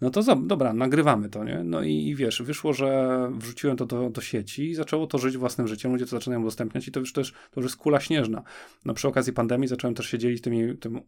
No 0.00 0.10
to 0.10 0.22
za, 0.22 0.36
dobra, 0.36 0.72
nagrywamy 0.72 1.28
to, 1.28 1.44
nie? 1.44 1.64
No 1.64 1.82
i, 1.82 1.92
i, 1.92 2.14
wiesz, 2.14 2.42
wyszło, 2.42 2.72
że 2.72 3.18
wrzuciłem 3.34 3.76
to 3.76 3.86
do, 3.86 4.10
do 4.10 4.20
sieci 4.20 4.70
i 4.70 4.74
zaczęło 4.74 5.06
to 5.06 5.18
żyć 5.18 5.36
własnym 5.36 5.68
życiem, 5.68 5.92
ludzie 5.92 6.04
to 6.04 6.10
zaczynają 6.10 6.40
udostępniać 6.40 6.88
i 6.88 6.92
to 6.92 7.00
już 7.00 7.12
też, 7.12 7.32
to 7.32 7.60
już 7.60 7.64
jest 7.64 7.76
kula 7.76 8.00
śnieżna. 8.00 8.42
No 8.84 8.94
przy 8.94 9.08
okazji 9.08 9.32
pandemii 9.32 9.68
zacząłem 9.68 9.94
też 9.94 10.06
się 10.06 10.18
dzielić 10.18 10.42
tymi, 10.42 10.76
tym 10.76 11.00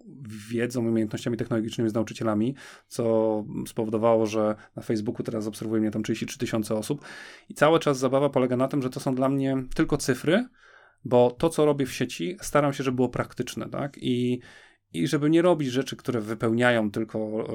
wiedzą, 0.51 0.88
umiejętnościami 0.88 1.36
technologicznymi 1.36 1.90
z 1.90 1.94
nauczycielami, 1.94 2.55
co 2.88 3.44
spowodowało, 3.66 4.26
że 4.26 4.55
na 4.76 4.82
Facebooku 4.82 5.22
teraz 5.22 5.46
obserwuje 5.46 5.80
mnie 5.80 5.90
tam 5.90 6.03
33 6.03 6.38
tysiące 6.38 6.74
osób 6.74 7.05
i 7.49 7.55
cały 7.55 7.78
czas 7.78 7.99
zabawa 7.99 8.30
polega 8.30 8.57
na 8.57 8.68
tym, 8.68 8.82
że 8.82 8.90
to 8.90 9.01
są 9.01 9.14
dla 9.14 9.28
mnie 9.28 9.57
tylko 9.74 9.88
cyfry, 9.97 10.49
bo 11.05 11.30
to, 11.30 11.49
co 11.49 11.64
robię 11.64 11.86
w 11.86 11.93
sieci, 11.93 12.36
staram 12.41 12.72
się, 12.72 12.84
żeby 12.84 12.95
było 12.97 13.09
praktyczne, 13.09 13.68
tak? 13.70 13.99
I, 14.01 14.41
i 14.93 15.07
żeby 15.07 15.30
nie 15.30 15.43
robić 15.43 15.68
rzeczy, 15.68 15.97
które 15.97 16.20
wypełniają 16.20 16.91
tylko 16.91 17.47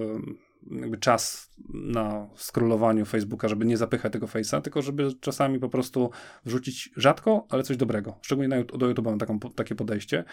czas 1.00 1.50
na 1.74 2.28
scrollowaniu 2.36 3.06
Facebooka, 3.06 3.48
żeby 3.48 3.66
nie 3.66 3.78
zapychać 3.78 4.14
tego 4.14 4.28
Face'a, 4.28 4.62
tylko 4.62 4.82
żeby 4.82 5.10
czasami 5.20 5.60
po 5.60 5.70
prostu 5.70 6.10
wrzucić 6.46 6.90
rzadko, 6.98 7.48
ale 7.50 7.64
coś 7.64 7.78
dobrego. 7.78 8.18
Szczególnie 8.22 8.48
na, 8.48 8.64
do 8.64 8.88
YouTube 8.88 9.06
mam 9.06 9.20
taką, 9.20 9.40
takie 9.40 9.76
podejście, 9.76 10.24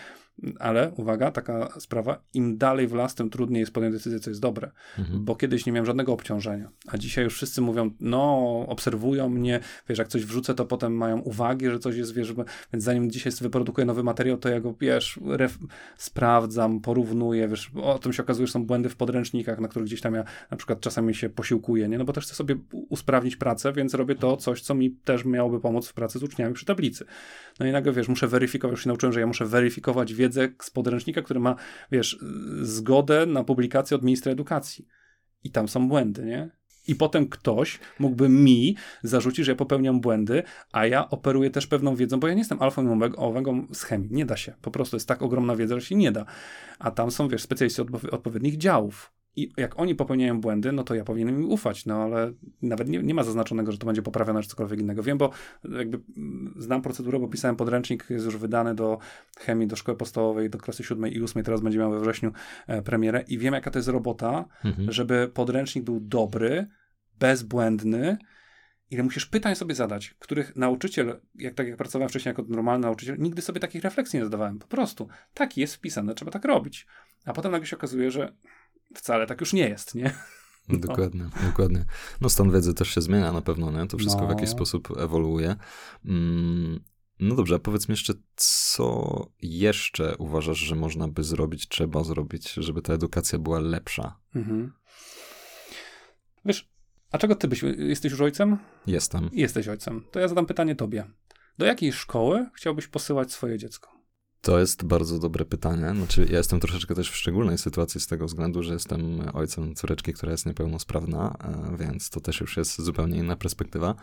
ale 0.59 0.93
uwaga, 0.97 1.31
taka 1.31 1.81
sprawa, 1.81 2.23
im 2.35 2.59
dalej 2.59 2.87
w 2.87 2.95
las, 2.95 3.15
tym 3.15 3.31
trudniej 3.31 3.61
jest 3.61 3.73
podjąć 3.73 3.95
decyzję, 3.95 4.21
co 4.21 4.31
jest 4.31 4.41
dobre, 4.41 4.71
mhm. 4.99 5.25
bo 5.25 5.37
kiedyś 5.37 5.67
nie 5.67 5.73
miałem 5.73 5.87
żadnego 5.87 6.13
obciążenia, 6.13 6.71
a 6.89 6.99
dzisiaj 6.99 7.25
już 7.25 7.35
wszyscy 7.35 7.61
mówią, 7.61 7.91
no, 8.01 8.65
obserwują 8.69 9.29
mnie, 9.29 9.61
wiesz, 9.89 9.99
jak 9.99 10.09
coś 10.09 10.25
wrzucę, 10.25 10.55
to 10.55 10.65
potem 10.65 10.97
mają 10.97 11.19
uwagi, 11.19 11.71
że 11.71 11.79
coś 11.79 11.97
jest, 11.97 12.15
wiesz, 12.15 12.35
więc 12.73 12.85
zanim 12.85 13.11
dzisiaj 13.11 13.33
wyprodukuję 13.41 13.85
nowy 13.85 14.03
materiał, 14.03 14.39
to 14.39 14.49
ja 14.49 14.61
go, 14.61 14.75
wiesz, 14.81 15.21
sprawdzam, 15.97 16.81
porównuję, 16.81 17.49
wiesz, 17.49 17.71
o 17.83 17.99
tym 17.99 18.13
się 18.13 18.23
okazuje, 18.23 18.47
że 18.47 18.53
są 18.53 18.67
błędy 18.67 18.89
w 18.89 18.97
podręcznikach, 18.97 19.61
na 19.61 19.69
których 19.69 19.87
gdzieś 19.87 20.01
tam 20.01 20.15
ja 20.15 20.20
na 20.51 20.57
przykład 20.57 20.81
czasami 20.81 21.15
się 21.15 21.31
posiłkuję, 21.31 21.89
nie? 21.89 21.99
No 21.99 22.05
bo 22.05 22.13
też 22.13 22.25
chcę 22.25 22.35
sobie 22.35 22.57
usprawnić 22.71 23.37
pracę, 23.37 23.73
więc 23.73 23.95
robię 23.95 24.15
to 24.15 24.37
coś, 24.37 24.61
co 24.61 24.75
mi 24.75 24.91
też 24.91 25.25
miałoby 25.25 25.61
pomóc 25.61 25.89
w 25.89 25.95
pracy 25.95 26.19
z 26.19 26.23
uczniami 26.23 26.55
przy 26.55 26.67
tablicy. 26.67 27.05
No 27.61 27.67
i 27.67 27.73
nagle, 27.73 27.93
wiesz, 27.93 28.09
muszę 28.09 28.29
weryfikować, 28.29 28.73
już 28.73 28.83
się 28.83 28.89
nauczyłem, 28.89 29.13
że 29.13 29.21
ja 29.21 29.27
muszę 29.27 29.47
weryfikować 29.47 30.15
wiedzę 30.15 30.49
z 30.63 30.71
podręcznika, 30.71 31.23
który 31.23 31.41
ma, 31.41 31.57
wiesz, 31.93 32.19
zgodę 32.63 33.27
na 33.27 33.45
publikację 33.45 33.97
od 33.97 34.03
ministra 34.03 34.33
edukacji. 34.33 34.87
I 35.45 35.51
tam 35.51 35.69
są 35.69 35.89
błędy, 35.89 36.25
nie? 36.25 36.61
I 36.89 36.95
potem 36.95 37.29
ktoś 37.29 37.79
mógłby 37.99 38.29
mi 38.29 38.77
zarzucić, 39.03 39.45
że 39.45 39.53
ja 39.53 39.57
popełniam 39.57 40.01
błędy, 40.01 40.43
a 40.73 40.87
ja 40.87 41.09
operuję 41.11 41.51
też 41.51 41.67
pewną 41.67 41.97
wiedzą, 41.97 42.21
bo 42.21 42.29
ja 42.29 42.35
nie 42.35 42.41
jestem 42.41 42.63
alfą 42.63 42.99
i 42.99 43.17
omegą 43.17 43.67
z 43.73 43.83
chemii. 43.83 44.09
Nie 44.13 44.27
da 44.27 44.37
się. 44.37 44.55
Po 44.63 44.71
prostu 44.71 44.97
jest 44.97 45.09
tak 45.09 45.23
ogromna 45.23 45.57
wiedza, 45.57 45.81
że 45.81 45.87
się 45.87 45.95
nie 45.95 46.13
da. 46.13 46.25
A 46.79 46.91
tam 46.91 47.11
są, 47.11 47.29
wiesz, 47.29 47.43
specjaliści 47.43 47.83
od 47.83 48.05
odpowiednich 48.05 48.57
działów. 48.57 49.13
I 49.37 49.53
jak 49.57 49.81
oni 49.81 49.95
popełniają 49.95 50.41
błędy, 50.41 50.73
no 50.73 50.85
to 50.85 50.95
ja 50.95 51.05
powinienem 51.05 51.43
im 51.43 51.51
ufać, 51.51 51.87
no 51.87 52.03
ale 52.03 52.33
nawet 52.63 52.89
nie, 52.89 53.03
nie 53.03 53.15
ma 53.15 53.23
zaznaczonego, 53.23 53.73
że 53.73 53.79
to 53.79 53.87
będzie 53.87 54.03
poprawione 54.03 54.43
czy 54.43 54.49
cokolwiek 54.49 54.81
innego. 54.81 55.03
Wiem, 55.03 55.19
bo 55.19 55.31
jakby 55.79 56.01
znam 56.57 56.83
procedurę, 56.83 57.19
bo 57.19 57.29
pisałem 57.29 57.57
podręcznik, 57.57 58.07
jest 58.11 58.25
już 58.25 58.37
wydany 58.37 58.75
do 58.75 58.99
chemii, 59.39 59.67
do 59.67 59.77
szkoły 59.77 59.99
podstawowej, 59.99 60.51
do 60.51 60.59
klasy 60.59 60.85
siódmej 60.85 61.17
i 61.17 61.23
ósmej, 61.23 61.45
teraz 61.45 61.61
będzie 61.61 61.79
miał 61.79 61.91
we 61.91 62.01
wrześniu 62.01 62.33
e, 62.67 62.83
premierę 62.83 63.25
i 63.29 63.39
wiem, 63.39 63.55
jaka 63.55 63.71
to 63.71 63.79
jest 63.79 63.89
robota, 63.89 64.45
mhm. 64.65 64.93
żeby 64.93 65.31
podręcznik 65.35 65.85
był 65.85 66.01
dobry, 66.01 66.67
bezbłędny, 67.19 68.19
ile 68.91 69.03
musisz 69.03 69.27
pytań 69.27 69.57
sobie 69.57 69.75
zadać, 69.75 70.15
których 70.19 70.57
nauczyciel, 70.57 71.21
jak 71.35 71.55
tak 71.55 71.69
jak 71.69 71.77
pracowałem 71.77 72.09
wcześniej 72.09 72.31
jako 72.31 72.45
normalny 72.49 72.87
nauczyciel, 72.87 73.17
nigdy 73.19 73.43
sobie 73.43 73.61
takich 73.61 73.83
refleksji 73.83 74.19
nie 74.19 74.25
zadawałem. 74.25 74.59
Po 74.59 74.67
prostu. 74.67 75.09
Taki 75.35 75.61
jest 75.61 75.75
wpisane, 75.75 76.15
trzeba 76.15 76.31
tak 76.31 76.45
robić. 76.45 76.87
A 77.25 77.33
potem 77.33 77.53
nagle 77.53 77.67
się 77.67 77.77
okazuje, 77.77 78.11
że 78.11 78.33
wcale 78.95 79.27
tak 79.27 79.41
już 79.41 79.53
nie 79.53 79.69
jest, 79.69 79.95
nie? 79.95 80.15
No. 80.69 80.79
Dokładnie, 80.89 81.25
dokładnie. 81.47 81.85
No 82.21 82.29
stan 82.29 82.51
wiedzy 82.51 82.75
też 82.75 82.95
się 82.95 83.01
zmienia 83.01 83.33
na 83.33 83.43
pewno, 83.43 83.71
nie? 83.71 83.89
To 83.89 83.99
wszystko 83.99 84.21
no. 84.23 84.27
w 84.27 84.31
jakiś 84.31 84.49
sposób 84.49 84.99
ewoluuje. 84.99 85.57
Mm, 86.05 86.81
no 87.21 87.35
dobrze, 87.35 87.55
a 87.55 87.59
powiedz 87.59 87.89
mi 87.89 87.93
jeszcze, 87.93 88.15
co 88.37 89.27
jeszcze 89.43 90.17
uważasz, 90.17 90.59
że 90.59 90.75
można 90.75 91.09
by 91.09 91.25
zrobić, 91.25 91.69
trzeba 91.69 92.05
zrobić, 92.05 92.53
żeby 92.53 92.83
ta 92.83 92.93
edukacja 92.93 93.39
była 93.39 93.61
lepsza? 93.61 94.21
Mhm. 94.35 94.73
Wiesz, 96.45 96.71
a 97.13 97.19
czego 97.19 97.35
ty 97.35 97.49
byś, 97.49 97.63
jesteś 97.63 98.13
już 98.13 98.21
ojcem? 98.21 98.59
Jestem. 98.87 99.31
Jesteś 99.33 99.69
ojcem. 99.69 100.05
To 100.13 100.21
ja 100.21 100.29
zadam 100.29 100.47
pytanie 100.47 100.77
tobie. 100.77 101.05
Do 101.59 101.67
jakiej 101.67 101.93
szkoły 101.93 102.47
chciałbyś 102.55 102.87
posyłać 102.87 103.33
swoje 103.33 103.59
dziecko? 103.59 104.00
To 104.43 104.59
jest 104.59 104.85
bardzo 104.85 105.19
dobre 105.19 105.45
pytanie. 105.45 105.93
Znaczy, 105.97 106.27
ja 106.31 106.39
jestem 106.39 106.61
troszeczkę 106.61 106.95
też 106.95 107.11
w 107.11 107.17
szczególnej 107.17 107.59
sytuacji 107.59 108.01
z 108.01 108.07
tego 108.07 108.27
względu, 108.27 108.63
że 108.63 108.73
jestem 108.73 109.31
ojcem 109.33 109.75
córeczki, 109.75 110.13
która 110.13 110.33
jest 110.33 110.47
niepełnosprawna, 110.47 111.37
e, 111.41 111.77
więc 111.77 112.11
to 112.11 112.21
też 112.21 112.41
już 112.41 112.57
jest 112.57 112.83
zupełnie 112.83 113.19
inna 113.19 113.37
perspektywa. 113.37 113.95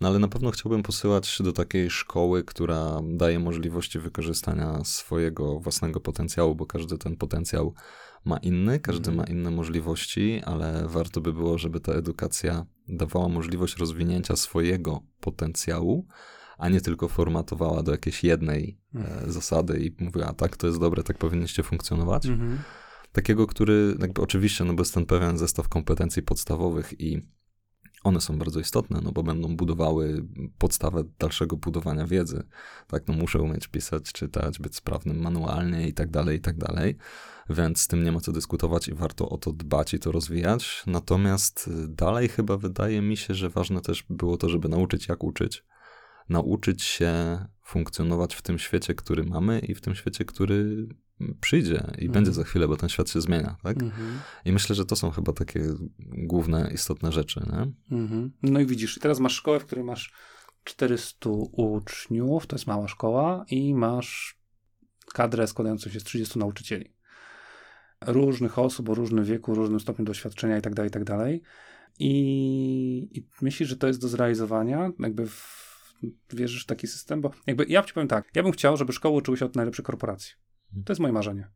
No 0.00 0.08
ale 0.08 0.18
na 0.18 0.28
pewno 0.28 0.50
chciałbym 0.50 0.82
posyłać 0.82 1.38
do 1.44 1.52
takiej 1.52 1.90
szkoły, 1.90 2.44
która 2.44 3.00
daje 3.02 3.38
możliwości 3.38 3.98
wykorzystania 3.98 4.84
swojego 4.84 5.60
własnego 5.60 6.00
potencjału, 6.00 6.54
bo 6.54 6.66
każdy 6.66 6.98
ten 6.98 7.16
potencjał 7.16 7.74
ma 8.24 8.36
inny, 8.36 8.80
każdy 8.80 9.10
mhm. 9.10 9.16
ma 9.16 9.24
inne 9.24 9.50
możliwości, 9.50 10.42
ale 10.44 10.88
warto 10.88 11.20
by 11.20 11.32
było, 11.32 11.58
żeby 11.58 11.80
ta 11.80 11.92
edukacja 11.92 12.66
dawała 12.88 13.28
możliwość 13.28 13.76
rozwinięcia 13.76 14.36
swojego 14.36 15.00
potencjału 15.20 16.06
a 16.58 16.68
nie 16.68 16.80
tylko 16.80 17.08
formatowała 17.08 17.82
do 17.82 17.92
jakiejś 17.92 18.24
jednej 18.24 18.78
e, 18.94 18.98
mhm. 18.98 19.32
zasady 19.32 19.78
i 19.78 20.04
mówiła, 20.04 20.32
tak, 20.32 20.56
to 20.56 20.66
jest 20.66 20.80
dobre, 20.80 21.02
tak 21.02 21.18
powinniście 21.18 21.62
funkcjonować. 21.62 22.26
Mhm. 22.26 22.58
Takiego, 23.12 23.46
który 23.46 23.96
jakby 24.00 24.22
oczywiście, 24.22 24.64
no 24.64 24.74
bo 24.74 24.80
jest 24.80 24.94
ten 24.94 25.06
pewien 25.06 25.38
zestaw 25.38 25.68
kompetencji 25.68 26.22
podstawowych 26.22 27.00
i 27.00 27.22
one 28.04 28.20
są 28.20 28.38
bardzo 28.38 28.60
istotne, 28.60 29.00
no 29.02 29.12
bo 29.12 29.22
będą 29.22 29.56
budowały 29.56 30.24
podstawę 30.58 31.04
dalszego 31.18 31.56
budowania 31.56 32.06
wiedzy. 32.06 32.42
Tak, 32.86 33.08
no 33.08 33.14
muszę 33.14 33.38
umieć 33.38 33.68
pisać, 33.68 34.12
czytać, 34.12 34.58
być 34.58 34.76
sprawnym 34.76 35.20
manualnie 35.20 35.88
i 35.88 35.94
tak 35.94 36.10
dalej, 36.10 36.38
i 36.38 36.40
tak 36.40 36.58
dalej. 36.58 36.96
Więc 37.50 37.80
z 37.80 37.86
tym 37.86 38.04
nie 38.04 38.12
ma 38.12 38.20
co 38.20 38.32
dyskutować 38.32 38.88
i 38.88 38.94
warto 38.94 39.28
o 39.28 39.38
to 39.38 39.52
dbać 39.52 39.94
i 39.94 39.98
to 39.98 40.12
rozwijać. 40.12 40.82
Natomiast 40.86 41.70
dalej 41.88 42.28
chyba 42.28 42.56
wydaje 42.56 43.02
mi 43.02 43.16
się, 43.16 43.34
że 43.34 43.50
ważne 43.50 43.80
też 43.80 44.04
było 44.10 44.36
to, 44.36 44.48
żeby 44.48 44.68
nauczyć 44.68 45.08
jak 45.08 45.24
uczyć 45.24 45.64
nauczyć 46.28 46.82
się 46.82 47.44
funkcjonować 47.64 48.34
w 48.34 48.42
tym 48.42 48.58
świecie, 48.58 48.94
który 48.94 49.24
mamy 49.24 49.58
i 49.58 49.74
w 49.74 49.80
tym 49.80 49.94
świecie, 49.94 50.24
który 50.24 50.88
przyjdzie 51.40 51.74
i 51.74 52.06
mhm. 52.06 52.12
będzie 52.12 52.32
za 52.32 52.44
chwilę, 52.44 52.68
bo 52.68 52.76
ten 52.76 52.88
świat 52.88 53.10
się 53.10 53.20
zmienia, 53.20 53.56
tak? 53.62 53.82
Mhm. 53.82 54.18
I 54.44 54.52
myślę, 54.52 54.76
że 54.76 54.84
to 54.84 54.96
są 54.96 55.10
chyba 55.10 55.32
takie 55.32 55.60
główne, 55.98 56.70
istotne 56.74 57.12
rzeczy, 57.12 57.40
nie? 57.52 57.96
Mhm. 57.98 58.32
No 58.42 58.60
i 58.60 58.66
widzisz, 58.66 58.98
teraz 58.98 59.20
masz 59.20 59.34
szkołę, 59.34 59.60
w 59.60 59.64
której 59.64 59.84
masz 59.84 60.12
400 60.64 61.30
uczniów, 61.52 62.46
to 62.46 62.56
jest 62.56 62.66
mała 62.66 62.88
szkoła 62.88 63.44
i 63.50 63.74
masz 63.74 64.38
kadrę 65.14 65.46
składającą 65.46 65.90
się 65.90 66.00
z 66.00 66.04
30 66.04 66.38
nauczycieli. 66.38 66.94
Różnych 68.06 68.58
osób 68.58 68.88
o 68.88 68.94
różnym 68.94 69.24
wieku, 69.24 69.54
różnym 69.54 69.80
stopniu 69.80 70.04
doświadczenia 70.04 70.58
i 70.58 70.62
tak 70.62 70.74
dalej, 70.74 70.88
i 70.88 70.92
tak 70.92 71.04
dalej. 71.04 71.42
I 71.98 73.24
myślisz, 73.42 73.68
że 73.68 73.76
to 73.76 73.86
jest 73.86 74.00
do 74.00 74.08
zrealizowania? 74.08 74.90
Jakby 74.98 75.26
w, 75.26 75.63
wierzysz 76.32 76.62
w 76.62 76.66
taki 76.66 76.86
system? 76.86 77.20
Bo 77.20 77.30
jakby 77.46 77.64
ja 77.68 77.82
ci 77.82 77.94
powiem 77.94 78.08
tak, 78.08 78.30
ja 78.34 78.42
bym 78.42 78.52
chciał, 78.52 78.76
żeby 78.76 78.92
szkoły 78.92 79.16
uczyły 79.16 79.36
się 79.36 79.44
od 79.44 79.56
najlepszych 79.56 79.84
korporacji. 79.84 80.34
To 80.84 80.92
jest 80.92 81.00
moje 81.00 81.12
marzenie. 81.12 81.48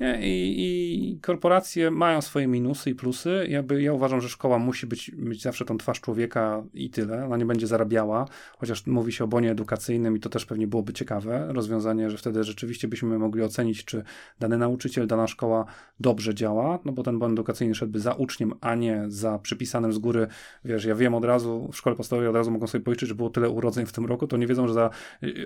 I, 0.00 0.54
I, 0.58 1.18
korporacje 1.20 1.90
mają 1.90 2.22
swoje 2.22 2.46
minusy 2.46 2.90
i 2.90 2.94
plusy. 2.94 3.46
Jakby 3.48 3.82
ja 3.82 3.92
uważam, 3.92 4.20
że 4.20 4.28
szkoła 4.28 4.58
musi 4.58 4.86
być, 4.86 5.10
mieć 5.16 5.42
zawsze 5.42 5.64
tą 5.64 5.78
twarz 5.78 6.00
człowieka 6.00 6.62
i 6.74 6.90
tyle. 6.90 7.24
Ona 7.26 7.36
nie 7.36 7.46
będzie 7.46 7.66
zarabiała, 7.66 8.28
chociaż 8.58 8.86
mówi 8.86 9.12
się 9.12 9.24
o 9.24 9.26
bonie 9.26 9.50
edukacyjnym 9.50 10.16
i 10.16 10.20
to 10.20 10.28
też 10.28 10.46
pewnie 10.46 10.66
byłoby 10.66 10.92
ciekawe 10.92 11.46
rozwiązanie, 11.48 12.10
że 12.10 12.18
wtedy 12.18 12.44
rzeczywiście 12.44 12.88
byśmy 12.88 13.18
mogli 13.18 13.42
ocenić, 13.42 13.84
czy 13.84 14.02
dany 14.38 14.58
nauczyciel, 14.58 15.06
dana 15.06 15.26
szkoła 15.26 15.64
dobrze 16.00 16.34
działa, 16.34 16.78
no 16.84 16.92
bo 16.92 17.02
ten 17.02 17.18
bon 17.18 17.32
edukacyjny 17.32 17.74
szedłby 17.74 18.00
za 18.00 18.12
uczniem, 18.12 18.52
a 18.60 18.74
nie 18.74 19.04
za 19.08 19.38
przypisanym 19.38 19.92
z 19.92 19.98
góry. 19.98 20.26
Wiesz, 20.64 20.84
ja 20.84 20.94
wiem 20.94 21.14
od 21.14 21.24
razu, 21.24 21.70
w 21.72 21.76
szkole 21.76 21.96
podstawowej 21.96 22.28
od 22.28 22.34
razu 22.34 22.50
mogą 22.50 22.66
sobie 22.66 22.84
policzyć, 22.84 23.08
że 23.08 23.14
było 23.14 23.30
tyle 23.30 23.50
urodzeń 23.50 23.86
w 23.86 23.92
tym 23.92 24.06
roku, 24.06 24.26
to 24.26 24.36
nie 24.36 24.46
wiedzą, 24.46 24.68
że 24.68 24.74
za 24.74 24.90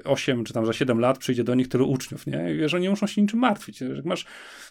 8 0.05 0.45
czy 0.45 0.53
tam 0.53 0.67
za 0.67 0.73
7 0.73 1.01
lat 1.01 1.19
przyjdzie 1.19 1.45
do 1.45 1.55
nich 1.55 1.69
tylu 1.69 1.91
uczniów, 1.91 2.27
nie? 2.27 2.55
I 2.55 2.57
wiesz, 2.57 2.71
że 2.71 2.81
nie 2.81 2.91
muszą 2.91 3.07
się 3.07 3.23
niczym 3.23 3.41
martwić. 3.41 3.81
Jak 3.81 4.05
masz 4.05 4.27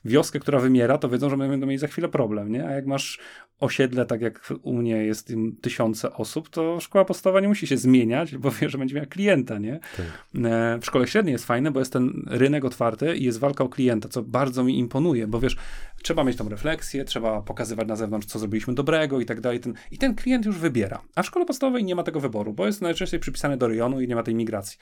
wioskę, 0.05 0.39
która 0.39 0.59
wymiera, 0.59 0.97
to 0.97 1.09
wiedzą, 1.09 1.29
że 1.29 1.37
będą 1.37 1.67
mieli 1.67 1.79
za 1.79 1.87
chwilę 1.87 2.09
problem, 2.09 2.51
nie? 2.51 2.67
A 2.67 2.71
jak 2.71 2.85
masz 2.85 3.19
osiedle, 3.59 4.05
tak 4.05 4.21
jak 4.21 4.53
u 4.61 4.73
mnie 4.73 5.05
jest 5.05 5.33
tysiące 5.61 6.13
osób, 6.13 6.49
to 6.49 6.79
szkoła 6.79 7.05
podstawowa 7.05 7.39
nie 7.39 7.47
musi 7.47 7.67
się 7.67 7.77
zmieniać, 7.77 8.37
bo 8.37 8.51
wie, 8.51 8.69
że 8.69 8.77
będzie 8.77 8.95
miała 8.95 9.07
klienta, 9.07 9.57
nie? 9.57 9.79
Tak. 9.97 10.05
E, 10.45 10.79
w 10.81 10.85
szkole 10.85 11.07
średniej 11.07 11.33
jest 11.33 11.45
fajne, 11.45 11.71
bo 11.71 11.79
jest 11.79 11.93
ten 11.93 12.23
rynek 12.27 12.65
otwarty 12.65 13.15
i 13.15 13.23
jest 13.23 13.39
walka 13.39 13.63
o 13.63 13.69
klienta, 13.69 14.09
co 14.09 14.23
bardzo 14.23 14.63
mi 14.63 14.79
imponuje, 14.79 15.27
bo 15.27 15.39
wiesz, 15.39 15.57
trzeba 16.03 16.23
mieć 16.23 16.37
tą 16.37 16.49
refleksję, 16.49 17.05
trzeba 17.05 17.41
pokazywać 17.41 17.87
na 17.87 17.95
zewnątrz, 17.95 18.27
co 18.27 18.39
zrobiliśmy 18.39 18.73
dobrego 18.73 19.19
i 19.19 19.25
tak 19.25 19.41
dalej. 19.41 19.59
Ten, 19.59 19.73
I 19.91 19.97
ten 19.97 20.15
klient 20.15 20.45
już 20.45 20.57
wybiera. 20.57 21.01
A 21.15 21.23
w 21.23 21.25
szkole 21.25 21.45
podstawowej 21.45 21.83
nie 21.83 21.95
ma 21.95 22.03
tego 22.03 22.19
wyboru, 22.19 22.53
bo 22.53 22.65
jest 22.65 22.81
najczęściej 22.81 23.19
przypisany 23.19 23.57
do 23.57 23.67
rejonu 23.67 24.01
i 24.01 24.07
nie 24.07 24.15
ma 24.15 24.23
tej 24.23 24.35
migracji. 24.35 24.77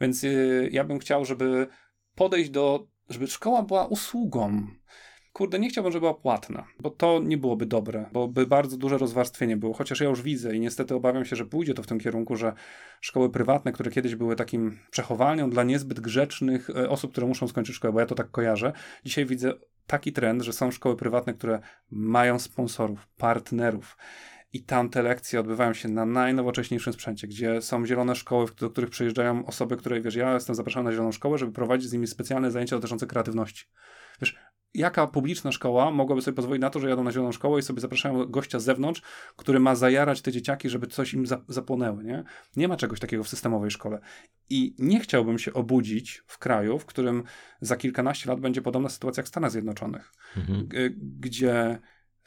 Więc 0.00 0.22
yy, 0.22 0.68
ja 0.72 0.84
bym 0.84 0.98
chciał, 0.98 1.24
żeby 1.24 1.66
podejść 2.14 2.50
do 2.50 2.86
żeby 3.08 3.26
szkoła 3.26 3.62
była 3.62 3.86
usługą. 3.86 4.66
Kurde, 5.32 5.58
nie 5.58 5.68
chciałbym, 5.68 5.92
żeby 5.92 6.00
była 6.00 6.14
płatna, 6.14 6.66
bo 6.80 6.90
to 6.90 7.20
nie 7.24 7.38
byłoby 7.38 7.66
dobre, 7.66 8.08
bo 8.12 8.28
by 8.28 8.46
bardzo 8.46 8.76
duże 8.76 8.98
rozwarstwienie 8.98 9.56
było, 9.56 9.74
chociaż 9.74 10.00
ja 10.00 10.08
już 10.08 10.22
widzę 10.22 10.56
i 10.56 10.60
niestety 10.60 10.94
obawiam 10.94 11.24
się, 11.24 11.36
że 11.36 11.44
pójdzie 11.46 11.74
to 11.74 11.82
w 11.82 11.86
tym 11.86 12.00
kierunku, 12.00 12.36
że 12.36 12.52
szkoły 13.00 13.30
prywatne, 13.30 13.72
które 13.72 13.90
kiedyś 13.90 14.14
były 14.14 14.36
takim 14.36 14.78
przechowalnią 14.90 15.50
dla 15.50 15.64
niezbyt 15.64 16.00
grzecznych 16.00 16.70
e, 16.70 16.88
osób, 16.88 17.12
które 17.12 17.26
muszą 17.26 17.48
skończyć 17.48 17.76
szkołę, 17.76 17.92
bo 17.92 18.00
ja 18.00 18.06
to 18.06 18.14
tak 18.14 18.30
kojarzę, 18.30 18.72
dzisiaj 19.04 19.26
widzę 19.26 19.52
taki 19.86 20.12
trend, 20.12 20.42
że 20.42 20.52
są 20.52 20.70
szkoły 20.70 20.96
prywatne, 20.96 21.34
które 21.34 21.60
mają 21.90 22.38
sponsorów, 22.38 23.08
partnerów 23.16 23.96
i 24.52 24.64
tam 24.64 24.88
te 24.90 25.02
lekcje 25.02 25.40
odbywają 25.40 25.72
się 25.72 25.88
na 25.88 26.06
najnowocześniejszym 26.06 26.92
sprzęcie, 26.92 27.28
gdzie 27.28 27.62
są 27.62 27.86
zielone 27.86 28.14
szkoły, 28.14 28.46
do 28.60 28.70
których 28.70 28.90
przyjeżdżają 28.90 29.46
osoby, 29.46 29.76
które, 29.76 30.00
wiesz, 30.00 30.14
ja 30.14 30.34
jestem 30.34 30.54
zapraszany 30.54 30.84
na 30.84 30.92
zieloną 30.92 31.12
szkołę, 31.12 31.38
żeby 31.38 31.52
prowadzić 31.52 31.88
z 31.88 31.92
nimi 31.92 32.06
specjalne 32.06 32.50
zajęcia 32.50 32.76
dotyczące 32.76 33.06
kreatywności. 33.06 33.64
Wiesz, 34.20 34.36
jaka 34.74 35.06
publiczna 35.06 35.52
szkoła 35.52 35.90
mogłaby 35.90 36.22
sobie 36.22 36.34
pozwolić 36.34 36.60
na 36.60 36.70
to, 36.70 36.80
że 36.80 36.88
jadą 36.88 37.04
na 37.04 37.12
zieloną 37.12 37.32
szkołę 37.32 37.60
i 37.60 37.62
sobie 37.62 37.80
zapraszają 37.80 38.26
gościa 38.26 38.58
z 38.58 38.64
zewnątrz, 38.64 39.02
który 39.36 39.60
ma 39.60 39.74
zajarać 39.74 40.22
te 40.22 40.32
dzieciaki, 40.32 40.68
żeby 40.68 40.86
coś 40.86 41.14
im 41.14 41.26
za, 41.26 41.44
zapłonęły, 41.48 42.04
nie? 42.04 42.24
Nie 42.56 42.68
ma 42.68 42.76
czegoś 42.76 43.00
takiego 43.00 43.24
w 43.24 43.28
systemowej 43.28 43.70
szkole. 43.70 44.00
I 44.50 44.74
nie 44.78 45.00
chciałbym 45.00 45.38
się 45.38 45.52
obudzić 45.52 46.22
w 46.26 46.38
kraju, 46.38 46.78
w 46.78 46.86
którym 46.86 47.22
za 47.60 47.76
kilkanaście 47.76 48.30
lat 48.30 48.40
będzie 48.40 48.62
podobna 48.62 48.88
sytuacja 48.88 49.20
jak 49.20 49.26
w 49.26 49.28
Stanach 49.28 49.50
Zjednoczonych, 49.50 50.12
mhm. 50.36 50.68
gdzie 51.20 51.78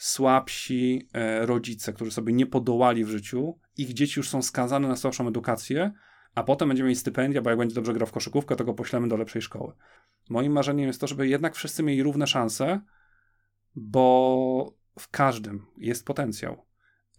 słabsi 0.02 1.08
e, 1.14 1.46
rodzice, 1.46 1.94
którzy 1.94 2.12
sobie 2.12 2.34
nie 2.34 2.46
podołali 2.46 3.06
w 3.06 3.10
życiu, 3.10 3.60
ich 3.78 3.94
dzieci 3.94 4.20
już 4.20 4.30
są 4.30 4.42
skazane 4.42 4.88
na 4.88 4.96
słabszą 4.96 5.28
edukację, 5.28 5.92
a 6.36 6.44
potem 6.44 6.68
będziemy 6.68 6.88
mieli 6.88 7.00
stypendia, 7.00 7.42
bo 7.42 7.50
jak 7.50 7.60
będzie 7.60 7.76
dobrze 7.76 7.94
grał 7.94 8.08
w 8.08 8.12
koszykówkę, 8.12 8.56
to 8.56 8.64
go 8.64 8.74
poślemy 8.74 9.08
do 9.08 9.18
lepszej 9.18 9.42
szkoły. 9.42 9.74
Moim 10.30 10.52
marzeniem 10.52 10.88
jest 10.88 11.02
to, 11.02 11.08
żeby 11.08 11.28
jednak 11.28 11.56
wszyscy 11.56 11.84
mieli 11.84 12.04
równe 12.04 12.28
szanse, 12.28 12.82
bo 13.76 14.74
w 15.00 15.10
każdym 15.10 15.66
jest 15.78 16.06
potencjał. 16.06 16.66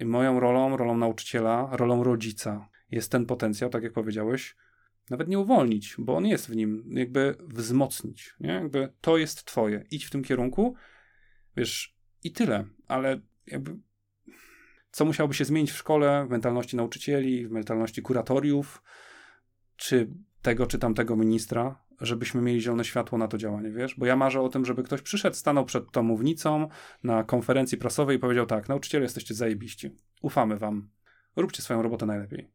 I 0.01 0.05
moją 0.05 0.41
rolą, 0.41 0.77
rolą 0.77 0.97
nauczyciela, 0.97 1.69
rolą 1.73 2.05
rodzica 2.05 2.69
jest 2.91 3.13
ten 3.13 3.27
potencjał, 3.27 3.71
tak 3.71 3.83
jak 3.83 3.93
powiedziałeś, 3.93 4.57
nawet 5.11 5.29
nie 5.29 5.39
uwolnić, 5.39 5.95
bo 5.99 6.17
on 6.17 6.27
jest 6.27 6.47
w 6.47 6.57
nim, 6.57 6.85
jakby 6.91 7.37
wzmocnić, 7.41 8.35
nie? 8.41 8.53
Jakby 8.53 8.93
to 9.01 9.17
jest 9.17 9.45
twoje, 9.45 9.85
idź 9.91 10.05
w 10.05 10.11
tym 10.11 10.23
kierunku, 10.23 10.75
wiesz, 11.57 12.02
i 12.25 12.33
tyle. 12.33 12.65
Ale 12.89 13.21
jakby 13.47 13.77
co 14.91 15.05
musiałoby 15.05 15.35
się 15.35 15.45
zmienić 15.45 15.71
w 15.71 15.77
szkole, 15.77 16.27
w 16.27 16.31
mentalności 16.31 16.77
nauczycieli, 16.77 17.47
w 17.47 17.51
mentalności 17.51 18.03
kuratoriów, 18.03 18.83
czy 19.77 20.11
tego, 20.43 20.67
czy 20.67 20.79
tamtego 20.79 21.17
ministra, 21.17 21.83
żebyśmy 22.01 22.43
mieli 22.43 22.61
zielone 22.61 22.85
światło 22.85 23.19
na 23.19 23.29
to 23.29 23.39
działanie, 23.39 23.71
wiesz? 23.71 23.95
Bo 23.99 24.07
ja 24.07 24.17
marzę 24.17 24.41
o 24.41 24.49
tym, 24.49 24.65
żeby 24.65 24.83
ktoś 24.83 25.03
przyszedł, 25.03 25.37
stanął 25.37 25.65
przed 25.65 25.91
tą 25.91 26.03
mównicą 26.03 26.69
na 27.05 27.25
konferencji 27.25 27.79
prasowej 27.79 28.17
i 28.17 28.21
powiedział 28.21 28.47
tak, 28.47 28.69
nauczyciele 28.69 29.03
jesteście 29.03 29.35
zajebiści, 29.35 29.91
ufamy 30.23 30.59
wam, 30.59 30.89
róbcie 31.37 31.63
swoją 31.63 31.83
robotę 31.83 32.07
najlepiej. 32.07 32.51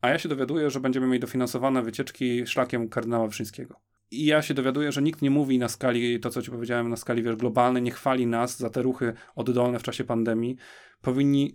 A 0.00 0.08
ja 0.08 0.18
się 0.18 0.28
dowiaduję, 0.28 0.70
że 0.70 0.80
będziemy 0.80 1.06
mieli 1.06 1.20
dofinansowane 1.20 1.82
wycieczki 1.82 2.46
szlakiem 2.46 2.88
kardynała 2.88 3.26
Wyszyńskiego. 3.26 3.80
I 4.10 4.24
ja 4.24 4.42
się 4.42 4.54
dowiaduję, 4.54 4.92
że 4.92 5.02
nikt 5.02 5.22
nie 5.22 5.30
mówi 5.30 5.58
na 5.58 5.68
skali, 5.68 6.20
to 6.20 6.30
co 6.30 6.42
ci 6.42 6.50
powiedziałem, 6.50 6.88
na 6.88 6.96
skali 6.96 7.22
wiesz, 7.22 7.36
globalnej, 7.36 7.82
nie 7.82 7.90
chwali 7.90 8.26
nas 8.26 8.58
za 8.58 8.70
te 8.70 8.82
ruchy 8.82 9.12
oddolne 9.34 9.78
w 9.78 9.82
czasie 9.82 10.04
pandemii. 10.04 10.56
Powinni, 11.02 11.52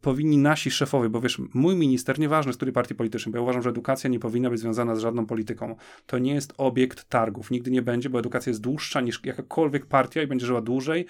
powinni 0.00 0.38
nasi 0.38 0.70
szefowie, 0.70 1.08
bo 1.08 1.20
wiesz, 1.20 1.40
mój 1.54 1.76
minister, 1.76 2.18
nieważny 2.18 2.52
z 2.52 2.56
której 2.56 2.72
partii 2.72 2.94
politycznej, 2.94 3.32
bo 3.32 3.38
ja 3.38 3.42
uważam, 3.42 3.62
że 3.62 3.70
edukacja 3.70 4.10
nie 4.10 4.18
powinna 4.18 4.50
być 4.50 4.60
związana 4.60 4.94
z 4.94 5.00
żadną 5.00 5.26
polityką. 5.26 5.76
To 6.06 6.18
nie 6.18 6.34
jest 6.34 6.54
obiekt 6.56 7.08
targów, 7.08 7.50
nigdy 7.50 7.70
nie 7.70 7.82
będzie, 7.82 8.10
bo 8.10 8.18
edukacja 8.18 8.50
jest 8.50 8.60
dłuższa 8.60 9.00
niż 9.00 9.20
jakakolwiek 9.24 9.86
partia 9.86 10.22
i 10.22 10.26
będzie 10.26 10.46
żyła 10.46 10.60
dłużej 10.60 11.06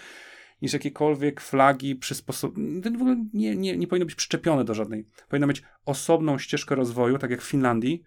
niż 0.62 0.72
jakiekolwiek 0.72 1.40
flagi 1.40 1.96
przysposobione. 1.96 2.90
W 2.90 2.94
ogóle 2.94 3.24
nie, 3.32 3.56
nie, 3.56 3.76
nie 3.76 3.86
powinno 3.86 4.06
być 4.06 4.14
przyczepione 4.14 4.64
do 4.64 4.74
żadnej. 4.74 5.06
Powinna 5.28 5.46
mieć 5.46 5.62
osobną 5.84 6.38
ścieżkę 6.38 6.74
rozwoju, 6.74 7.18
tak 7.18 7.30
jak 7.30 7.42
w 7.42 7.50
Finlandii 7.50 8.02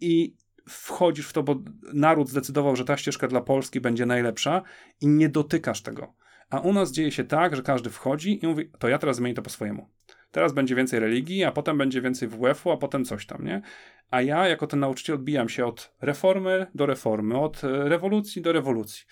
i 0.00 0.34
wchodzisz 0.68 1.28
w 1.28 1.32
to, 1.32 1.42
bo 1.42 1.56
naród 1.94 2.28
zdecydował, 2.28 2.76
że 2.76 2.84
ta 2.84 2.96
ścieżka 2.96 3.28
dla 3.28 3.40
Polski 3.40 3.80
będzie 3.80 4.06
najlepsza 4.06 4.62
i 5.00 5.08
nie 5.08 5.28
dotykasz 5.28 5.82
tego. 5.82 6.14
A 6.50 6.60
u 6.60 6.72
nas 6.72 6.92
dzieje 6.92 7.12
się 7.12 7.24
tak, 7.24 7.56
że 7.56 7.62
każdy 7.62 7.90
wchodzi 7.90 8.44
i 8.44 8.46
mówi, 8.46 8.70
to 8.78 8.88
ja 8.88 8.98
teraz 8.98 9.16
zmienię 9.16 9.34
to 9.34 9.42
po 9.42 9.50
swojemu. 9.50 9.88
Teraz 10.30 10.52
będzie 10.52 10.74
więcej 10.74 11.00
religii, 11.00 11.44
a 11.44 11.52
potem 11.52 11.78
będzie 11.78 12.00
więcej 12.02 12.28
WF-u, 12.28 12.70
a 12.70 12.76
potem 12.76 13.04
coś 13.04 13.26
tam, 13.26 13.44
nie? 13.44 13.62
A 14.10 14.22
ja, 14.22 14.48
jako 14.48 14.66
ten 14.66 14.80
nauczyciel, 14.80 15.14
odbijam 15.14 15.48
się 15.48 15.66
od 15.66 15.94
reformy 16.00 16.66
do 16.74 16.86
reformy, 16.86 17.38
od 17.38 17.64
e, 17.64 17.88
rewolucji 17.88 18.42
do 18.42 18.52
rewolucji. 18.52 19.06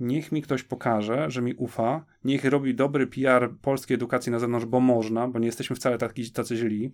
Niech 0.00 0.32
mi 0.32 0.42
ktoś 0.42 0.62
pokaże, 0.62 1.30
że 1.30 1.42
mi 1.42 1.54
ufa, 1.54 2.04
niech 2.24 2.44
robi 2.44 2.74
dobry 2.74 3.06
PR 3.06 3.50
polskiej 3.62 3.94
edukacji 3.94 4.32
na 4.32 4.38
zewnątrz, 4.38 4.66
bo 4.66 4.80
można, 4.80 5.28
bo 5.28 5.38
nie 5.38 5.46
jesteśmy 5.46 5.76
wcale 5.76 5.98
tacy, 5.98 6.32
tacy 6.32 6.56
źli 6.56 6.92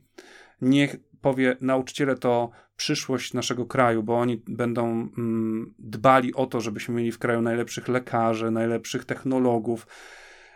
niech 0.61 0.97
powie, 1.21 1.57
nauczyciele 1.61 2.17
to 2.17 2.51
przyszłość 2.77 3.35
naszego 3.35 3.67
kraju, 3.67 4.03
bo 4.03 4.19
oni 4.19 4.43
będą 4.49 4.87
mm, 4.91 5.75
dbali 5.79 6.35
o 6.35 6.47
to, 6.47 6.61
żebyśmy 6.61 6.95
mieli 6.95 7.13
w 7.13 7.19
kraju 7.19 7.43
najlepszych 7.43 7.89
lekarzy, 7.89 8.51
najlepszych 8.51 9.05
technologów, 9.05 9.87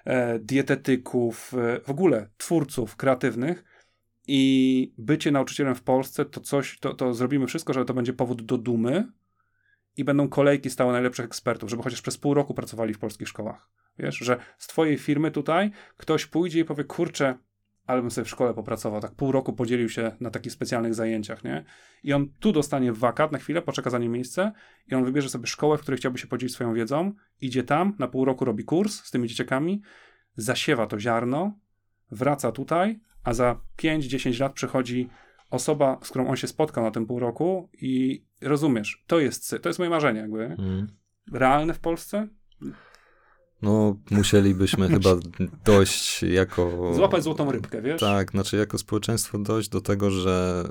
e, 0.05 0.39
dietetyków, 0.39 1.55
e, 1.55 1.81
w 1.81 1.91
ogóle 1.91 2.29
twórców 2.37 2.97
kreatywnych. 2.97 3.65
I 4.27 4.93
bycie 4.99 5.31
nauczycielem 5.31 5.75
w 5.75 5.83
Polsce 5.83 6.25
to 6.25 6.41
coś, 6.41 6.79
to, 6.79 6.95
to 6.95 7.15
zrobimy 7.15 7.47
wszystko, 7.47 7.73
żeby 7.73 7.87
to 7.87 7.95
będzie 7.95 8.13
powód 8.13 8.43
do 8.43 8.59
dumy 8.59 9.13
i 10.01 10.05
będą 10.05 10.29
kolejki 10.29 10.71
stałe 10.71 10.93
najlepszych 10.93 11.25
ekspertów, 11.25 11.71
żeby 11.71 11.83
chociaż 11.83 12.03
przez 12.03 12.19
pół 12.19 12.35
roku 12.35 12.55
pracowali 12.55 12.95
w 12.95 12.99
polskich 12.99 13.29
szkołach. 13.29 13.71
Wiesz, 13.99 14.19
że 14.19 14.39
z 14.59 14.67
twojej 14.67 14.99
firmy 14.99 15.31
tutaj 15.31 15.71
ktoś 15.97 16.27
pójdzie 16.27 16.61
i 16.61 16.65
powie, 16.65 16.85
kurczę, 16.85 17.39
ale 17.87 18.01
bym 18.01 18.11
sobie 18.11 18.25
w 18.25 18.29
szkole 18.29 18.55
popracował, 18.55 19.01
tak 19.01 19.15
pół 19.15 19.33
roku 19.33 19.53
podzielił 19.53 19.89
się 19.89 20.17
na 20.21 20.31
takich 20.31 20.53
specjalnych 20.53 20.95
zajęciach, 20.95 21.45
nie? 21.45 21.65
I 22.03 22.13
on 22.13 22.29
tu 22.41 22.53
dostanie 22.53 22.93
wakat 22.93 23.33
na 23.33 23.39
chwilę, 23.39 23.63
poczeka 23.63 23.91
za 23.91 23.99
nim 23.99 24.13
miejsce 24.13 24.53
i 24.87 24.95
on 24.95 25.05
wybierze 25.05 25.29
sobie 25.29 25.47
szkołę, 25.47 25.79
w 25.79 25.81
której 25.81 25.99
chciałby 25.99 26.19
się 26.19 26.27
podzielić 26.27 26.55
swoją 26.55 26.75
wiedzą, 26.75 27.13
idzie 27.41 27.63
tam, 27.63 27.97
na 27.99 28.09
pół 28.09 28.25
roku 28.25 28.45
robi 28.45 28.65
kurs 28.65 29.05
z 29.05 29.11
tymi 29.11 29.29
dzieciakami, 29.29 29.83
zasiewa 30.37 30.87
to 30.87 31.01
ziarno, 31.01 31.59
wraca 32.11 32.53
tutaj, 32.53 33.01
a 33.25 33.35
za 33.35 33.61
5-10 33.79 34.41
lat 34.41 34.53
przychodzi 34.53 35.09
osoba, 35.51 35.99
z 36.03 36.09
którą 36.09 36.29
on 36.29 36.37
się 36.37 36.47
spotkał 36.47 36.85
na 36.85 36.91
tym 36.91 37.07
pół 37.07 37.19
roku 37.19 37.71
i 37.73 38.25
rozumiesz, 38.41 39.05
to 39.07 39.21
jest, 39.21 39.57
to 39.63 39.69
jest 39.69 39.79
moje 39.79 39.91
marzenie 39.91 40.21
jakby. 40.21 40.45
Mm. 40.45 40.87
Realne 41.33 41.75
w 41.75 41.79
Polsce? 41.79 42.29
No, 43.63 43.97
musielibyśmy 44.11 44.89
chyba 44.95 45.11
dojść 45.65 46.23
jako. 46.23 46.93
Złapać 46.95 47.23
złotą 47.25 47.53
rybkę, 47.53 47.83
wiesz? 47.83 48.01
Tak, 48.01 48.31
znaczy 48.31 48.57
jako 48.57 48.79
społeczeństwo 48.79 49.39
dojść 49.39 49.69
do 49.69 49.81
tego, 49.81 50.11
że 50.11 50.65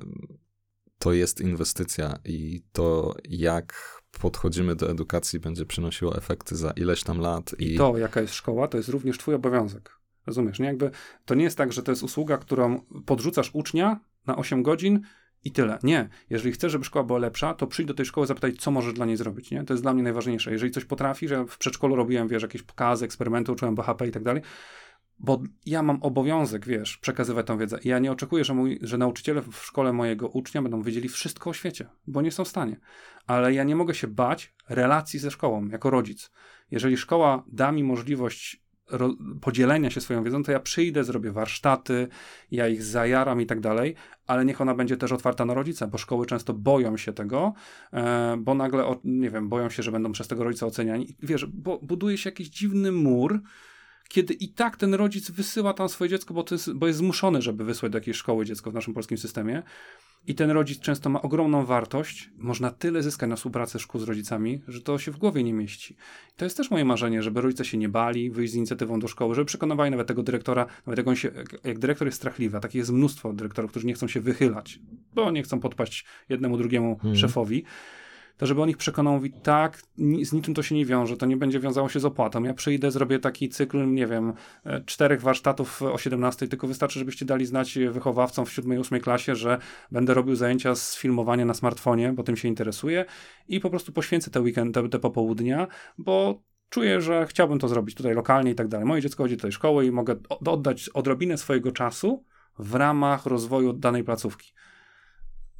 to 0.99 1.13
jest 1.13 1.41
inwestycja 1.41 2.19
i 2.25 2.61
to, 2.71 3.15
jak 3.29 3.99
podchodzimy 4.21 4.75
do 4.75 4.91
edukacji, 4.91 5.39
będzie 5.39 5.65
przynosiło 5.65 6.17
efekty 6.17 6.55
za 6.55 6.71
ileś 6.71 7.03
tam 7.03 7.19
lat. 7.19 7.55
I, 7.59 7.73
I 7.73 7.77
to, 7.77 7.97
jaka 7.97 8.21
jest 8.21 8.33
szkoła, 8.33 8.67
to 8.67 8.77
jest 8.77 8.89
również 8.89 9.17
Twój 9.17 9.35
obowiązek. 9.35 9.99
Rozumiesz, 10.27 10.59
nie? 10.59 10.65
Jakby 10.65 10.91
to 11.25 11.35
nie 11.35 11.43
jest 11.43 11.57
tak, 11.57 11.73
że 11.73 11.83
to 11.83 11.91
jest 11.91 12.03
usługa, 12.03 12.37
którą 12.37 12.81
podrzucasz 13.05 13.49
ucznia 13.53 13.99
na 14.27 14.37
8 14.37 14.63
godzin 14.63 15.01
i 15.43 15.51
tyle. 15.51 15.79
Nie. 15.83 16.09
Jeżeli 16.29 16.51
chcesz, 16.51 16.71
żeby 16.71 16.85
szkoła 16.85 17.05
była 17.05 17.19
lepsza, 17.19 17.53
to 17.53 17.67
przyjdź 17.67 17.87
do 17.87 17.93
tej 17.93 18.05
szkoły, 18.05 18.27
zapytaj, 18.27 18.53
co 18.53 18.71
możesz 18.71 18.93
dla 18.93 19.05
niej 19.05 19.17
zrobić, 19.17 19.51
nie? 19.51 19.63
To 19.63 19.73
jest 19.73 19.83
dla 19.83 19.93
mnie 19.93 20.03
najważniejsze. 20.03 20.51
Jeżeli 20.51 20.71
coś 20.71 20.85
potrafisz, 20.85 21.31
ja 21.31 21.43
w 21.43 21.57
przedszkolu 21.57 21.95
robiłem, 21.95 22.27
wiesz, 22.27 22.43
jakieś 22.43 22.61
pokazy, 22.61 23.05
eksperymenty, 23.05 23.51
uczyłem 23.51 23.75
BHP 23.75 24.07
i 24.07 24.11
tak 24.11 24.23
dalej, 24.23 24.41
bo 25.19 25.41
ja 25.65 25.83
mam 25.83 26.03
obowiązek, 26.03 26.65
wiesz, 26.65 26.97
przekazywać 26.97 27.47
tą 27.47 27.57
wiedzę. 27.57 27.79
I 27.83 27.87
ja 27.89 27.99
nie 27.99 28.11
oczekuję, 28.11 28.43
że, 28.43 28.53
mój, 28.53 28.79
że 28.81 28.97
nauczyciele 28.97 29.41
w 29.41 29.55
szkole 29.55 29.93
mojego 29.93 30.27
ucznia 30.27 30.61
będą 30.61 30.81
wiedzieli 30.81 31.09
wszystko 31.09 31.49
o 31.49 31.53
świecie, 31.53 31.89
bo 32.07 32.21
nie 32.21 32.31
są 32.31 32.45
w 32.45 32.47
stanie. 32.47 32.79
Ale 33.27 33.53
ja 33.53 33.63
nie 33.63 33.75
mogę 33.75 33.95
się 33.95 34.07
bać 34.07 34.53
relacji 34.69 35.19
ze 35.19 35.31
szkołą 35.31 35.67
jako 35.67 35.89
rodzic. 35.89 36.31
Jeżeli 36.71 36.97
szkoła 36.97 37.43
da 37.47 37.71
mi 37.71 37.83
możliwość 37.83 38.63
podzielenia 39.41 39.89
się 39.89 40.01
swoją 40.01 40.23
wiedzą, 40.23 40.43
to 40.43 40.51
ja 40.51 40.59
przyjdę, 40.59 41.03
zrobię 41.03 41.31
warsztaty, 41.31 42.07
ja 42.51 42.67
ich 42.67 42.83
zajaram 42.83 43.41
i 43.41 43.45
tak 43.45 43.59
dalej, 43.59 43.95
ale 44.27 44.45
niech 44.45 44.61
ona 44.61 44.75
będzie 44.75 44.97
też 44.97 45.11
otwarta 45.11 45.45
na 45.45 45.53
rodzica, 45.53 45.87
bo 45.87 45.97
szkoły 45.97 46.25
często 46.25 46.53
boją 46.53 46.97
się 46.97 47.13
tego, 47.13 47.53
e, 47.93 48.37
bo 48.39 48.53
nagle, 48.53 48.95
nie 49.03 49.29
wiem, 49.29 49.49
boją 49.49 49.69
się, 49.69 49.83
że 49.83 49.91
będą 49.91 50.11
przez 50.11 50.27
tego 50.27 50.43
rodzica 50.43 50.65
oceniani. 50.65 51.15
Wiesz, 51.23 51.45
bo 51.45 51.79
buduje 51.81 52.17
się 52.17 52.29
jakiś 52.29 52.49
dziwny 52.49 52.91
mur, 52.91 53.41
kiedy 54.09 54.33
i 54.33 54.53
tak 54.53 54.77
ten 54.77 54.93
rodzic 54.93 55.31
wysyła 55.31 55.73
tam 55.73 55.89
swoje 55.89 56.09
dziecko, 56.09 56.33
bo, 56.33 56.45
jest, 56.51 56.73
bo 56.73 56.87
jest 56.87 56.99
zmuszony, 56.99 57.41
żeby 57.41 57.63
wysłać 57.63 57.91
do 57.91 57.97
jakiejś 57.97 58.17
szkoły 58.17 58.45
dziecko 58.45 58.71
w 58.71 58.73
naszym 58.73 58.93
polskim 58.93 59.17
systemie. 59.17 59.63
I 60.27 60.35
ten 60.35 60.51
rodzic 60.51 60.79
często 60.79 61.09
ma 61.09 61.21
ogromną 61.21 61.65
wartość. 61.65 62.29
Można 62.37 62.71
tyle 62.71 63.03
zyskać 63.03 63.29
na 63.29 63.35
współpracy 63.35 63.79
szkół 63.79 64.01
z 64.01 64.03
rodzicami, 64.03 64.61
że 64.67 64.81
to 64.81 64.99
się 64.99 65.11
w 65.11 65.17
głowie 65.17 65.43
nie 65.43 65.53
mieści. 65.53 65.93
I 66.29 66.37
to 66.37 66.45
jest 66.45 66.57
też 66.57 66.71
moje 66.71 66.85
marzenie, 66.85 67.23
żeby 67.23 67.41
rodzice 67.41 67.65
się 67.65 67.77
nie 67.77 67.89
bali, 67.89 68.31
wyjść 68.31 68.53
z 68.53 68.55
inicjatywą 68.55 68.99
do 68.99 69.07
szkoły, 69.07 69.35
żeby 69.35 69.45
przekonywali 69.45 69.91
nawet 69.91 70.07
tego 70.07 70.23
dyrektora, 70.23 70.65
nawet 70.85 70.97
jak 70.97 71.07
on 71.07 71.15
się, 71.15 71.31
jak 71.63 71.79
dyrektor 71.79 72.07
jest 72.07 72.17
strachliwy, 72.17 72.57
a 72.57 72.59
takich 72.59 72.79
jest 72.79 72.91
mnóstwo 72.91 73.33
dyrektorów, 73.33 73.71
którzy 73.71 73.87
nie 73.87 73.93
chcą 73.93 74.07
się 74.07 74.21
wychylać, 74.21 74.79
bo 75.13 75.31
nie 75.31 75.43
chcą 75.43 75.59
podpaść 75.59 76.05
jednemu, 76.29 76.57
drugiemu 76.57 76.97
hmm. 76.97 77.19
szefowi 77.19 77.63
to 78.39 78.45
żeby 78.45 78.61
on 78.61 78.69
ich 78.69 78.77
przekonał, 78.77 79.13
mówi 79.13 79.31
tak, 79.31 79.81
z 80.21 80.33
niczym 80.33 80.53
to 80.53 80.63
się 80.63 80.75
nie 80.75 80.85
wiąże, 80.85 81.17
to 81.17 81.25
nie 81.25 81.37
będzie 81.37 81.59
wiązało 81.59 81.89
się 81.89 81.99
z 81.99 82.05
opłatą. 82.05 82.43
Ja 82.43 82.53
przyjdę, 82.53 82.91
zrobię 82.91 83.19
taki 83.19 83.49
cykl, 83.49 83.93
nie 83.93 84.07
wiem, 84.07 84.33
e, 84.65 84.81
czterech 84.81 85.21
warsztatów 85.21 85.81
o 85.81 85.97
17, 85.97 86.47
tylko 86.47 86.67
wystarczy, 86.67 86.99
żebyście 86.99 87.25
dali 87.25 87.45
znać 87.45 87.79
wychowawcom 87.91 88.45
w 88.45 88.51
7 88.51 88.79
8 88.79 88.99
klasie, 88.99 89.35
że 89.35 89.57
będę 89.91 90.13
robił 90.13 90.35
zajęcia 90.35 90.75
z 90.75 90.97
filmowania 90.97 91.45
na 91.45 91.53
smartfonie, 91.53 92.13
bo 92.13 92.23
tym 92.23 92.37
się 92.37 92.47
interesuje 92.47 93.05
i 93.47 93.59
po 93.59 93.69
prostu 93.69 93.91
poświęcę 93.91 94.31
te 94.31 94.41
weekend, 94.41 94.75
te, 94.75 94.89
te 94.89 94.99
popołudnia, 94.99 95.67
bo 95.97 96.41
czuję, 96.69 97.01
że 97.01 97.25
chciałbym 97.27 97.59
to 97.59 97.67
zrobić 97.67 97.95
tutaj 97.95 98.13
lokalnie 98.13 98.51
i 98.51 98.55
tak 98.55 98.67
dalej. 98.67 98.85
Moje 98.85 99.01
dziecko 99.01 99.23
chodzi 99.23 99.35
do 99.35 99.41
tej 99.41 99.51
szkoły 99.51 99.85
i 99.85 99.91
mogę 99.91 100.15
oddać 100.29 100.89
odrobinę 100.89 101.37
swojego 101.37 101.71
czasu 101.71 102.25
w 102.59 102.75
ramach 102.75 103.25
rozwoju 103.25 103.73
danej 103.73 104.03
placówki 104.03 104.53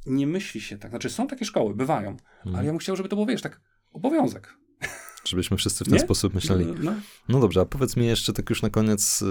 nie 0.06 0.26
myśli 0.26 0.60
się 0.60 0.78
tak. 0.78 0.90
Znaczy, 0.90 1.10
są 1.10 1.26
takie 1.26 1.44
szkoły, 1.44 1.74
bywają, 1.74 2.16
hmm. 2.42 2.56
ale 2.56 2.66
ja 2.66 2.72
bym 2.72 2.78
chciał, 2.78 2.96
żeby 2.96 3.08
to 3.08 3.16
było, 3.16 3.26
wiesz, 3.26 3.42
tak 3.42 3.60
obowiązek. 3.92 4.56
Żebyśmy 5.28 5.56
wszyscy 5.56 5.84
w 5.84 5.88
ten 5.88 5.94
nie? 5.94 6.00
sposób 6.00 6.34
myśleli. 6.34 6.66
No, 6.66 6.74
no. 6.82 6.94
no, 7.28 7.40
dobrze, 7.40 7.60
a 7.60 7.64
powiedz 7.64 7.96
mi 7.96 8.06
jeszcze 8.06 8.32
tak 8.32 8.50
już 8.50 8.62
na 8.62 8.70
koniec, 8.70 9.24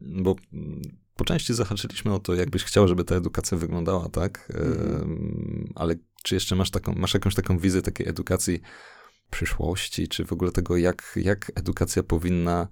bo 0.00 0.36
po 1.16 1.24
części 1.24 1.54
zahaczyliśmy 1.54 2.14
o 2.14 2.18
to, 2.18 2.34
jakbyś 2.34 2.64
chciał, 2.64 2.88
żeby 2.88 3.04
ta 3.04 3.14
edukacja 3.14 3.58
wyglądała, 3.58 4.08
tak? 4.08 4.52
Mhm. 4.54 5.72
Ale 5.74 5.94
czy 6.22 6.34
jeszcze 6.34 6.56
masz 6.56 6.70
taką, 6.70 6.92
masz 6.92 7.14
jakąś 7.14 7.34
taką 7.34 7.58
wizję 7.58 7.82
takiej 7.82 8.08
edukacji 8.08 8.60
przyszłości, 9.30 10.08
czy 10.08 10.24
w 10.24 10.32
ogóle 10.32 10.52
tego, 10.52 10.76
jak, 10.76 11.18
jak 11.22 11.52
edukacja 11.54 12.02
powinna 12.02 12.68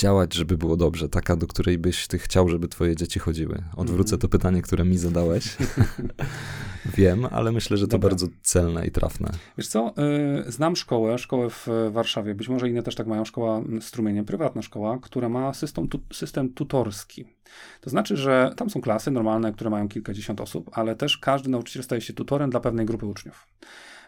działać, 0.00 0.34
żeby 0.34 0.58
było 0.58 0.76
dobrze, 0.76 1.08
taka, 1.08 1.36
do 1.36 1.46
której 1.46 1.78
byś 1.78 2.06
ty 2.06 2.18
chciał, 2.18 2.48
żeby 2.48 2.68
twoje 2.68 2.96
dzieci 2.96 3.18
chodziły? 3.18 3.62
Odwrócę 3.76 4.14
mm. 4.14 4.20
to 4.20 4.28
pytanie, 4.28 4.62
które 4.62 4.84
mi 4.84 4.98
zadałeś. 4.98 5.56
Wiem, 6.96 7.26
ale 7.30 7.52
myślę, 7.52 7.76
że 7.76 7.86
to 7.86 7.90
Dobra. 7.90 8.08
bardzo 8.08 8.26
celne 8.42 8.86
i 8.86 8.90
trafne. 8.90 9.30
Wiesz 9.58 9.68
co, 9.68 9.94
yy, 10.44 10.52
znam 10.52 10.76
szkołę, 10.76 11.18
szkołę 11.18 11.50
w 11.50 11.66
Warszawie, 11.90 12.34
być 12.34 12.48
może 12.48 12.68
inne 12.68 12.82
też 12.82 12.94
tak 12.94 13.06
mają, 13.06 13.24
szkoła 13.24 13.62
strumienie, 13.80 14.24
prywatna 14.24 14.62
szkoła, 14.62 14.98
która 15.02 15.28
ma 15.28 15.54
system, 15.54 15.88
tu, 15.88 16.00
system 16.12 16.52
tutorski. 16.52 17.24
To 17.80 17.90
znaczy, 17.90 18.16
że 18.16 18.52
tam 18.56 18.70
są 18.70 18.80
klasy 18.80 19.10
normalne, 19.10 19.52
które 19.52 19.70
mają 19.70 19.88
kilkadziesiąt 19.88 20.40
osób, 20.40 20.70
ale 20.72 20.96
też 20.96 21.18
każdy 21.18 21.48
nauczyciel 21.48 21.82
staje 21.82 22.00
się 22.00 22.12
tutorem 22.12 22.50
dla 22.50 22.60
pewnej 22.60 22.86
grupy 22.86 23.06
uczniów. 23.06 23.46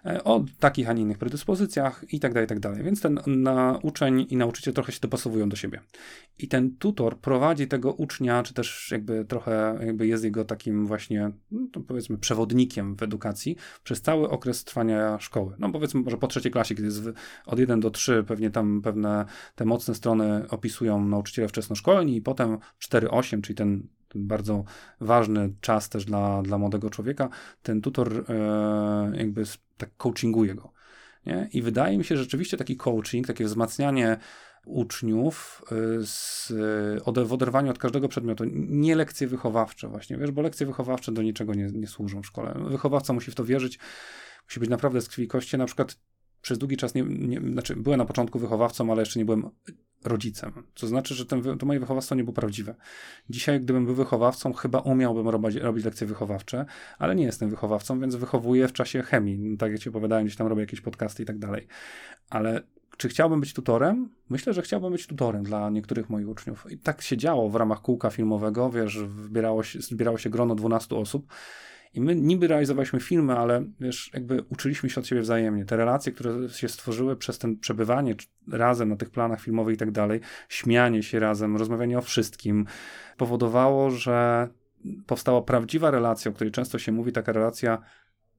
E, 0.06 0.24
o 0.24 0.44
takich, 0.58 0.90
a 0.90 0.92
nie 0.92 1.02
innych 1.02 1.18
predyspozycjach 1.18 2.04
i 2.12 2.20
tak 2.20 2.34
dalej, 2.34 2.46
tak 2.48 2.60
dalej. 2.60 2.84
Więc 2.84 3.00
ten 3.00 3.20
na, 3.26 3.78
uczeń 3.82 4.26
i 4.30 4.36
nauczyciel 4.36 4.74
trochę 4.74 4.92
się 4.92 5.00
dopasowują 5.00 5.48
do 5.48 5.56
siebie. 5.56 5.80
I 6.38 6.48
ten 6.48 6.76
tutor 6.76 7.18
prowadzi 7.18 7.68
tego 7.68 7.92
ucznia, 7.92 8.42
czy 8.42 8.54
też 8.54 8.88
jakby 8.90 9.24
trochę 9.24 9.78
jakby 9.86 10.06
jest 10.06 10.24
jego 10.24 10.44
takim 10.44 10.86
właśnie, 10.86 11.30
no 11.50 11.82
powiedzmy, 11.88 12.18
przewodnikiem 12.18 12.96
w 12.96 13.02
edukacji 13.02 13.56
przez 13.84 14.02
cały 14.02 14.30
okres 14.30 14.64
trwania 14.64 15.18
szkoły. 15.20 15.54
No 15.58 15.72
powiedzmy, 15.72 16.00
może 16.00 16.16
po 16.16 16.26
trzeciej 16.26 16.52
klasie, 16.52 16.74
kiedy 16.74 16.86
jest 16.88 17.02
od 17.46 17.58
1 17.58 17.80
do 17.80 17.90
3, 17.90 18.24
pewnie 18.26 18.50
tam 18.50 18.82
pewne 18.82 19.24
te 19.54 19.64
mocne 19.64 19.94
strony 19.94 20.48
opisują 20.48 21.04
nauczyciele 21.04 21.48
wczesnoszkolni 21.48 22.16
i 22.16 22.22
potem 22.22 22.58
4-8, 22.80 23.40
czyli 23.40 23.54
ten 23.54 23.88
ten 24.12 24.26
bardzo 24.26 24.64
ważny 25.00 25.54
czas 25.60 25.88
też 25.88 26.04
dla, 26.04 26.42
dla 26.42 26.58
młodego 26.58 26.90
człowieka, 26.90 27.28
ten 27.62 27.80
tutor 27.80 28.24
e, 28.28 29.12
jakby 29.14 29.44
tak 29.76 29.90
coachinguje 29.96 30.54
go. 30.54 30.72
Nie? 31.26 31.48
I 31.52 31.62
wydaje 31.62 31.98
mi 31.98 32.04
się, 32.04 32.16
że 32.16 32.22
rzeczywiście 32.22 32.56
taki 32.56 32.76
coaching, 32.76 33.26
takie 33.26 33.44
wzmacnianie 33.44 34.16
uczniów 34.66 35.62
e, 35.72 35.74
z, 36.06 36.52
w 37.26 37.32
oderwaniu 37.32 37.70
od 37.70 37.78
każdego 37.78 38.08
przedmiotu, 38.08 38.44
nie 38.54 38.96
lekcje 38.96 39.26
wychowawcze 39.26 39.88
właśnie, 39.88 40.16
wiesz, 40.16 40.30
bo 40.30 40.42
lekcje 40.42 40.66
wychowawcze 40.66 41.12
do 41.12 41.22
niczego 41.22 41.54
nie, 41.54 41.66
nie 41.72 41.86
służą 41.86 42.22
w 42.22 42.26
szkole. 42.26 42.54
Wychowawca 42.68 43.12
musi 43.12 43.30
w 43.30 43.34
to 43.34 43.44
wierzyć, 43.44 43.78
musi 44.44 44.60
być 44.60 44.70
naprawdę 44.70 45.00
z 45.00 45.08
krwi 45.08 45.28
kości. 45.28 45.58
Na 45.58 45.66
przykład 45.66 45.96
przez 46.42 46.58
długi 46.58 46.76
czas 46.76 46.94
nie, 46.94 47.02
nie, 47.02 47.40
znaczy 47.40 47.76
byłem 47.76 47.98
na 47.98 48.04
początku 48.04 48.38
wychowawcą, 48.38 48.92
ale 48.92 49.02
jeszcze 49.02 49.18
nie 49.18 49.24
byłem 49.24 49.50
rodzicem. 50.04 50.52
Co 50.74 50.86
znaczy, 50.86 51.14
że 51.14 51.26
ten, 51.26 51.58
to 51.58 51.66
moje 51.66 51.80
wychowawstwo 51.80 52.14
nie 52.14 52.24
było 52.24 52.34
prawdziwe. 52.34 52.74
Dzisiaj, 53.30 53.60
gdybym 53.60 53.86
był 53.86 53.94
wychowawcą, 53.94 54.52
chyba 54.52 54.78
umiałbym 54.78 55.28
robić, 55.28 55.56
robić 55.56 55.84
lekcje 55.84 56.06
wychowawcze, 56.06 56.66
ale 56.98 57.14
nie 57.14 57.24
jestem 57.24 57.50
wychowawcą, 57.50 58.00
więc 58.00 58.14
wychowuję 58.14 58.68
w 58.68 58.72
czasie 58.72 59.02
chemii. 59.02 59.38
No, 59.38 59.56
tak 59.56 59.72
jak 59.72 59.80
ci 59.80 59.88
opowiadałem, 59.88 60.24
gdzieś 60.24 60.36
tam 60.36 60.46
robię 60.46 60.60
jakieś 60.60 60.80
podcasty 60.80 61.22
i 61.22 61.26
tak 61.26 61.38
dalej. 61.38 61.66
Ale 62.30 62.62
czy 62.96 63.08
chciałbym 63.08 63.40
być 63.40 63.52
tutorem? 63.52 64.08
Myślę, 64.30 64.52
że 64.52 64.62
chciałbym 64.62 64.92
być 64.92 65.06
tutorem 65.06 65.42
dla 65.42 65.70
niektórych 65.70 66.10
moich 66.10 66.28
uczniów. 66.28 66.66
I 66.70 66.78
tak 66.78 67.02
się 67.02 67.16
działo 67.16 67.48
w 67.48 67.54
ramach 67.54 67.82
kółka 67.82 68.10
filmowego, 68.10 68.70
wiesz, 68.70 68.98
się, 69.62 69.80
zbierało 69.80 70.18
się 70.18 70.30
grono 70.30 70.54
12 70.54 70.96
osób 70.96 71.26
i 71.94 72.00
my 72.00 72.14
niby 72.14 72.48
realizowaliśmy 72.48 73.00
filmy, 73.00 73.38
ale 73.38 73.64
wiesz, 73.80 74.10
jakby 74.14 74.42
uczyliśmy 74.48 74.90
się 74.90 75.00
od 75.00 75.06
siebie 75.06 75.20
wzajemnie. 75.20 75.64
Te 75.64 75.76
relacje, 75.76 76.12
które 76.12 76.48
się 76.48 76.68
stworzyły 76.68 77.16
przez 77.16 77.38
ten 77.38 77.58
przebywanie 77.58 78.14
razem 78.48 78.88
na 78.88 78.96
tych 78.96 79.10
planach 79.10 79.40
filmowych 79.40 79.74
i 79.74 79.78
tak 79.78 79.90
dalej, 79.90 80.20
śmianie 80.48 81.02
się 81.02 81.18
razem, 81.18 81.56
rozmawianie 81.56 81.98
o 81.98 82.02
wszystkim, 82.02 82.66
powodowało, 83.16 83.90
że 83.90 84.48
powstała 85.06 85.42
prawdziwa 85.42 85.90
relacja, 85.90 86.30
o 86.30 86.34
której 86.34 86.50
często 86.50 86.78
się 86.78 86.92
mówi, 86.92 87.12
taka 87.12 87.32
relacja 87.32 87.78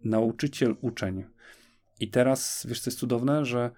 nauczyciel-uczeń. 0.06 1.24
I 2.00 2.08
teraz, 2.08 2.66
wiesz, 2.70 2.82
co 2.82 2.90
jest 2.90 3.00
cudowne, 3.00 3.46
że 3.46 3.72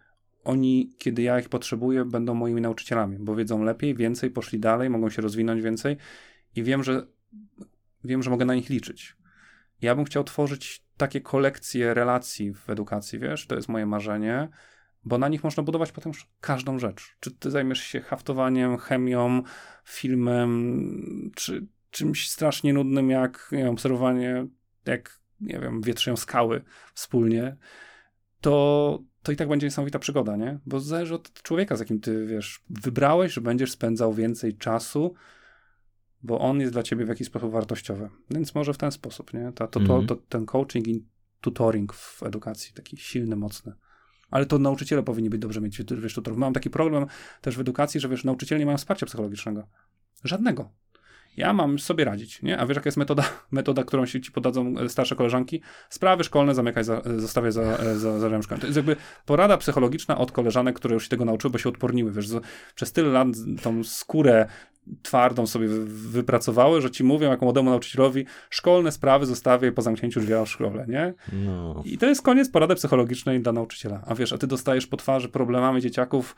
oni, 0.43 0.93
kiedy 0.97 1.21
ja 1.21 1.39
ich 1.39 1.49
potrzebuję, 1.49 2.05
będą 2.05 2.33
moimi 2.33 2.61
nauczycielami, 2.61 3.17
bo 3.19 3.35
wiedzą 3.35 3.63
lepiej, 3.63 3.95
więcej, 3.95 4.31
poszli 4.31 4.59
dalej, 4.59 4.89
mogą 4.89 5.09
się 5.09 5.21
rozwinąć 5.21 5.61
więcej 5.61 5.97
i 6.55 6.63
wiem, 6.63 6.83
że 6.83 7.07
wiem, 8.03 8.23
że 8.23 8.29
mogę 8.29 8.45
na 8.45 8.55
nich 8.55 8.69
liczyć. 8.69 9.15
Ja 9.81 9.95
bym 9.95 10.05
chciał 10.05 10.23
tworzyć 10.23 10.85
takie 10.97 11.21
kolekcje 11.21 11.93
relacji 11.93 12.53
w 12.53 12.69
edukacji, 12.69 13.19
wiesz, 13.19 13.47
to 13.47 13.55
jest 13.55 13.69
moje 13.69 13.85
marzenie, 13.85 14.49
bo 15.03 15.17
na 15.17 15.27
nich 15.27 15.43
można 15.43 15.63
budować 15.63 15.91
potem 15.91 16.09
już 16.09 16.27
każdą 16.41 16.79
rzecz. 16.79 17.15
Czy 17.19 17.31
ty 17.31 17.51
zajmiesz 17.51 17.79
się 17.79 18.01
haftowaniem, 18.01 18.77
chemią, 18.77 19.43
filmem, 19.83 21.31
czy 21.35 21.67
czymś 21.91 22.29
strasznie 22.29 22.73
nudnym, 22.73 23.09
jak 23.09 23.49
nie 23.51 23.57
wiem, 23.57 23.69
obserwowanie, 23.69 24.47
jak, 24.85 25.19
nie 25.41 25.59
wiem, 25.59 25.81
wietrzeją 25.81 26.17
skały 26.17 26.61
wspólnie, 26.93 27.55
to, 28.41 28.99
to 29.23 29.31
i 29.31 29.35
tak 29.35 29.47
będzie 29.47 29.67
niesamowita 29.67 29.99
przygoda, 29.99 30.35
nie? 30.35 30.59
Bo 30.65 30.79
zależy 30.79 31.15
od 31.15 31.41
człowieka, 31.41 31.75
z 31.75 31.79
jakim 31.79 31.99
ty, 31.99 32.25
wiesz, 32.25 32.63
wybrałeś, 32.69 33.33
że 33.33 33.41
będziesz 33.41 33.71
spędzał 33.71 34.13
więcej 34.13 34.57
czasu 34.57 35.13
bo 36.25 36.39
on 36.39 36.59
jest 36.59 36.73
dla 36.73 36.83
ciebie 36.83 37.05
w 37.05 37.07
jakiś 37.09 37.27
sposób 37.27 37.51
wartościowy. 37.51 38.09
Więc 38.31 38.55
może 38.55 38.73
w 38.73 38.77
ten 38.77 38.91
sposób, 38.91 39.33
nie? 39.33 39.51
Ta, 39.55 39.67
to, 39.67 39.79
Mhm. 39.79 40.07
to, 40.07 40.15
to, 40.15 40.21
ten 40.29 40.45
coaching 40.45 40.87
i 40.87 41.05
tutoring 41.41 41.93
w 41.93 42.23
edukacji, 42.23 42.73
taki 42.73 42.97
silny, 42.97 43.35
mocny. 43.35 43.73
Ale 44.31 44.45
to 44.45 44.59
nauczyciele 44.59 45.03
powinni 45.03 45.29
być 45.29 45.41
dobrze 45.41 45.61
mieć, 45.61 45.81
wiesz, 46.01 46.13
tutorów. 46.13 46.39
Mam 46.39 46.53
taki 46.53 46.69
problem 46.69 47.05
też 47.41 47.57
w 47.57 47.59
edukacji, 47.59 47.99
że 47.99 48.09
wiesz, 48.09 48.23
nauczyciele 48.23 48.59
nie 48.59 48.65
mają 48.65 48.77
wsparcia 48.77 49.05
psychologicznego. 49.05 49.67
Żadnego. 50.23 50.69
Ja 51.37 51.53
mam 51.53 51.79
sobie 51.79 52.05
radzić, 52.05 52.41
nie? 52.41 52.57
A 52.59 52.65
wiesz, 52.65 52.75
jaka 52.75 52.87
jest 52.87 52.97
metoda, 52.97 53.23
metoda 53.51 53.83
którą 53.83 54.05
się 54.05 54.21
ci 54.21 54.31
podadzą 54.31 54.77
e, 54.79 54.89
starsze 54.89 55.15
koleżanki? 55.15 55.61
Sprawy 55.89 56.23
szkolne 56.23 56.55
zamykaj, 56.55 56.83
za, 56.83 56.97
e, 57.01 57.19
zostawiaj 57.19 57.51
za, 57.51 57.61
e, 57.61 57.95
za, 57.99 58.19
za. 58.19 58.29
To 58.57 58.65
jest 58.65 58.75
jakby 58.77 58.95
porada 59.25 59.57
psychologiczna 59.57 60.17
od 60.17 60.31
koleżanek, 60.31 60.75
które 60.75 60.93
już 60.93 61.03
się 61.03 61.09
tego 61.09 61.25
nauczyły, 61.25 61.51
bo 61.51 61.57
się 61.57 61.69
odporniły. 61.69 62.11
Wiesz, 62.11 62.27
z- 62.27 62.43
przez 62.75 62.91
tyle 62.91 63.09
lat 63.09 63.27
tą 63.61 63.83
skórę 63.83 64.47
twardą 65.01 65.47
sobie 65.47 65.67
wy- 65.67 65.85
wypracowały, 65.85 66.81
że 66.81 66.91
ci 66.91 67.03
mówią 67.03 67.29
jako 67.29 67.45
młodemu 67.45 67.69
nauczycielowi, 67.69 68.25
szkolne 68.49 68.91
sprawy 68.91 69.25
zostawiaj 69.25 69.71
po 69.71 69.81
zamknięciu 69.81 70.19
drzwi 70.19 70.33
w 70.45 70.49
szkole, 70.49 70.85
nie? 70.87 71.13
No, 71.45 71.83
I 71.85 71.97
to 71.97 72.05
jest 72.05 72.21
koniec 72.21 72.49
porady 72.49 72.75
psychologicznej 72.75 73.41
dla 73.41 73.51
nauczyciela. 73.51 74.01
A 74.07 74.15
wiesz, 74.15 74.33
a 74.33 74.37
ty 74.37 74.47
dostajesz 74.47 74.87
po 74.87 74.97
twarzy 74.97 75.29
problemami 75.29 75.81
dzieciaków, 75.81 76.35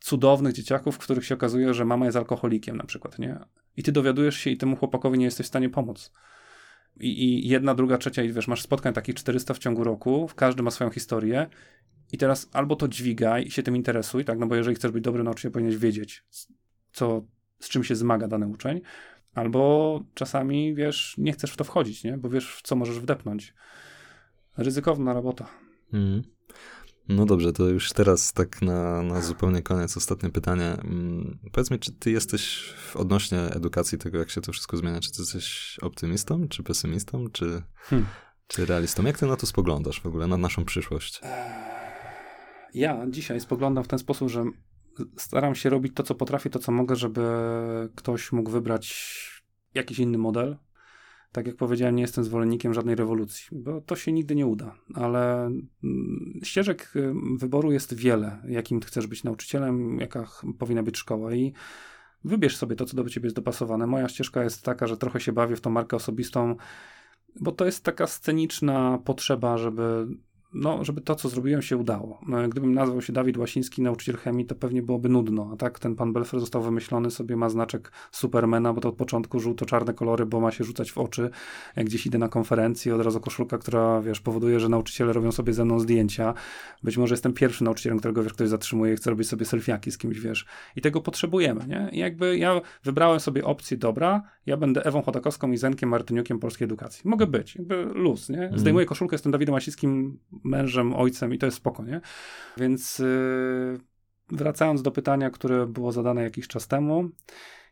cudownych 0.00 0.52
dzieciaków, 0.52 0.94
w 0.94 0.98
których 0.98 1.24
się 1.26 1.34
okazuje, 1.34 1.74
że 1.74 1.84
mama 1.84 2.04
jest 2.04 2.16
alkoholikiem 2.16 2.76
na 2.76 2.84
przykład, 2.84 3.18
nie? 3.18 3.38
I 3.76 3.82
ty 3.82 3.92
dowiadujesz 3.92 4.36
się 4.36 4.50
i 4.50 4.56
temu 4.56 4.76
chłopakowi 4.76 5.18
nie 5.18 5.24
jesteś 5.24 5.46
w 5.46 5.48
stanie 5.48 5.68
pomóc. 5.70 6.12
I, 7.00 7.24
I 7.24 7.48
jedna, 7.48 7.74
druga, 7.74 7.98
trzecia, 7.98 8.22
i 8.22 8.32
wiesz, 8.32 8.48
masz 8.48 8.62
spotkań 8.62 8.92
takich 8.92 9.14
400 9.14 9.54
w 9.54 9.58
ciągu 9.58 9.84
roku, 9.84 10.30
każdy 10.36 10.62
ma 10.62 10.70
swoją 10.70 10.90
historię 10.90 11.46
i 12.12 12.18
teraz 12.18 12.48
albo 12.52 12.76
to 12.76 12.88
dźwigaj 12.88 13.46
i 13.46 13.50
się 13.50 13.62
tym 13.62 13.76
interesuj, 13.76 14.24
tak, 14.24 14.38
no 14.38 14.46
bo 14.46 14.56
jeżeli 14.56 14.76
chcesz 14.76 14.90
być 14.90 15.04
dobry 15.04 15.22
nauczyciel, 15.22 15.50
powinieneś 15.50 15.78
wiedzieć, 15.78 16.24
co, 16.92 17.24
z 17.60 17.68
czym 17.68 17.84
się 17.84 17.96
zmaga 17.96 18.28
dany 18.28 18.46
uczeń, 18.46 18.80
albo 19.34 20.00
czasami, 20.14 20.74
wiesz, 20.74 21.14
nie 21.18 21.32
chcesz 21.32 21.50
w 21.52 21.56
to 21.56 21.64
wchodzić, 21.64 22.04
nie? 22.04 22.18
Bo 22.18 22.28
wiesz, 22.28 22.54
w 22.56 22.62
co 22.62 22.76
możesz 22.76 22.98
wdepnąć. 23.00 23.54
Ryzykowna 24.56 25.12
robota. 25.12 25.46
Mhm. 25.92 26.22
No 27.08 27.26
dobrze, 27.26 27.52
to 27.52 27.68
już 27.68 27.92
teraz 27.92 28.32
tak 28.32 28.62
na, 28.62 29.02
na 29.02 29.20
zupełnie 29.20 29.62
koniec 29.62 29.96
ostatnie 29.96 30.30
pytanie. 30.30 30.64
Mm, 30.84 31.38
Powiedz 31.52 31.70
mi, 31.70 31.78
czy 31.78 31.92
ty 31.92 32.10
jesteś 32.10 32.74
w- 32.76 32.96
odnośnie 32.96 33.38
edukacji 33.40 33.98
tego, 33.98 34.18
jak 34.18 34.30
się 34.30 34.40
to 34.40 34.52
wszystko 34.52 34.76
zmienia, 34.76 35.00
czy 35.00 35.12
ty 35.12 35.22
jesteś 35.22 35.78
optymistą, 35.82 36.48
czy 36.48 36.62
pesymistą, 36.62 37.30
czy, 37.32 37.62
Hmm. 37.76 38.06
czy 38.46 38.66
realistą? 38.66 39.04
Jak 39.04 39.18
ty 39.18 39.26
na 39.26 39.36
to 39.36 39.46
spoglądasz 39.46 40.00
w 40.00 40.06
ogóle, 40.06 40.26
na 40.26 40.36
naszą 40.36 40.64
przyszłość? 40.64 41.20
Ja 42.74 43.06
dzisiaj 43.08 43.40
spoglądam 43.40 43.84
w 43.84 43.88
ten 43.88 43.98
sposób, 43.98 44.28
że 44.28 44.44
staram 45.16 45.54
się 45.54 45.70
robić 45.70 45.94
to, 45.94 46.02
co 46.02 46.14
potrafię, 46.14 46.50
to, 46.50 46.58
co 46.58 46.72
mogę, 46.72 46.96
żeby 46.96 47.22
ktoś 47.94 48.32
mógł 48.32 48.50
wybrać 48.50 49.42
jakiś 49.74 49.98
inny 49.98 50.18
model. 50.18 50.56
Tak 51.32 51.46
jak 51.46 51.56
powiedziałem, 51.56 51.96
nie 51.96 52.02
jestem 52.02 52.24
zwolennikiem 52.24 52.74
żadnej 52.74 52.94
rewolucji, 52.94 53.46
bo 53.52 53.80
to 53.80 53.96
się 53.96 54.12
nigdy 54.12 54.34
nie 54.34 54.46
uda, 54.46 54.74
ale 54.94 55.46
mm, 55.46 56.40
ścieżek 56.42 56.92
y, 56.96 57.12
wyboru 57.36 57.72
jest 57.72 57.94
wiele, 57.94 58.42
jakim 58.48 58.80
chcesz 58.80 59.06
być 59.06 59.24
nauczycielem, 59.24 59.98
jaka 60.00 60.28
powinna 60.58 60.82
być 60.82 60.98
szkoła 60.98 61.34
i 61.34 61.52
wybierz 62.24 62.56
sobie 62.56 62.76
to, 62.76 62.84
co 62.84 62.96
do 62.96 63.08
ciebie 63.08 63.26
jest 63.26 63.36
dopasowane. 63.36 63.86
Moja 63.86 64.08
ścieżka 64.08 64.44
jest 64.44 64.62
taka, 64.62 64.86
że 64.86 64.96
trochę 64.96 65.20
się 65.20 65.32
bawię 65.32 65.56
w 65.56 65.60
tą 65.60 65.70
markę 65.70 65.96
osobistą, 65.96 66.56
bo 67.40 67.52
to 67.52 67.66
jest 67.66 67.84
taka 67.84 68.06
sceniczna 68.06 68.98
potrzeba, 69.04 69.58
żeby, 69.58 70.06
no, 70.54 70.84
żeby 70.84 71.00
to, 71.00 71.14
co 71.14 71.28
zrobiłem, 71.28 71.62
się 71.62 71.76
udało. 71.76 72.20
No, 72.28 72.48
gdybym 72.48 72.74
nazwał 72.74 73.02
się 73.02 73.12
Dawid 73.12 73.36
Łasiński, 73.36 73.82
nauczyciel 73.82 74.16
chemii, 74.16 74.46
to 74.46 74.54
pewnie 74.54 74.82
byłoby 74.82 75.08
nudno. 75.08 75.50
A 75.52 75.56
tak 75.56 75.78
ten 75.78 75.96
pan 75.96 76.12
Belfer 76.12 76.40
został 76.40 76.62
wymyślony, 76.62 77.10
sobie 77.10 77.36
ma 77.36 77.48
znaczek 77.48 77.92
Supermana, 78.12 78.72
bo 78.72 78.80
to 78.80 78.88
od 78.88 78.94
początku 78.94 79.40
żółto-czarne 79.40 79.94
kolory, 79.94 80.26
bo 80.26 80.40
ma 80.40 80.50
się 80.50 80.64
rzucać 80.64 80.92
w 80.92 80.98
oczy. 80.98 81.30
Jak 81.76 81.86
gdzieś 81.86 82.06
idę 82.06 82.18
na 82.18 82.28
konferencję, 82.28 82.94
od 82.94 83.00
razu 83.00 83.20
koszulka, 83.20 83.58
która, 83.58 84.00
wiesz, 84.00 84.20
powoduje, 84.20 84.60
że 84.60 84.68
nauczyciele 84.68 85.12
robią 85.12 85.32
sobie 85.32 85.52
ze 85.52 85.64
mną 85.64 85.80
zdjęcia. 85.80 86.34
Być 86.82 86.96
może 86.96 87.12
jestem 87.12 87.32
pierwszym 87.32 87.64
nauczycielem, 87.64 87.98
którego, 87.98 88.22
wiesz, 88.22 88.32
ktoś 88.32 88.48
zatrzymuje 88.48 88.92
i 88.92 88.96
chce 88.96 89.10
robić 89.10 89.28
sobie 89.28 89.44
selfiaki 89.44 89.90
z 89.90 89.98
kimś, 89.98 90.20
wiesz. 90.20 90.46
I 90.76 90.80
tego 90.80 91.00
potrzebujemy, 91.00 91.66
nie? 91.66 91.88
I 91.92 91.98
jakby 91.98 92.38
ja 92.38 92.60
wybrałem 92.84 93.20
sobie 93.20 93.44
opcję, 93.44 93.76
dobra, 93.76 94.22
ja 94.46 94.56
będę 94.56 94.84
Ewą 94.84 95.02
Chodakowską 95.02 95.52
i 95.52 95.56
Zenkiem 95.56 95.88
Martyniukiem 95.88 96.38
polskiej 96.38 96.64
edukacji. 96.64 97.10
Mogę 97.10 97.26
być, 97.26 97.56
jakby 97.56 97.84
luz, 97.84 98.28
nie? 98.28 98.50
Zdejmuję 98.54 98.86
koszulkę, 98.86 99.14
jestem 99.14 99.32
Dawidem 99.32 99.52
Łasickim, 99.52 100.18
mężem, 100.44 100.94
ojcem 100.94 101.34
i 101.34 101.38
to 101.38 101.46
jest 101.46 101.56
spoko, 101.56 101.84
nie? 101.84 102.00
Więc 102.56 102.98
yy, 102.98 103.80
wracając 104.28 104.82
do 104.82 104.90
pytania, 104.90 105.30
które 105.30 105.66
było 105.66 105.92
zadane 105.92 106.22
jakiś 106.22 106.48
czas 106.48 106.68
temu, 106.68 107.10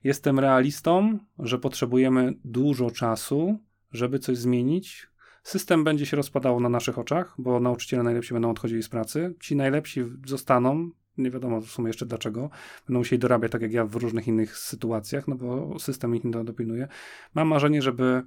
jestem 0.05 0.39
realistą, 0.39 1.19
że 1.39 1.59
potrzebujemy 1.59 2.35
dużo 2.45 2.91
czasu, 2.91 3.59
żeby 3.93 4.19
coś 4.19 4.39
zmienić. 4.39 5.09
System 5.43 5.85
będzie 5.85 6.07
się 6.07 6.17
rozpadał 6.17 6.61
na 6.61 6.69
naszych 6.69 6.99
oczach, 6.99 7.35
bo 7.39 7.61
nauczyciele 7.61 8.03
najlepsi 8.03 8.33
będą 8.33 8.51
odchodzili 8.51 8.83
z 8.83 8.89
pracy. 8.89 9.35
Ci 9.41 9.57
najlepsi 9.57 10.05
zostaną, 10.27 10.91
nie 11.19 11.31
wiadomo 11.31 11.61
w 11.61 11.71
sumie 11.71 11.89
jeszcze 11.89 12.07
dlaczego, 12.07 12.51
będą 12.87 12.99
musieli 12.99 13.21
dorabiać 13.21 13.53
tak 13.53 13.63
jak 13.63 13.73
ja 13.73 13.85
w 13.85 13.97
różnych 13.97 14.29
innych 14.29 14.59
sytuacjach, 14.59 15.29
no 15.29 15.37
bo 15.37 15.79
system 15.79 16.17
ich 16.17 16.25
nie 16.25 16.31
dopilnuje. 16.31 16.89
Mam 17.35 17.49
marzenie, 17.49 17.83
żeby 17.83 18.23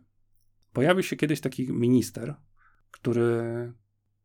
pojawił 0.74 1.04
się 1.04 1.16
kiedyś 1.16 1.42
taki 1.42 1.74
minister, 1.74 2.36
który 2.92 3.74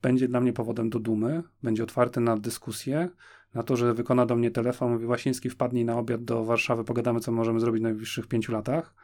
będzie 0.03 0.29
dla 0.29 0.41
mnie 0.41 0.53
powodem 0.53 0.91
do 0.91 1.01
dumy, 1.01 1.43
będzie 1.63 1.83
otwarty 1.83 2.21
na 2.21 2.37
dyskusję, 2.37 3.09
na 3.55 3.63
to, 3.63 3.77
że 3.77 3.95
wykona 3.95 4.27
do 4.27 4.37
mnie 4.37 4.51
telefon, 4.51 4.93
mówi 4.93 5.07
Łasiński 5.07 5.51
wpadnij 5.51 5.85
na 5.85 5.99
obiad 5.99 6.25
do 6.25 6.45
Warszawy, 6.45 6.85
pogadamy 6.85 7.21
co 7.21 7.33
możemy 7.33 7.61
zrobić 7.61 7.81
w 7.81 7.83
najbliższych 7.83 8.27
pięciu 8.27 8.53
latach. 8.53 8.95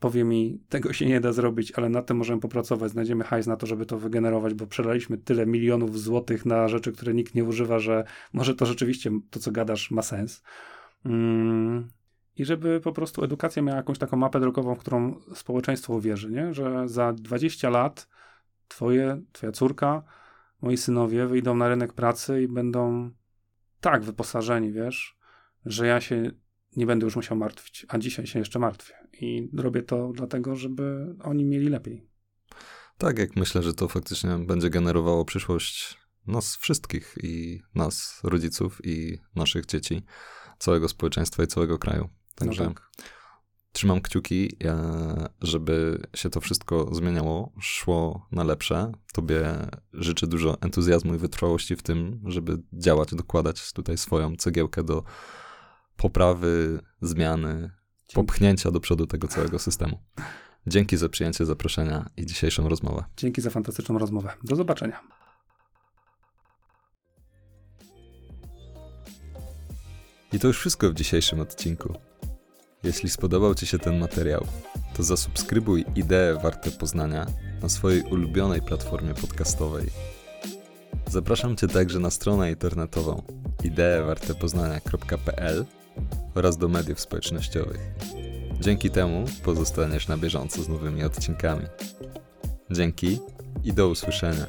Powie 0.00 0.24
mi, 0.24 0.60
tego 0.68 0.92
się 0.92 1.06
nie 1.06 1.20
da 1.20 1.32
zrobić, 1.32 1.72
ale 1.72 1.88
nad 1.88 2.06
tym 2.06 2.16
możemy 2.16 2.40
popracować, 2.40 2.90
znajdziemy 2.90 3.24
hajs 3.24 3.46
na 3.46 3.56
to, 3.56 3.66
żeby 3.66 3.86
to 3.86 3.98
wygenerować, 3.98 4.54
bo 4.54 4.66
przelaliśmy 4.66 5.18
tyle 5.18 5.46
milionów 5.46 6.00
złotych 6.00 6.46
na 6.46 6.68
rzeczy, 6.68 6.92
które 6.92 7.14
nikt 7.14 7.34
nie 7.34 7.44
używa, 7.44 7.78
że 7.78 8.04
może 8.32 8.54
to 8.54 8.66
rzeczywiście 8.66 9.10
to, 9.30 9.40
co 9.40 9.50
gadasz, 9.50 9.90
ma 9.90 10.02
sens. 10.02 10.42
Mm. 11.04 11.88
I 12.36 12.44
żeby 12.44 12.80
po 12.80 12.92
prostu 12.92 13.24
edukacja 13.24 13.62
miała 13.62 13.76
jakąś 13.76 13.98
taką 13.98 14.16
mapę 14.16 14.40
drogową, 14.40 14.74
w 14.74 14.78
którą 14.78 15.20
społeczeństwo 15.34 15.94
uwierzy, 15.94 16.30
nie? 16.30 16.54
że 16.54 16.88
za 16.88 17.12
20 17.12 17.70
lat 17.70 18.08
twoje, 18.72 19.22
twoja 19.32 19.52
córka, 19.52 20.02
moi 20.62 20.76
synowie 20.76 21.26
wyjdą 21.26 21.54
na 21.54 21.68
rynek 21.68 21.92
pracy 21.92 22.42
i 22.42 22.48
będą 22.48 23.10
tak 23.80 24.04
wyposażeni, 24.04 24.72
wiesz, 24.72 25.18
że 25.64 25.86
ja 25.86 26.00
się 26.00 26.30
nie 26.76 26.86
będę 26.86 27.04
już 27.04 27.16
musiał 27.16 27.38
martwić, 27.38 27.86
a 27.88 27.98
dzisiaj 27.98 28.26
się 28.26 28.38
jeszcze 28.38 28.58
martwię. 28.58 28.94
I 29.12 29.50
robię 29.56 29.82
to 29.82 30.12
dlatego, 30.14 30.56
żeby 30.56 31.16
oni 31.22 31.44
mieli 31.44 31.68
lepiej. 31.68 32.06
Tak, 32.98 33.18
jak 33.18 33.36
myślę, 33.36 33.62
że 33.62 33.74
to 33.74 33.88
faktycznie 33.88 34.38
będzie 34.38 34.70
generowało 34.70 35.24
przyszłość 35.24 35.98
nas 36.26 36.56
wszystkich 36.56 37.14
i 37.22 37.62
nas, 37.74 38.20
rodziców 38.24 38.80
i 38.84 39.18
naszych 39.34 39.66
dzieci, 39.66 40.02
całego 40.58 40.88
społeczeństwa 40.88 41.42
i 41.42 41.46
całego 41.46 41.78
kraju. 41.78 42.08
Także 42.34 42.64
No 42.64 42.70
tak. 42.70 42.90
Trzymam 43.72 44.00
kciuki, 44.00 44.56
e, 44.64 45.28
żeby 45.40 46.02
się 46.16 46.30
to 46.30 46.40
wszystko 46.40 46.94
zmieniało, 46.94 47.52
szło 47.60 48.26
na 48.32 48.44
lepsze. 48.44 48.92
Tobie 49.12 49.54
życzę 49.92 50.26
dużo 50.26 50.60
entuzjazmu 50.60 51.14
i 51.14 51.18
wytrwałości 51.18 51.76
w 51.76 51.82
tym, 51.82 52.20
żeby 52.26 52.58
działać, 52.72 53.14
dokładać 53.14 53.72
tutaj 53.72 53.98
swoją 53.98 54.36
cegiełkę 54.36 54.82
do 54.82 55.04
poprawy, 55.96 56.80
zmiany, 57.02 57.70
popchnięcia 58.14 58.70
do 58.70 58.80
przodu 58.80 59.06
tego 59.06 59.28
całego 59.28 59.58
systemu. 59.58 59.98
Dzięki 60.66 60.96
za 60.96 61.08
przyjęcie 61.08 61.46
zaproszenia 61.46 62.10
i 62.16 62.26
dzisiejszą 62.26 62.68
rozmowę. 62.68 63.04
Dzięki 63.16 63.40
za 63.40 63.50
fantastyczną 63.50 63.98
rozmowę. 63.98 64.32
Do 64.44 64.56
zobaczenia. 64.56 65.00
I 70.32 70.38
to 70.38 70.46
już 70.46 70.58
wszystko 70.58 70.90
w 70.90 70.94
dzisiejszym 70.94 71.40
odcinku. 71.40 72.11
Jeśli 72.84 73.10
spodobał 73.10 73.54
Ci 73.54 73.66
się 73.66 73.78
ten 73.78 73.98
materiał, 73.98 74.46
to 74.96 75.02
zasubskrybuj 75.02 75.84
Idee 75.96 76.42
Warte 76.42 76.70
Poznania 76.70 77.26
na 77.62 77.68
swojej 77.68 78.02
ulubionej 78.02 78.62
platformie 78.62 79.14
podcastowej. 79.14 79.86
Zapraszam 81.10 81.56
Cię 81.56 81.68
także 81.68 81.98
na 81.98 82.10
stronę 82.10 82.50
internetową 82.50 83.22
ideewartepoznania.pl 83.64 85.64
oraz 86.34 86.56
do 86.56 86.68
mediów 86.68 87.00
społecznościowych. 87.00 87.80
Dzięki 88.60 88.90
temu 88.90 89.24
pozostaniesz 89.42 90.08
na 90.08 90.18
bieżąco 90.18 90.62
z 90.62 90.68
nowymi 90.68 91.04
odcinkami. 91.04 91.66
Dzięki 92.70 93.18
i 93.64 93.72
do 93.72 93.88
usłyszenia. 93.88 94.46